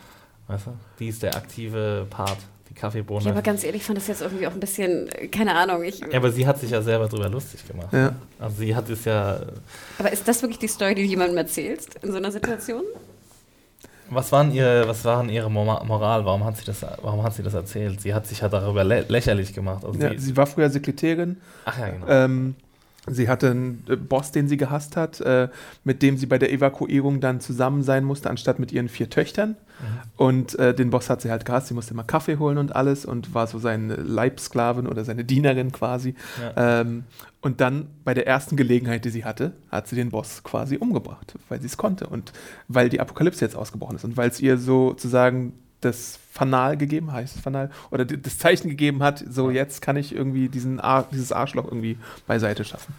Weißt 0.48 0.66
du? 0.66 0.70
Die 1.00 1.08
ist 1.08 1.22
der 1.22 1.34
aktive 1.34 2.06
Part, 2.08 2.38
die 2.70 2.74
Kaffeebohne. 2.74 3.24
Ja, 3.24 3.30
aber 3.32 3.42
ganz 3.42 3.64
ehrlich, 3.64 3.80
ich 3.82 3.86
fand 3.86 3.98
das 3.98 4.06
jetzt 4.06 4.22
irgendwie 4.22 4.46
auch 4.46 4.52
ein 4.52 4.60
bisschen, 4.60 5.08
äh, 5.08 5.26
keine 5.28 5.54
Ahnung. 5.56 5.82
Ich, 5.82 5.98
Ja, 6.00 6.18
aber 6.18 6.30
sie 6.30 6.46
hat 6.46 6.60
sich 6.60 6.70
ja 6.70 6.82
selber 6.82 7.08
drüber 7.08 7.28
lustig 7.28 7.66
gemacht. 7.66 7.92
Ja. 7.92 8.14
Also 8.38 8.56
sie 8.58 8.76
hat 8.76 8.88
es 8.90 9.04
ja. 9.06 9.40
aber 9.98 10.12
ist 10.12 10.28
das 10.28 10.42
wirklich 10.42 10.58
die 10.58 10.68
Story, 10.68 10.94
die 10.94 11.02
du 11.02 11.08
jemandem 11.08 11.36
erzählst 11.38 11.96
in 12.02 12.12
so 12.12 12.18
einer 12.18 12.30
Situation? 12.30 12.82
Was 14.10 14.30
waren 14.32 14.52
ihre, 14.52 14.86
was 14.86 15.04
waren 15.04 15.28
ihre 15.28 15.48
Mora- 15.50 15.82
Moral? 15.84 16.24
Warum 16.24 16.44
hat 16.44 16.56
sie 16.56 16.64
das, 16.64 16.82
warum 17.02 17.22
hat 17.22 17.34
sie 17.34 17.42
das 17.42 17.54
erzählt? 17.54 18.00
Sie 18.00 18.14
hat 18.14 18.26
sich 18.26 18.40
ja 18.40 18.48
darüber 18.48 18.84
lä 18.84 19.04
lächerlich 19.08 19.52
gemacht. 19.52 19.84
Also 19.84 19.98
Ja, 20.00 20.10
sie, 20.10 20.18
sie 20.18 20.36
war 20.36 20.46
früher 20.46 20.70
Sekretärin. 20.70 21.38
ach 21.64 21.78
ja, 21.78 21.88
genau. 21.90 22.06
Ähm, 22.08 22.54
sie 23.06 23.28
hatte 23.28 23.50
einen 23.50 23.84
äh, 23.88 23.96
Boss, 23.96 24.32
den 24.32 24.48
sie 24.48 24.56
gehasst 24.56 24.96
hat, 24.96 25.20
äh, 25.20 25.48
mit 25.84 26.02
dem 26.02 26.16
sie 26.16 26.26
bei 26.26 26.38
der 26.38 26.52
Evakuierung 26.52 27.20
dann 27.20 27.40
zusammen 27.40 27.82
sein 27.82 28.04
musste, 28.04 28.30
anstatt 28.30 28.58
mit 28.58 28.72
ihren 28.72 28.88
vier 28.88 29.10
Töchtern. 29.10 29.56
Und 30.16 30.58
äh, 30.58 30.74
den 30.74 30.90
Boss 30.90 31.10
hat 31.10 31.20
sie 31.20 31.30
halt 31.30 31.44
gehasst. 31.44 31.68
Sie 31.68 31.74
musste 31.74 31.92
immer 31.92 32.04
Kaffee 32.04 32.38
holen 32.38 32.56
und 32.58 32.74
alles 32.74 33.04
und 33.04 33.34
war 33.34 33.46
so 33.46 33.58
seine 33.58 33.96
Leibsklavin 33.96 34.86
oder 34.86 35.04
seine 35.04 35.24
Dienerin 35.24 35.72
quasi. 35.72 36.14
Ja. 36.40 36.80
Ähm, 36.80 37.04
und 37.42 37.60
dann 37.60 37.88
bei 38.04 38.14
der 38.14 38.26
ersten 38.26 38.56
Gelegenheit, 38.56 39.04
die 39.04 39.10
sie 39.10 39.24
hatte, 39.24 39.52
hat 39.70 39.86
sie 39.86 39.96
den 39.96 40.10
Boss 40.10 40.42
quasi 40.42 40.78
umgebracht, 40.78 41.34
weil 41.48 41.60
sie 41.60 41.66
es 41.66 41.76
konnte 41.76 42.06
und 42.06 42.32
weil 42.68 42.88
die 42.88 43.00
Apokalypse 43.00 43.44
jetzt 43.44 43.54
ausgebrochen 43.54 43.96
ist 43.96 44.04
und 44.04 44.16
weil 44.16 44.30
es 44.30 44.40
ihr 44.40 44.56
sozusagen 44.56 45.52
das 45.80 46.18
Fanal 46.32 46.76
gegeben 46.76 47.12
heißt 47.12 47.36
es 47.36 47.42
Fanal 47.42 47.70
oder 47.90 48.04
das 48.04 48.38
Zeichen 48.38 48.68
gegeben 48.68 49.02
hat, 49.02 49.24
so 49.28 49.50
jetzt 49.50 49.80
kann 49.82 49.96
ich 49.96 50.14
irgendwie 50.14 50.48
diesen 50.48 50.80
Ar 50.80 51.06
dieses 51.12 51.32
Arschloch 51.32 51.64
irgendwie 51.66 51.98
beiseite 52.26 52.64
schaffen. 52.64 52.94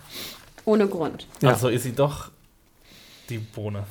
Ohne 0.65 0.87
Grund. 0.87 1.27
ja. 1.41 1.49
Also 1.49 1.69
ist 1.69 1.83
sie 1.83 1.93
doch 1.93 2.29
die 3.29 3.37
Bohne. 3.39 3.83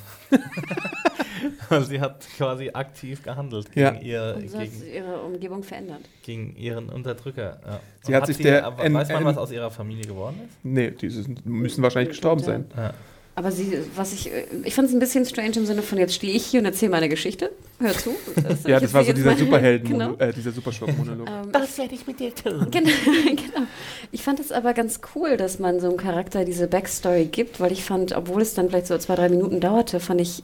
also 1.69 1.85
sie 1.89 2.01
hat 2.01 2.25
quasi 2.37 2.71
aktiv 2.73 3.21
gehandelt 3.23 3.71
gegen, 3.71 3.85
Ja. 3.85 4.01
ihr, 4.01 4.35
Und 4.37 4.49
so 4.49 4.57
hat 4.57 4.63
gegen, 4.65 4.77
sie 4.79 4.89
ihre 4.95 5.19
Umgebung 5.21 5.63
verändert. 5.63 6.01
gegen 6.23 6.55
ihren 6.55 6.89
Unterdrücker. 6.89 7.59
Ja. 7.65 7.79
Sie 8.01 8.13
Und 8.13 8.21
hat 8.21 8.27
sich 8.27 8.37
der- 8.37 8.65
aber 8.65 8.83
en- 8.83 8.93
weiß 8.93 9.09
man, 9.09 9.25
was 9.25 9.37
aus 9.37 9.51
ihrer 9.51 9.69
Familie 9.71 10.05
geworden 10.05 10.39
ist? 10.47 10.53
Nee, 10.63 10.91
die 10.91 11.09
müssen 11.45 11.83
wahrscheinlich 11.83 12.09
gestorben 12.09 12.41
sein. 12.43 12.65
Ja. 12.75 12.93
Aber 13.37 13.51
sie, 13.51 13.71
was 13.95 14.13
ich, 14.13 14.33
äh, 14.33 14.45
ich 14.63 14.73
fand 14.73 14.87
es 14.87 14.95
ein 14.95 14.99
bisschen 14.99 15.23
strange 15.23 15.51
im 15.57 15.67
Sinne 15.67 15.83
von, 15.83 15.99
jetzt 15.99 16.15
stehe 16.15 16.33
ich 16.33 16.43
hier 16.43 16.59
und 16.59 16.65
erzähle 16.65 16.89
meine 16.89 17.07
Geschichte. 17.07 17.51
Hör 17.79 17.93
zu. 17.95 18.15
Das, 18.35 18.63
Ja, 18.63 18.79
das 18.79 18.91
war 18.95 19.03
so 19.03 19.13
dieser 19.13 19.37
Superhelden, 19.37 19.89
Genau. 19.91 20.15
äh, 20.17 20.33
dieser 20.33 20.51
Superschurken-Monolog. 20.51 21.27
Ähm, 21.29 21.49
Was 21.51 21.77
werde 21.77 21.93
ich 21.93 22.07
mit 22.07 22.19
dir 22.19 22.33
tun? 22.33 22.65
Genau, 22.71 22.89
genau. 23.27 23.67
Ich 24.11 24.23
fand 24.23 24.39
es 24.39 24.51
aber 24.51 24.73
ganz 24.73 25.01
cool, 25.13 25.37
dass 25.37 25.59
man 25.59 25.79
so 25.79 25.87
einem 25.87 25.97
Charakter 25.97 26.45
diese 26.45 26.67
Backstory 26.67 27.25
gibt, 27.25 27.59
weil 27.59 27.71
ich 27.71 27.83
fand, 27.83 28.11
obwohl 28.17 28.41
es 28.41 28.55
dann 28.55 28.69
vielleicht 28.69 28.87
so 28.87 28.97
zwei, 28.97 29.13
drei 29.13 29.29
Minuten 29.29 29.59
dauerte, 29.59 29.99
fand 29.99 30.19
ich, 30.19 30.41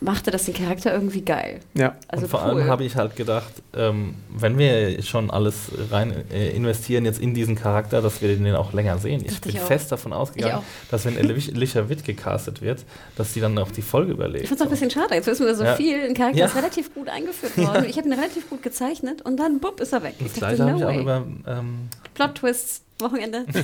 machte 0.00 0.30
das 0.30 0.44
den 0.44 0.54
Charakter 0.54 0.92
irgendwie 0.92 1.22
geil. 1.22 1.60
Ja, 1.74 1.96
Also 2.08 2.24
und 2.24 2.30
vor 2.30 2.42
cool. 2.44 2.50
allem 2.60 2.64
habe 2.68 2.84
ich 2.84 2.96
halt 2.96 3.16
gedacht, 3.16 3.50
ähm, 3.74 4.14
wenn 4.28 4.58
wir 4.58 5.02
schon 5.02 5.30
alles 5.30 5.70
rein 5.90 6.12
äh, 6.30 6.50
investieren 6.50 7.06
jetzt 7.06 7.18
in 7.18 7.32
diesen 7.32 7.54
Charakter, 7.56 8.02
dass 8.02 8.20
wir 8.20 8.28
den 8.36 8.54
auch 8.54 8.72
länger 8.74 8.98
sehen. 8.98 9.22
Ich 9.24 9.28
Dachte 9.32 9.48
bin 9.48 9.56
ich 9.56 9.60
fest 9.62 9.90
davon 9.92 10.12
ausgegangen, 10.12 10.62
dass 10.90 11.06
wenn 11.06 11.16
Alicia 11.18 11.88
Witt 11.88 12.04
gecastet 12.04 12.60
wird, 12.60 12.84
dass 13.16 13.32
die 13.32 13.40
dann 13.40 13.56
auch 13.58 13.70
die 13.70 13.80
Folge 13.82 14.12
überlebt. 14.12 14.44
Ich 14.44 14.48
fand 14.50 14.60
es 14.60 14.66
auch 14.66 14.70
ein 14.70 14.70
bisschen 14.78 14.90
schade. 14.90 15.14
Jetzt 15.14 15.26
wissen 15.28 15.46
wir 15.46 15.54
so 15.54 15.64
Ja. 15.64 15.74
viel. 15.76 16.02
Ein 16.02 16.14
Charakter 16.14 16.38
Ja. 16.38 16.46
ist 16.46 16.56
relativ 16.56 16.92
gut 16.94 17.08
eingeführt 17.08 17.56
worden. 17.56 17.84
Ich 17.88 17.96
habe 17.96 18.06
ihn 18.08 18.12
relativ 18.12 18.50
gut 18.50 18.62
gezeichnet 18.62 19.22
und 19.22 19.38
dann, 19.38 19.60
bupp, 19.60 19.80
ist 19.80 19.92
er 19.94 20.02
weg. 20.02 20.14
das 20.18 20.26
Ich 20.34 20.40
dachte, 20.40 20.56
gleiche 20.56 20.70
habe 20.72 20.80
no 20.80 20.90
ich 20.90 20.96
auch 20.96 21.00
über 21.02 21.24
ähm, 21.46 21.88
Plot-Twists, 22.14 22.82
Wochenende. 23.00 23.46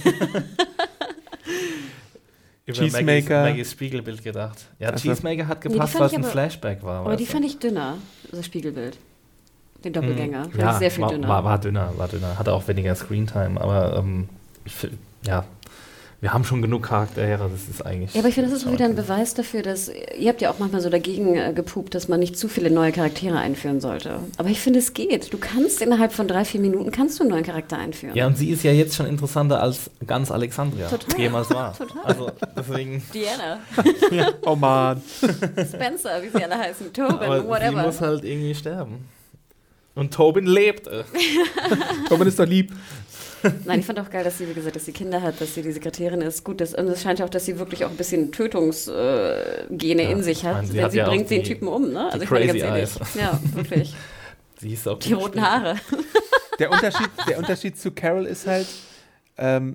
über 2.67 2.77
Cheesemaker. 2.79 3.05
Maggies, 3.13 3.29
Maggies 3.31 3.71
Spiegelbild 3.73 4.23
gedacht. 4.23 4.67
Ja, 4.79 4.91
Also- 4.91 5.03
Cheesemaker 5.09 5.49
hat 5.49 5.65
Nee, 5.65 5.71
gepasst, 5.73 5.93
fand 5.93 6.01
weil 6.01 6.21
es 6.21 6.27
ein 6.27 6.31
Flashback 6.31 6.83
war. 6.83 7.05
Aber 7.05 7.17
die 7.17 7.27
fand 7.27 7.45
ich 7.45 7.59
dünner, 7.59 7.97
das 8.31 8.47
Spiegelbild. 8.47 8.97
Den 9.85 9.93
Doppelgänger. 9.93 10.45
Fand 10.45 10.57
ja, 10.57 10.73
ich 10.73 10.79
sehr 10.79 10.91
viel 10.93 11.03
war, 11.03 11.11
dünner. 11.11 11.29
War, 11.29 11.45
war 11.45 11.59
dünner, 11.59 11.93
war 11.97 12.07
dünner. 12.09 12.39
Hatte 12.39 12.53
auch 12.53 12.67
weniger 12.69 12.95
Screentime, 12.95 13.61
aber 13.61 13.97
ähm, 13.97 14.29
ja, 15.27 15.45
wir 16.23 16.33
haben 16.33 16.45
schon 16.45 16.63
genug 16.63 16.85
Charaktere, 16.85 17.51
das 17.51 17.69
ist 17.69 17.85
eigentlich. 17.85 18.15
Ja, 18.15 18.21
aber 18.21 18.29
ich 18.29 18.37
finde, 18.37 18.49
das 18.49 18.59
ist 18.59 18.63
schon 18.63 18.73
wieder 18.73 18.85
ein. 18.85 18.95
Beweis 18.95 19.35
dafür, 19.35 19.63
dass 19.63 19.91
ihr 20.17 20.29
habt 20.29 20.41
ja 20.41 20.53
auch 20.53 20.61
manchmal 20.61 20.81
so 20.81 20.89
dagegen 20.89 21.35
äh, 21.35 21.53
gepupt, 21.53 21.97
dass 21.97 22.07
man 22.07 22.21
nicht 22.21 22.39
zu 22.39 22.47
viele 22.47 22.71
neue 22.71 22.93
Charaktere 22.93 23.39
einführen 23.39 23.81
sollte. 23.81 24.21
Aber 24.37 24.49
ich 24.49 24.61
finde, 24.61 24.79
es 24.79 24.95
geht. 24.95 25.33
Du 25.33 25.39
kannst 25.39 25.83
innerhalb 25.83 26.13
von 26.13 26.29
drei, 26.29 26.45
vier 26.45 26.61
Minuten 26.61 26.93
kannst 26.93 27.19
du 27.19 27.25
einen 27.25 27.33
neuen 27.33 27.43
Charakter 27.43 27.77
einführen. 27.77 28.15
Ja, 28.15 28.29
und 28.29 28.39
sie 28.39 28.51
ist 28.51 28.63
ja 28.63 28.71
jetzt 28.71 28.95
schon 28.95 29.07
interessanter 29.07 29.61
als 29.61 29.91
ganz 30.07 30.31
Alexandria 30.31 30.89
Total. 30.89 31.19
jemals 31.19 31.51
war. 31.51 31.77
Total. 31.77 32.05
Also 32.05 32.31
deswegen. 32.57 33.03
Diana, 33.13 33.59
oh 34.47 34.55
man. 34.55 35.03
Spencer, 35.03 36.23
wie 36.23 36.29
sie 36.29 36.45
alle 36.45 36.57
heißen, 36.57 36.93
Tobin, 36.93 37.17
Aber 37.17 37.41
sie 37.43 37.49
whatever. 37.49 37.83
muss 37.83 38.01
halt 38.01 38.23
irgendwie 38.23 38.55
sterben. 38.55 39.09
Und 39.97 40.15
Tobin 40.15 40.47
lebt. 40.47 40.89
Tobin 42.09 42.29
ist 42.29 42.39
doch 42.39 42.47
lieb. 42.47 42.73
Nein, 43.65 43.81
ich 43.81 43.87
fand 43.87 43.99
auch 44.01 44.11
geil, 44.11 44.25
dass 44.25 44.39
sie, 44.39 44.49
wie 44.49 44.55
gesagt, 44.55 44.77
dass 44.77 44.85
sie 44.85 44.93
Kinder 44.93 45.21
hat, 45.23 45.41
dass 45.41 45.55
sie 45.55 45.63
die 45.63 45.73
Sekretärin 45.73 46.21
ist. 46.21 46.45
Gut, 46.45 46.61
das, 46.61 46.75
und 46.75 46.87
es 46.89 47.03
scheint 47.03 47.21
auch, 47.23 47.29
dass 47.29 47.45
sie 47.45 47.59
wirklich 47.59 47.85
auch 47.85 47.91
ein 47.91 47.97
bisschen 47.97 48.31
Tötungsgene 48.33 49.67
äh, 49.71 49.75
Gene 49.75 50.03
Ja, 50.05 50.11
in 50.11 50.23
sich 50.23 50.39
ich 50.39 50.45
hat. 50.45 50.55
meine, 50.55 50.67
sie 50.69 50.73
denn 50.75 50.85
hat 50.85 50.93
sie 50.93 50.99
ja 50.99 51.09
bringt 51.09 51.31
den 51.31 51.43
die- 51.43 51.49
Typen 51.49 51.69
um, 51.69 51.93
ne? 51.93 52.11
die 52.15 52.23
ich 52.25 52.31
meine, 52.31 52.47
Crazy 52.47 52.59
ehrlich. 52.59 52.91
Ja, 53.21 53.41
wirklich. 53.55 53.95
Sie 54.61 54.73
ist 54.75 54.87
auch 54.87 54.99
Die 55.01 55.13
roten. 55.13 55.41
Haare. 55.43 55.75
Der 56.61 56.71
Unterschied, 56.71 57.09
der 57.29 57.39
Unterschied 57.39 57.77
zu 57.77 57.91
Carol 57.91 58.27
ist 58.27 58.47
halt, 58.47 58.69
ähm, 59.37 59.75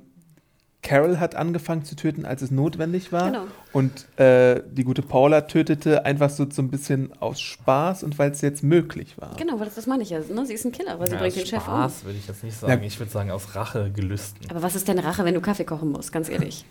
Carol 0.83 1.19
hat 1.19 1.35
angefangen 1.35 1.83
zu 1.83 1.95
töten, 1.95 2.25
als 2.25 2.41
es 2.41 2.51
notwendig 2.51 3.11
war. 3.11 3.31
Genau. 3.31 3.43
Und 3.73 4.07
äh, 4.19 4.61
die 4.71 4.83
gute 4.83 5.01
Paula 5.01 5.41
tötete 5.41 6.05
einfach 6.05 6.29
so, 6.29 6.47
so 6.49 6.61
ein 6.61 6.69
bisschen 6.69 7.11
aus 7.19 7.41
Spaß 7.41 8.03
und 8.03 8.17
weil 8.19 8.31
es 8.31 8.41
jetzt 8.41 8.63
möglich 8.63 9.17
war. 9.17 9.35
Genau, 9.37 9.59
weil 9.59 9.65
das, 9.65 9.75
das 9.75 9.87
meine 9.87 10.03
ich 10.03 10.11
ja. 10.11 10.19
Ne? 10.19 10.45
Sie 10.45 10.53
ist 10.53 10.65
ein 10.65 10.71
Killer, 10.71 10.99
weil 10.99 11.07
sie 11.07 11.13
Ja, 11.15 11.19
bringt 11.19 11.35
den 11.35 11.45
Chef 11.45 11.67
um. 11.67 11.73
Spaß 11.73 12.05
würde 12.05 12.17
ich 12.19 12.27
jetzt 12.27 12.43
nicht 12.43 12.57
sagen. 12.57 12.81
Ja. 12.81 12.87
Ich 12.87 12.99
würde 12.99 13.11
sagen, 13.11 13.31
aus 13.31 13.55
Rachegelüsten. 13.55 14.49
Aber 14.49 14.61
was 14.61 14.75
ist 14.75 14.87
denn 14.87 14.99
Rache, 14.99 15.25
wenn 15.25 15.33
du 15.33 15.41
Kaffee 15.41 15.65
kochen 15.65 15.91
musst, 15.91 16.11
ganz 16.13 16.29
ehrlich? 16.29 16.63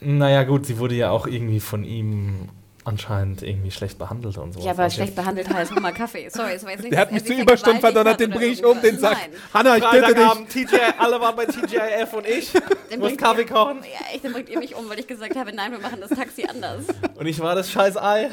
Naja, 0.00 0.44
gut, 0.44 0.66
sie 0.66 0.78
wurde 0.78 0.94
ja 0.94 1.10
auch 1.10 1.26
irgendwie 1.26 1.58
von 1.60 1.82
ihm 1.84 2.48
anscheinend 2.88 3.42
irgendwie 3.42 3.70
schlecht 3.70 3.98
behandelt 3.98 4.36
und 4.38 4.54
so. 4.54 4.60
Ja, 4.60 4.72
aber 4.72 4.90
schlecht 4.90 5.14
behandelt 5.14 5.48
heißt, 5.52 5.70
hol 5.72 5.80
mal 5.80 5.92
Kaffee. 5.92 6.28
Sorry, 6.32 6.52
es 6.54 6.64
war 6.64 6.72
jetzt 6.72 6.82
nicht, 6.82 6.92
Der 6.92 7.00
hat 7.00 7.12
mich 7.12 7.22
er 7.22 7.26
zu 7.26 7.40
Überstunden 7.42 7.80
verdonnert, 7.80 8.18
den 8.18 8.30
bringe 8.30 8.46
ich 8.46 8.64
um, 8.64 8.80
den. 8.80 8.98
Sack. 8.98 9.18
Nein. 9.20 9.40
Hanna, 9.54 9.76
ich 9.76 9.84
bitte 9.90 10.14
dich. 10.14 10.66
TGI, 10.66 10.80
alle 10.98 11.20
waren 11.20 11.36
bei 11.36 11.46
TGIF 11.46 12.12
und 12.14 12.26
ich. 12.26 12.52
Den 12.90 13.00
muss 13.00 13.16
Kaffee 13.16 13.42
ihr- 13.42 13.46
kochen. 13.46 13.78
Ja, 13.82 14.12
echt, 14.14 14.24
dann 14.24 14.32
bringt 14.32 14.48
ihr 14.48 14.58
mich 14.58 14.74
um, 14.74 14.88
weil 14.88 14.98
ich 14.98 15.06
gesagt 15.06 15.36
habe, 15.36 15.52
nein, 15.54 15.70
wir 15.72 15.78
machen 15.78 16.00
das 16.00 16.10
Taxi 16.10 16.44
anders. 16.48 16.84
Und 17.14 17.26
ich 17.26 17.38
war 17.40 17.54
das 17.54 17.70
scheiß 17.70 17.96
Ei. 17.96 18.30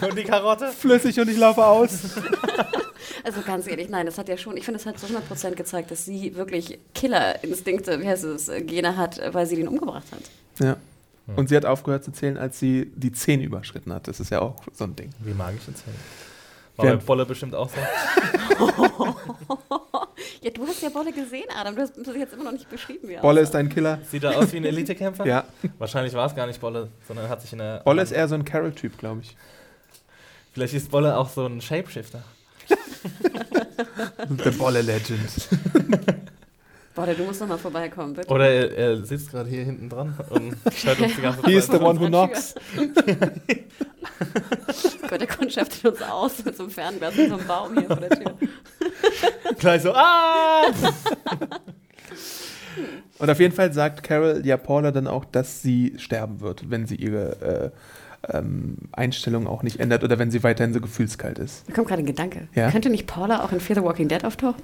und 0.00 0.16
die 0.18 0.24
Karotte. 0.24 0.68
Flüssig 0.72 1.18
und 1.20 1.28
ich 1.28 1.36
laufe 1.36 1.64
aus. 1.64 1.90
Also 3.24 3.40
ganz 3.42 3.66
ehrlich, 3.66 3.88
nein, 3.88 4.06
das 4.06 4.18
hat 4.18 4.28
ja 4.28 4.36
schon, 4.36 4.56
ich 4.56 4.64
finde, 4.64 4.78
das 4.78 4.86
hat 4.86 4.98
zu 4.98 5.06
100% 5.06 5.54
gezeigt, 5.56 5.90
dass 5.90 6.04
sie 6.04 6.36
wirklich 6.36 6.78
Killerinstinkte, 6.94 8.00
wie 8.00 8.06
heißt 8.08 8.24
es, 8.24 8.50
Gene 8.66 8.96
hat, 8.96 9.20
weil 9.32 9.46
sie 9.46 9.56
den 9.56 9.68
umgebracht 9.68 10.04
hat. 10.12 10.64
Ja. 10.64 10.76
Und 11.34 11.48
sie 11.48 11.56
hat 11.56 11.64
aufgehört 11.64 12.04
zu 12.04 12.12
zählen, 12.12 12.36
als 12.38 12.58
sie 12.60 12.92
die 12.94 13.10
10 13.10 13.40
überschritten 13.40 13.92
hat. 13.92 14.06
Das 14.06 14.20
ist 14.20 14.30
ja 14.30 14.40
auch 14.40 14.62
so 14.72 14.84
ein 14.84 14.94
Ding. 14.94 15.10
Wie 15.20 15.34
mag 15.34 15.54
ich 15.60 15.66
erzählen? 15.66 15.96
War 16.76 16.86
Wer- 16.86 16.96
bei 16.96 17.04
Bolle 17.04 17.26
bestimmt 17.26 17.54
auch 17.54 17.68
so. 17.68 17.76
Ja, 20.42 20.50
du 20.50 20.66
hast 20.66 20.80
ja 20.82 20.88
Bolle 20.90 21.12
gesehen, 21.12 21.44
Adam. 21.58 21.74
Du 21.74 21.82
hast 21.82 21.94
das 21.96 22.14
jetzt 22.14 22.32
immer 22.34 22.44
noch 22.44 22.52
nicht 22.52 22.70
beschrieben. 22.70 23.08
Wie 23.08 23.16
Bolle 23.16 23.40
ist 23.40 23.48
aussah. 23.48 23.58
ein 23.58 23.68
Killer. 23.68 23.98
Sieht 24.08 24.22
er 24.22 24.38
aus 24.38 24.52
wie 24.52 24.58
ein 24.58 24.64
Elitekämpfer? 24.72 25.26
Ja. 25.26 25.44
Wahrscheinlich 25.78 26.14
war 26.14 26.26
es 26.26 26.34
gar 26.36 26.46
nicht 26.46 26.60
Bolle, 26.60 26.88
sondern 27.08 27.28
hat 27.28 27.42
sich 27.42 27.52
in 27.52 27.58
der. 27.58 27.80
Bolle 27.80 28.02
ist 28.02 28.12
eher 28.12 28.28
so 28.28 28.34
ein 28.36 28.44
Carol-Typ, 28.44 28.96
glaube 28.98 29.22
ich. 29.22 29.36
Vielleicht 30.52 30.74
ist 30.74 30.90
Bolle 30.90 31.16
auch 31.16 31.28
so 31.28 31.46
ein 31.46 31.60
Shapeshifter. 31.60 32.22
The 34.28 34.50
Bolle 34.50 34.82
Legend. 34.82 35.48
Bolle, 36.96 37.14
du 37.14 37.24
musst 37.24 37.40
noch 37.42 37.48
mal 37.48 37.58
vorbeikommen, 37.58 38.14
bitte. 38.14 38.32
Oder 38.32 38.48
er, 38.48 38.74
er 38.74 39.04
sitzt 39.04 39.30
gerade 39.30 39.50
hier 39.50 39.64
hinten 39.64 39.90
dran 39.90 40.14
und 40.30 40.56
schaut 40.74 40.98
uns 40.98 41.14
die 41.14 41.20
ganze 41.20 41.42
He 41.44 41.56
is 41.56 41.66
Zeit 41.66 41.78
the 41.78 41.84
one 41.84 42.00
who 42.00 42.06
knocks. 42.06 42.54
Gott, 45.06 45.20
der 45.20 45.28
kundschaftet 45.28 45.84
uns 45.84 46.00
aus 46.00 46.42
mit 46.42 46.56
so 46.56 46.62
einem 46.62 46.72
Fernglas 46.72 47.18
und 47.18 47.28
so 47.28 47.36
einem 47.36 47.46
Baum 47.46 47.78
hier 47.78 47.86
vor 47.86 47.96
der 47.96 48.08
Tür. 48.08 48.34
Gleich 49.58 49.82
so, 49.82 49.92
ah! 49.92 50.64
Und 53.18 53.30
auf 53.30 53.40
jeden 53.40 53.54
Fall 53.54 53.72
sagt 53.72 54.02
Carol 54.02 54.42
ja 54.44 54.58
Paula 54.58 54.90
dann 54.90 55.06
auch, 55.06 55.24
dass 55.24 55.62
sie 55.62 55.94
sterben 55.96 56.42
wird, 56.42 56.68
wenn 56.70 56.86
sie 56.86 56.96
ihre 56.96 57.72
äh, 58.30 58.36
ähm, 58.36 58.76
Einstellung 58.92 59.46
auch 59.46 59.62
nicht 59.62 59.80
ändert 59.80 60.04
oder 60.04 60.18
wenn 60.18 60.30
sie 60.30 60.42
weiterhin 60.42 60.74
so 60.74 60.82
gefühlskalt 60.82 61.38
ist. 61.38 61.66
Mir 61.66 61.74
kommt 61.74 61.88
gerade 61.88 62.02
ein 62.02 62.06
Gedanke. 62.06 62.48
Ja? 62.54 62.70
Könnte 62.70 62.90
nicht 62.90 63.06
Paula 63.06 63.42
auch 63.42 63.52
in 63.52 63.60
Fear 63.60 63.76
the 63.80 63.84
Walking 63.84 64.08
Dead 64.08 64.22
auftauchen? 64.22 64.62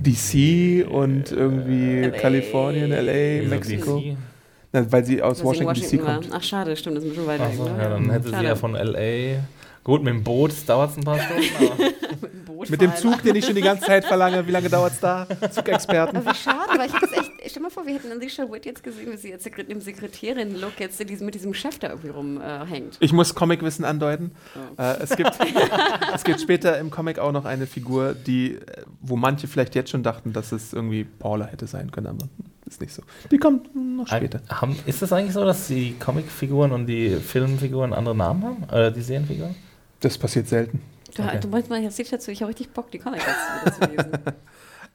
DC 0.00 0.86
und 0.88 1.30
irgendwie 1.32 2.00
LA. 2.02 2.10
Kalifornien, 2.10 2.90
LA, 2.90 3.12
Wieso 3.42 3.50
Mexiko. 3.50 4.02
Na, 4.72 4.90
weil 4.90 5.04
sie 5.04 5.22
aus 5.22 5.44
Weil 5.44 5.54
sie 5.54 5.60
in 5.60 5.66
Washington, 5.66 5.98
DC 5.98 6.06
war. 6.06 6.14
kommt. 6.16 6.28
Ach, 6.32 6.42
schade, 6.42 6.76
stimmt, 6.76 6.96
das 6.96 7.04
ist 7.04 7.10
ein 7.10 7.14
bisschen 7.14 7.26
weiter 7.28 7.50
so, 7.56 7.64
ne? 7.64 7.70
ja, 7.78 7.88
dann 7.90 8.10
hätte 8.10 8.24
sie 8.28 8.30
Schade. 8.30 8.46
ja 8.48 8.56
von 8.56 8.74
L.A. 8.74 9.40
Gut, 9.84 10.02
mit 10.04 10.14
dem 10.14 10.22
Boot 10.22 10.52
dauert 10.66 10.92
es 10.92 10.96
ein 10.96 11.02
paar 11.02 11.18
Stunden, 11.18 11.44
aber 11.56 11.76
Mit 11.76 12.32
dem, 12.32 12.44
Boot 12.44 12.70
Mit 12.70 12.80
dem. 12.80 12.94
Zug, 12.94 13.22
den 13.22 13.34
ich 13.34 13.44
schon 13.44 13.56
die 13.56 13.62
ganze 13.62 13.84
Zeit 13.84 14.04
verlange. 14.04 14.46
Wie 14.46 14.52
lange 14.52 14.68
dauert 14.68 14.92
es 14.92 15.00
da? 15.00 15.26
Zugexperten. 15.50 16.18
Aber 16.18 16.30
wie 16.30 16.36
schade, 16.36 16.78
weil 16.78 16.88
ich 16.88 16.94
hätte 16.94 17.16
echt. 17.16 17.32
Stell 17.50 17.62
mal 17.62 17.70
vor, 17.70 17.84
wir 17.84 17.94
hätten 17.94 18.12
Alicia 18.12 18.50
Witt 18.50 18.64
jetzt 18.64 18.84
gesehen, 18.84 19.12
wie 19.12 19.16
sie 19.16 19.30
jetzt 19.30 19.42
Sekret 19.42 19.68
im 19.68 19.80
Sekretärin-Look 19.80 20.78
jetzt 20.78 21.00
mit 21.20 21.34
diesem 21.34 21.52
Chef 21.52 21.78
da 21.80 21.88
irgendwie 21.88 22.10
rumhängt. 22.10 22.96
Ich 23.00 23.12
muss 23.12 23.34
Comicwissen 23.34 23.84
andeuten. 23.84 24.30
Oh. 24.54 24.80
Äh, 24.80 25.02
es, 25.02 25.16
gibt, 25.16 25.32
es 26.14 26.22
gibt 26.22 26.40
später 26.40 26.78
im 26.78 26.90
Comic 26.90 27.18
auch 27.18 27.32
noch 27.32 27.44
eine 27.44 27.66
Figur, 27.66 28.14
die, 28.14 28.54
äh, 28.54 28.60
wo 29.00 29.16
manche 29.16 29.48
vielleicht 29.48 29.74
jetzt 29.74 29.90
schon 29.90 30.04
dachten, 30.04 30.32
dass 30.32 30.52
es 30.52 30.72
irgendwie 30.72 31.02
Paula 31.04 31.46
hätte 31.46 31.66
sein 31.66 31.90
können, 31.90 32.06
aber 32.06 32.28
ist 32.64 32.80
nicht 32.80 32.94
so. 32.94 33.02
Die 33.30 33.38
kommt 33.38 33.74
noch 33.74 34.06
später. 34.06 34.40
haben, 34.48 34.78
ist 34.86 35.02
es 35.02 35.12
eigentlich 35.12 35.34
so, 35.34 35.44
dass 35.44 35.66
die 35.66 35.94
Comicfiguren 35.98 36.70
und 36.70 36.86
die 36.86 37.16
Filmfiguren 37.16 37.92
andere 37.92 38.14
Namen 38.14 38.44
haben? 38.44 38.64
Oder 38.64 38.90
die 38.92 39.02
Serienfiguren? 39.02 39.54
Das 40.02 40.18
passiert 40.18 40.48
selten. 40.48 40.80
Du, 41.16 41.22
Okay. 41.22 41.40
du 41.40 41.48
meinst 41.48 41.68
mal, 41.70 41.80
jetzt 41.82 42.12
dazu, 42.12 42.30
ich 42.30 42.40
habe 42.42 42.50
richtig 42.50 42.70
Bock, 42.70 42.90
die 42.90 42.98
Comics 42.98 43.24
zu 43.78 43.84
lesen. 43.90 44.10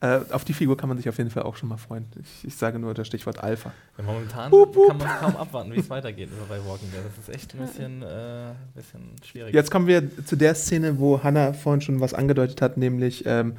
Äh, 0.00 0.20
auf 0.30 0.44
die 0.44 0.52
Figur 0.52 0.76
kann 0.76 0.88
man 0.88 0.96
sich 0.96 1.08
auf 1.08 1.18
jeden 1.18 1.30
Fall 1.30 1.42
auch 1.42 1.56
schon 1.56 1.68
mal 1.68 1.76
freuen. 1.76 2.06
Ich, 2.22 2.46
ich 2.46 2.54
sage 2.54 2.78
nur 2.78 2.94
das 2.94 3.08
Stichwort 3.08 3.42
Alpha. 3.42 3.72
Ja, 3.96 4.04
momentan 4.04 4.52
Hup, 4.52 4.76
hup. 4.76 4.88
kann 4.90 4.98
man 4.98 5.08
kaum 5.18 5.36
abwarten, 5.36 5.72
wie 5.72 5.80
es 5.80 5.90
weitergeht 5.90 6.28
bei 6.48 6.58
Walking 6.64 6.88
Dead. 6.92 7.00
Das 7.04 7.28
ist 7.28 7.34
echt 7.34 7.52
ein 7.54 7.58
bisschen, 7.66 8.02
äh, 8.02 8.52
bisschen 8.76 9.10
schwierig. 9.24 9.52
Jetzt 9.52 9.72
kommen 9.72 9.88
wir 9.88 10.08
zu 10.24 10.36
der 10.36 10.54
Szene, 10.54 11.00
wo 11.00 11.24
Hannah 11.24 11.52
vorhin 11.52 11.80
schon 11.80 11.98
was 11.98 12.14
angedeutet 12.14 12.62
hat, 12.62 12.76
nämlich 12.76 13.24
ähm, 13.26 13.56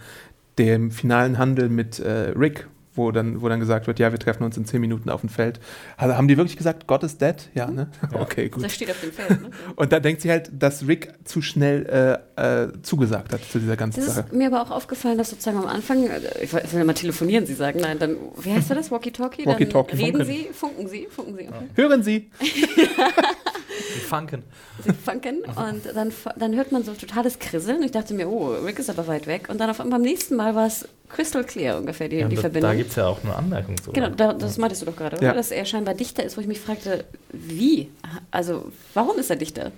dem 0.58 0.91
finalen 0.91 1.38
Handel 1.39 1.68
mit 1.68 2.00
äh, 2.00 2.30
Rick, 2.38 2.70
wo 3.00 3.12
dann, 3.12 3.41
wo 3.41 3.50
dann 3.50 3.60
gesagt 3.60 3.88
wird, 3.88 3.97
ja, 4.00 4.12
wir 4.12 4.20
treffen 4.20 4.43
uns 4.43 4.58
in 4.58 4.66
zehn 4.66 4.82
Minuten 4.82 5.10
auf 5.10 5.22
dem 5.22 5.30
Feld. 5.30 5.60
Also, 5.97 6.16
haben 6.16 6.28
die 6.28 6.38
wirklich 6.38 6.58
gesagt, 6.58 6.86
God 6.88 7.04
is 7.04 7.18
dead? 7.18 7.36
Ja, 7.56 7.70
ne? 7.72 7.89
Ja. 8.14 8.20
Okay, 8.30 8.50
gut. 8.50 8.64
Das 8.64 8.74
steht 8.76 8.91
auf 8.91 9.00
dem 9.02 9.12
Feld. 9.12 9.41
Ne? 9.41 9.50
Und 9.76 9.91
da 9.91 10.00
denkt 10.00 10.22
sie 10.22 10.30
halt, 10.30 10.52
dass 10.54 10.88
Rick 10.88 11.14
zu 11.24 11.41
schnell 11.41 12.20
äh, 12.38 12.64
äh, 12.64 12.72
zugesagt 12.84 13.34
hat 13.34 13.41
zu 13.43 13.60
dieser 13.60 13.76
ganzen 13.78 14.02
Das 14.02 14.16
Sache. 14.16 14.26
ist 14.28 14.34
mir 14.34 14.47
aber 14.47 14.62
auch 14.62 14.72
aufgefallen, 14.72 15.18
dass 15.18 15.30
sozusagen 15.30 15.58
am 15.58 15.68
Anfang, 15.68 16.06
äh, 16.08 16.20
ich 16.43 16.54
will 16.54 16.82
immer 16.82 16.93
telefonieren, 16.93 17.45
Sie 17.45 17.54
sagen, 17.54 17.80
nein, 17.80 17.97
dann, 17.97 18.18
wie 18.41 18.52
heißt 18.52 18.70
das, 18.72 18.91
Walkie-Talkie? 18.91 19.45
Walkie-Talkie, 19.45 19.95
reden 19.95 20.18
funken. 20.18 20.26
Sie, 20.26 20.50
funken 20.54 20.88
Sie, 20.88 21.08
funken 21.10 21.36
Sie, 21.38 21.47
okay. 21.47 21.66
Hören 21.76 22.04
Sie! 22.04 22.30
die 23.96 24.00
Funken. 24.00 24.44
Sie 24.84 24.94
funken 24.94 25.42
und 25.44 25.82
dann, 25.96 26.12
dann 26.38 26.56
hört 26.56 26.72
man 26.72 26.84
so 26.84 26.94
totales 26.94 27.40
Krisseln. 27.40 27.82
Ich 27.84 27.92
dachte 27.92 28.14
mir, 28.14 28.30
oh, 28.30 28.50
Rick 28.66 28.80
ist 28.80 28.90
aber 28.90 29.08
weit 29.08 29.28
weg. 29.28 29.48
Und 29.50 29.60
dann 29.60 29.70
auf 29.70 29.80
einmal 29.80 30.00
beim 30.00 30.06
nächsten 30.08 30.36
Mal 30.36 30.56
war 30.56 30.68
es 30.68 30.88
crystal 31.10 31.44
clear 31.44 31.78
ungefähr, 31.78 32.08
die, 32.10 32.18
Ja, 32.18 32.28
die 32.28 32.36
da 32.36 32.42
Verbindung. 32.42 32.72
da 32.72 32.76
gibt 32.78 32.90
es 32.92 32.96
ja 32.96 33.08
auch 33.08 33.24
eine 33.24 33.36
Anmerkung 33.36 33.82
zu. 33.82 33.92
Genau, 33.92 34.10
da, 34.10 34.34
das 34.34 34.58
meintest 34.58 34.82
du 34.82 34.86
doch 34.86 34.96
gerade, 34.96 35.18
oder? 35.18 35.26
Ja. 35.26 35.34
Dass 35.34 35.52
er 35.52 35.66
scheinbar 35.66 35.94
dichter 35.96 36.24
ist, 36.24 36.38
wo 36.38 36.42
ich 36.42 36.48
mich 36.48 36.60
fragte, 36.60 37.06
wie? 37.32 37.90
Also, 38.32 38.72
warum 38.94 39.18
ist 39.18 39.30
er 39.30 39.36
dichter? 39.36 39.72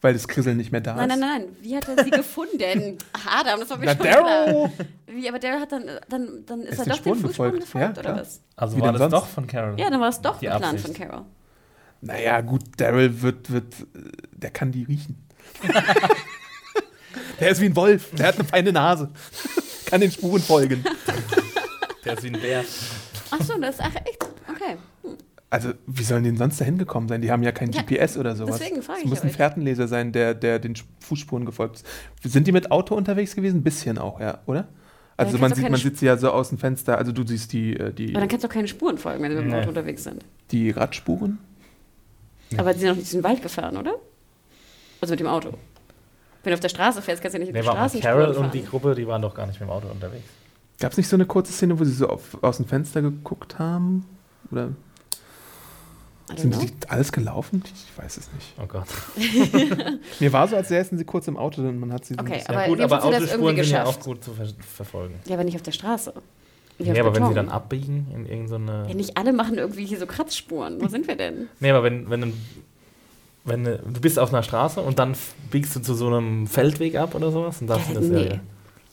Weil 0.00 0.12
das 0.12 0.28
Krisseln 0.28 0.56
nicht 0.58 0.70
mehr 0.70 0.80
da 0.80 0.94
Nein, 0.94 1.10
ist. 1.10 1.18
nein, 1.18 1.28
nein, 1.42 1.44
wie 1.60 1.76
hat 1.76 1.88
er 1.88 2.04
sie 2.04 2.10
gefunden? 2.10 2.56
Adam, 3.36 3.58
das 3.58 3.68
war 3.70 3.78
mir 3.78 3.86
Na, 3.86 3.92
schon 3.96 4.00
klar. 4.06 4.46
Daryl! 4.46 4.70
Wie, 5.08 5.28
aber 5.28 5.38
der 5.40 5.58
hat 5.58 5.72
dann, 5.72 5.84
dann, 6.08 6.44
dann 6.46 6.60
ist, 6.62 6.74
Ist 6.74 6.78
er 6.78 6.84
den 6.84 6.88
doch 6.90 6.94
den 6.94 6.94
Spuren 7.02 7.18
Fußspuren 7.20 7.58
gefolgt. 7.58 7.60
gefolgt, 7.64 7.96
Ja, 7.96 8.02
oder 8.12 8.20
was? 8.20 8.40
Also 8.54 8.76
Wie 8.76 8.80
war 8.80 8.92
das 8.92 9.00
sonst? 9.00 9.12
doch 9.12 9.26
von 9.26 9.46
Carol. 9.48 9.74
Ja, 9.80 9.90
dann 9.90 10.00
war 10.00 10.08
es 10.10 10.20
doch 10.20 10.38
Die 10.38 10.46
der 10.46 10.56
Plan 10.58 10.76
Absicht. 10.76 10.96
von 10.98 11.08
Carol. 11.08 11.24
Naja, 12.00 12.40
gut, 12.42 12.62
Daryl 12.76 13.22
wird, 13.22 13.50
wird, 13.50 13.74
der 14.32 14.50
kann 14.50 14.70
die 14.72 14.84
riechen. 14.84 15.16
der 17.40 17.50
ist 17.50 17.60
wie 17.60 17.66
ein 17.66 17.76
Wolf, 17.76 18.10
der 18.16 18.28
hat 18.28 18.34
eine 18.36 18.44
feine 18.44 18.72
Nase. 18.72 19.10
kann 19.86 20.00
den 20.00 20.10
Spuren 20.10 20.40
folgen. 20.42 20.84
Der 22.04 22.14
ist 22.14 22.22
wie 22.22 22.28
ein 22.28 22.40
Bär. 22.40 22.64
Ach 23.30 23.40
so, 23.42 23.58
das 23.60 23.76
ist 23.76 23.80
ach, 23.82 23.94
echt, 23.96 24.22
okay. 24.48 24.76
Also, 25.50 25.72
wie 25.86 26.02
sollen 26.02 26.24
die 26.24 26.30
denn 26.30 26.36
sonst 26.38 26.60
da 26.60 26.64
hingekommen 26.66 27.08
sein? 27.08 27.22
Die 27.22 27.30
haben 27.30 27.42
ja 27.42 27.52
kein 27.52 27.72
Ja, 27.72 27.80
GPS 27.82 28.18
oder 28.18 28.36
sowas. 28.36 28.58
deswegen 28.58 28.82
frage 28.82 28.98
Es 28.98 29.04
ich 29.04 29.10
muss 29.10 29.18
ja 29.18 29.24
ein 29.24 29.30
euch. 29.30 29.36
Fährtenleser 29.36 29.88
sein, 29.88 30.12
der, 30.12 30.34
der 30.34 30.58
den 30.58 30.74
Fußspuren 31.00 31.46
gefolgt 31.46 31.76
ist. 31.76 31.86
Sind 32.32 32.46
die 32.46 32.52
mit 32.52 32.70
Auto 32.70 32.94
unterwegs 32.94 33.34
gewesen? 33.34 33.60
Ein 33.60 33.62
bisschen 33.62 33.96
auch, 33.98 34.20
ja, 34.20 34.40
oder? 34.46 34.68
Also 35.16 35.38
man 35.38 35.52
sieht, 35.54 35.68
man 35.68 35.80
sieht 35.80 35.98
sie 35.98 36.06
ja 36.06 36.16
so 36.16 36.30
aus 36.30 36.50
dem 36.50 36.58
Fenster, 36.58 36.96
also 36.98 37.10
du 37.12 37.26
siehst 37.26 37.52
die, 37.52 37.74
äh, 37.74 37.92
die, 37.92 38.10
Aber 38.10 38.20
dann 38.20 38.28
kannst 38.28 38.44
du 38.44 38.48
auch 38.48 38.52
keine 38.52 38.68
Spuren 38.68 38.98
folgen, 38.98 39.22
wenn 39.24 39.32
sie 39.32 39.38
mit 39.42 39.46
dem. 39.52 39.54
Auto 39.58 39.68
unterwegs 39.70 40.04
sind. 40.04 40.24
die 40.52 40.70
Radspuren. 40.70 41.38
Aber 42.56 42.72
die 42.72 42.80
sind 42.80 42.88
noch 42.88 42.96
nicht 42.96 43.12
in 43.12 43.18
den 43.20 43.24
Wald 43.24 43.42
gefahren, 43.42 43.76
oder? 43.76 43.94
Also 45.00 45.12
mit 45.12 45.20
dem 45.20 45.26
Auto. 45.26 45.50
Wenn 46.42 46.50
du 46.50 46.54
auf 46.54 46.60
der 46.60 46.68
Straße 46.68 47.02
fährst, 47.02 47.20
kannst 47.20 47.34
du 47.34 47.38
ja 47.40 47.44
nicht 47.44 47.52
Nee, 47.52 47.60
den 47.60 47.66
mal 47.66 47.72
Straßenspuren 47.72 48.16
Carol 48.20 48.34
fahren. 48.34 48.44
und 48.46 48.54
die 48.54 48.64
Gruppe, 48.64 48.94
die 48.94 49.06
waren 49.06 49.20
doch 49.22 49.34
gar 49.34 49.46
nicht 49.46 49.60
mit 49.60 49.68
dem 49.68 49.72
Auto 49.72 49.88
unterwegs. 49.88 50.24
Gab 50.80 50.92
es 50.92 50.98
nicht 50.98 51.08
so 51.08 51.16
eine 51.16 51.26
kurze 51.26 51.52
Szene, 51.52 51.78
wo 51.78 51.84
sie 51.84 51.92
so 51.92 52.08
auf, 52.08 52.42
aus 52.42 52.56
dem 52.58 52.66
Fenster 52.66 53.02
geguckt 53.02 53.58
haben? 53.58 54.06
Oder 54.50 54.70
sind 56.36 56.54
know. 56.54 56.60
die 56.64 56.72
alles 56.88 57.10
gelaufen? 57.10 57.62
Ich 57.64 57.98
weiß 58.02 58.18
es 58.18 58.30
nicht. 58.32 58.52
Oh 58.62 58.66
Gott. 58.66 58.86
Mir 60.20 60.32
war 60.32 60.46
so, 60.46 60.56
als 60.56 60.68
säßen 60.68 60.96
sie 60.98 61.04
kurz 61.04 61.26
im 61.26 61.36
Auto 61.36 61.62
und 61.62 61.78
man 61.80 61.92
hat 61.92 62.04
sie 62.04 62.14
so 62.14 62.20
Okay, 62.20 62.32
ein 62.34 62.38
bisschen- 62.38 62.54
Aber 62.54 62.62
ja 62.62 62.68
gut, 62.68 62.80
aber 62.80 63.00
sie 63.00 63.06
Autospuren 63.16 63.56
sind 63.56 63.70
ja 63.70 63.84
auch 63.84 63.98
gut 64.00 64.22
zu 64.22 64.32
ver 64.34 64.46
verfolgen. 64.74 65.14
Ja, 65.26 65.34
aber 65.34 65.44
nicht 65.44 65.56
auf 65.56 65.62
der 65.62 65.72
Straße. 65.72 66.12
Nicht 66.78 66.92
Nee, 66.92 67.00
aber 67.00 67.14
wenn 67.14 67.26
sie 67.26 67.34
dann 67.34 67.48
abbiegen 67.48 68.06
in 68.14 68.26
irgendeine. 68.26 68.86
Ja, 68.88 68.94
nicht 68.94 69.16
alle 69.16 69.32
machen 69.32 69.58
irgendwie 69.58 69.84
hier 69.84 69.98
so 69.98 70.06
Kratzspuren. 70.06 70.80
Wo 70.80 70.86
sind 70.88 71.08
wir 71.08 71.16
denn? 71.16 71.48
Nee, 71.60 71.70
aber 71.70 71.82
wenn, 71.82 72.08
wenn, 72.08 72.32
wenn 73.44 73.64
du 73.64 74.00
bist 74.00 74.18
auf 74.18 74.32
einer 74.32 74.42
Straße 74.42 74.80
und 74.80 74.98
dann 74.98 75.16
biegst 75.50 75.74
du 75.74 75.80
zu 75.80 75.94
so 75.94 76.06
einem 76.06 76.46
Feldweg 76.46 76.96
ab 76.96 77.14
oder 77.14 77.32
sowas 77.32 77.58
dann 77.60 77.68
Ja, 77.68 77.78
sind 77.84 77.96
das 77.96 78.04
nee. 78.04 78.28
ja. 78.28 78.40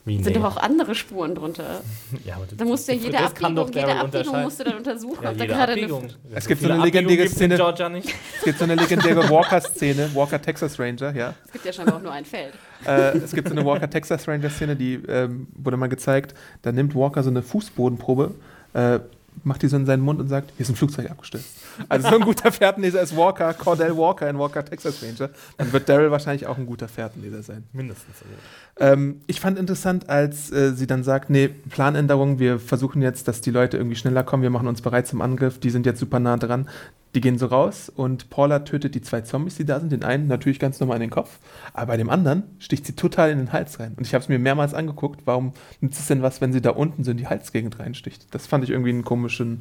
Wie, 0.06 0.22
Sind 0.22 0.26
nee. 0.26 0.32
doch 0.34 0.44
auch 0.44 0.56
andere 0.58 0.94
Spuren 0.94 1.34
drunter. 1.34 1.82
ja, 2.24 2.36
aber 2.36 2.46
Da 2.56 2.64
musst 2.64 2.86
du 2.86 2.92
ja 2.92 2.98
jede 2.98 3.18
Abbiegung, 3.18 3.66
jede 3.66 3.86
Abbiegung 3.88 4.04
unterscheiden. 4.04 4.42
musst 4.44 4.60
du 4.60 4.64
dann 4.64 4.76
untersuchen, 4.76 5.24
Ja, 5.24 5.30
ob 5.32 5.36
da 5.36 5.46
gerade 5.46 5.72
Abbiegung. 5.72 6.02
eine. 6.04 6.12
Es 6.32 6.46
gibt 6.46 6.62
so 6.62 6.70
eine 6.70 6.84
legendäre 6.84 7.28
Szene-. 7.28 7.54
Es 7.56 8.44
gibt 8.44 8.58
so 8.58 8.64
eine 8.64 8.76
legendäre 8.76 9.28
Walker-Szene, 9.28 10.10
Walker 10.14 10.40
Texas 10.40 10.78
Ranger, 10.78 11.12
ja. 11.12 11.34
Es 11.46 11.52
gibt 11.52 11.64
ja 11.64 11.72
scheinbar 11.72 11.96
auch 11.96 12.02
nur 12.02 12.12
ein 12.12 12.24
Feld. 12.24 12.54
Äh, 12.86 13.18
es 13.18 13.32
gibt 13.32 13.48
so 13.48 13.54
eine 13.54 13.66
Walker 13.66 13.90
Texas 13.90 14.28
Ranger 14.28 14.48
Szene, 14.48 14.76
die 14.76 14.94
ähm, 15.08 15.48
wurde 15.56 15.76
mal 15.76 15.88
gezeigt. 15.88 16.34
Da 16.62 16.70
nimmt 16.70 16.94
Walker 16.94 17.24
so 17.24 17.30
eine 17.30 17.42
Fußbodenprobe, 17.42 18.32
äh, 18.74 19.00
macht 19.42 19.62
die 19.62 19.66
so 19.68 19.76
in 19.76 19.86
seinen 19.86 20.02
Mund 20.02 20.20
und 20.20 20.28
sagt, 20.28 20.52
hier 20.56 20.62
ist 20.62 20.70
ein 20.70 20.76
Flugzeug 20.76 21.10
abgestürzt. 21.10 21.48
Also 21.88 22.08
so 22.08 22.16
ein 22.16 22.22
guter 22.22 22.52
Fährtenleser 22.52 23.00
ist 23.00 23.16
Walker, 23.16 23.52
Cordell 23.54 23.96
Walker 23.96 24.28
in 24.28 24.38
Walker 24.38 24.64
Texas 24.64 25.02
Ranger. 25.02 25.30
Dann 25.56 25.72
wird 25.72 25.88
Daryl 25.88 26.10
wahrscheinlich 26.10 26.46
auch 26.46 26.58
ein 26.58 26.66
guter 26.66 26.88
Fährtenleser 26.88 27.42
sein. 27.42 27.64
Mindestens 27.72 28.18
so 28.18 28.24
gut. 28.24 28.34
Ähm, 28.78 29.20
ich 29.26 29.40
fand 29.40 29.58
interessant, 29.58 30.08
als 30.08 30.50
äh, 30.52 30.72
sie 30.72 30.86
dann 30.86 31.02
sagt, 31.02 31.30
nee, 31.30 31.48
Planänderung, 31.48 32.38
wir 32.38 32.58
versuchen 32.58 33.02
jetzt, 33.02 33.28
dass 33.28 33.40
die 33.40 33.50
Leute 33.50 33.76
irgendwie 33.76 33.96
schneller 33.96 34.22
kommen, 34.22 34.42
wir 34.42 34.50
machen 34.50 34.68
uns 34.68 34.82
bereit 34.82 35.06
zum 35.06 35.22
Angriff, 35.22 35.58
die 35.58 35.70
sind 35.70 35.86
jetzt 35.86 36.00
super 36.00 36.20
nah 36.20 36.36
dran. 36.36 36.68
Die 37.16 37.22
gehen 37.22 37.38
so 37.38 37.46
raus 37.46 37.88
und 37.88 38.28
Paula 38.28 38.58
tötet 38.58 38.94
die 38.94 39.00
zwei 39.00 39.22
Zombies, 39.22 39.54
die 39.54 39.64
da 39.64 39.80
sind, 39.80 39.90
den 39.90 40.04
einen 40.04 40.26
natürlich 40.26 40.58
ganz 40.58 40.80
normal 40.80 40.96
in 40.96 41.00
den 41.00 41.10
Kopf, 41.10 41.38
aber 41.72 41.86
bei 41.86 41.96
dem 41.96 42.10
anderen 42.10 42.42
sticht 42.58 42.84
sie 42.84 42.94
total 42.94 43.30
in 43.30 43.38
den 43.38 43.54
Hals 43.54 43.80
rein. 43.80 43.94
Und 43.96 44.06
ich 44.06 44.12
habe 44.12 44.20
es 44.20 44.28
mir 44.28 44.38
mehrmals 44.38 44.74
angeguckt, 44.74 45.22
warum 45.24 45.54
nützt 45.80 45.98
es 45.98 46.08
denn 46.08 46.20
was, 46.20 46.42
wenn 46.42 46.52
sie 46.52 46.60
da 46.60 46.72
unten 46.72 47.04
so 47.04 47.12
in 47.12 47.16
die 47.16 47.26
Halsgegend 47.26 47.78
reinsticht? 47.78 48.26
Das 48.32 48.46
fand 48.46 48.64
ich 48.64 48.70
irgendwie 48.70 48.90
einen 48.90 49.02
komischen, 49.02 49.60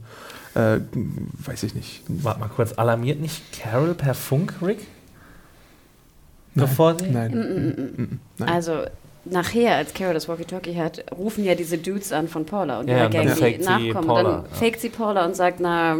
äh, 0.53 0.79
weiß 1.45 1.63
ich 1.63 1.75
nicht. 1.75 2.03
Warte 2.09 2.41
mal 2.41 2.49
kurz, 2.49 2.73
alarmiert 2.73 3.21
nicht 3.21 3.41
Carol 3.53 3.93
per 3.93 4.15
Funk, 4.15 4.55
Rick? 4.61 4.79
Nein. 6.55 6.67
Bevor 6.67 6.99
sie? 6.99 7.09
Nein. 7.09 7.31
Mm, 7.31 8.01
mm, 8.01 8.01
mm. 8.01 8.19
Nein. 8.39 8.49
Also 8.49 8.83
nachher, 9.25 9.75
als 9.75 9.93
Carol 9.93 10.13
das 10.13 10.27
Walkie-Talkie 10.27 10.75
hat, 10.75 11.03
rufen 11.17 11.43
ja 11.43 11.55
diese 11.55 11.77
Dudes 11.77 12.11
an 12.11 12.27
von 12.27 12.45
Paula 12.45 12.79
und 12.79 12.87
Ja, 12.87 12.97
ihrer 12.97 13.09
Gang, 13.09 13.35
die 13.35 13.57
nachkommen. 13.57 14.07
Paula, 14.07 14.23
dann 14.23 14.43
ja. 14.45 14.49
faked 14.57 14.81
sie 14.81 14.89
Paula 14.89 15.25
und 15.25 15.35
sagt, 15.35 15.59
na, 15.59 15.95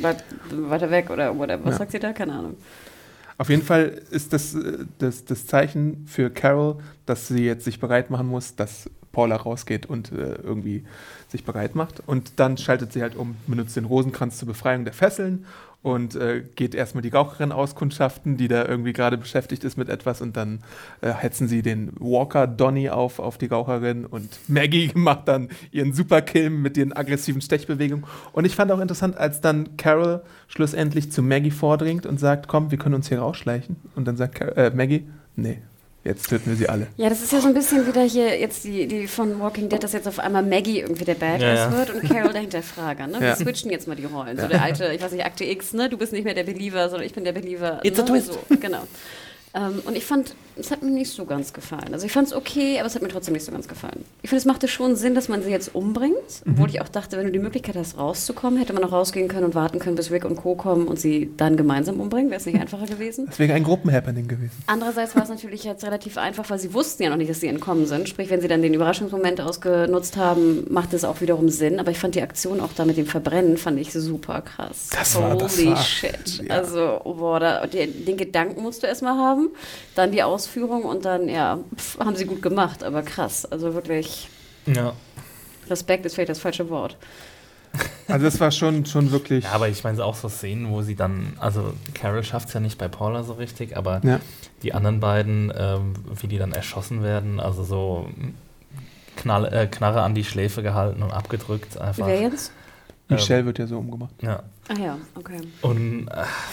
bleib 0.00 0.22
weiter 0.50 0.90
weg 0.90 1.10
oder 1.10 1.36
whatever. 1.38 1.64
Was 1.64 1.72
Ja. 1.74 1.78
sagt 1.78 1.92
sie 1.92 1.98
da? 1.98 2.12
Keine 2.12 2.32
Ahnung. 2.32 2.56
Auf 3.36 3.48
jeden 3.50 3.62
Fall 3.62 4.00
ist 4.10 4.32
das, 4.32 4.54
äh, 4.54 4.84
das 4.98 5.24
das 5.24 5.46
Zeichen 5.46 6.04
für 6.06 6.30
Carol, 6.30 6.76
dass 7.06 7.28
sie 7.28 7.44
jetzt 7.44 7.64
sich 7.64 7.80
bereit 7.80 8.10
machen 8.10 8.28
muss, 8.28 8.54
dass 8.54 8.88
Paula 9.12 9.36
rausgeht 9.36 9.86
und 9.86 10.12
äh, 10.12 10.34
irgendwie 10.42 10.84
sich 11.28 11.44
bereit 11.44 11.74
macht. 11.74 12.02
Und 12.06 12.32
dann 12.36 12.56
schaltet 12.58 12.92
sie 12.92 13.02
halt 13.02 13.16
um, 13.16 13.36
benutzt 13.46 13.76
den 13.76 13.84
Rosenkranz 13.86 14.38
zur 14.38 14.48
Befreiung 14.48 14.84
der 14.84 14.92
Fesseln 14.94 15.46
und 15.84 16.16
äh, 16.16 16.42
geht 16.56 16.74
erstmal 16.74 17.02
die 17.02 17.10
Raucherin 17.10 17.52
auskundschaften, 17.52 18.38
die 18.38 18.48
da 18.48 18.64
irgendwie 18.64 18.94
gerade 18.94 19.18
beschäftigt 19.18 19.64
ist 19.64 19.76
mit 19.76 19.90
etwas. 19.90 20.22
Und 20.22 20.34
dann 20.34 20.60
äh, 21.02 21.12
hetzen 21.12 21.46
sie 21.46 21.60
den 21.60 21.92
Walker 22.00 22.46
Donny 22.46 22.88
auf, 22.88 23.18
auf 23.18 23.36
die 23.36 23.46
Raucherin 23.46 24.06
und 24.06 24.30
Maggie 24.48 24.90
macht 24.94 25.28
dann 25.28 25.50
ihren 25.72 25.92
Superkill 25.92 26.48
mit 26.48 26.78
ihren 26.78 26.94
aggressiven 26.94 27.42
Stechbewegungen. 27.42 28.06
Und 28.32 28.46
ich 28.46 28.56
fand 28.56 28.72
auch 28.72 28.80
interessant, 28.80 29.18
als 29.18 29.42
dann 29.42 29.76
Carol 29.76 30.22
schlussendlich 30.48 31.12
zu 31.12 31.22
Maggie 31.22 31.50
vordringt 31.50 32.06
und 32.06 32.18
sagt, 32.18 32.48
komm, 32.48 32.70
wir 32.70 32.78
können 32.78 32.94
uns 32.94 33.10
hier 33.10 33.18
rausschleichen. 33.18 33.76
Und 33.94 34.08
dann 34.08 34.16
sagt 34.16 34.36
Car 34.36 34.56
äh, 34.56 34.70
Maggie, 34.74 35.06
nee, 35.36 35.58
jetzt 36.04 36.28
töten 36.28 36.50
wir 36.50 36.56
sie 36.56 36.68
alle. 36.68 36.86
Ja, 36.96 37.08
das 37.08 37.22
ist 37.22 37.32
ja 37.32 37.40
so 37.40 37.48
ein 37.48 37.54
bisschen 37.54 37.86
wieder 37.86 38.02
hier 38.02 38.38
jetzt 38.38 38.64
die, 38.64 38.86
die 38.86 39.06
von 39.06 39.40
Walking 39.40 39.68
Dead, 39.68 39.82
dass 39.82 39.92
jetzt 39.92 40.06
auf 40.06 40.18
einmal 40.18 40.42
Maggie 40.42 40.80
irgendwie 40.80 41.04
der 41.04 41.14
Badass 41.14 41.40
Ja, 41.40 41.54
ja. 41.54 41.72
wird 41.76 41.90
und 41.90 42.02
Carol 42.08 42.32
der 42.32 42.42
Hinterfrager. 42.42 43.06
Ne? 43.06 43.20
Wir 43.20 43.28
Ja. 43.28 43.36
switchen 43.36 43.70
jetzt 43.70 43.88
mal 43.88 43.96
die 43.96 44.04
Rollen. 44.04 44.38
So 44.38 44.46
der 44.46 44.62
alte, 44.62 44.92
ich 44.94 45.02
weiß 45.02 45.12
nicht, 45.12 45.24
Akte 45.24 45.44
X, 45.44 45.72
ne? 45.72 45.88
du 45.88 45.96
bist 45.96 46.12
nicht 46.12 46.24
mehr 46.24 46.34
der 46.34 46.44
Believer, 46.44 46.88
sondern 46.88 47.06
ich 47.06 47.14
bin 47.14 47.24
der 47.24 47.32
Believer. 47.32 47.80
It's 47.82 47.98
ne? 47.98 48.04
a 48.04 48.06
twist. 48.06 48.32
So, 48.32 48.38
genau. 48.60 48.82
Ähm, 49.54 49.82
und 49.84 49.96
ich 49.96 50.04
fand 50.04 50.34
es 50.56 50.70
hat 50.70 50.82
mir 50.82 50.90
nicht 50.90 51.10
so 51.12 51.24
ganz 51.24 51.52
gefallen. 51.52 51.92
Also 51.92 52.06
ich 52.06 52.12
fand 52.12 52.28
es 52.28 52.34
okay, 52.34 52.78
aber 52.78 52.86
es 52.86 52.94
hat 52.94 53.02
mir 53.02 53.08
trotzdem 53.08 53.34
nicht 53.34 53.44
so 53.44 53.52
ganz 53.52 53.66
gefallen. 53.68 54.04
Ich 54.22 54.30
finde, 54.30 54.40
es 54.40 54.44
machte 54.46 54.68
schon 54.68 54.96
Sinn, 54.96 55.14
dass 55.14 55.28
man 55.28 55.42
sie 55.42 55.50
jetzt 55.50 55.74
umbringt, 55.74 56.14
obwohl 56.48 56.68
ich 56.70 56.80
auch 56.80 56.88
dachte, 56.88 57.16
wenn 57.16 57.26
du 57.26 57.32
die 57.32 57.38
Möglichkeit 57.38 57.76
hast, 57.76 57.98
rauszukommen, 57.98 58.58
hätte 58.58 58.72
man 58.72 58.82
noch 58.82 58.92
rausgehen 58.92 59.28
können 59.28 59.44
und 59.46 59.54
warten 59.54 59.78
können, 59.78 59.96
bis 59.96 60.10
Rick 60.10 60.24
und 60.24 60.36
Co. 60.36 60.54
kommen 60.54 60.86
und 60.88 60.98
sie 61.00 61.30
dann 61.36 61.56
gemeinsam 61.56 62.00
umbringen. 62.00 62.30
Wäre 62.30 62.40
es 62.40 62.46
nicht 62.46 62.60
einfacher 62.60 62.86
gewesen? 62.86 63.26
Das 63.26 63.38
wäre 63.38 63.52
ein 63.54 63.64
Gruppenhappening 63.64 64.28
gewesen. 64.28 64.52
Andererseits 64.66 65.14
war 65.16 65.22
es 65.24 65.28
natürlich 65.28 65.64
jetzt 65.64 65.84
relativ 65.84 66.16
einfach, 66.18 66.48
weil 66.50 66.58
sie 66.58 66.72
wussten 66.74 67.02
ja 67.02 67.10
noch 67.10 67.16
nicht, 67.16 67.30
dass 67.30 67.40
sie 67.40 67.48
entkommen 67.48 67.86
sind. 67.86 68.08
Sprich, 68.08 68.30
wenn 68.30 68.40
sie 68.40 68.48
dann 68.48 68.62
den 68.62 68.74
Überraschungsmoment 68.74 69.40
ausgenutzt 69.40 70.16
haben, 70.16 70.64
macht 70.70 70.94
es 70.94 71.04
auch 71.04 71.20
wiederum 71.20 71.48
Sinn. 71.48 71.80
Aber 71.80 71.90
ich 71.90 71.98
fand 71.98 72.14
die 72.14 72.22
Aktion 72.22 72.60
auch 72.60 72.72
da 72.76 72.84
mit 72.84 72.96
dem 72.96 73.06
Verbrennen, 73.06 73.56
fand 73.56 73.78
ich 73.80 73.92
super 73.92 74.42
krass. 74.42 74.90
Das 74.92 75.14
war- 75.16 75.36
das 75.36 75.56
Holy 75.56 75.68
war- 75.70 75.76
shit. 75.76 76.42
ja. 76.48 76.54
Also, 76.54 77.00
boah, 77.04 77.40
da, 77.40 77.66
den, 77.66 78.04
den 78.04 78.16
Gedanken 78.16 78.62
musst 78.62 78.82
du 78.82 78.86
erstmal 78.86 79.16
haben, 79.18 79.48
dann 79.94 80.12
die 80.12 80.22
Ausführung 80.44 80.82
und 80.84 81.04
dann, 81.04 81.28
ja, 81.28 81.58
pf, 81.76 81.98
haben 81.98 82.16
sie 82.16 82.26
gut 82.26 82.42
gemacht, 82.42 82.84
aber 82.84 83.02
krass. 83.02 83.44
Also 83.46 83.74
wirklich, 83.74 84.28
Ja. 84.66 84.92
Respekt 85.70 86.04
ist 86.04 86.14
vielleicht 86.14 86.28
das 86.28 86.40
falsche 86.40 86.68
Wort. 86.68 86.96
Also 88.06 88.24
das 88.26 88.38
war 88.38 88.50
schon, 88.50 88.84
schon 88.86 89.10
wirklich. 89.10 89.44
Ja, 89.44 89.52
aber 89.52 89.68
ich 89.68 89.82
meine 89.82 90.04
auch 90.04 90.14
so 90.14 90.28
Szenen, 90.28 90.70
wo 90.70 90.82
sie 90.82 90.94
dann, 90.94 91.32
also 91.40 91.72
Carol 91.94 92.22
schafft 92.22 92.48
es 92.48 92.54
ja 92.54 92.60
nicht 92.60 92.76
bei 92.78 92.86
Paula 92.86 93.22
so 93.24 93.32
richtig, 93.32 93.76
aber 93.76 94.00
Ja. 94.04 94.20
die 94.62 94.74
anderen 94.74 95.00
beiden, 95.00 95.52
ähm, 95.56 95.94
wie 96.20 96.28
die 96.28 96.38
dann 96.38 96.52
erschossen 96.52 97.02
werden, 97.02 97.40
also 97.40 97.64
so 97.64 98.08
Knall, 99.16 99.46
äh, 99.52 99.66
Knarre 99.66 100.02
an 100.02 100.14
die 100.14 100.24
Schläfe 100.24 100.62
gehalten 100.62 101.02
und 101.02 101.12
abgedrückt 101.12 101.78
einfach. 101.78 102.06
Wer 102.06 102.20
jetzt? 102.20 102.52
Michelle 103.08 103.46
wird 103.46 103.58
ja 103.58 103.66
so 103.66 103.78
umgemacht. 103.78 104.14
Ja. 104.22 104.42
Ah 104.68 104.78
ja, 104.80 104.98
okay. 105.14 105.40
Und 105.60 106.08
äh, 106.08 106.10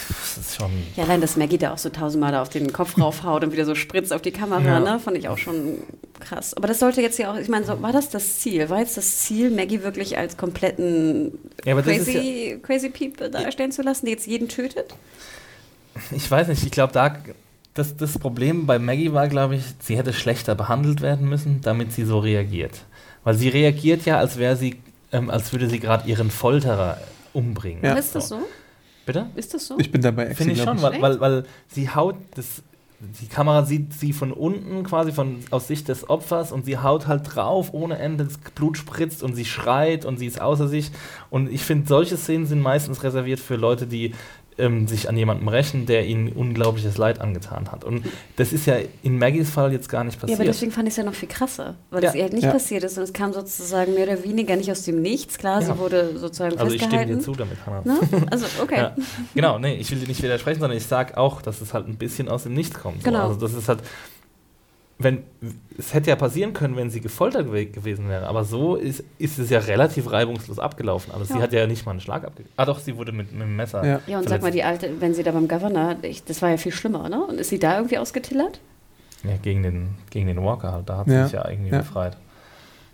das 0.10 0.38
ist 0.38 0.56
schon. 0.58 0.70
Ja, 0.98 1.06
allein, 1.06 1.22
dass 1.22 1.38
Maggie 1.38 1.58
da 1.58 1.72
auch 1.74 1.78
so 1.78 1.88
tausendmal 1.90 2.34
da 2.34 2.42
auf 2.42 2.50
den 2.50 2.74
Kopf 2.74 3.00
raufhaut 3.00 3.44
und 3.44 3.54
wieder 3.54 3.64
so 3.66 3.74
spritzt 3.74 4.12
auf 4.12 4.22
die 4.22 4.32
Kamera, 4.32 4.62
Ja. 4.62 4.80
ne? 4.82 5.00
Fand 5.00 5.18
ich 5.18 5.30
auch 5.30 5.38
schon 5.38 5.78
krass. 6.20 6.54
Aber 6.54 6.68
das 6.68 6.80
sollte 6.80 7.02
jetzt 7.02 7.18
ja 7.20 7.32
auch, 7.32 7.38
ich 7.38 7.48
meine, 7.48 7.66
so, 7.66 7.82
war 7.82 7.94
das 7.94 8.10
das 8.10 8.40
Ziel? 8.40 8.70
War 8.70 8.80
jetzt 8.80 8.98
das 8.98 9.20
Ziel, 9.20 9.50
Maggie 9.50 9.82
wirklich 9.82 10.18
als 10.18 10.36
kompletten 10.36 11.32
Ja, 11.64 11.72
aber 11.74 11.84
das 11.84 12.00
ist 12.00 12.06
crazy, 12.12 12.60
crazy 12.62 12.90
Peep 12.90 13.32
darstellen 13.32 13.72
zu 13.72 13.82
lassen, 13.82 14.06
die 14.06 14.12
jetzt 14.12 14.28
jeden 14.28 14.50
tötet? 14.50 14.94
Ich 16.12 16.30
weiß 16.30 16.48
nicht, 16.50 16.64
ich 16.64 16.72
glaube, 16.72 16.94
da. 16.94 17.16
Das, 17.74 17.96
das 17.96 18.20
Problem 18.20 18.66
bei 18.66 18.80
Maggie 18.80 19.14
war, 19.14 19.30
glaube 19.30 19.56
ich, 19.56 19.64
sie 19.80 19.98
hätte 19.98 20.12
schlechter 20.12 20.56
behandelt 20.56 21.00
werden 21.00 21.30
müssen, 21.30 21.62
damit 21.62 21.94
sie 21.94 22.04
so 22.04 22.20
reagiert. 22.20 22.84
Weil 23.24 23.36
sie 23.36 23.48
reagiert 23.48 24.04
ja, 24.06 24.18
als 24.18 24.38
wäre 24.38 24.58
sie, 24.58 24.76
ähm, 25.14 25.30
als 25.30 25.54
würde 25.54 25.70
sie 25.70 25.80
gerade 25.80 26.06
ihren 26.10 26.32
Folterer 26.32 26.98
umbringen. 27.34 27.84
Ja. 27.84 27.94
Ist 27.94 28.16
das 28.16 28.30
so? 28.30 28.40
Bitte? 29.06 29.30
Ist 29.36 29.54
das 29.54 29.68
so? 29.68 29.78
Ich 29.80 29.92
bin 29.92 30.02
dabei 30.02 30.34
Finde 30.36 30.54
ich 30.54 30.62
schon, 30.62 30.82
weil, 30.82 30.94
Echt? 30.94 31.02
weil, 31.02 31.20
weil 31.20 31.44
sie 31.68 31.90
haut 31.90 32.16
das. 32.36 32.64
Die 33.20 33.26
Kamera 33.26 33.66
sieht 33.66 33.94
sie 33.94 34.14
von 34.14 34.32
unten, 34.32 34.84
quasi 34.84 35.12
von, 35.12 35.40
aus 35.50 35.68
Sicht 35.68 35.88
des 35.88 36.08
Opfers, 36.08 36.52
und 36.52 36.66
sie 36.66 36.78
haut 36.78 37.08
halt 37.08 37.36
drauf 37.36 37.74
ohne 37.74 37.98
Ende, 37.98 38.26
das 38.26 38.38
Blut 38.38 38.78
spritzt 38.78 39.24
und 39.24 39.34
sie 39.34 39.46
schreit 39.46 40.06
und 40.06 40.20
sie 40.20 40.28
ist 40.28 40.40
außer 40.40 40.68
sich. 40.68 40.92
Und 41.32 41.52
ich 41.52 41.64
finde, 41.64 41.88
solche 41.88 42.16
Szenen 42.16 42.46
sind 42.46 42.62
meistens 42.62 43.02
reserviert 43.02 43.40
für 43.40 43.56
Leute, 43.56 43.88
die 43.88 44.14
ähm, 44.62 44.88
sich 44.88 45.10
an 45.10 45.18
jemandem 45.18 45.48
rächen, 45.48 45.86
der 45.86 46.06
ihnen 46.06 46.30
unglaubliches 46.32 46.98
Leid 46.98 47.20
angetan 47.20 47.72
hat. 47.72 47.84
Und 47.84 48.06
das 48.38 48.54
ist 48.54 48.66
ja 48.68 48.76
in 49.04 49.18
Maggies 49.18 49.50
Fall 49.50 49.74
jetzt 49.74 49.90
gar 49.90 50.04
nicht 50.04 50.16
ja, 50.16 50.22
passiert. 50.22 50.40
aber 50.40 50.46
deswegen 50.48 50.72
fand 50.72 50.88
ich 50.88 50.94
es 50.94 50.98
ja 50.98 51.04
noch 51.04 51.14
viel 51.14 51.28
krasser, 51.28 51.76
weil 51.90 52.04
Ja. 52.04 52.10
es 52.10 52.16
ihr 52.16 52.24
halt 52.24 52.34
nicht 52.34 52.44
Ja. 52.44 52.52
passiert 52.52 52.84
ist 52.84 52.98
und 52.98 53.04
es 53.04 53.14
kam 53.14 53.34
sozusagen 53.34 53.94
mehr 53.94 54.04
oder 54.04 54.24
weniger 54.24 54.56
nicht 54.56 54.72
aus 54.72 54.84
dem 54.84 55.02
Nichts. 55.02 55.38
Klar, 55.38 55.62
Ja. 55.62 55.68
sie 55.74 55.78
wurde 55.80 56.18
sozusagen 56.18 56.58
also 56.58 56.74
ich 56.74 56.84
stimme 56.84 57.06
dir 57.06 57.20
zu 57.20 57.34
damit, 57.34 57.58
Hannah. 57.66 57.82
Ne? 57.84 58.00
Also, 58.32 58.46
okay. 58.62 58.78
Ja, 58.78 58.96
genau, 59.34 59.60
nee, 59.60 59.76
ich 59.76 59.90
will 59.92 60.00
dir 60.00 60.08
nicht 60.08 60.22
widersprechen, 60.22 60.60
sondern 60.60 60.78
ich 60.78 60.86
sage 60.86 61.18
auch, 61.18 61.42
dass 61.42 61.60
es 61.62 61.74
halt 61.74 61.88
ein 61.88 61.96
bisschen 61.98 62.30
aus 62.30 62.44
dem 62.44 62.54
Nichts 62.54 62.80
kommt. 62.80 63.04
So. 63.04 63.10
Genau. 63.10 63.28
Also 63.28 63.40
das 63.40 63.54
ist 63.54 63.68
halt, 63.68 63.80
wenn, 65.04 65.24
es 65.78 65.94
hätte 65.94 66.10
ja 66.10 66.16
passieren 66.16 66.54
können, 66.54 66.76
wenn 66.76 66.90
sie 66.90 67.02
gefoltert 67.02 67.46
gew 67.48 67.66
gewesen 67.66 68.10
wäre, 68.10 68.28
aber 68.28 68.44
so 68.44 68.76
ist, 68.76 69.04
ist 69.20 69.40
es 69.40 69.50
ja 69.50 69.60
relativ 69.60 70.12
reibungslos 70.12 70.60
abgelaufen. 70.60 71.12
Also 71.14 71.26
sie 71.26 71.36
Ja. 71.36 71.42
hat 71.42 71.54
ja 71.54 71.66
nicht 71.68 71.86
mal 71.86 71.92
einen 71.92 72.02
Schlag 72.02 72.24
abgegeben. 72.24 72.54
Ah 72.58 72.66
doch, 72.66 72.80
sie 72.80 72.98
wurde 72.98 73.12
mit, 73.12 73.32
mit 73.32 73.42
dem 73.42 73.56
Messer. 73.56 73.86
Ja. 73.86 74.00
Ja, 74.08 74.20
und 74.20 74.28
sag 74.30 74.42
mal, 74.42 74.52
die 74.52 74.64
alte, 74.64 74.90
wenn 75.00 75.14
sie 75.14 75.24
da 75.24 75.32
beim 75.32 75.48
Governor, 75.48 75.96
ich, 76.02 76.24
das 76.24 76.42
war 76.42 76.50
ja 76.50 76.58
viel 76.58 76.72
schlimmer, 76.72 77.08
ne? 77.10 77.24
Und 77.24 77.40
ist 77.40 77.50
sie 77.50 77.60
da 77.60 77.78
irgendwie 77.78 77.98
ausgetillert? 77.98 78.60
Ja, 79.24 79.38
gegen 79.42 79.64
den, 79.64 79.90
gegen 80.10 80.28
den 80.28 80.44
Walker 80.44 80.72
halt, 80.72 80.90
da 80.90 80.98
hat 80.98 81.08
sie 81.08 81.14
Ja. 81.14 81.24
sich 81.26 81.34
ja 81.34 81.48
irgendwie 81.48 81.72
Ja. 81.72 81.80
befreit. 81.80 82.18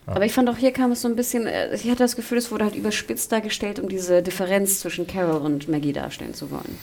Aber 0.05 0.23
ich 0.25 0.31
fand 0.33 0.49
auch 0.49 0.55
hier 0.57 0.71
kam 0.71 0.91
es 0.93 1.01
so 1.01 1.07
ein 1.09 1.17
bisschen, 1.17 1.47
äh, 1.47 1.73
ich 1.75 1.83
hatte 1.89 1.97
das 2.03 2.15
Gefühl, 2.15 2.37
es 2.37 2.49
wurde 2.51 2.63
halt 2.65 2.75
überspitzt 2.75 3.29
dargestellt, 3.31 3.77
um 3.79 3.89
diese 3.89 4.21
Differenz 4.23 4.79
zwischen 4.79 5.05
Carol 5.05 5.41
und 5.41 5.67
Maggie 5.67 5.91
darstellen 5.91 6.33
zu 6.33 6.49
wollen. 6.51 6.77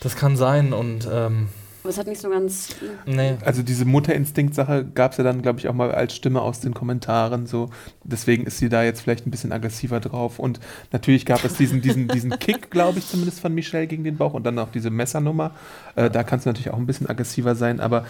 Das 0.00 0.16
kann 0.16 0.36
sein 0.36 0.72
und 0.72 1.08
ähm, 1.10 1.48
Aber 1.82 1.90
es 1.90 1.98
hat 1.98 2.06
nicht 2.06 2.20
so 2.20 2.30
ganz. 2.30 2.76
nee. 3.06 3.36
Also 3.44 3.62
diese 3.62 3.84
Mutterinstinkt-Sache 3.84 4.86
gab 4.94 5.12
es 5.12 5.18
ja 5.18 5.24
dann, 5.24 5.42
glaube 5.42 5.58
ich, 5.58 5.68
auch 5.68 5.74
mal 5.74 5.90
als 5.90 6.14
Stimme 6.14 6.40
aus 6.40 6.60
den 6.60 6.74
Kommentaren. 6.74 7.46
So, 7.46 7.70
deswegen 8.04 8.44
ist 8.44 8.58
sie 8.58 8.68
da 8.68 8.84
jetzt 8.84 9.00
vielleicht 9.00 9.26
ein 9.26 9.32
bisschen 9.32 9.52
aggressiver 9.52 9.98
drauf. 9.98 10.38
Und 10.38 10.60
natürlich 10.92 11.26
gab 11.26 11.44
es 11.44 11.54
diesen, 11.54 11.82
diesen, 11.82 12.06
diesen 12.06 12.30
Kick, 12.38 12.70
glaube 12.70 13.00
ich, 13.00 13.08
zumindest 13.08 13.40
von 13.40 13.52
Michelle 13.52 13.88
gegen 13.88 14.04
den 14.04 14.16
Bauch 14.16 14.34
und 14.34 14.44
dann 14.44 14.58
auch 14.60 14.70
diese 14.70 14.90
Messernummer. 14.90 15.52
Äh, 15.96 16.08
da 16.08 16.22
kann 16.22 16.38
es 16.38 16.46
natürlich 16.46 16.70
auch 16.70 16.78
ein 16.78 16.86
bisschen 16.86 17.08
aggressiver 17.08 17.56
sein, 17.56 17.80
aber 17.80 18.04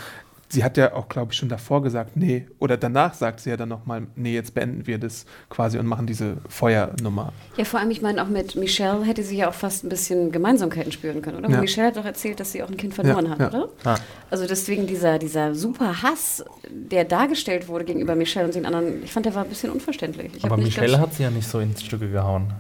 sie 0.53 0.63
hat 0.63 0.77
ja 0.77 0.93
auch, 0.93 1.09
glaube 1.09 1.33
ich, 1.33 1.39
schon 1.39 1.49
davor 1.49 1.83
gesagt, 1.83 2.17
nee, 2.17 2.47
oder 2.59 2.77
danach 2.77 3.15
sagt 3.15 3.41
sie 3.41 3.49
ja 3.51 3.57
dann 3.57 3.71
nochmal, 3.71 4.07
nee, 4.17 4.35
jetzt 4.35 4.55
beenden 4.55 4.87
wir 4.87 4.99
das 4.99 5.25
quasi 5.49 5.79
und 5.79 5.87
machen 5.87 6.07
diese 6.07 6.37
Feuernummer. 6.49 7.33
Ja, 7.57 7.65
vor 7.65 7.81
allem, 7.81 7.91
ich 7.91 8.03
meine, 8.03 8.23
auch 8.23 8.29
mit 8.29 8.55
Michelle 8.55 9.03
hätte 9.05 9.23
sie 9.23 9.39
ja 9.39 9.49
auch 9.49 9.55
fast 9.55 9.83
ein 9.85 9.89
bisschen 9.89 10.31
Gemeinsamkeiten 10.31 10.93
spüren 10.93 11.23
können, 11.23 11.39
oder? 11.39 11.49
Ja. 11.49 11.61
Michelle 11.61 11.87
hat 11.89 11.97
doch 11.97 12.05
erzählt, 12.05 12.39
dass 12.39 12.53
sie 12.53 12.63
auch 12.63 12.69
ein 12.69 12.77
Kind 12.77 12.93
verloren 12.95 13.25
Ja, 13.25 13.31
hat, 13.31 13.41
ja. 13.41 13.49
oder? 13.49 13.69
Ah, 13.85 13.97
Also 14.31 14.47
deswegen 14.47 14.87
dieser, 14.87 15.19
dieser 15.19 15.55
super 15.55 16.03
Hass, 16.03 16.45
der 16.71 17.05
dargestellt 17.05 17.69
wurde 17.69 17.87
gegenüber 17.87 18.15
Michelle 18.15 18.45
und 18.47 18.55
den 18.55 18.67
anderen, 18.67 19.03
ich 19.03 19.11
fand, 19.13 19.25
der 19.25 19.35
war 19.35 19.45
ein 19.45 19.49
bisschen 19.49 19.71
unverständlich. 19.73 20.33
Ich 20.37 20.45
aber 20.45 20.59
Michelle 20.59 21.01
hat 21.01 21.15
sie 21.15 21.23
ja 21.23 21.31
nicht 21.31 21.49
so 21.49 21.61
ins 21.61 21.83
Stücke 21.83 22.11
gehauen. 22.11 22.53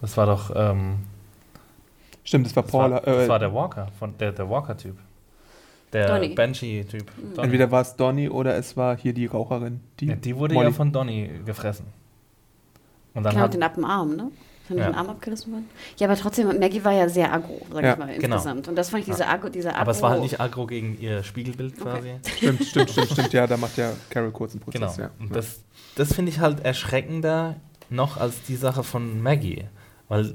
Das 0.00 0.16
war 0.18 0.26
doch, 0.26 0.52
ähm, 0.54 0.96
Stimmt, 2.24 2.44
das 2.44 2.54
war 2.56 2.62
das, 2.62 2.72
Paula. 2.72 2.90
war, 2.96 3.00
das 3.00 3.24
äh, 3.24 3.28
war 3.28 3.38
der 3.38 3.54
Walker, 3.54 3.88
von, 3.98 4.12
der, 4.18 4.32
der 4.32 4.50
Walker-Typ. 4.50 4.96
Der. 5.92 6.28
Banshee-Typ. 6.34 7.10
Donny. 7.34 7.44
entweder 7.44 7.70
war 7.70 7.80
es 7.82 7.96
Donny 7.96 8.28
oder 8.28 8.56
es 8.56 8.76
war 8.76 8.96
hier 8.96 9.12
die 9.14 9.26
Raucherin. 9.26 9.80
Die, 10.00 10.06
Ja, 10.06 10.16
die 10.16 10.36
wurde 10.36 10.54
Molly. 10.54 10.66
ja 10.68 10.72
von 10.72 10.92
Donny 10.92 11.30
gefressen. 11.46 11.86
Und 13.14 13.24
dann 13.24 13.32
Klar, 13.32 13.44
hat, 13.44 13.54
den 13.54 13.62
ab 13.62 13.74
dem 13.74 13.84
Arm, 13.84 14.14
ne? 14.16 14.30
Ist 14.64 14.70
nicht 14.70 14.80
Ja. 14.80 14.90
den 14.90 14.94
Arm 14.94 15.08
abgerissen 15.08 15.50
worden? 15.52 15.68
Ja, 15.96 16.06
aber 16.08 16.16
trotzdem, 16.16 16.46
Maggie 16.60 16.84
war 16.84 16.92
ja 16.92 17.08
sehr 17.08 17.32
aggro, 17.32 17.62
sag 17.72 17.82
Ja, 17.82 17.92
ich 17.94 17.98
mal, 17.98 18.14
genau. 18.18 18.36
insgesamt. 18.36 18.68
Und 18.68 18.76
das 18.76 18.90
fand 18.90 19.00
ich, 19.00 19.06
diese 19.10 19.26
Aggro, 19.26 19.48
dieser 19.48 19.70
Aggro... 19.70 19.80
aber 19.80 19.90
es 19.92 20.02
war 20.02 20.10
halt 20.10 20.20
nicht 20.22 20.40
aggro 20.40 20.66
gegen 20.66 20.98
ihr 21.00 21.22
Spiegelbild 21.24 21.78
quasi. 21.80 22.10
Stimmt, 22.36 22.64
stimmt, 22.64 22.90
stimmt, 22.90 23.10
stimmt. 23.12 23.32
Ja, 23.32 23.46
da 23.46 23.56
macht 23.56 23.78
ja 23.78 23.92
Carol 24.10 24.30
kurz 24.30 24.52
einen 24.52 24.60
Prozess. 24.60 24.96
Genau. 24.96 25.08
Ja. 25.08 25.10
Und 25.18 25.34
das, 25.34 25.62
das 25.96 26.12
finde 26.12 26.30
ich 26.30 26.38
halt 26.40 26.60
erschreckender 26.64 27.56
noch 27.88 28.18
als 28.18 28.42
die 28.42 28.56
Sache 28.56 28.84
von 28.84 29.22
Maggie. 29.22 29.64
Weil 30.08 30.34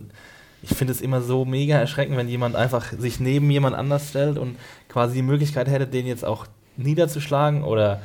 ich 0.63 0.69
finde 0.75 0.93
es 0.93 1.01
immer 1.01 1.21
so 1.21 1.45
mega 1.45 1.75
erschreckend, 1.77 2.17
wenn 2.17 2.27
jemand 2.29 2.55
einfach 2.55 2.91
sich 2.97 3.19
neben 3.19 3.51
jemand 3.51 3.75
anders 3.75 4.09
stellt 4.09 4.37
und 4.37 4.57
quasi 4.89 5.15
die 5.15 5.21
Möglichkeit 5.21 5.67
hätte, 5.67 5.85
den 5.87 6.07
jetzt 6.07 6.25
auch 6.25 6.45
niederzuschlagen 6.77 7.63
oder 7.63 8.01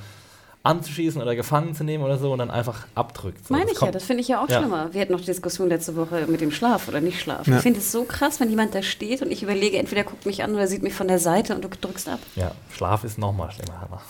anzuschießen 0.65 1.23
oder 1.23 1.35
gefangen 1.37 1.75
zu 1.75 1.83
nehmen 1.85 2.03
oder 2.05 2.19
so 2.19 2.33
und 2.33 2.41
dann 2.41 2.51
einfach 2.51 2.87
abdrückt. 2.95 3.47
So, 3.47 3.55
Meine 3.55 3.67
ich 3.71 3.75
ja, 3.75 3.79
kommt- 3.79 3.95
das 3.95 4.05
finde 4.05 4.21
ich 4.23 4.29
ja 4.29 4.43
auch 4.43 4.49
Ja. 4.51 4.59
schlimmer. 4.59 4.93
Wir 4.93 5.01
hatten 5.01 5.13
noch 5.13 5.21
die 5.21 5.27
Diskussion 5.27 5.69
letzte 5.69 5.97
Woche 5.97 6.27
mit 6.27 6.41
dem 6.43 6.51
Schlaf 6.51 6.89
oder 6.89 7.01
nicht 7.01 7.21
Schlaf. 7.21 7.47
Ja. 7.47 7.57
Ich 7.57 7.63
finde 7.63 7.79
es 7.79 7.91
so 7.91 8.03
krass, 8.03 8.39
wenn 8.41 8.51
jemand 8.51 8.75
da 8.75 8.83
steht 8.83 9.23
und 9.23 9.31
ich 9.31 9.43
überlege, 9.43 9.79
entweder 9.79 10.03
guckt 10.05 10.27
mich 10.27 10.43
an 10.43 10.53
oder 10.55 10.67
sieht 10.67 10.83
mich 10.83 10.93
von 10.93 11.09
der 11.09 11.21
Seite 11.21 11.55
und 11.55 11.63
du 11.65 11.69
drückst 11.69 12.09
ab. 12.09 12.19
Ja, 12.35 12.51
Schlaf 12.77 13.05
ist 13.05 13.17
nochmal 13.19 13.51
schlimmer, 13.53 13.81
Hannah. 13.81 14.03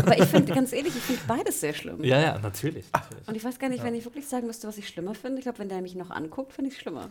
Aber 0.00 0.16
ich 0.18 0.24
finde, 0.26 0.52
ganz 0.54 0.72
ehrlich, 0.72 0.94
ich 0.96 1.02
finde 1.02 1.20
beides 1.26 1.60
sehr 1.60 1.74
schlimm. 1.74 2.02
Ja, 2.02 2.18
ja, 2.20 2.38
natürlich. 2.38 2.86
natürlich. 2.92 3.28
Und 3.28 3.36
ich 3.36 3.44
weiß 3.44 3.58
gar 3.58 3.68
nicht, 3.68 3.82
wenn 3.82 3.94
ich 3.94 4.04
wirklich 4.04 4.26
sagen 4.28 4.46
müsste, 4.46 4.68
was 4.68 4.78
ich 4.78 4.88
schlimmer 4.88 5.14
finde. 5.14 5.38
Ich 5.38 5.42
glaube, 5.44 5.58
wenn 5.58 5.68
der 5.68 5.82
mich 5.82 5.94
noch 5.96 6.10
anguckt, 6.10 6.52
finde 6.54 6.70
ich 6.70 6.76
es 6.76 6.80
schlimmer. 6.80 7.08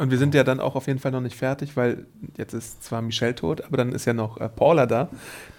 Und 0.00 0.10
wir 0.10 0.16
sind 0.16 0.34
ja 0.34 0.44
dann 0.44 0.60
auch 0.60 0.76
auf 0.76 0.86
jeden 0.86 0.98
Fall 0.98 1.12
noch 1.12 1.20
nicht 1.20 1.36
fertig, 1.36 1.76
weil 1.76 2.06
jetzt 2.38 2.54
ist 2.54 2.82
zwar 2.82 3.02
Michelle 3.02 3.34
tot, 3.34 3.62
aber 3.62 3.76
dann 3.76 3.92
ist 3.92 4.06
ja 4.06 4.14
noch 4.14 4.38
äh, 4.40 4.48
Paula 4.48 4.86
da, 4.86 5.10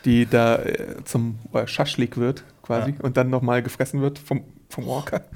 die 0.03 0.25
da 0.25 0.55
äh, 0.55 1.03
zum 1.05 1.37
äh, 1.53 1.67
Schaschlik 1.67 2.17
wird 2.17 2.43
quasi 2.63 2.95
und 3.03 3.17
dann 3.17 3.29
nochmal 3.29 3.61
gefressen 3.61 4.01
wird 4.01 4.17
vom, 4.17 4.43
vom 4.67 4.87
Walker. 4.87 5.21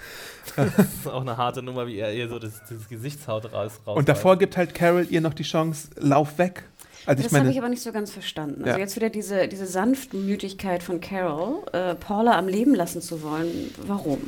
Das 0.56 0.68
ist 0.80 1.08
auch 1.08 1.22
eine 1.22 1.38
harte 1.38 1.62
Nummer, 1.62 1.86
wie 1.86 1.98
er 1.98 2.14
ihr 2.14 2.30
so 2.30 2.40
das, 2.40 2.62
das 2.68 2.90
Gesichtshaut 2.90 3.52
raus, 3.52 3.74
raus 3.86 3.98
Und 3.98 4.10
davor 4.10 4.38
gibt 4.38 4.58
halt 4.58 4.74
Carol 4.74 5.06
ihr 5.08 5.22
noch 5.22 5.34
die 5.34 5.44
Chance, 5.44 5.90
lauf 5.98 6.40
weg. 6.40 6.64
Also 7.06 7.22
das 7.22 7.34
habe 7.34 7.52
ich 7.52 7.60
aber 7.60 7.70
nicht 7.70 7.84
so 7.84 7.92
ganz 7.92 8.10
verstanden. 8.12 8.64
Also 8.64 8.72
Ja. 8.72 8.78
jetzt 8.80 8.96
wieder 8.96 9.10
diese, 9.12 9.48
diese 9.48 9.68
Sanftmütigkeit 9.68 10.82
von 10.82 11.00
Carol, 11.00 11.64
äh, 11.74 11.94
Paula 11.94 12.38
am 12.40 12.48
Leben 12.48 12.74
lassen 12.74 13.02
zu 13.02 13.22
wollen. 13.22 13.72
Warum? 13.86 14.20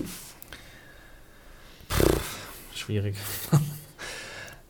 Schwierig. 2.76 3.16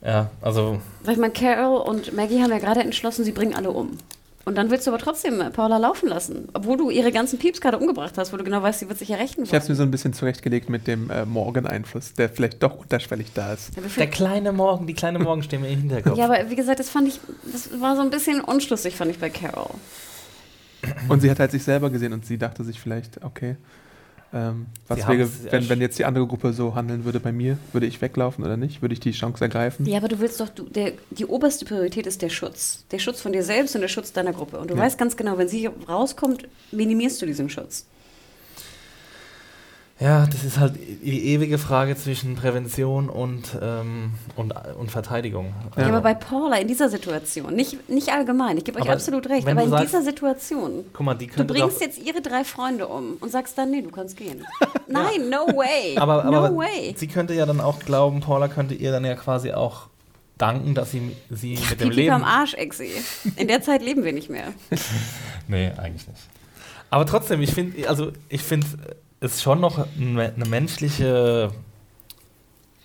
Ja, 0.01 0.29
also 0.41 0.79
Weil 1.03 1.13
ich 1.13 1.19
meine, 1.19 1.33
Carol 1.33 1.81
und 1.81 2.15
Maggie 2.15 2.41
haben 2.41 2.51
ja 2.51 2.59
gerade 2.59 2.81
entschlossen, 2.81 3.23
sie 3.25 3.31
bringen 3.31 3.55
alle 3.55 3.71
um. 3.71 3.97
Und 4.45 4.55
dann 4.55 4.71
willst 4.71 4.87
du 4.87 4.91
aber 4.91 4.99
trotzdem 4.99 5.41
äh, 5.41 5.49
Paula 5.49 5.75
laufen 5.75 6.07
lassen, 6.07 6.47
obwohl 6.53 6.77
du 6.77 6.89
ihre 6.89 7.11
ganzen 7.11 7.37
Pieps 7.37 7.59
gerade 7.59 7.77
umgebracht 7.77 8.17
hast, 8.17 8.31
wo 8.31 8.37
du 8.37 8.45
genau 8.45 8.61
weißt, 8.61 8.79
sie 8.79 8.87
wird 8.87 8.97
sich 8.97 9.09
ja 9.09 9.17
rächen 9.17 9.43
ich 9.43 9.49
habe 9.49 9.57
es 9.57 9.63
mir 9.63 9.69
wollen. 9.69 9.75
so 9.75 9.83
ein 9.83 9.91
bisschen 9.91 10.13
zurechtgelegt 10.13 10.69
mit 10.69 10.87
dem 10.87 11.09
äh, 11.09 11.25
Morgen-Einfluss, 11.25 12.13
der 12.13 12.29
vielleicht 12.29 12.63
doch 12.63 12.77
unterschwellig 12.77 13.27
da 13.33 13.51
ist. 13.51 13.75
Ja, 13.75 13.81
der 13.97 14.07
kleine 14.07 14.53
Morgen, 14.53 14.87
die 14.87 14.93
kleine 14.93 15.19
Morgenstimme 15.19 15.67
im 15.67 15.79
Hinterkopf. 15.81 16.17
ja, 16.17 16.23
aber 16.25 16.49
wie 16.49 16.55
gesagt, 16.55 16.79
das 16.79 16.89
fand 16.89 17.09
ich, 17.09 17.19
das 17.51 17.81
war 17.81 17.97
so 17.97 18.01
ein 18.01 18.09
bisschen 18.09 18.39
unschlüssig, 18.39 18.95
fand 18.95 19.11
ich 19.11 19.19
bei 19.19 19.29
Carol. 19.29 19.71
Und 21.09 21.19
sie 21.21 21.29
hat 21.29 21.39
halt 21.39 21.51
sich 21.51 21.63
selber 21.63 21.89
gesehen 21.89 22.13
und 22.13 22.25
sie 22.25 22.37
dachte 22.37 22.63
sich 22.63 22.79
vielleicht, 22.79 23.21
okay, 23.25 23.57
ähm, 24.33 24.65
was 24.87 25.07
wäre, 25.07 25.29
wenn, 25.51 25.69
wenn 25.69 25.81
jetzt 25.81 25.97
die 25.99 26.05
andere 26.05 26.27
Gruppe 26.27 26.53
so 26.53 26.75
handeln 26.75 27.05
würde 27.05 27.19
bei 27.19 27.31
mir? 27.31 27.57
Würde 27.71 27.85
ich 27.87 28.01
weglaufen 28.01 28.43
oder 28.43 28.57
nicht? 28.57 28.81
Würde 28.81 28.93
ich 28.93 28.99
die 28.99 29.11
Chance 29.11 29.43
ergreifen? 29.43 29.85
Ja, 29.85 29.97
aber 29.97 30.07
du 30.07 30.19
willst 30.19 30.39
doch, 30.39 30.49
du, 30.49 30.63
der, 30.63 30.93
die 31.11 31.25
oberste 31.25 31.65
Priorität 31.65 32.05
ist 32.07 32.21
der 32.21 32.29
Schutz. 32.29 32.83
Der 32.91 32.99
Schutz 32.99 33.21
von 33.21 33.31
dir 33.31 33.43
selbst 33.43 33.75
und 33.75 33.81
der 33.81 33.87
Schutz 33.87 34.11
deiner 34.13 34.33
Gruppe. 34.33 34.59
Und 34.59 34.69
du 34.69 34.75
Ja. 34.75 34.81
weißt 34.81 34.97
ganz 34.97 35.15
genau, 35.17 35.37
wenn 35.37 35.47
sie 35.47 35.67
rauskommt, 35.87 36.47
minimierst 36.71 37.21
du 37.21 37.25
diesen 37.25 37.49
Schutz. 37.49 37.85
Ja, 39.99 40.27
das 40.27 40.43
ist 40.43 40.59
halt 40.59 40.75
die 40.75 41.25
ewige 41.33 41.57
Frage 41.57 41.95
zwischen 41.95 42.35
Prävention 42.35 43.09
und, 43.09 43.57
ähm, 43.59 44.11
und, 44.35 44.53
und 44.77 44.91
Verteidigung. 44.91 45.55
Ja. 45.75 45.83
Ja. 45.83 45.87
aber 45.89 46.01
bei 46.01 46.13
Paula 46.13 46.57
in 46.57 46.67
dieser 46.67 46.87
Situation, 46.89 47.55
nicht, 47.55 47.89
nicht 47.89 48.09
allgemein, 48.09 48.57
ich 48.57 48.63
gebe 48.63 48.77
euch 48.77 48.83
Aber 48.83 48.93
absolut 48.93 49.27
recht, 49.27 49.47
aber 49.47 49.63
in 49.63 49.69
sagst- 49.71 49.87
dieser 49.87 50.03
Situation, 50.03 50.85
Guck 50.93 51.05
mal, 51.05 51.15
die 51.15 51.25
du 51.27 51.43
bringst 51.43 51.77
doch, 51.77 51.81
jetzt 51.81 51.97
ihre 51.97 52.21
drei 52.21 52.43
Freunde 52.43 52.87
um 52.87 53.17
und 53.19 53.31
sagst 53.31 53.57
dann, 53.57 53.71
nee, 53.71 53.81
du 53.81 53.89
kannst 53.89 54.17
gehen. 54.17 54.45
Nein, 54.87 55.29
no 55.31 55.47
way. 55.57 55.97
aber, 55.97 56.25
no 56.25 56.37
aber 56.37 56.55
way. 56.55 56.93
sie 56.95 57.07
könnte 57.07 57.33
ja 57.33 57.47
dann 57.47 57.59
auch 57.59 57.79
glauben, 57.79 58.19
Paula 58.19 58.49
könnte 58.49 58.75
ihr 58.75 58.91
dann 58.91 59.03
ja 59.03 59.15
quasi 59.15 59.51
auch 59.51 59.87
danken, 60.37 60.75
dass 60.75 60.91
sie 60.91 61.11
sie 61.31 61.53
mit 61.53 61.81
dem 61.81 61.89
Pipi 61.89 62.01
Leben... 62.01 62.13
am 62.13 62.23
Arsch, 62.23 62.53
Exi. 62.53 62.91
In 63.35 63.47
der 63.47 63.63
Zeit 63.63 63.81
leben 63.81 64.03
wir 64.03 64.13
nicht 64.13 64.29
mehr. 64.29 64.53
Nee, 65.47 65.71
eigentlich 65.77 66.05
nicht. 66.07 66.19
Aber 66.89 67.05
trotzdem, 67.05 67.41
ich 67.41 67.53
finde, 67.53 67.87
also 67.89 68.11
ich 68.27 68.41
finde 68.43 68.67
es 69.19 69.41
schon 69.41 69.59
noch 69.59 69.85
eine 69.97 70.45
menschliche, 70.47 71.51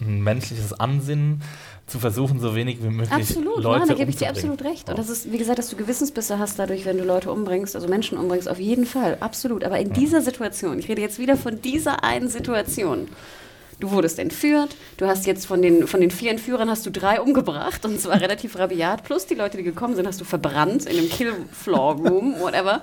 ein 0.01 0.23
menschliches 0.23 0.73
Ansinnen, 0.73 1.43
zu 1.87 1.99
versuchen, 1.99 2.41
so 2.41 2.55
wenig 2.55 2.83
wie 2.83 2.89
möglich 2.89 3.13
Absolut, 3.13 3.63
Leute 3.63 3.81
nein, 3.81 3.89
da 3.89 3.95
gebe 3.95 4.11
ich 4.11 4.17
dir 4.17 4.29
absolut 4.31 4.63
recht. 4.65 4.89
Und 4.89 4.99
das 4.99 5.11
ist, 5.11 5.31
wie 5.31 5.39
gesagt, 5.39 5.59
dass 5.59 5.69
du 5.69 5.77
Gewissensbisse 5.77 6.39
hast 6.39 6.59
dadurch, 6.59 6.85
wenn 6.85 6.97
du 6.97 7.05
Leute 7.05 7.31
umbringst, 7.31 7.75
also 7.75 7.89
Menschen 7.89 8.19
umbringst, 8.19 8.49
auf 8.49 8.59
jeden 8.59 8.87
Fall, 8.87 9.19
absolut. 9.21 9.65
Aber 9.65 9.79
in 9.79 9.93
dieser 9.93 10.23
Situation, 10.23 10.79
ich 10.79 10.89
rede 10.89 11.03
jetzt 11.03 11.19
wieder 11.19 11.37
von 11.37 11.61
dieser 11.61 12.03
einen 12.03 12.29
Situation. 12.29 13.09
Du 13.79 13.91
wurdest 13.91 14.21
entführt, 14.21 14.77
du 14.97 15.07
hast 15.07 15.27
jetzt 15.27 15.45
von 15.45 15.61
den, 15.61 15.89
von 15.89 16.01
den 16.01 16.13
vier 16.13 16.31
Entführern 16.31 16.71
hast 16.71 16.87
du 16.87 16.91
drei 16.91 17.21
umgebracht 17.21 17.85
und 17.85 18.01
zwar 18.01 18.21
relativ 18.21 18.57
rabiat, 18.57 19.03
plus 19.03 19.27
die 19.27 19.35
Leute, 19.35 19.57
die 19.57 19.65
gekommen 19.65 19.97
sind, 19.97 20.07
hast 20.07 20.21
du 20.21 20.25
verbrannt 20.25 20.87
in 20.87 20.99
einem 20.99 21.09
Kill-Floor-Room, 21.11 22.41
whatever. 22.41 22.83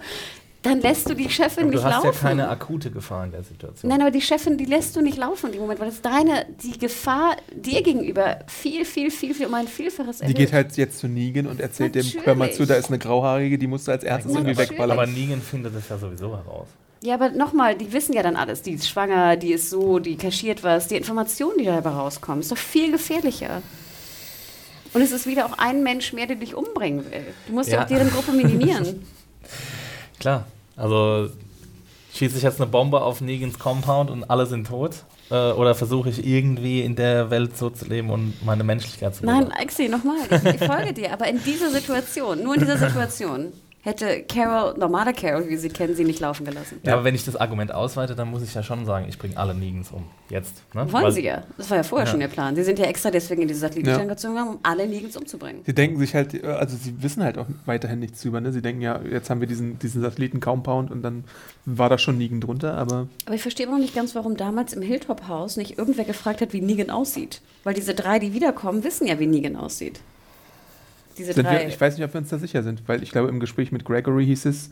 Dann 0.62 0.82
lässt 0.82 1.10
du 1.10 1.14
die 1.14 1.30
Chefin 1.30 1.64
Aber 1.64 1.72
nicht 1.72 1.84
du 1.84 1.88
hast 1.88 2.03
laufen. 2.03 2.16
ja 2.24 2.30
keine 2.30 2.49
akute 2.49 2.91
Gefahr 2.91 3.24
in 3.24 3.32
der 3.32 3.43
Situation. 3.43 3.89
Nein, 3.89 4.01
aber 4.01 4.12
die 4.12 4.20
Chefin, 4.22 4.57
die 4.57 4.66
lässt 4.66 4.93
du 4.93 5.01
nicht 5.01 5.18
laufen 5.18 5.45
in 5.47 5.51
dem 5.53 5.62
Moment, 5.62 5.80
weil 5.80 5.88
das 5.89 6.01
deine, 6.01 6.45
die 6.62 6.78
Gefahr 6.78 7.38
dir 7.55 7.82
gegenüber 7.82 8.39
viel, 8.47 8.84
viel, 8.84 9.10
viel, 9.10 9.34
viel 9.34 9.45
um 9.45 9.53
ein 9.53 9.70
Vielfaches 9.70 10.18
Die 10.18 10.24
erhöht. 10.24 10.36
geht 10.36 10.51
halt 10.51 10.76
jetzt 10.76 10.99
zu 10.99 11.07
Negan 11.07 11.47
und 11.47 11.62
erzählt 11.62 11.95
dem, 11.95 12.03
Natürlich. 12.05 12.26
hör 12.26 12.36
mal 12.36 12.51
zu, 12.51 12.66
da 12.66 12.76
ist 12.76 12.89
eine 12.89 12.99
Grauhaarige, 12.99 13.57
die 13.57 13.68
musst 13.68 13.88
du 13.88 13.93
als 13.93 14.03
erstes 14.03 14.34
irgendwie 14.34 14.57
wegballern. 14.57 14.97
aber 14.99 15.07
Negan 15.07 15.41
findet 15.41 15.74
es 15.76 15.88
ja 15.88 15.97
sowieso 15.97 16.36
heraus. 16.36 16.68
Ja, 17.01 17.14
aber 17.14 17.30
nochmal, 17.30 17.78
die 17.78 17.93
wissen 17.93 18.12
ja 18.12 18.22
dann 18.22 18.36
alles. 18.36 18.62
Die 18.62 18.72
ist 18.74 18.89
schwanger, 18.89 19.38
die 19.38 19.53
ist 19.53 19.70
so, 19.70 19.99
die 19.99 20.18
kaschiert 20.18 20.62
was. 20.66 20.89
Die 20.89 20.97
Informationen, 20.97 21.57
die 21.60 21.64
dabei 21.66 21.91
rauskommen, 21.91 22.41
ist 22.41 22.51
doch 22.51 22.57
viel 22.57 22.91
gefährlicher. 22.91 23.62
Und 24.91 25.01
es 25.01 25.14
ist 25.14 25.26
wieder 25.26 25.45
auch 25.45 25.57
ein 25.57 25.84
Mensch 25.84 26.12
mehr, 26.12 26.26
der 26.28 26.36
dich 26.36 26.53
umbringen 26.55 27.05
will. 27.05 27.24
Du 27.47 27.53
musst 27.53 27.70
ja, 27.70 27.78
Ja. 27.78 27.84
auch 27.84 27.88
deren 27.88 28.10
Gruppe 28.10 28.34
minimieren. 28.34 29.05
Klar, 30.20 30.46
also 30.76 31.30
schieße 32.14 32.38
ich 32.38 32.44
jetzt 32.44 32.60
eine 32.60 32.70
Bombe 32.70 33.02
auf 33.02 33.22
Negans 33.22 33.58
Compound 33.58 34.10
und 34.10 34.30
alle 34.30 34.46
sind 34.46 34.68
tot? 34.68 35.04
Äh, 35.32 35.52
oder 35.52 35.76
versuche 35.76 36.10
ich 36.10 36.26
irgendwie 36.26 36.82
in 36.82 36.96
der 36.96 37.30
Welt 37.30 37.58
so 37.58 37.70
zu 37.70 37.86
leben 37.86 38.10
und 38.10 38.34
meine 38.44 38.64
Menschlichkeit 38.64 39.16
zu 39.16 39.26
Nein, 39.26 39.46
bewahren? 39.46 39.62
Axel, 39.62 39.90
nochmal, 39.90 40.18
ich, 40.30 40.62
ich 40.62 40.68
folge 40.68 40.94
dir. 40.94 41.14
Aber 41.14 41.28
in 41.28 41.42
dieser 41.44 41.70
Situation, 41.70 42.44
nur 42.44 42.56
in 42.56 42.62
dieser 42.62 42.78
Situation, 42.78 43.54
hätte 43.90 44.24
Carol, 44.24 44.78
normale 44.78 45.14
Carol, 45.14 45.50
wie 45.50 45.58
sie 45.58 45.70
kennen, 45.70 45.96
sie 45.96 46.04
nicht 46.06 46.20
laufen 46.20 46.46
gelassen. 46.46 46.80
Ja, 46.84 46.94
aber 46.94 47.04
wenn 47.04 47.16
ich 47.16 47.26
das 47.26 47.36
Argument 47.36 47.74
ausweite, 47.74 48.16
dann 48.16 48.30
muss 48.32 48.42
ich 48.44 48.54
ja 48.54 48.64
schon 48.64 48.86
sagen, 48.86 49.06
ich 49.10 49.18
bringe 49.20 49.36
alle 49.38 49.54
Negans 49.54 49.92
um. 49.92 50.04
Jetzt. 50.30 50.62
Ne? 50.74 50.92
Wollen 50.92 51.04
Weil- 51.06 51.12
sie 51.12 51.24
ja. 51.26 51.44
Das 51.58 51.70
war 51.70 51.78
ja 51.78 51.84
vorher 51.84 52.06
Ja. 52.06 52.12
schon 52.12 52.20
der 52.20 52.28
Plan. 52.28 52.56
Sie 52.56 52.64
sind 52.64 52.80
ja 52.80 52.86
extra 52.86 53.12
deswegen 53.12 53.42
in 53.42 53.48
diese 53.48 53.60
Satellitenstern 53.62 54.08
Ja. 54.08 54.14
gezogen, 54.14 54.38
um 54.38 54.60
alle 54.64 54.88
Negans 54.88 55.18
umzubringen. 55.18 55.62
Sie 55.66 55.74
denken 55.74 55.98
sich 56.00 56.14
halt, 56.16 56.44
also 56.44 56.78
sie 56.78 57.02
wissen 57.04 57.24
halt 57.24 57.38
auch 57.38 57.48
weiterhin 57.66 58.00
nichts 58.00 58.22
drüber. 58.22 58.40
Ne? 58.40 58.52
Sie 58.54 58.62
denken 58.62 58.82
ja, 58.82 59.02
jetzt 59.02 59.30
haben 59.30 59.40
wir 59.42 59.48
diesen, 59.48 59.80
diesen 59.80 60.02
Satelliten-Compound 60.02 60.92
und 60.92 61.02
dann 61.02 61.24
war 61.66 61.90
da 61.90 61.98
schon 61.98 62.18
Negan 62.18 62.42
drunter, 62.42 62.76
aber 62.78 63.08
Aber 63.26 63.36
ich 63.36 63.42
verstehe 63.42 63.66
immer 63.66 63.76
noch 63.76 63.82
nicht 63.82 63.96
ganz, 63.96 64.14
warum 64.16 64.38
damals 64.38 64.74
im 64.74 64.82
Hilltop-Haus 64.82 65.58
nicht 65.58 65.78
irgendwer 65.78 66.06
gefragt 66.06 66.42
hat, 66.42 66.54
wie 66.54 66.62
Negan 66.62 66.90
aussieht. 66.92 67.42
Weil 67.64 67.74
diese 67.74 67.94
drei, 67.96 68.20
die 68.20 68.34
wiederkommen, 68.34 68.84
wissen 68.84 69.08
ja, 69.08 69.20
wie 69.20 69.28
Negan 69.28 69.56
aussieht. 69.56 70.00
Diese 71.18 71.34
sind 71.34 71.45
drei. 71.45 71.62
wir, 71.62 71.68
ich 71.68 71.80
weiß 71.80 71.97
nicht, 71.97 72.05
ob 72.05 72.14
wir 72.14 72.20
uns 72.22 72.30
da 72.30 72.38
sicher 72.38 72.64
sind, 72.64 72.84
weil 72.88 73.03
ich 73.03 73.12
glaube, 73.12 73.30
im 73.30 73.39
Gespräch 73.39 73.72
mit 73.72 73.86
Gregory 73.86 74.26
hieß 74.26 74.45
es, 74.45 74.70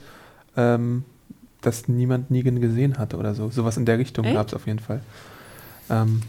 ähm, 0.55 1.03
dass 1.61 1.87
niemand 1.87 2.31
Negan 2.31 2.61
gesehen 2.61 2.97
hatte 2.97 3.17
oder 3.17 3.33
so. 3.35 3.49
Sowas 3.49 3.77
in 3.77 3.85
der 3.85 3.97
Richtung 3.99 4.31
gab 4.33 4.47
es 4.47 4.53
auf 4.53 4.67
jeden 4.67 4.79
Fall. 4.79 5.01
Ähm, 5.89 6.21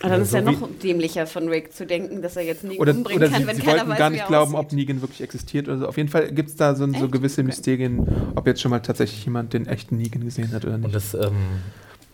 Aber 0.00 0.10
dann 0.10 0.10
Ja, 0.10 0.16
ist 0.18 0.30
so 0.30 0.36
ja 0.36 0.42
noch 0.42 0.68
dämlicher 0.82 1.26
von 1.26 1.48
Rick 1.48 1.72
zu 1.72 1.86
denken, 1.86 2.20
dass 2.20 2.36
er 2.36 2.42
jetzt 2.42 2.64
Negan 2.64 2.80
oder 2.80 2.92
umbringen 2.92 3.22
oder 3.22 3.30
kann, 3.30 3.40
sie, 3.42 3.46
wenn 3.48 3.56
sie 3.56 3.62
keiner 3.62 3.78
wollten 3.78 3.90
weiß, 3.92 3.98
gar 3.98 4.08
wie 4.10 4.12
nicht 4.12 4.22
er 4.22 4.28
glauben, 4.28 4.54
ob 4.54 4.66
aussieht. 4.66 4.78
Negan 4.78 5.00
wirklich 5.00 5.22
existiert 5.22 5.68
oder 5.68 5.78
so. 5.78 5.88
Auf 5.88 5.96
jeden 5.96 6.10
Fall 6.10 6.30
gibt 6.32 6.50
es 6.50 6.56
da 6.56 6.74
so, 6.74 6.86
so 6.92 7.08
gewisse 7.08 7.40
Okay. 7.40 7.46
Mysterien, 7.46 8.06
ob 8.34 8.46
jetzt 8.46 8.60
schon 8.60 8.70
mal 8.70 8.80
tatsächlich 8.80 9.24
jemand 9.24 9.54
den 9.54 9.66
echten 9.66 9.96
Negan 9.96 10.22
gesehen 10.24 10.52
hat 10.52 10.64
oder 10.66 10.74
Und 10.74 10.82
nicht. 10.82 10.94
das 10.94 11.14
ähm, 11.14 11.32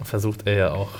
versucht 0.02 0.46
er 0.46 0.56
ja 0.56 0.70
auch 0.72 0.90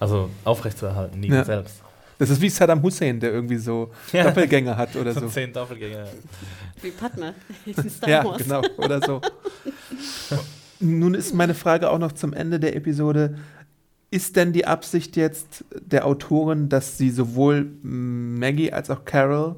also 0.00 0.30
aufrechtzuerhalten, 0.44 1.20
Negan 1.20 1.38
Ja. 1.38 1.44
selbst. 1.44 1.80
Das 2.18 2.30
ist 2.30 2.40
wie 2.40 2.48
Saddam 2.50 2.82
Hussein, 2.82 3.20
der 3.20 3.32
irgendwie 3.32 3.56
so 3.56 3.90
Ja. 4.12 4.24
Doppelgänger 4.24 4.76
hat 4.76 4.96
oder 4.96 5.12
So 5.14 5.20
so. 5.20 5.28
zehn 5.28 5.52
Doppelgänger. 5.52 6.06
Wie 6.82 6.90
Star 7.88 8.08
Ja, 8.08 8.24
Wars. 8.24 8.42
genau, 8.42 8.62
oder 8.76 9.00
so. 9.00 9.20
Nun 10.80 11.14
ist 11.14 11.34
meine 11.34 11.54
Frage 11.54 11.90
auch 11.90 11.98
noch 11.98 12.12
zum 12.12 12.32
Ende 12.32 12.60
der 12.60 12.76
Episode. 12.76 13.38
Ist 14.10 14.36
denn 14.36 14.52
die 14.52 14.66
Absicht 14.66 15.16
jetzt 15.16 15.64
der 15.80 16.06
Autorin, 16.06 16.68
dass 16.68 16.96
sie 16.98 17.10
sowohl 17.10 17.66
Maggie 17.82 18.72
als 18.72 18.90
auch 18.90 19.04
Carol 19.04 19.56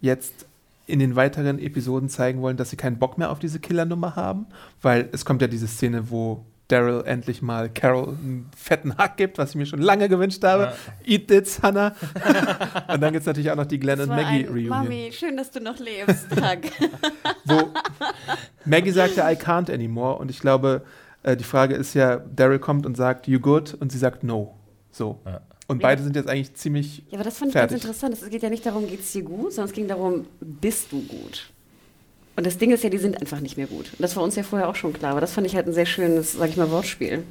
jetzt 0.00 0.46
in 0.86 1.00
den 1.00 1.16
weiteren 1.16 1.58
Episoden 1.58 2.08
zeigen 2.08 2.40
wollen, 2.40 2.56
dass 2.56 2.70
sie 2.70 2.76
keinen 2.76 2.98
Bock 2.98 3.18
mehr 3.18 3.30
auf 3.30 3.38
diese 3.38 3.58
Killernummer 3.58 4.14
haben? 4.14 4.46
Weil 4.82 5.08
es 5.12 5.24
kommt 5.24 5.42
ja 5.42 5.48
diese 5.48 5.66
Szene, 5.66 6.10
wo 6.10 6.44
Daryl 6.68 7.02
endlich 7.06 7.40
mal 7.40 7.70
Carol 7.70 8.08
einen 8.08 8.50
fetten 8.54 8.96
Hack 8.98 9.16
gibt, 9.16 9.38
was 9.38 9.50
ich 9.50 9.56
mir 9.56 9.64
schon 9.64 9.80
lange 9.80 10.08
gewünscht 10.08 10.44
habe. 10.44 10.64
Ja. 10.64 11.14
Eat 11.14 11.28
this, 11.28 11.62
Hannah. 11.62 11.94
und 12.88 13.00
dann 13.00 13.12
gibt 13.12 13.22
es 13.22 13.26
natürlich 13.26 13.50
auch 13.50 13.56
noch 13.56 13.66
die 13.66 13.80
Glenn 13.80 13.98
Das 13.98 14.06
und 14.08 14.16
war 14.16 14.22
Maggie 14.22 14.44
ein, 14.44 14.48
Reunion. 14.48 14.68
Mami, 14.68 15.10
schön, 15.12 15.36
dass 15.36 15.50
du 15.50 15.60
noch 15.60 15.78
lebst. 15.78 16.26
Dank. 16.36 16.70
wo 17.46 17.70
Maggie 18.66 18.90
sagte, 18.90 19.20
I 19.22 19.34
can't 19.34 19.72
anymore. 19.72 20.18
Und 20.18 20.30
ich 20.30 20.40
glaube, 20.40 20.82
äh, 21.22 21.36
die 21.36 21.44
Frage 21.44 21.74
ist 21.74 21.94
ja, 21.94 22.18
Daryl 22.18 22.58
kommt 22.58 22.84
und 22.84 22.96
sagt, 22.96 23.26
you 23.26 23.40
good? 23.40 23.74
Und 23.80 23.90
sie 23.90 23.98
sagt, 23.98 24.22
no. 24.22 24.54
So. 24.90 25.20
Ja. 25.24 25.40
Und 25.68 25.82
beide 25.82 26.02
sind 26.02 26.16
jetzt 26.16 26.28
eigentlich 26.28 26.54
ziemlich. 26.54 27.02
Ja, 27.08 27.18
aber 27.18 27.24
das 27.24 27.38
fand 27.38 27.50
ich 27.50 27.52
Fertig. 27.52 27.72
ganz 27.72 27.84
interessant. 27.84 28.14
Es 28.14 28.28
geht 28.30 28.42
ja 28.42 28.50
nicht 28.50 28.64
darum, 28.64 28.86
geht 28.86 29.00
es 29.00 29.12
dir 29.12 29.22
gut, 29.22 29.52
sondern 29.52 29.70
es 29.70 29.74
ging 29.74 29.86
darum, 29.86 30.26
bist 30.40 30.92
du 30.92 31.02
gut? 31.02 31.50
Und 32.38 32.46
das 32.46 32.56
Ding 32.56 32.70
ist 32.70 32.84
ja, 32.84 32.88
die 32.90 32.98
sind 32.98 33.20
einfach 33.20 33.40
nicht 33.40 33.56
mehr 33.56 33.66
gut. 33.66 33.86
Und 33.90 33.98
das 34.00 34.14
war 34.14 34.22
uns 34.22 34.36
ja 34.36 34.44
vorher 34.44 34.68
auch 34.68 34.76
schon 34.76 34.92
klar. 34.92 35.10
Aber 35.10 35.20
das 35.20 35.32
fand 35.32 35.44
ich 35.44 35.56
halt 35.56 35.66
ein 35.66 35.72
sehr 35.72 35.86
schönes, 35.86 36.34
sag 36.34 36.48
ich 36.50 36.56
mal, 36.56 36.70
Wortspiel. 36.70 37.24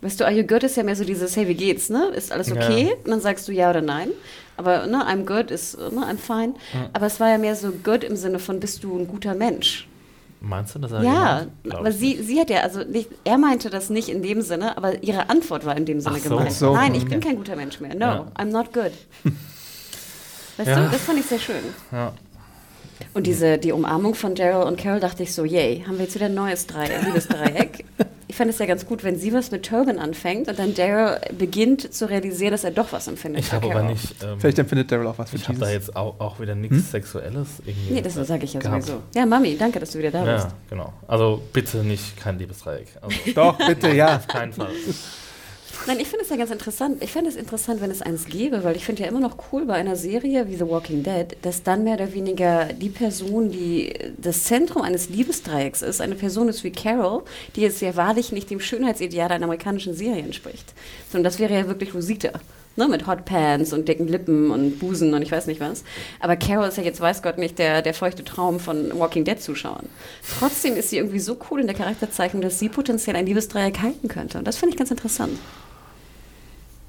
Weißt 0.00 0.18
du, 0.18 0.24
are 0.24 0.32
you 0.34 0.44
good 0.46 0.62
ist 0.62 0.78
ja 0.78 0.82
mehr 0.82 0.96
so 0.96 1.04
dieses, 1.04 1.36
hey, 1.36 1.46
wie 1.46 1.54
geht's, 1.54 1.90
ne? 1.90 2.06
Ist 2.16 2.32
alles 2.32 2.50
okay? 2.50 2.86
Ja. 2.88 2.94
Und 3.04 3.08
dann 3.10 3.20
sagst 3.20 3.46
du 3.48 3.52
ja 3.52 3.68
oder 3.68 3.82
nein. 3.82 4.08
Aber, 4.56 4.86
ne, 4.86 5.04
I'm 5.06 5.26
good 5.26 5.50
ist, 5.50 5.76
ne, 5.76 6.06
I'm 6.10 6.16
fine. 6.16 6.54
Ja. 6.72 6.88
Aber 6.94 7.04
es 7.04 7.20
war 7.20 7.28
ja 7.28 7.36
mehr 7.36 7.54
so 7.54 7.70
good 7.70 8.02
im 8.02 8.16
Sinne 8.16 8.38
von, 8.38 8.60
bist 8.60 8.82
du 8.82 8.98
ein 8.98 9.06
guter 9.06 9.34
Mensch? 9.34 9.86
Meinst 10.40 10.74
du 10.74 10.78
das? 10.78 10.90
Ja, 11.04 11.46
aber 11.70 11.92
sie, 11.92 12.22
sie 12.22 12.40
hat 12.40 12.48
ja, 12.48 12.60
also 12.60 12.80
nicht, 12.84 13.10
er 13.24 13.36
meinte 13.36 13.68
das 13.68 13.90
nicht 13.90 14.08
in 14.08 14.22
dem 14.22 14.40
Sinne, 14.40 14.76
aber 14.78 15.02
ihre 15.02 15.28
Antwort 15.28 15.66
war 15.66 15.76
in 15.76 15.84
dem 15.84 16.00
Sinne 16.00 16.18
so. 16.18 16.30
gemeint. 16.30 16.52
So. 16.52 16.72
Nein, 16.74 16.94
ich 16.94 17.02
Okay. 17.02 17.10
bin 17.10 17.20
kein 17.20 17.36
guter 17.36 17.56
Mensch 17.56 17.78
mehr. 17.78 17.94
No, 17.94 18.00
Ja. 18.06 18.26
I'm 18.38 18.46
not 18.52 18.72
good. 18.72 18.92
Weißt 20.56 20.68
Ja. 20.68 20.84
du, 20.84 20.90
das 20.90 21.00
fand 21.02 21.18
ich 21.18 21.26
sehr 21.26 21.38
schön. 21.38 21.56
Ja. 21.92 22.12
Und 23.12 23.26
diese, 23.26 23.58
die 23.58 23.72
Umarmung 23.72 24.14
von 24.14 24.34
Daryl 24.34 24.66
und 24.66 24.78
Carol 24.78 25.00
dachte 25.00 25.22
ich 25.22 25.32
so, 25.32 25.44
yay, 25.44 25.84
haben 25.86 25.98
wir 25.98 26.04
jetzt 26.04 26.14
wieder 26.14 26.26
ein 26.26 26.34
neues 26.34 26.66
Dreieck, 26.66 27.04
Liebesdreieck. 27.04 27.84
ich 28.28 28.36
fand 28.36 28.50
es 28.50 28.58
ja 28.58 28.66
ganz 28.66 28.86
gut, 28.86 29.04
wenn 29.04 29.16
sie 29.16 29.32
was 29.32 29.52
mit 29.52 29.64
Tobin 29.64 30.00
anfängt 30.00 30.48
und 30.48 30.58
dann 30.58 30.74
Daryl 30.74 31.20
beginnt 31.38 31.94
zu 31.94 32.08
realisieren, 32.08 32.50
dass 32.50 32.64
er 32.64 32.72
doch 32.72 32.92
was 32.92 33.06
empfindet. 33.06 33.44
Ich 33.44 33.52
habe 33.52 33.70
aber 33.70 33.84
nicht. 33.84 34.16
Ähm, 34.24 34.40
Vielleicht 34.40 34.58
empfindet 34.58 34.90
Daryl 34.90 35.06
auch 35.06 35.18
was 35.18 35.30
für 35.30 35.36
ich 35.36 35.46
habe 35.46 35.58
da 35.58 35.70
jetzt 35.70 35.94
auch, 35.94 36.18
auch 36.18 36.40
wieder 36.40 36.56
nichts 36.56 36.76
Hm? 36.76 36.82
Sexuelles 36.82 37.48
irgendwie. 37.64 37.94
Nee, 37.94 38.02
das 38.02 38.14
sage 38.14 38.44
ich 38.44 38.54
ja 38.54 38.60
gehabt. 38.60 38.82
sowieso. 38.82 39.02
Ja, 39.14 39.24
Mami, 39.26 39.56
danke, 39.56 39.78
dass 39.78 39.92
du 39.92 40.00
wieder 40.00 40.10
da 40.10 40.24
bist. 40.24 40.46
Ja, 40.46 40.52
genau. 40.68 40.92
Also 41.06 41.42
bitte 41.52 41.78
nicht 41.78 42.16
kein 42.16 42.38
Liebesdreieck. 42.38 42.88
Also 43.00 43.16
Doch, 43.34 43.56
bitte, 43.56 43.90
ja. 43.94 44.16
auf 44.16 44.26
keinen 44.26 44.52
Fall. 44.52 44.72
Nein, 45.86 46.00
ich 46.00 46.08
finde 46.08 46.24
es 46.24 46.30
ja 46.30 46.36
ganz 46.36 46.50
interessant. 46.50 47.02
Ich 47.02 47.12
fände 47.12 47.28
es 47.28 47.36
interessant, 47.36 47.80
wenn 47.80 47.90
es 47.90 48.00
eins 48.00 48.26
gäbe, 48.26 48.64
weil 48.64 48.74
ich 48.74 48.84
finde 48.84 49.02
ja 49.02 49.08
immer 49.08 49.20
noch 49.20 49.36
cool 49.52 49.66
bei 49.66 49.74
einer 49.74 49.96
Serie 49.96 50.48
wie 50.48 50.56
The 50.56 50.66
Walking 50.66 51.02
Dead, 51.02 51.36
dass 51.42 51.62
dann 51.62 51.84
mehr 51.84 51.94
oder 51.94 52.14
weniger 52.14 52.66
die 52.66 52.88
Person, 52.88 53.50
die 53.50 53.92
das 54.16 54.44
Zentrum 54.44 54.82
eines 54.82 55.10
Liebesdreiecks 55.10 55.82
ist, 55.82 56.00
eine 56.00 56.14
Person 56.14 56.48
ist 56.48 56.64
wie 56.64 56.72
Carol, 56.72 57.22
die 57.54 57.60
jetzt 57.60 57.82
ja 57.82 57.96
wahrlich 57.96 58.32
nicht 58.32 58.50
dem 58.50 58.60
Schönheitsideal 58.60 59.30
einer 59.30 59.44
amerikanischen 59.44 59.94
Serie 59.94 60.22
entspricht. 60.22 60.72
Sondern 61.10 61.24
das 61.24 61.38
wäre 61.38 61.54
ja 61.54 61.68
wirklich 61.68 61.94
Rosita. 61.94 62.32
Ne, 62.76 62.88
mit 62.88 63.06
Hot 63.06 63.24
Pants 63.24 63.72
und 63.72 63.86
dicken 63.86 64.08
Lippen 64.08 64.50
und 64.50 64.80
Busen 64.80 65.14
und 65.14 65.22
ich 65.22 65.30
weiß 65.30 65.46
nicht 65.46 65.60
was. 65.60 65.84
Aber 66.18 66.34
Carol 66.34 66.66
ist 66.66 66.76
ja 66.76 66.82
jetzt, 66.82 67.00
weiß 67.00 67.22
Gott 67.22 67.38
nicht, 67.38 67.60
der, 67.60 67.82
der 67.82 67.94
feuchte 67.94 68.24
Traum 68.24 68.58
von 68.58 68.98
Walking 68.98 69.24
Dead-Zuschauern. 69.24 69.88
Trotzdem 70.40 70.76
ist 70.76 70.90
sie 70.90 70.96
irgendwie 70.96 71.20
so 71.20 71.36
cool 71.48 71.60
in 71.60 71.68
der 71.68 71.76
Charakterzeichnung, 71.76 72.42
dass 72.42 72.58
sie 72.58 72.68
potenziell 72.68 73.14
ein 73.14 73.26
Liebesdreieck 73.26 73.80
halten 73.80 74.08
könnte. 74.08 74.38
Und 74.38 74.48
das 74.48 74.56
finde 74.56 74.72
ich 74.72 74.76
ganz 74.76 74.90
interessant. 74.90 75.38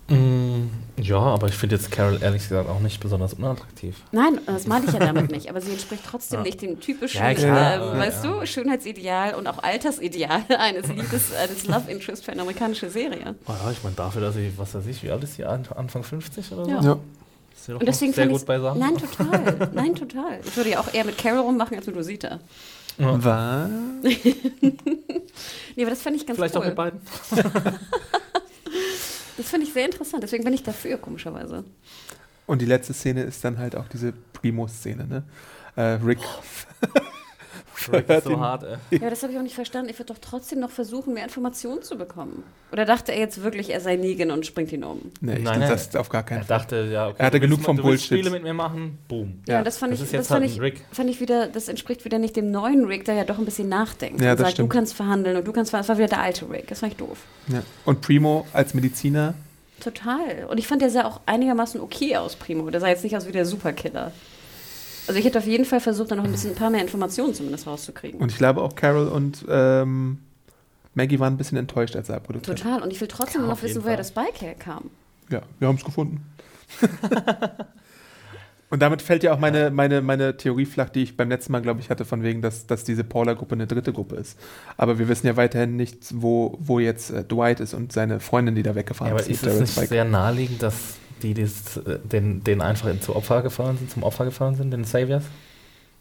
Mm, 0.08 0.70
ja, 1.02 1.18
aber 1.18 1.48
ich 1.48 1.56
finde 1.56 1.76
jetzt 1.76 1.90
Carol 1.92 2.20
ehrlich 2.22 2.44
gesagt 2.48 2.70
auch 2.70 2.80
nicht 2.80 3.00
besonders 3.00 3.34
unattraktiv. 3.34 3.96
Nein, 4.12 4.40
das 4.46 4.68
meine 4.68 4.86
ich 4.86 4.94
ja 4.94 5.00
damit 5.00 5.32
nicht. 5.32 5.50
Aber 5.50 5.62
sie 5.62 5.72
entspricht 5.72 6.04
trotzdem 6.08 6.44
nicht 6.44 6.62
dem 6.62 6.80
typischen, 6.80 7.20
Ja, 7.22 7.30
ähm, 7.32 7.40
Ja, 7.42 7.98
weißt 7.98 8.24
ja. 8.24 8.40
du, 8.40 8.46
Schönheitsideal 8.46 9.34
und 9.36 9.48
auch 9.48 9.64
Altersideal 9.64 10.44
eines 10.60 10.88
Liebes, 10.90 11.34
eines 11.34 11.68
Love 11.68 11.90
Interest 11.92 12.24
für 12.24 12.32
eine 12.32 12.42
amerikanische 12.42 12.90
Serie. 12.90 13.36
Oh 13.48 13.52
ja, 13.66 13.72
ich 13.72 13.84
meine, 13.84 13.96
dafür, 13.96 14.22
dass 14.22 14.36
sie, 14.36 14.52
was 14.58 14.76
weiß 14.76 14.86
ich, 14.88 15.02
wie 15.04 15.10
alt 15.10 15.24
ist 15.24 15.36
sie? 15.36 15.46
An- 15.46 15.68
Anfang 15.76 16.04
50 16.04 16.52
oder 16.52 16.66
so? 16.66 16.72
Ja. 16.72 16.82
Ja. 16.82 16.98
Ist 17.56 17.70
doch 17.70 17.80
Und 17.80 17.86
deswegen 17.88 18.14
sehr 18.14 18.28
gut 18.28 18.46
beisammen. 18.46 18.80
Nein, 18.80 18.98
total. 19.18 19.70
Nein, 19.74 19.96
total. 19.96 20.40
Ich 20.46 20.56
würde 20.56 20.70
ja 20.72 20.80
auch 20.82 20.94
eher 20.94 21.06
mit 21.06 21.18
Carol 21.18 21.40
rummachen 21.40 21.76
als 21.78 21.88
mit 21.88 21.96
Rosita. 21.96 22.40
Was? 23.00 23.70
Nee, 25.76 25.84
aber 25.84 25.90
das 25.90 26.02
fand 26.02 26.16
ich 26.16 26.26
ganz 26.26 26.38
Vielleicht 26.38 26.56
cool. 26.56 26.62
auch 26.62 26.66
mit 26.68 26.76
beiden. 26.76 27.02
Das 29.38 29.50
finde 29.50 29.68
ich 29.68 29.74
sehr 29.74 29.86
interessant. 29.86 30.24
Deswegen 30.24 30.44
bin 30.44 30.54
ich 30.54 30.64
dafür, 30.64 30.98
komischerweise. 30.98 31.64
Und 32.46 32.62
die 32.62 32.66
letzte 32.66 32.94
Szene 32.94 33.24
ist 33.24 33.44
dann 33.44 33.58
halt 33.58 33.76
auch 33.76 33.88
diese 33.88 34.14
Primo-Szene, 34.34 35.08
ne? 35.08 35.24
Äh, 35.76 36.00
Rick. 36.06 36.20
Ist 37.78 38.24
so 38.24 38.40
hart, 38.40 38.64
ey. 38.64 38.78
Ja, 38.92 39.02
aber 39.02 39.10
das 39.10 39.22
habe 39.24 39.34
ich 39.34 39.40
auch 39.40 39.44
nicht 39.44 39.56
verstanden. 39.56 39.90
Ich 39.90 40.00
würde 40.00 40.14
doch 40.14 40.20
trotzdem 40.20 40.60
noch 40.60 40.70
versuchen, 40.70 41.14
mehr 41.14 41.24
Informationen 41.24 41.82
zu 41.82 41.98
bekommen. 41.98 42.44
Oder 42.72 42.86
dachte 42.86 43.12
er 43.12 43.20
jetzt 43.20 43.44
wirklich, 43.44 43.70
er 43.72 43.82
sei 43.82 43.96
Negan 43.96 44.32
und 44.32 44.46
springt 44.46 44.72
ihn 44.72 44.84
um? 44.84 45.12
Nee, 45.22 45.38
ich 45.38 45.44
Nein, 45.44 45.60
nein. 45.60 45.70
das 45.70 45.96
auf 45.96 46.10
gar 46.10 46.24
keinen 46.24 46.40
Er 46.40 46.46
Fall. 46.46 46.58
dachte, 46.60 46.90
ja, 46.92 47.08
okay. 47.08 47.16
Er 47.20 47.26
hatte 47.28 47.40
genug 47.40 47.62
vom 47.62 47.78
du 47.78 47.84
willst 47.84 48.08
Bullshit. 48.10 48.20
Spiele 48.26 48.30
mit 48.30 48.44
mir 48.44 48.54
machen, 48.54 48.98
boom. 49.08 49.42
Ja, 49.48 49.56
Ja, 49.56 49.64
das 49.64 49.78
fand 49.78 49.94
das 49.94 50.00
ich, 50.00 50.06
ist 50.06 50.14
das 50.14 50.18
jetzt 50.20 50.28
fand 50.30 50.42
halt 50.42 50.52
ich, 50.52 50.58
ein 50.58 50.62
Rick. 50.62 50.86
fand 50.92 51.10
ich 51.10 51.20
wieder, 51.20 51.48
das 51.48 51.68
entspricht 51.68 52.06
wieder 52.06 52.18
nicht 52.20 52.36
dem 52.36 52.52
neuen 52.52 52.86
Rick, 52.86 53.06
der 53.06 53.16
ja 53.16 53.24
doch 53.24 53.38
ein 53.40 53.46
bisschen 53.46 53.70
nachdenkt. 53.70 54.22
Ja, 54.22 54.32
und 54.32 54.40
das 54.40 54.46
sagt, 54.46 54.54
stimmt. 54.54 54.72
du 54.72 54.76
kannst 54.78 54.94
verhandeln 54.94 55.38
und 55.38 55.48
du 55.48 55.52
kannst 55.52 55.72
verhandeln. 55.72 55.88
Das 55.88 55.98
war 55.98 55.98
wieder 55.98 56.08
der 56.16 56.22
alte 56.22 56.50
Rick. 56.50 56.68
Das 56.68 56.80
fand 56.80 56.94
ich 56.94 56.98
doof. 56.98 57.18
Ja. 57.48 57.62
Und 57.86 58.02
Primo 58.02 58.46
als 58.54 58.74
Mediziner. 58.74 59.34
Total. 59.82 60.46
Und 60.50 60.58
ich 60.58 60.68
fand, 60.68 60.82
der 60.82 60.90
sah 60.90 61.06
auch 61.06 61.20
einigermaßen 61.26 61.82
okay 61.82 62.16
aus, 62.16 62.36
Primo. 62.36 62.70
Der 62.70 62.80
sah 62.80 62.88
jetzt 62.88 63.04
nicht 63.04 63.16
aus 63.18 63.28
wie 63.28 63.32
der 63.34 63.46
Superkiller. 63.46 64.12
Also 65.08 65.20
ich 65.20 65.26
hätte 65.26 65.38
auf 65.40 65.46
jeden 65.48 65.66
Fall 65.66 65.80
versucht, 65.80 66.12
da 66.12 66.16
noch 66.16 66.24
ein 66.24 66.32
bisschen 66.32 66.52
ein 66.52 66.56
paar 66.56 66.70
mehr 66.70 66.82
Informationen 66.82 67.34
zumindest 67.34 67.68
rauszukriegen. 67.68 68.20
Und 68.20 68.32
ich 68.32 68.38
glaube 68.38 68.62
auch 68.62 68.76
Carol 68.76 69.08
und 69.08 69.46
ähm, 69.50 70.20
Maggie 70.94 71.20
waren 71.20 71.34
ein 71.34 71.38
bisschen 71.38 71.58
enttäuscht, 71.58 71.96
als 71.96 72.10
er 72.10 72.20
produziert. 72.20 72.60
Total. 72.60 72.82
Und 72.82 72.92
ich 72.92 73.00
will 73.02 73.08
trotzdem 73.08 73.42
Ja, 73.42 73.48
noch 73.48 73.62
wissen, 73.62 73.84
woher 73.84 73.98
das 73.98 74.12
Bike 74.12 74.42
herkam. 74.42 74.90
Ja, 75.30 75.42
wir 75.60 75.68
haben 75.68 75.76
es 75.76 75.84
gefunden. 75.86 76.24
Und 78.72 78.82
damit 78.82 79.04
fällt 79.04 79.22
ja 79.24 79.32
auch 79.32 79.40
meine, 79.40 79.70
meine, 79.70 80.02
meine 80.02 80.38
Theorie 80.38 80.66
flach, 80.66 80.90
die 80.90 81.04
ich 81.04 81.16
beim 81.16 81.30
letzten 81.30 81.52
Mal, 81.52 81.62
glaube 81.62 81.80
ich, 81.82 81.90
hatte, 81.92 82.04
von 82.04 82.24
wegen, 82.24 82.42
dass, 82.42 82.66
dass 82.66 82.84
diese 82.84 83.04
Paula-Gruppe 83.04 83.54
eine 83.54 83.68
dritte 83.68 83.94
Gruppe 83.94 84.16
ist. 84.16 84.40
Aber 84.76 84.98
wir 84.98 85.08
wissen 85.08 85.28
ja 85.28 85.38
weiterhin 85.38 85.76
nicht, 85.76 86.00
wo, 86.16 86.58
wo 86.60 86.80
jetzt 86.80 87.12
äh, 87.12 87.24
Dwight 87.24 87.60
ist 87.60 87.76
und 87.76 87.94
seine 87.94 88.20
Freundin, 88.20 88.56
die 88.56 88.64
da 88.64 88.72
Ja, 88.72 88.76
weggefahren 88.76 89.12
aber 89.12 89.22
ist. 89.22 89.30
ist 89.30 89.44
mit 89.44 89.54
es 89.54 89.60
nicht 89.60 89.72
Spike. 89.74 89.88
sehr 89.88 90.04
naheliegend, 90.04 90.64
dass 90.64 90.96
die 91.22 91.34
das, 91.34 91.80
den, 92.04 92.44
den 92.44 92.62
einfach 92.62 92.90
in, 92.90 93.02
zu 93.02 93.16
Opfer 93.16 93.42
gefallen 93.42 93.78
sind, 93.78 93.92
zum 93.92 94.04
Opfer 94.04 94.26
gefallen 94.26 94.56
sind, 94.56 94.72
den 94.72 94.84
Saviors? 94.84 95.24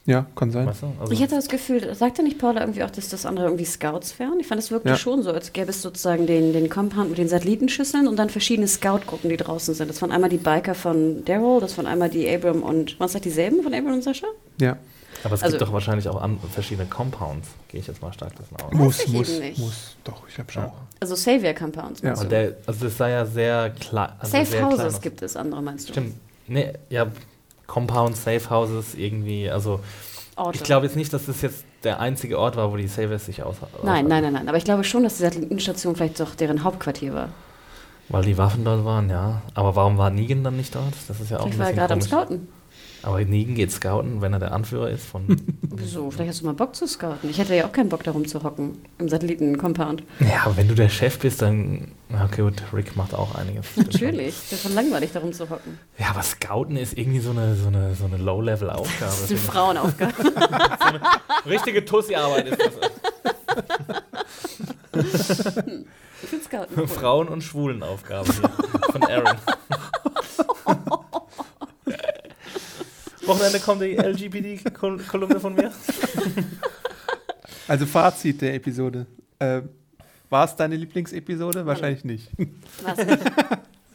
Ja, 0.06 0.26
kann 0.36 0.50
sein. 0.50 0.66
Weißt 0.66 0.82
du? 0.82 0.92
Also, 1.00 1.12
Ich 1.14 1.22
hatte 1.22 1.34
das 1.34 1.48
Gefühl, 1.48 1.94
sagte 1.94 2.22
nicht 2.22 2.38
Paula 2.38 2.60
irgendwie 2.60 2.82
auch, 2.82 2.90
dass 2.90 3.08
das 3.08 3.24
andere 3.24 3.46
irgendwie 3.46 3.64
Scouts 3.64 4.18
wären? 4.18 4.38
Ich 4.38 4.46
fand, 4.46 4.60
es 4.60 4.70
wirkte 4.70 4.90
Ja. 4.90 4.96
schon 4.96 5.22
so, 5.22 5.30
als 5.30 5.54
gäbe 5.54 5.70
es 5.70 5.80
sozusagen 5.80 6.26
den, 6.26 6.52
den 6.52 6.68
Compound 6.68 7.08
mit 7.08 7.16
den 7.18 7.28
Satellitenschüsseln 7.28 8.06
und 8.06 8.16
dann 8.18 8.28
verschiedene 8.28 8.68
Scout-Gruppen, 8.68 9.30
die 9.30 9.38
draußen 9.38 9.72
sind. 9.74 9.88
Das 9.88 10.02
waren 10.02 10.12
einmal 10.12 10.28
die 10.28 10.36
Biker 10.36 10.74
von 10.74 11.24
Daryl, 11.24 11.58
das 11.60 11.78
waren 11.78 11.86
einmal 11.86 12.10
die 12.10 12.28
Abram 12.28 12.62
und, 12.62 13.00
waren 13.00 13.06
es 13.06 13.14
nicht 13.14 13.24
dieselben 13.24 13.62
von 13.62 13.72
Abram 13.72 13.94
und 13.94 14.04
Sascha? 14.04 14.26
Ja, 14.60 14.76
aber 15.24 15.34
es 15.34 15.42
also- 15.42 15.56
gibt 15.56 15.68
doch 15.68 15.72
wahrscheinlich 15.72 16.08
auch 16.08 16.20
verschiedene 16.52 16.86
Compounds, 16.88 17.48
gehe 17.68 17.80
ich 17.80 17.86
jetzt 17.86 18.02
mal 18.02 18.12
stark 18.12 18.32
davon 18.36 18.56
aus. 18.58 18.72
muss, 18.74 19.00
ich 19.04 19.08
muss, 19.12 19.38
nicht. 19.38 19.58
muss. 19.58 19.96
Doch, 20.04 20.28
ich 20.28 20.34
glaube 20.34 20.52
schon. 20.52 20.62
Ja. 20.64 20.72
Also 21.00 21.14
Savior-Compounds. 21.14 22.02
Ja. 22.02 22.14
meinst 22.14 22.20
Und 22.20 22.30
der, 22.30 22.56
also 22.66 22.84
das 22.86 22.96
sei 22.96 23.10
ja 23.10 23.26
sehr 23.26 23.70
klein. 23.70 24.10
Also 24.18 24.32
sehr 24.32 24.44
Safe 24.46 24.56
klein 24.58 24.70
Houses 24.70 25.00
gibt 25.00 25.22
es, 25.22 25.36
andere 25.36 25.62
meinst 25.62 25.88
du? 25.88 25.92
Stimmt. 25.92 26.14
Nee, 26.46 26.72
ja, 26.90 27.06
Compound, 27.66 28.16
Safe 28.16 28.50
Houses, 28.50 28.94
irgendwie, 28.94 29.50
also 29.50 29.80
Orte. 30.36 30.58
ich 30.58 30.62
glaube 30.64 30.86
jetzt 30.86 30.96
nicht, 30.96 31.12
dass 31.12 31.26
das 31.26 31.40
jetzt 31.42 31.64
der 31.84 32.00
einzige 32.00 32.38
Ort 32.38 32.56
war, 32.56 32.70
wo 32.72 32.76
die 32.76 32.86
Saviors 32.86 33.26
sich 33.26 33.42
aus 33.42 33.56
Nein, 33.82 34.06
nein, 34.06 34.22
nein, 34.22 34.32
nein. 34.32 34.48
Aber 34.48 34.58
ich 34.58 34.64
glaube 34.64 34.84
schon, 34.84 35.04
dass 35.04 35.16
die 35.16 35.22
Satellitenstation 35.22 35.96
vielleicht 35.96 36.20
doch 36.20 36.34
deren 36.34 36.64
Hauptquartier 36.64 37.14
war. 37.14 37.28
Weil 38.08 38.24
die 38.24 38.36
Waffen 38.36 38.64
dort 38.64 38.84
waren, 38.84 39.08
ja. 39.08 39.42
Aber 39.54 39.76
warum 39.76 39.96
war 39.96 40.10
Negan 40.10 40.44
dann 40.44 40.56
nicht 40.56 40.74
dort? 40.74 40.92
Das 41.08 41.20
ist 41.20 41.30
ja 41.30 41.38
auch 41.38 41.48
Vielleicht 41.48 41.60
ein 41.72 41.76
war 41.76 41.88
er 41.88 41.96
bisschen 41.96 42.10
gerade 42.10 42.24
am. 42.24 42.28
Scouten. 42.28 42.48
Aber 43.04 43.22
Negan 43.22 43.54
geht 43.54 43.70
scouten, 43.70 44.22
wenn 44.22 44.32
er 44.32 44.38
der 44.38 44.52
Anführer 44.52 44.88
ist 44.88 45.04
von. 45.04 45.24
Wieso? 45.62 46.10
Vielleicht 46.10 46.30
hast 46.30 46.40
du 46.40 46.46
mal 46.46 46.54
Bock 46.54 46.74
zu 46.74 46.86
scouten. 46.86 47.28
Ich 47.28 47.38
hätte 47.38 47.54
ja 47.54 47.66
auch 47.66 47.72
keinen 47.72 47.90
Bock 47.90 48.02
darum 48.02 48.26
zu 48.26 48.42
hocken 48.42 48.78
im 48.98 49.08
Satelliten-Compound. 49.08 50.02
ja, 50.20 50.44
aber 50.44 50.56
wenn 50.56 50.68
du 50.68 50.74
der 50.74 50.88
Chef 50.88 51.18
bist, 51.18 51.42
dann. 51.42 51.92
Okay, 52.24 52.42
gut, 52.42 52.62
Rick 52.72 52.96
macht 52.96 53.12
auch 53.12 53.34
einiges. 53.34 53.76
Natürlich. 53.76 54.34
Das 54.48 54.52
ist 54.52 54.62
schon 54.62 54.74
langweilig, 54.74 55.12
darum 55.12 55.32
zu 55.32 55.50
hocken. 55.50 55.78
Ja, 55.98 56.08
aber 56.10 56.22
Scouten 56.22 56.76
ist 56.76 56.96
irgendwie 56.96 57.20
so 57.20 57.30
eine, 57.30 57.54
so 57.56 57.68
eine, 57.68 57.94
so 57.94 58.04
eine 58.06 58.16
Low-Level-Aufgabe. 58.16 58.94
Das 59.00 59.22
ist 59.22 59.30
eine 59.30 59.40
Frauenaufgabe. 59.40 60.12
Richtige 61.46 61.84
Tussi-Arbeit 61.84 62.48
ist 62.48 62.60
das. 62.60 62.72
Ich. 64.94 66.90
Frauen- 66.90 67.28
und 67.28 67.42
Schwulenaufgabe 67.42 68.32
hier 68.32 68.50
von 68.92 69.02
Aaron. 69.02 69.36
Wochenende 73.26 73.60
kommt 73.60 73.82
die 73.82 73.96
LGBT-Kolumne 73.96 75.40
von 75.40 75.54
mir. 75.54 75.72
Also 77.66 77.86
Fazit 77.86 78.42
der 78.42 78.54
Episode. 78.54 79.06
Äh, 79.38 79.62
war 80.28 80.44
es 80.44 80.54
deine 80.54 80.76
Lieblingsepisode? 80.76 81.64
Wahrscheinlich 81.64 82.04
nicht. 82.04 82.28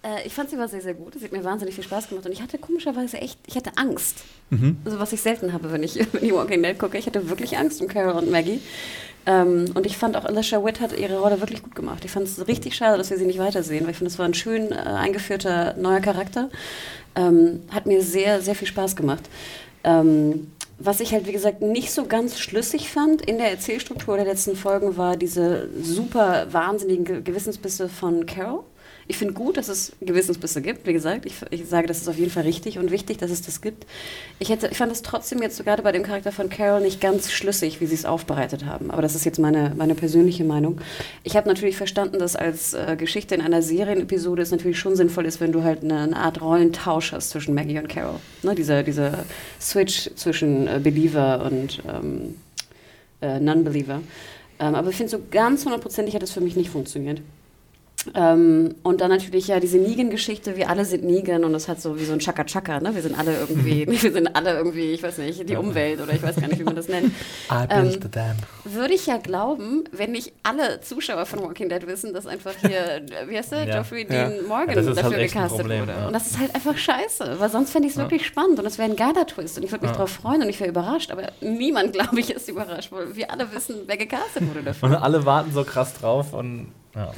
Äh, 0.01 0.25
ich 0.25 0.33
fand 0.33 0.49
sie 0.49 0.57
war 0.57 0.69
sehr, 0.69 0.79
sehr 0.79 0.93
gut. 0.93 1.15
Es 1.17 1.23
hat 1.23 1.33
mir 1.33 1.43
wahnsinnig 1.43 1.75
viel 1.75 1.83
Spaß 1.83 2.07
gemacht. 2.07 2.25
Und 2.25 2.31
ich 2.31 2.41
hatte 2.41 2.57
komischerweise 2.57 3.17
echt, 3.17 3.37
ich 3.47 3.57
hatte 3.57 3.71
Angst. 3.75 4.23
Mhm. 4.49 4.77
Also 4.85 4.97
was 4.97 5.11
ich 5.11 5.19
selten 5.19 5.51
habe, 5.51 5.73
wenn 5.73 5.83
ich, 5.83 5.95
wenn 6.13 6.23
ich 6.23 6.31
Walking 6.33 6.63
Dead 6.63 6.79
gucke. 6.79 6.97
Ich 6.97 7.05
hatte 7.05 7.29
wirklich 7.29 7.57
Angst 7.57 7.81
um 7.81 7.89
Carol 7.89 8.13
und 8.13 8.31
Maggie. 8.31 8.61
Ähm, 9.29 9.65
und 9.75 9.85
ich 9.85 9.95
fand 9.95 10.17
auch 10.17 10.25
Alicia 10.25 10.65
Witt 10.65 10.81
hat 10.81 10.97
ihre 10.97 11.19
Rolle 11.19 11.39
wirklich 11.39 11.61
gut 11.61 11.75
gemacht. 11.75 12.03
Ich 12.03 12.09
fand 12.09 12.27
es 12.27 12.47
richtig 12.47 12.75
schade, 12.75 12.97
dass 12.97 13.11
wir 13.11 13.17
sie 13.17 13.27
nicht 13.27 13.37
weitersehen, 13.37 13.83
weil 13.83 13.91
ich 13.91 13.97
finde, 13.97 14.11
es 14.11 14.17
war 14.17 14.25
ein 14.25 14.33
schön 14.33 14.71
äh, 14.71 14.75
eingeführter 14.75 15.75
neuer 15.77 15.99
Charakter. 15.99 16.49
Ähm, 17.15 17.61
hat 17.69 17.85
mir 17.85 18.01
sehr, 18.01 18.41
sehr 18.41 18.55
viel 18.55 18.67
Spaß 18.67 18.95
gemacht. 18.95 19.29
Ähm, 19.83 20.51
was 20.79 20.99
ich 20.99 21.13
halt, 21.13 21.27
wie 21.27 21.31
gesagt, 21.31 21.61
nicht 21.61 21.91
so 21.91 22.05
ganz 22.05 22.39
schlüssig 22.39 22.89
fand 22.89 23.21
in 23.21 23.37
der 23.37 23.51
Erzählstruktur 23.51 24.15
der 24.15 24.25
letzten 24.25 24.55
Folgen, 24.55 24.97
war 24.97 25.15
diese 25.15 25.69
super 25.79 26.47
wahnsinnigen 26.51 27.05
Ge 27.05 27.21
Gewissensbisse 27.21 27.87
von 27.87 28.25
Carol. 28.25 28.63
Ich 29.11 29.17
finde 29.17 29.33
gut, 29.33 29.57
dass 29.57 29.69
es 29.69 29.93
Gewissensbisse 30.01 30.61
gibt. 30.61 30.85
Wie 30.85 30.93
gesagt, 30.93 31.25
ich, 31.25 31.33
ich 31.49 31.67
sage, 31.67 31.87
das 31.87 31.97
ist 31.97 32.07
auf 32.07 32.19
jeden 32.19 32.29
Fall 32.29 32.43
richtig 32.43 32.77
und 32.77 32.91
wichtig, 32.91 33.17
dass 33.17 33.31
es 33.31 33.41
das 33.41 33.59
gibt. 33.59 33.87
Ich, 34.37 34.49
hätte, 34.49 34.67
ich 34.67 34.77
fand 34.77 34.91
es 34.91 35.01
trotzdem 35.01 35.41
jetzt 35.41 35.65
gerade 35.65 35.81
bei 35.81 35.91
dem 35.91 36.03
Charakter 36.03 36.31
von 36.31 36.47
Carol 36.47 36.79
nicht 36.79 37.01
ganz 37.01 37.31
schlüssig, 37.31 37.81
wie 37.81 37.87
sie 37.87 37.95
es 37.95 38.05
aufbereitet 38.05 38.65
haben. 38.65 38.91
Aber 38.91 39.01
das 39.01 39.15
ist 39.15 39.25
jetzt 39.25 39.39
meine, 39.39 39.73
meine 39.75 39.95
persönliche 39.95 40.43
Meinung. 40.43 40.79
Ich 41.23 41.35
habe 41.35 41.47
natürlich 41.47 41.75
verstanden, 41.75 42.19
dass 42.19 42.35
als 42.35 42.75
äh, 42.75 42.95
Geschichte 42.99 43.33
in 43.33 43.41
einer 43.41 43.63
Serienepisode 43.63 44.43
es 44.43 44.51
natürlich 44.51 44.77
schon 44.77 44.95
sinnvoll 44.95 45.25
ist, 45.25 45.41
wenn 45.41 45.53
du 45.53 45.63
halt 45.63 45.83
eine, 45.83 46.01
eine 46.01 46.15
Art 46.15 46.39
Rollentausch 46.39 47.11
hast 47.11 47.31
zwischen 47.31 47.55
Maggie 47.55 47.79
und 47.79 47.89
Carol. 47.89 48.19
Ne, 48.43 48.53
dieser, 48.53 48.83
dieser 48.83 49.25
Switch 49.59 50.11
zwischen 50.17 50.67
äh, 50.67 50.79
Believer 50.83 51.49
und 51.51 51.81
ähm, 51.87 52.35
äh, 53.23 53.39
Non-Believer. 53.39 54.01
Ähm, 54.59 54.75
aber 54.75 54.91
ich 54.91 54.97
finde, 54.97 55.09
so 55.09 55.19
ganz 55.31 55.65
hundertprozentig 55.65 56.13
hat 56.13 56.21
das 56.21 56.29
für 56.29 56.41
mich 56.41 56.55
nicht 56.55 56.69
funktioniert. 56.69 57.21
Ähm, 58.15 58.75
und 58.83 59.01
dann 59.01 59.09
natürlich 59.09 59.47
ja 59.47 59.59
diese 59.59 59.77
Negan-Geschichte, 59.77 60.55
wir 60.57 60.69
alle 60.69 60.85
sind 60.85 61.03
Negan 61.03 61.43
und 61.43 61.53
das 61.53 61.67
hat 61.67 61.79
so 61.81 61.99
wie 61.99 62.05
so 62.05 62.13
ein 62.13 62.19
Chaka-Chaka, 62.19 62.79
ne? 62.79 62.93
Wir 62.95 63.01
sind 63.01 63.17
alle 63.17 63.37
irgendwie, 63.39 63.85
wir 64.01 64.11
sind 64.11 64.35
alle 64.35 64.53
irgendwie, 64.57 64.91
ich 64.91 65.03
weiß 65.03 65.17
nicht, 65.19 65.49
die 65.49 65.55
Umwelt 65.55 65.99
oder 66.01 66.13
ich 66.13 66.21
weiß 66.23 66.35
gar 66.37 66.47
nicht, 66.47 66.59
wie 66.59 66.63
man 66.63 66.75
das 66.75 66.87
nennt. 66.87 67.11
I 67.51 67.67
built 67.67 68.01
the 68.03 68.09
dam. 68.11 68.35
Würde 68.65 68.93
ich 68.93 69.05
ja 69.05 69.17
glauben, 69.17 69.83
wenn 69.91 70.11
nicht 70.11 70.33
alle 70.43 70.81
Zuschauer 70.81 71.25
von 71.25 71.39
Walking 71.41 71.69
Dead 71.69 71.85
wissen, 71.87 72.13
dass 72.13 72.25
einfach 72.27 72.53
hier, 72.61 73.01
wie 73.27 73.37
heißt 73.37 73.51
der, 73.51 73.59
Ja. 73.65 73.73
Geoffrey 73.75 74.07
Ja. 74.09 74.29
Dean 74.29 74.47
Morgan 74.47 74.75
Ja, 74.75 74.81
dafür 74.93 75.03
halt 75.17 75.31
gecastet 75.31 75.59
Problem, 75.59 75.81
wurde. 75.81 75.91
ja. 75.93 76.07
Und 76.07 76.13
das 76.13 76.27
ist 76.27 76.39
halt 76.39 76.53
einfach 76.55 76.77
scheiße, 76.77 77.35
weil 77.39 77.49
sonst 77.49 77.71
fände 77.71 77.87
ich 77.87 77.93
es 77.93 77.97
Ja. 77.97 78.03
wirklich 78.03 78.25
spannend 78.25 78.59
und 78.59 78.65
es 78.65 78.77
wäre 78.77 78.89
ein 78.89 78.95
geiler 78.95 79.25
Twist 79.27 79.57
und 79.57 79.63
ich 79.63 79.71
würde 79.71 79.85
mich 79.85 79.91
Ja. 79.91 79.97
drauf 79.97 80.09
freuen 80.11 80.41
und 80.41 80.49
ich 80.49 80.59
wäre 80.59 80.69
überrascht, 80.69 81.11
aber 81.11 81.23
niemand, 81.41 81.93
glaube 81.93 82.19
ich, 82.19 82.31
ist 82.31 82.49
überrascht, 82.49 82.91
weil 82.91 83.15
wir 83.15 83.31
alle 83.31 83.51
wissen, 83.53 83.75
wer 83.85 83.97
gecastet 83.97 84.47
wurde 84.47 84.63
dafür. 84.63 84.89
Und 84.89 84.95
alle 84.95 85.25
warten 85.25 85.51
so 85.53 85.63
krass 85.63 85.93
drauf 85.93 86.33
und 86.33 86.67
ja. 86.95 87.11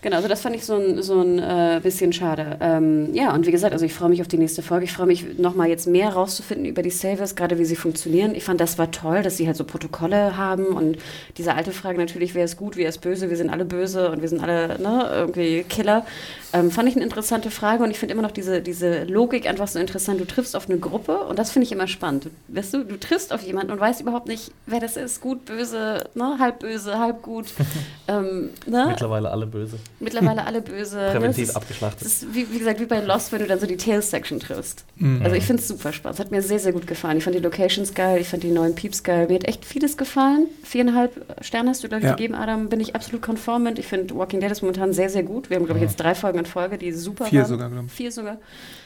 Genau, 0.00 0.16
also 0.16 0.28
das 0.28 0.42
fand 0.42 0.54
ich 0.54 0.64
so 0.64 0.76
ein, 0.76 1.02
so 1.02 1.20
ein 1.20 1.38
äh, 1.38 1.80
bisschen 1.82 2.12
schade. 2.12 2.56
Ähm, 2.60 3.12
ja, 3.14 3.34
und 3.34 3.46
wie 3.46 3.50
gesagt, 3.50 3.72
also 3.72 3.84
ich 3.84 3.94
freue 3.94 4.08
mich 4.08 4.20
auf 4.20 4.28
die 4.28 4.38
nächste 4.38 4.62
Folge. 4.62 4.84
Ich 4.84 4.92
freue 4.92 5.06
mich 5.06 5.38
nochmal 5.38 5.68
jetzt 5.68 5.86
mehr 5.86 6.10
rauszufinden 6.10 6.66
über 6.66 6.82
die 6.82 6.90
Savers, 6.90 7.34
gerade 7.34 7.58
wie 7.58 7.64
sie 7.64 7.76
funktionieren. 7.76 8.34
Ich 8.34 8.44
fand, 8.44 8.60
das 8.60 8.78
war 8.78 8.90
toll, 8.90 9.22
dass 9.22 9.36
sie 9.36 9.46
halt 9.46 9.56
so 9.56 9.64
Protokolle 9.64 10.36
haben 10.36 10.66
und 10.66 10.98
diese 11.36 11.54
alte 11.54 11.72
Frage 11.72 11.98
natürlich, 11.98 12.34
wer 12.34 12.44
ist 12.44 12.56
gut, 12.56 12.76
wer 12.76 12.88
ist 12.88 12.98
böse, 12.98 13.28
wir 13.28 13.36
sind 13.36 13.50
alle 13.50 13.64
böse 13.64 14.10
und 14.10 14.22
wir 14.22 14.28
sind 14.28 14.42
alle 14.42 14.78
ne, 14.78 15.08
irgendwie 15.12 15.64
Killer. 15.68 16.06
Ähm, 16.52 16.70
fand 16.70 16.88
ich 16.88 16.94
eine 16.94 17.04
interessante 17.04 17.50
Frage 17.50 17.82
und 17.82 17.90
ich 17.90 17.98
finde 17.98 18.14
immer 18.14 18.22
noch 18.22 18.30
diese, 18.30 18.62
diese 18.62 19.04
Logik 19.04 19.46
einfach 19.46 19.68
so 19.68 19.78
interessant. 19.78 20.20
Du 20.20 20.24
triffst 20.24 20.56
auf 20.56 20.68
eine 20.68 20.78
Gruppe 20.78 21.18
und 21.24 21.38
das 21.38 21.50
finde 21.50 21.66
ich 21.66 21.72
immer 21.72 21.86
spannend. 21.88 22.28
Weißt 22.48 22.72
du, 22.72 22.84
du 22.84 22.98
triffst 22.98 23.32
auf 23.32 23.42
jemanden 23.42 23.72
und 23.72 23.80
weißt 23.80 24.00
überhaupt 24.00 24.28
nicht, 24.28 24.52
wer 24.66 24.80
das 24.80 24.96
ist, 24.96 25.20
gut, 25.20 25.44
böse, 25.44 26.04
ne, 26.14 26.36
halb 26.38 26.60
böse, 26.60 26.98
halb 26.98 27.22
gut. 27.22 27.46
ähm, 28.08 28.50
ne? 28.66 28.86
Mittlerweile 28.88 29.30
alle 29.30 29.46
böse. 29.46 29.78
Mittlerweile 30.00 30.46
alle 30.46 30.62
böse. 30.62 30.96
Präventiv 31.12 31.46
das 31.46 31.50
ist, 31.50 31.56
abgeschlachtet. 31.56 32.00
Das 32.02 32.08
ist 32.22 32.34
wie, 32.34 32.50
wie 32.52 32.58
gesagt 32.58 32.78
wie 32.80 32.86
bei 32.86 33.00
Lost, 33.00 33.32
wenn 33.32 33.40
du 33.40 33.46
dann 33.46 33.58
so 33.58 33.66
die 33.66 33.76
Tales-Section 33.76 34.38
triffst. 34.38 34.84
Mhm. 34.96 35.22
Also 35.22 35.34
ich 35.34 35.44
finde 35.44 35.60
es 35.62 35.68
super 35.68 35.92
spannend. 35.92 36.18
Es 36.18 36.24
hat 36.24 36.30
mir 36.30 36.40
sehr, 36.42 36.58
sehr 36.60 36.72
gut 36.72 36.86
gefallen. 36.86 37.18
Ich 37.18 37.24
fand 37.24 37.34
die 37.34 37.40
Locations 37.40 37.94
geil, 37.94 38.20
ich 38.20 38.28
fand 38.28 38.42
die 38.44 38.50
neuen 38.50 38.74
Peeps 38.76 39.02
geil. 39.02 39.26
Mir 39.28 39.34
hat 39.34 39.48
echt 39.48 39.64
vieles 39.64 39.96
gefallen. 39.96 40.46
Viereinhalb 40.62 41.12
Sterne 41.44 41.70
hast 41.70 41.82
du, 41.82 41.88
glaube 41.88 42.00
ich, 42.02 42.06
Ja. 42.08 42.12
gegeben, 42.14 42.34
Adam. 42.34 42.68
Bin 42.68 42.78
ich 42.80 42.94
absolut 42.94 43.22
konform 43.22 43.64
mit. 43.64 43.78
Ich 43.78 43.86
finde 43.86 44.14
Walking 44.14 44.40
Dead 44.40 44.50
ist 44.50 44.62
momentan 44.62 44.92
sehr, 44.92 45.10
sehr 45.10 45.24
gut. 45.24 45.50
Wir 45.50 45.56
haben, 45.56 45.64
glaube 45.66 45.80
ich, 45.80 45.84
jetzt 45.84 45.96
drei 45.96 46.14
Folgen 46.14 46.38
in 46.38 46.46
Folge, 46.46 46.78
die 46.78 46.92
super 46.92 47.24
Vier 47.26 47.40
waren. 47.40 47.48
sogar, 47.48 47.68
glaube 47.70 47.86
ich. 47.86 47.92
Vier 47.92 48.12
sogar. 48.12 48.38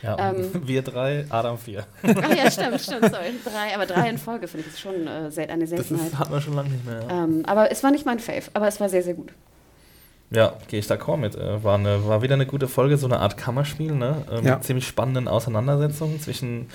Ja, 0.03 0.31
Ähm. 0.31 0.51
wir 0.67 0.83
drei, 0.83 1.27
Adam 1.29 1.59
vier. 1.59 1.85
Ach 2.03 2.35
ja, 2.35 2.51
stimmt, 2.51 2.81
stimmt, 2.81 3.03
sorry. 3.11 3.33
Drei, 3.45 3.75
aber 3.75 3.87
drei 3.87 4.09
in 4.09 4.19
Folge 4.19 4.49
finde 4.49 4.67
ich 4.67 4.73
ist 4.75 4.81
schon 4.81 5.07
äh, 5.07 5.11
eine 5.11 5.29
Das 5.29 5.35
Seltenheit. 5.35 6.07
ist, 6.09 6.19
hat 6.19 6.31
man 6.31 6.41
schon 6.41 6.55
lange 6.55 6.71
nicht 6.71 6.87
mehr. 6.87 7.03
Ja, 7.09 7.25
Ähm, 7.25 7.43
aber 7.47 7.71
es 7.71 7.83
war 7.83 7.91
nicht 7.91 8.07
mein 8.07 8.19
Fave, 8.19 8.45
aber 8.55 8.67
es 8.69 8.81
war 8.81 8.89
sehr, 8.89 9.03
sehr 9.03 9.15
gut. 9.15 9.31
Ja 10.35 10.53
gehe 10.69 10.81
ich 10.81 10.87
d'accord 10.87 11.17
mit. 11.19 11.35
Äh, 11.35 11.63
War, 11.63 11.77
eine, 11.79 12.07
war 12.07 12.23
wieder 12.23 12.35
eine 12.35 12.47
gute 12.47 12.69
Folge, 12.69 12.97
so 12.97 13.07
eine 13.07 13.19
Art 13.21 13.37
Kammerspiel, 13.37 13.93
ne? 13.93 14.25
Äh, 14.31 14.37
Mit 14.37 14.45
Ja. 14.45 14.61
ziemlich 14.61 14.87
spannenden 14.87 15.29
Auseinandersetzungen 15.29 16.21
zwischen 16.21 16.69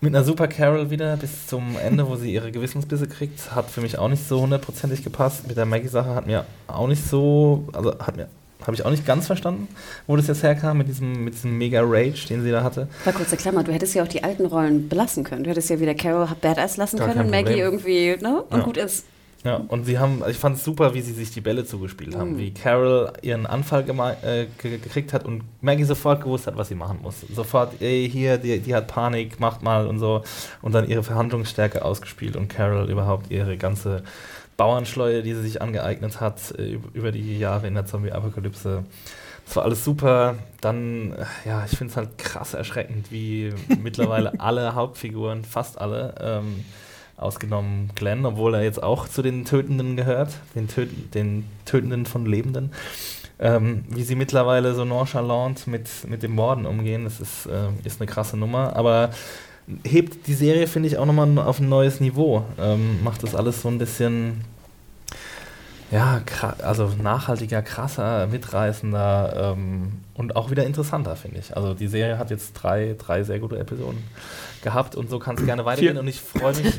mit 0.00 0.14
einer 0.14 0.24
Super 0.24 0.48
Carol 0.48 0.90
wieder 0.90 1.16
bis 1.16 1.46
zum 1.46 1.78
Ende, 1.78 2.06
wo 2.06 2.16
sie 2.16 2.32
ihre 2.32 2.52
Gewissensbisse 2.52 3.08
kriegt, 3.08 3.54
hat 3.54 3.70
für 3.70 3.80
mich 3.80 3.98
auch 3.98 4.08
nicht 4.08 4.28
so 4.28 4.40
hundertprozentig 4.42 5.02
gepasst. 5.02 5.48
Mit 5.48 5.56
der 5.56 5.64
Maggie-Sache 5.64 6.14
hat 6.14 6.26
mir 6.26 6.44
auch 6.66 6.86
nicht 6.88 7.02
so, 7.08 7.66
also 7.72 7.98
hat 7.98 8.16
mir 8.16 8.28
habe 8.66 8.74
ich 8.74 8.84
auch 8.84 8.90
nicht 8.90 9.04
ganz 9.06 9.26
verstanden, 9.26 9.68
wo 10.06 10.16
das 10.16 10.26
jetzt 10.26 10.42
herkam 10.42 10.78
mit 10.78 10.88
diesem, 10.88 11.24
mit 11.24 11.34
diesem 11.34 11.56
mega 11.58 11.80
Rage, 11.84 12.26
den 12.28 12.42
sie 12.42 12.50
da 12.50 12.62
hatte. 12.62 12.88
War 13.04 13.12
kurze 13.12 13.36
Klammer, 13.36 13.62
du 13.62 13.72
hättest 13.72 13.94
ja 13.94 14.02
auch 14.02 14.08
die 14.08 14.24
alten 14.24 14.46
Rollen 14.46 14.88
belassen 14.88 15.22
können. 15.24 15.44
Du 15.44 15.50
hättest 15.50 15.68
ja 15.70 15.80
wieder 15.80 15.94
Carol 15.94 16.28
Badass 16.40 16.76
lassen 16.78 16.98
Gar 16.98 17.08
können 17.08 17.20
und 17.26 17.30
Maggie 17.30 17.58
irgendwie, 17.58 18.16
ne? 18.20 18.42
Und 18.48 18.58
Ja. 18.58 18.64
gut 18.64 18.76
ist. 18.78 19.04
Ja, 19.44 19.56
und 19.68 19.84
sie 19.84 19.98
haben, 19.98 20.22
ich 20.28 20.38
fand 20.38 20.56
es 20.56 20.64
super, 20.64 20.94
wie 20.94 21.02
sie 21.02 21.12
sich 21.12 21.30
die 21.30 21.42
Bälle 21.42 21.66
zugespielt 21.66 22.16
haben, 22.16 22.32
Mhm. 22.32 22.38
wie 22.38 22.54
Carol 22.54 23.12
ihren 23.20 23.44
Anfall 23.44 23.82
äh, 24.22 24.46
ge 24.62 24.78
gekriegt 24.78 25.12
hat 25.12 25.26
und 25.26 25.42
Maggie 25.60 25.84
sofort 25.84 26.22
gewusst 26.22 26.46
hat, 26.46 26.56
was 26.56 26.68
sie 26.68 26.74
machen 26.74 27.00
muss. 27.02 27.16
Sofort, 27.34 27.82
ey, 27.82 28.08
hier, 28.10 28.38
die, 28.38 28.58
die 28.60 28.74
hat 28.74 28.86
Panik, 28.88 29.40
macht 29.40 29.62
mal 29.62 29.86
und 29.86 29.98
so. 29.98 30.22
Und 30.62 30.72
dann 30.74 30.88
ihre 30.88 31.02
Verhandlungsstärke 31.02 31.84
ausgespielt 31.84 32.36
und 32.36 32.48
Carol 32.48 32.88
überhaupt 32.90 33.30
ihre 33.30 33.58
ganze 33.58 34.02
Bauernschleue, 34.56 35.22
die 35.22 35.34
sie 35.34 35.42
sich 35.42 35.60
angeeignet 35.60 36.20
hat 36.20 36.38
äh, 36.58 36.76
üb- 36.76 36.92
über 36.94 37.12
die 37.12 37.38
Jahre 37.38 37.66
in 37.66 37.74
der 37.74 37.84
Zombie-Apokalypse. 37.86 38.84
Das 39.44 39.56
war 39.56 39.64
alles 39.64 39.84
super. 39.84 40.36
Dann, 40.62 41.12
äh, 41.12 41.48
ja, 41.48 41.64
ich 41.70 41.76
finde 41.76 41.90
es 41.90 41.96
halt 41.98 42.16
krass 42.16 42.54
erschreckend, 42.54 43.10
wie 43.12 43.52
mittlerweile 43.82 44.32
alle 44.40 44.74
Hauptfiguren, 44.74 45.44
fast 45.44 45.78
alle, 45.78 46.14
ähm, 46.20 46.64
ausgenommen 47.24 47.90
Glenn, 47.94 48.26
obwohl 48.26 48.54
er 48.54 48.62
jetzt 48.62 48.82
auch 48.82 49.08
zu 49.08 49.22
den 49.22 49.44
Tötenden 49.44 49.96
gehört, 49.96 50.30
den, 50.54 50.68
Töt 50.68 51.14
den 51.14 51.44
Tötenden 51.64 52.06
von 52.06 52.26
Lebenden, 52.26 52.72
ähm, 53.38 53.84
wie 53.88 54.02
sie 54.02 54.14
mittlerweile 54.14 54.74
so 54.74 54.84
nonchalant 54.84 55.66
mit, 55.66 55.88
mit 56.06 56.22
dem 56.22 56.34
Morden 56.34 56.66
umgehen, 56.66 57.04
das 57.04 57.20
ist, 57.20 57.46
äh, 57.46 57.68
ist 57.84 58.00
eine 58.00 58.08
krasse 58.08 58.36
Nummer, 58.36 58.76
aber 58.76 59.10
hebt 59.82 60.26
die 60.26 60.34
Serie, 60.34 60.66
finde 60.66 60.88
ich, 60.88 60.98
auch 60.98 61.06
nochmal 61.06 61.38
auf 61.38 61.58
ein 61.58 61.68
neues 61.68 62.00
Niveau, 62.00 62.44
ähm, 62.58 63.02
macht 63.02 63.22
das 63.22 63.34
alles 63.34 63.62
so 63.62 63.68
ein 63.68 63.78
bisschen, 63.78 64.42
ja, 65.90 66.20
also 66.62 66.92
nachhaltiger, 67.02 67.62
krasser, 67.62 68.26
mitreißender 68.26 69.54
ähm, 69.56 69.92
und 70.14 70.36
auch 70.36 70.50
wieder 70.50 70.64
interessanter, 70.64 71.16
finde 71.16 71.38
ich. 71.38 71.56
Also 71.56 71.74
die 71.74 71.88
Serie 71.88 72.18
hat 72.18 72.30
jetzt 72.30 72.52
drei, 72.52 72.94
drei 72.98 73.22
sehr 73.24 73.38
gute 73.38 73.58
Episoden 73.58 74.02
gehabt 74.64 74.96
und 74.96 75.08
so 75.08 75.20
kann 75.20 75.36
es 75.36 75.44
gerne 75.44 75.64
weitergehen 75.64 75.92
Vier. 75.92 76.00
und 76.00 76.08
ich 76.08 76.20
freue 76.20 76.56
mich, 76.56 76.74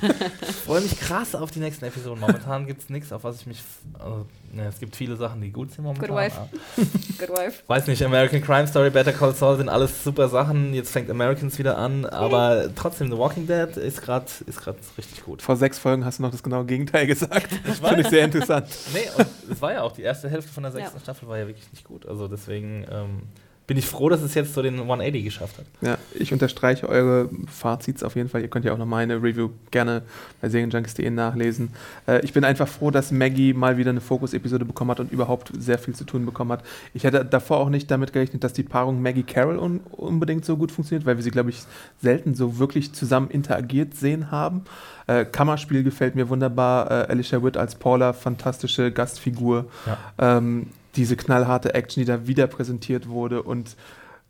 freue 0.66 0.82
mich 0.82 1.00
krass 1.00 1.34
auf 1.36 1.52
die 1.52 1.60
nächsten 1.60 1.86
Episoden. 1.86 2.20
Momentan 2.20 2.68
gibt 2.68 2.82
es 2.82 2.90
nichts, 2.90 3.14
auf 3.14 3.24
was 3.24 3.40
ich 3.40 3.48
mich, 3.48 3.64
also, 3.98 4.26
ne, 4.52 4.66
es 4.68 4.80
gibt 4.80 4.96
viele 4.98 5.16
Sachen, 5.16 5.40
die 5.40 5.52
gut 5.52 5.72
sind 5.72 5.86
momentan. 5.86 6.10
Good 6.10 6.18
wife. 6.18 6.38
Good 7.18 7.30
wife. 7.30 7.64
Weiß 7.68 7.88
nicht, 7.88 8.04
American 8.04 8.42
Crime 8.42 8.68
Story, 8.68 8.90
Better 8.90 9.14
Call 9.14 9.34
Saul 9.34 9.56
sind 9.56 9.70
alles 9.70 10.04
super 10.04 10.28
Sachen. 10.28 10.74
Jetzt 10.74 10.92
fängt 10.92 11.10
Americans 11.10 11.58
wieder 11.58 11.78
an, 11.78 12.06
aber 12.06 12.70
trotzdem, 12.76 13.10
The 13.10 13.18
Walking 13.18 13.48
Dead 13.48 13.78
ist 13.78 14.02
gerade 14.02 14.26
ist 14.46 14.60
grad 14.62 14.76
richtig 14.98 15.24
gut. 15.24 15.42
Vor 15.42 15.56
sechs 15.56 15.80
Folgen 15.80 16.04
hast 16.04 16.20
du 16.20 16.24
noch 16.24 16.32
das 16.32 16.44
genaue 16.44 16.66
Gegenteil 16.66 17.08
gesagt. 17.08 17.48
Ich 17.66 17.74
Finde 17.88 18.02
ich 18.02 18.08
sehr 18.10 18.26
interessant. 18.26 18.68
Nee, 18.94 19.08
und 19.16 19.28
es 19.52 19.62
war 19.62 19.74
ja 19.74 19.82
auch, 19.84 19.92
die 19.92 20.02
erste 20.02 20.30
Hälfte 20.30 20.52
von 20.52 20.64
der 20.64 20.72
sechsten 20.72 20.98
Ja. 20.98 21.02
Staffel 21.02 21.30
war 21.30 21.38
ja 21.38 21.48
wirklich 21.48 21.72
nicht 21.72 21.86
gut. 21.86 22.06
Also 22.06 22.28
deswegen 22.28 22.86
ähm, 22.92 23.22
bin 23.68 23.78
ich 23.78 23.88
froh, 23.88 24.10
dass 24.10 24.22
es 24.22 24.36
jetzt 24.36 24.54
so 24.54 24.62
den 24.62 24.76
180 24.76 25.24
geschafft 25.24 25.58
hat. 25.58 25.66
Ja, 25.82 25.98
ich 26.14 26.32
unterstreiche 26.32 26.88
eure 26.88 27.30
Fazits 27.48 28.04
auf 28.04 28.16
jeden 28.16 28.30
Fall. 28.30 28.42
Ihr 28.42 28.48
könnt 28.48 28.64
ja 28.64 28.74
auch 28.74 28.78
noch 28.78 28.86
meine 28.86 29.16
Review 29.16 29.50
gerne 29.72 30.04
bei 30.40 30.50
serienjunkies.de 30.50 31.10
nachlesen. 31.10 31.70
Äh, 32.08 32.24
ich 32.24 32.34
bin 32.34 32.44
einfach 32.44 32.68
froh, 32.68 32.92
dass 32.92 33.12
Maggie 33.12 33.54
mal 33.54 33.78
wieder 33.78 33.90
eine 33.90 34.02
Fokus-Episode 34.02 34.66
bekommen 34.66 34.92
hat 34.92 35.00
und 35.00 35.12
überhaupt 35.12 35.52
sehr 35.58 35.80
viel 35.80 35.96
zu 35.96 36.04
tun 36.04 36.26
bekommen 36.26 36.52
hat. 36.52 36.64
Ich 36.94 37.04
hätte 37.06 37.26
davor 37.26 37.58
auch 37.58 37.70
nicht 37.70 37.90
damit 37.90 38.14
gerechnet, 38.14 38.44
dass 38.44 38.54
die 38.54 38.64
Paarung 38.64 39.02
Maggie-Carol 39.02 39.58
un 39.58 39.80
unbedingt 39.92 40.46
so 40.46 40.58
gut 40.58 40.72
funktioniert, 40.72 41.06
weil 41.06 41.16
wir 41.16 41.24
sie, 41.24 41.32
glaube 41.32 41.50
ich, 41.50 41.64
selten 42.02 42.36
so 42.36 42.60
wirklich 42.60 42.94
zusammen 42.94 43.30
interagiert 43.30 43.96
sehen 43.96 44.30
haben. 44.30 44.64
Äh, 45.08 45.26
Kammerspiel 45.26 45.84
gefällt 45.84 46.16
mir 46.16 46.30
wunderbar. 46.30 46.92
Äh, 46.92 47.12
Alicia 47.12 47.44
Witt 47.44 47.58
als 47.58 47.76
Paula, 47.76 48.14
fantastische 48.14 48.92
Gastfigur. 48.92 49.66
Ja. 49.86 50.38
Ähm, 50.38 50.68
diese 50.96 51.16
knallharte 51.16 51.74
Action, 51.74 52.02
die 52.02 52.06
da 52.06 52.28
wieder 52.28 52.48
präsentiert 52.48 53.10
wurde 53.10 53.44
und 53.44 53.76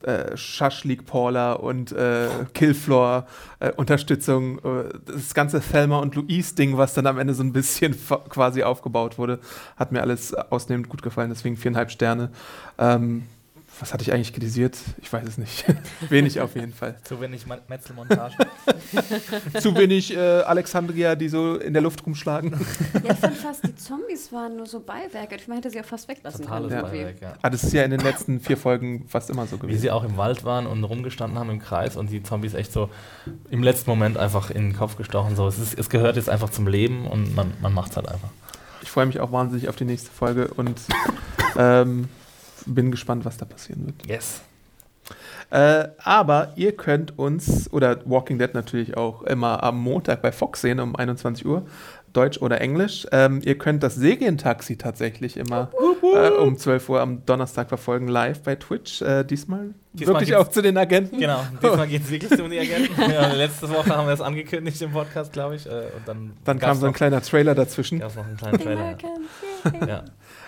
äh, 0.03 0.35
Schaschlik 0.37 1.05
Paula 1.05 1.53
und 1.53 1.91
äh, 1.91 2.27
Killfloor 2.53 3.25
äh, 3.59 3.71
Unterstützung, 3.71 4.59
äh, 4.59 4.89
das 5.05 5.33
ganze 5.33 5.61
Thelma 5.61 5.99
und 5.99 6.15
Louise 6.15 6.53
Ding, 6.53 6.77
was 6.77 6.93
dann 6.93 7.07
am 7.07 7.17
Ende 7.17 7.33
so 7.33 7.43
ein 7.43 7.53
bisschen 7.53 7.95
quasi 8.29 8.63
aufgebaut 8.63 9.17
wurde, 9.17 9.39
hat 9.77 9.91
mir 9.91 10.01
alles 10.01 10.33
ausnehmend 10.33 10.89
gut 10.89 11.01
gefallen, 11.01 11.29
deswegen 11.29 11.57
viereinhalb 11.57 11.89
Sterne. 11.91 12.29
Ähm, 12.77 13.23
was 13.79 13.93
hatte 13.93 14.03
ich 14.03 14.13
eigentlich 14.13 14.31
kritisiert? 14.31 14.77
Ich 15.01 15.11
weiß 15.11 15.27
es 15.27 15.37
nicht. 15.37 15.65
Wenig 16.09 16.39
auf 16.39 16.55
jeden 16.55 16.73
Fall. 16.73 16.95
Zu 17.03 17.19
wenig 17.19 17.45
Metzelmontage. 17.67 18.35
Zu 19.59 19.75
wenig 19.75 20.15
äh, 20.15 20.19
Alexandria, 20.19 21.15
die 21.15 21.27
so 21.27 21.55
in 21.55 21.73
der 21.73 21.81
Luft 21.81 22.05
rumschlagen. 22.05 22.55
Ja, 23.03 23.11
ich 23.11 23.19
fand 23.19 23.35
fast, 23.35 23.63
die 23.67 23.75
Zombies 23.75 24.31
waren 24.31 24.55
nur 24.55 24.65
so 24.65 24.79
Beiwerke. 24.79 25.35
Ich 25.35 25.47
meine, 25.47 25.59
hätte 25.59 25.71
sie 25.71 25.79
auch 25.81 25.85
fast 25.85 26.07
weglassen 26.07 26.43
Totales 26.45 26.69
können. 26.69 26.81
Beiwerk, 26.83 27.21
ja. 27.21 27.33
Ah, 27.41 27.49
das 27.49 27.63
ist 27.63 27.73
ja 27.73 27.83
in 27.83 27.91
den 27.91 27.99
letzten 27.99 28.39
vier 28.39 28.57
Folgen 28.57 29.07
fast 29.07 29.29
immer 29.29 29.45
so 29.45 29.57
Wie 29.57 29.61
gewesen. 29.61 29.81
sie 29.81 29.91
auch 29.91 30.03
im 30.03 30.15
Wald 30.15 30.45
waren 30.45 30.67
und 30.67 30.83
rumgestanden 30.83 31.37
haben 31.37 31.49
im 31.49 31.59
Kreis 31.59 31.97
und 31.97 32.09
die 32.09 32.23
Zombies 32.23 32.53
echt 32.53 32.71
so 32.71 32.89
im 33.49 33.61
letzten 33.61 33.89
Moment 33.89 34.17
einfach 34.17 34.51
in 34.51 34.69
den 34.69 34.73
Kopf 34.75 34.95
gestochen. 34.95 35.35
So, 35.35 35.47
es, 35.47 35.59
ist, 35.59 35.77
es 35.77 35.89
gehört 35.89 36.15
jetzt 36.15 36.29
einfach 36.29 36.49
zum 36.49 36.67
Leben 36.67 37.07
und 37.07 37.35
man, 37.35 37.53
man 37.61 37.73
macht 37.73 37.91
es 37.91 37.97
halt 37.97 38.07
einfach. 38.07 38.29
Ich 38.81 38.91
freue 38.91 39.05
mich 39.05 39.19
auch 39.19 39.31
wahnsinnig 39.31 39.67
auf 39.67 39.75
die 39.75 39.85
nächste 39.85 40.11
Folge 40.11 40.47
und 40.47 40.79
ähm, 41.57 42.07
bin 42.65 42.91
gespannt, 42.91 43.25
was 43.25 43.37
da 43.37 43.45
passieren 43.45 43.85
wird. 43.85 44.07
Yes. 44.07 44.41
Äh, 45.51 45.89
aber 45.99 46.53
ihr 46.55 46.71
könnt 46.75 47.17
uns, 47.19 47.71
oder 47.71 47.99
Walking 48.05 48.39
Dead 48.39 48.53
natürlich 48.53 48.97
auch 48.97 49.21
immer 49.23 49.61
am 49.63 49.79
Montag 49.79 50.21
bei 50.23 50.31
Fox 50.31 50.61
sehen 50.61 50.79
um 50.79 50.95
21 50.95 51.45
Uhr, 51.45 51.65
Deutsch 52.13 52.39
oder 52.41 52.61
Englisch. 52.61 53.05
Ähm, 53.11 53.41
ihr 53.43 53.57
könnt 53.57 53.83
das 53.83 53.95
Serientaxi 53.95 54.77
tatsächlich 54.77 55.37
immer 55.37 55.69
äh, 56.01 56.29
um 56.29 56.57
12 56.57 56.89
Uhr 56.89 57.01
am 57.01 57.25
Donnerstag 57.25 57.67
verfolgen, 57.67 58.07
live 58.07 58.41
bei 58.41 58.55
Twitch. 58.55 59.01
Äh, 59.01 59.23
diesmal, 59.25 59.75
Diesmal 59.93 60.15
wirklich 60.21 60.35
auch 60.35 60.47
zu 60.47 60.61
den 60.61 60.77
Agenten. 60.77 61.19
Genau, 61.19 61.41
diesmal 61.61 61.87
geht 61.87 62.03
es 62.03 62.09
wirklich 62.09 62.41
um 62.41 62.49
die 62.49 62.59
Agenten. 62.59 62.99
Ja, 63.11 63.27
letzte 63.33 63.69
Woche 63.69 63.95
haben 63.95 64.07
wir 64.07 64.13
es 64.13 64.21
angekündigt 64.21 64.81
im 64.81 64.91
Podcast, 64.93 65.31
glaube 65.33 65.57
ich. 65.57 65.65
äh, 65.67 65.69
Und 65.69 66.07
dann 66.07 66.31
Dann 66.45 66.57
kam 66.57 66.77
so 66.77 66.85
ein 66.85 66.91
noch- 66.91 66.97
kleiner 66.97 67.21
Trailer 67.21 67.53
dazwischen. 67.53 67.99
gab's 67.99 68.15
noch 68.15 68.25
einen 68.25 68.37
kleinen 68.37 68.59
Trailer. 68.59 68.97
Ja. 69.87 70.03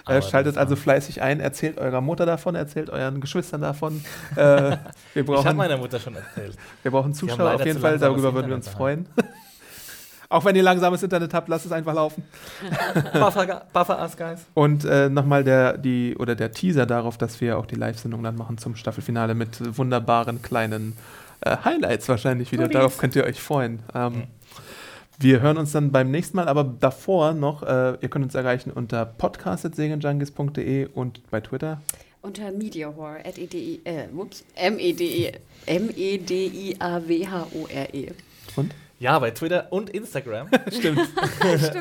Äh, 0.07 0.13
Aber 0.13 0.21
schaltet 0.21 0.55
das 0.55 0.57
also 0.57 0.75
fleißig 0.75 1.21
ein, 1.21 1.39
erzählt 1.39 1.77
eurer 1.77 2.01
Mutter 2.01 2.25
davon, 2.25 2.55
erzählt 2.55 2.89
euren 2.89 3.21
Geschwistern 3.21 3.61
davon. 3.61 4.03
Äh, 4.35 4.37
wir, 4.37 4.77
Ich 5.13 5.17
habe 5.17 5.23
brauchen, 5.23 5.57
meiner 5.57 5.77
Mutter 5.77 5.99
schon 5.99 6.15
erzählt. 6.15 6.55
wir 6.83 6.91
brauchen 6.91 7.13
Zuschauer 7.13 7.55
auf 7.55 7.65
jeden 7.65 7.79
Fall, 7.79 7.97
darüber 7.97 8.33
würden 8.33 8.49
wir 8.49 8.55
uns 8.55 8.67
freuen. 8.67 9.07
Auch 10.29 10.43
wenn 10.43 10.55
ihr 10.55 10.63
langsames 10.63 11.01
Internet 11.01 11.33
habt, 11.33 11.47
lasst 11.47 11.65
es 11.65 11.71
einfach 11.71 11.93
laufen. 11.93 12.23
Buffer, 13.13 13.65
Buffer 13.71 14.01
Us, 14.01 14.17
Guys. 14.17 14.45
Und 14.53 14.83
äh, 14.83 15.09
nochmal 15.09 15.43
der, 15.43 15.77
die, 15.77 16.15
oder 16.17 16.35
der 16.35 16.51
Teaser 16.51 16.85
darauf, 16.85 17.17
dass 17.17 17.39
wir 17.39 17.57
auch 17.57 17.65
die 17.65 17.75
Live-Sendung 17.75 18.23
dann 18.23 18.35
machen 18.35 18.57
zum 18.57 18.75
Staffelfinale 18.75 19.35
mit 19.35 19.77
wunderbaren 19.77 20.41
kleinen 20.41 20.97
äh, 21.41 21.55
Highlights 21.63 22.09
wahrscheinlich 22.09 22.51
wieder. 22.51 22.67
Darauf 22.67 22.97
könnt 22.97 23.15
ihr 23.15 23.23
euch 23.23 23.39
freuen. 23.39 23.79
Ähm, 23.95 24.23
Wir 25.19 25.41
hören 25.41 25.57
uns 25.57 25.71
dann 25.71 25.91
beim 25.91 26.11
nächsten 26.11 26.37
Mal, 26.37 26.47
aber 26.47 26.63
davor 26.63 27.33
noch, 27.33 27.63
äh, 27.63 27.97
ihr 28.01 28.09
könnt 28.09 28.23
uns 28.23 28.35
erreichen 28.35 28.69
unter 28.71 29.03
podcast.segenjunkies.de 29.03 30.89
und 30.93 31.27
bei 31.31 31.41
Twitter. 31.41 31.81
Unter 32.21 32.51
Mediahore, 32.51 33.25
at 33.25 33.37
-E 33.37 33.79
äh, 33.83 34.07
whoops, 34.13 34.45
M-E-D-I, 34.55 35.31
M-E-D-I-A-W-H-O-R-E. 35.65 36.81
Und? 38.55 38.75
Ja, 38.99 39.17
bei 39.19 39.31
Twitter 39.31 39.67
und 39.71 39.89
Instagram. 39.89 40.49
Stimmt. 40.71 40.99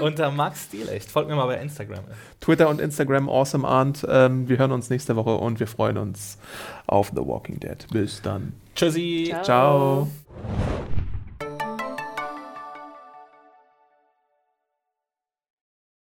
Unter 0.00 0.30
Max 0.30 0.64
Stilecht. 0.64 1.10
Folgt 1.10 1.28
mir 1.28 1.36
mal 1.36 1.46
bei 1.46 1.60
Instagram. 1.60 2.04
Twitter 2.40 2.68
und 2.68 2.80
Instagram 2.80 3.28
Awesome 3.28 3.66
Arndt. 3.66 4.06
Ähm, 4.08 4.48
wir 4.48 4.56
hören 4.58 4.72
uns 4.72 4.88
nächste 4.90 5.16
Woche 5.16 5.34
und 5.36 5.60
wir 5.60 5.66
freuen 5.66 5.98
uns 5.98 6.38
auf 6.86 7.10
The 7.14 7.26
Walking 7.26 7.60
Dead. 7.60 7.86
Bis 7.90 8.22
dann. 8.22 8.54
Tschüssi. 8.74 9.34
Ciao. 9.42 10.08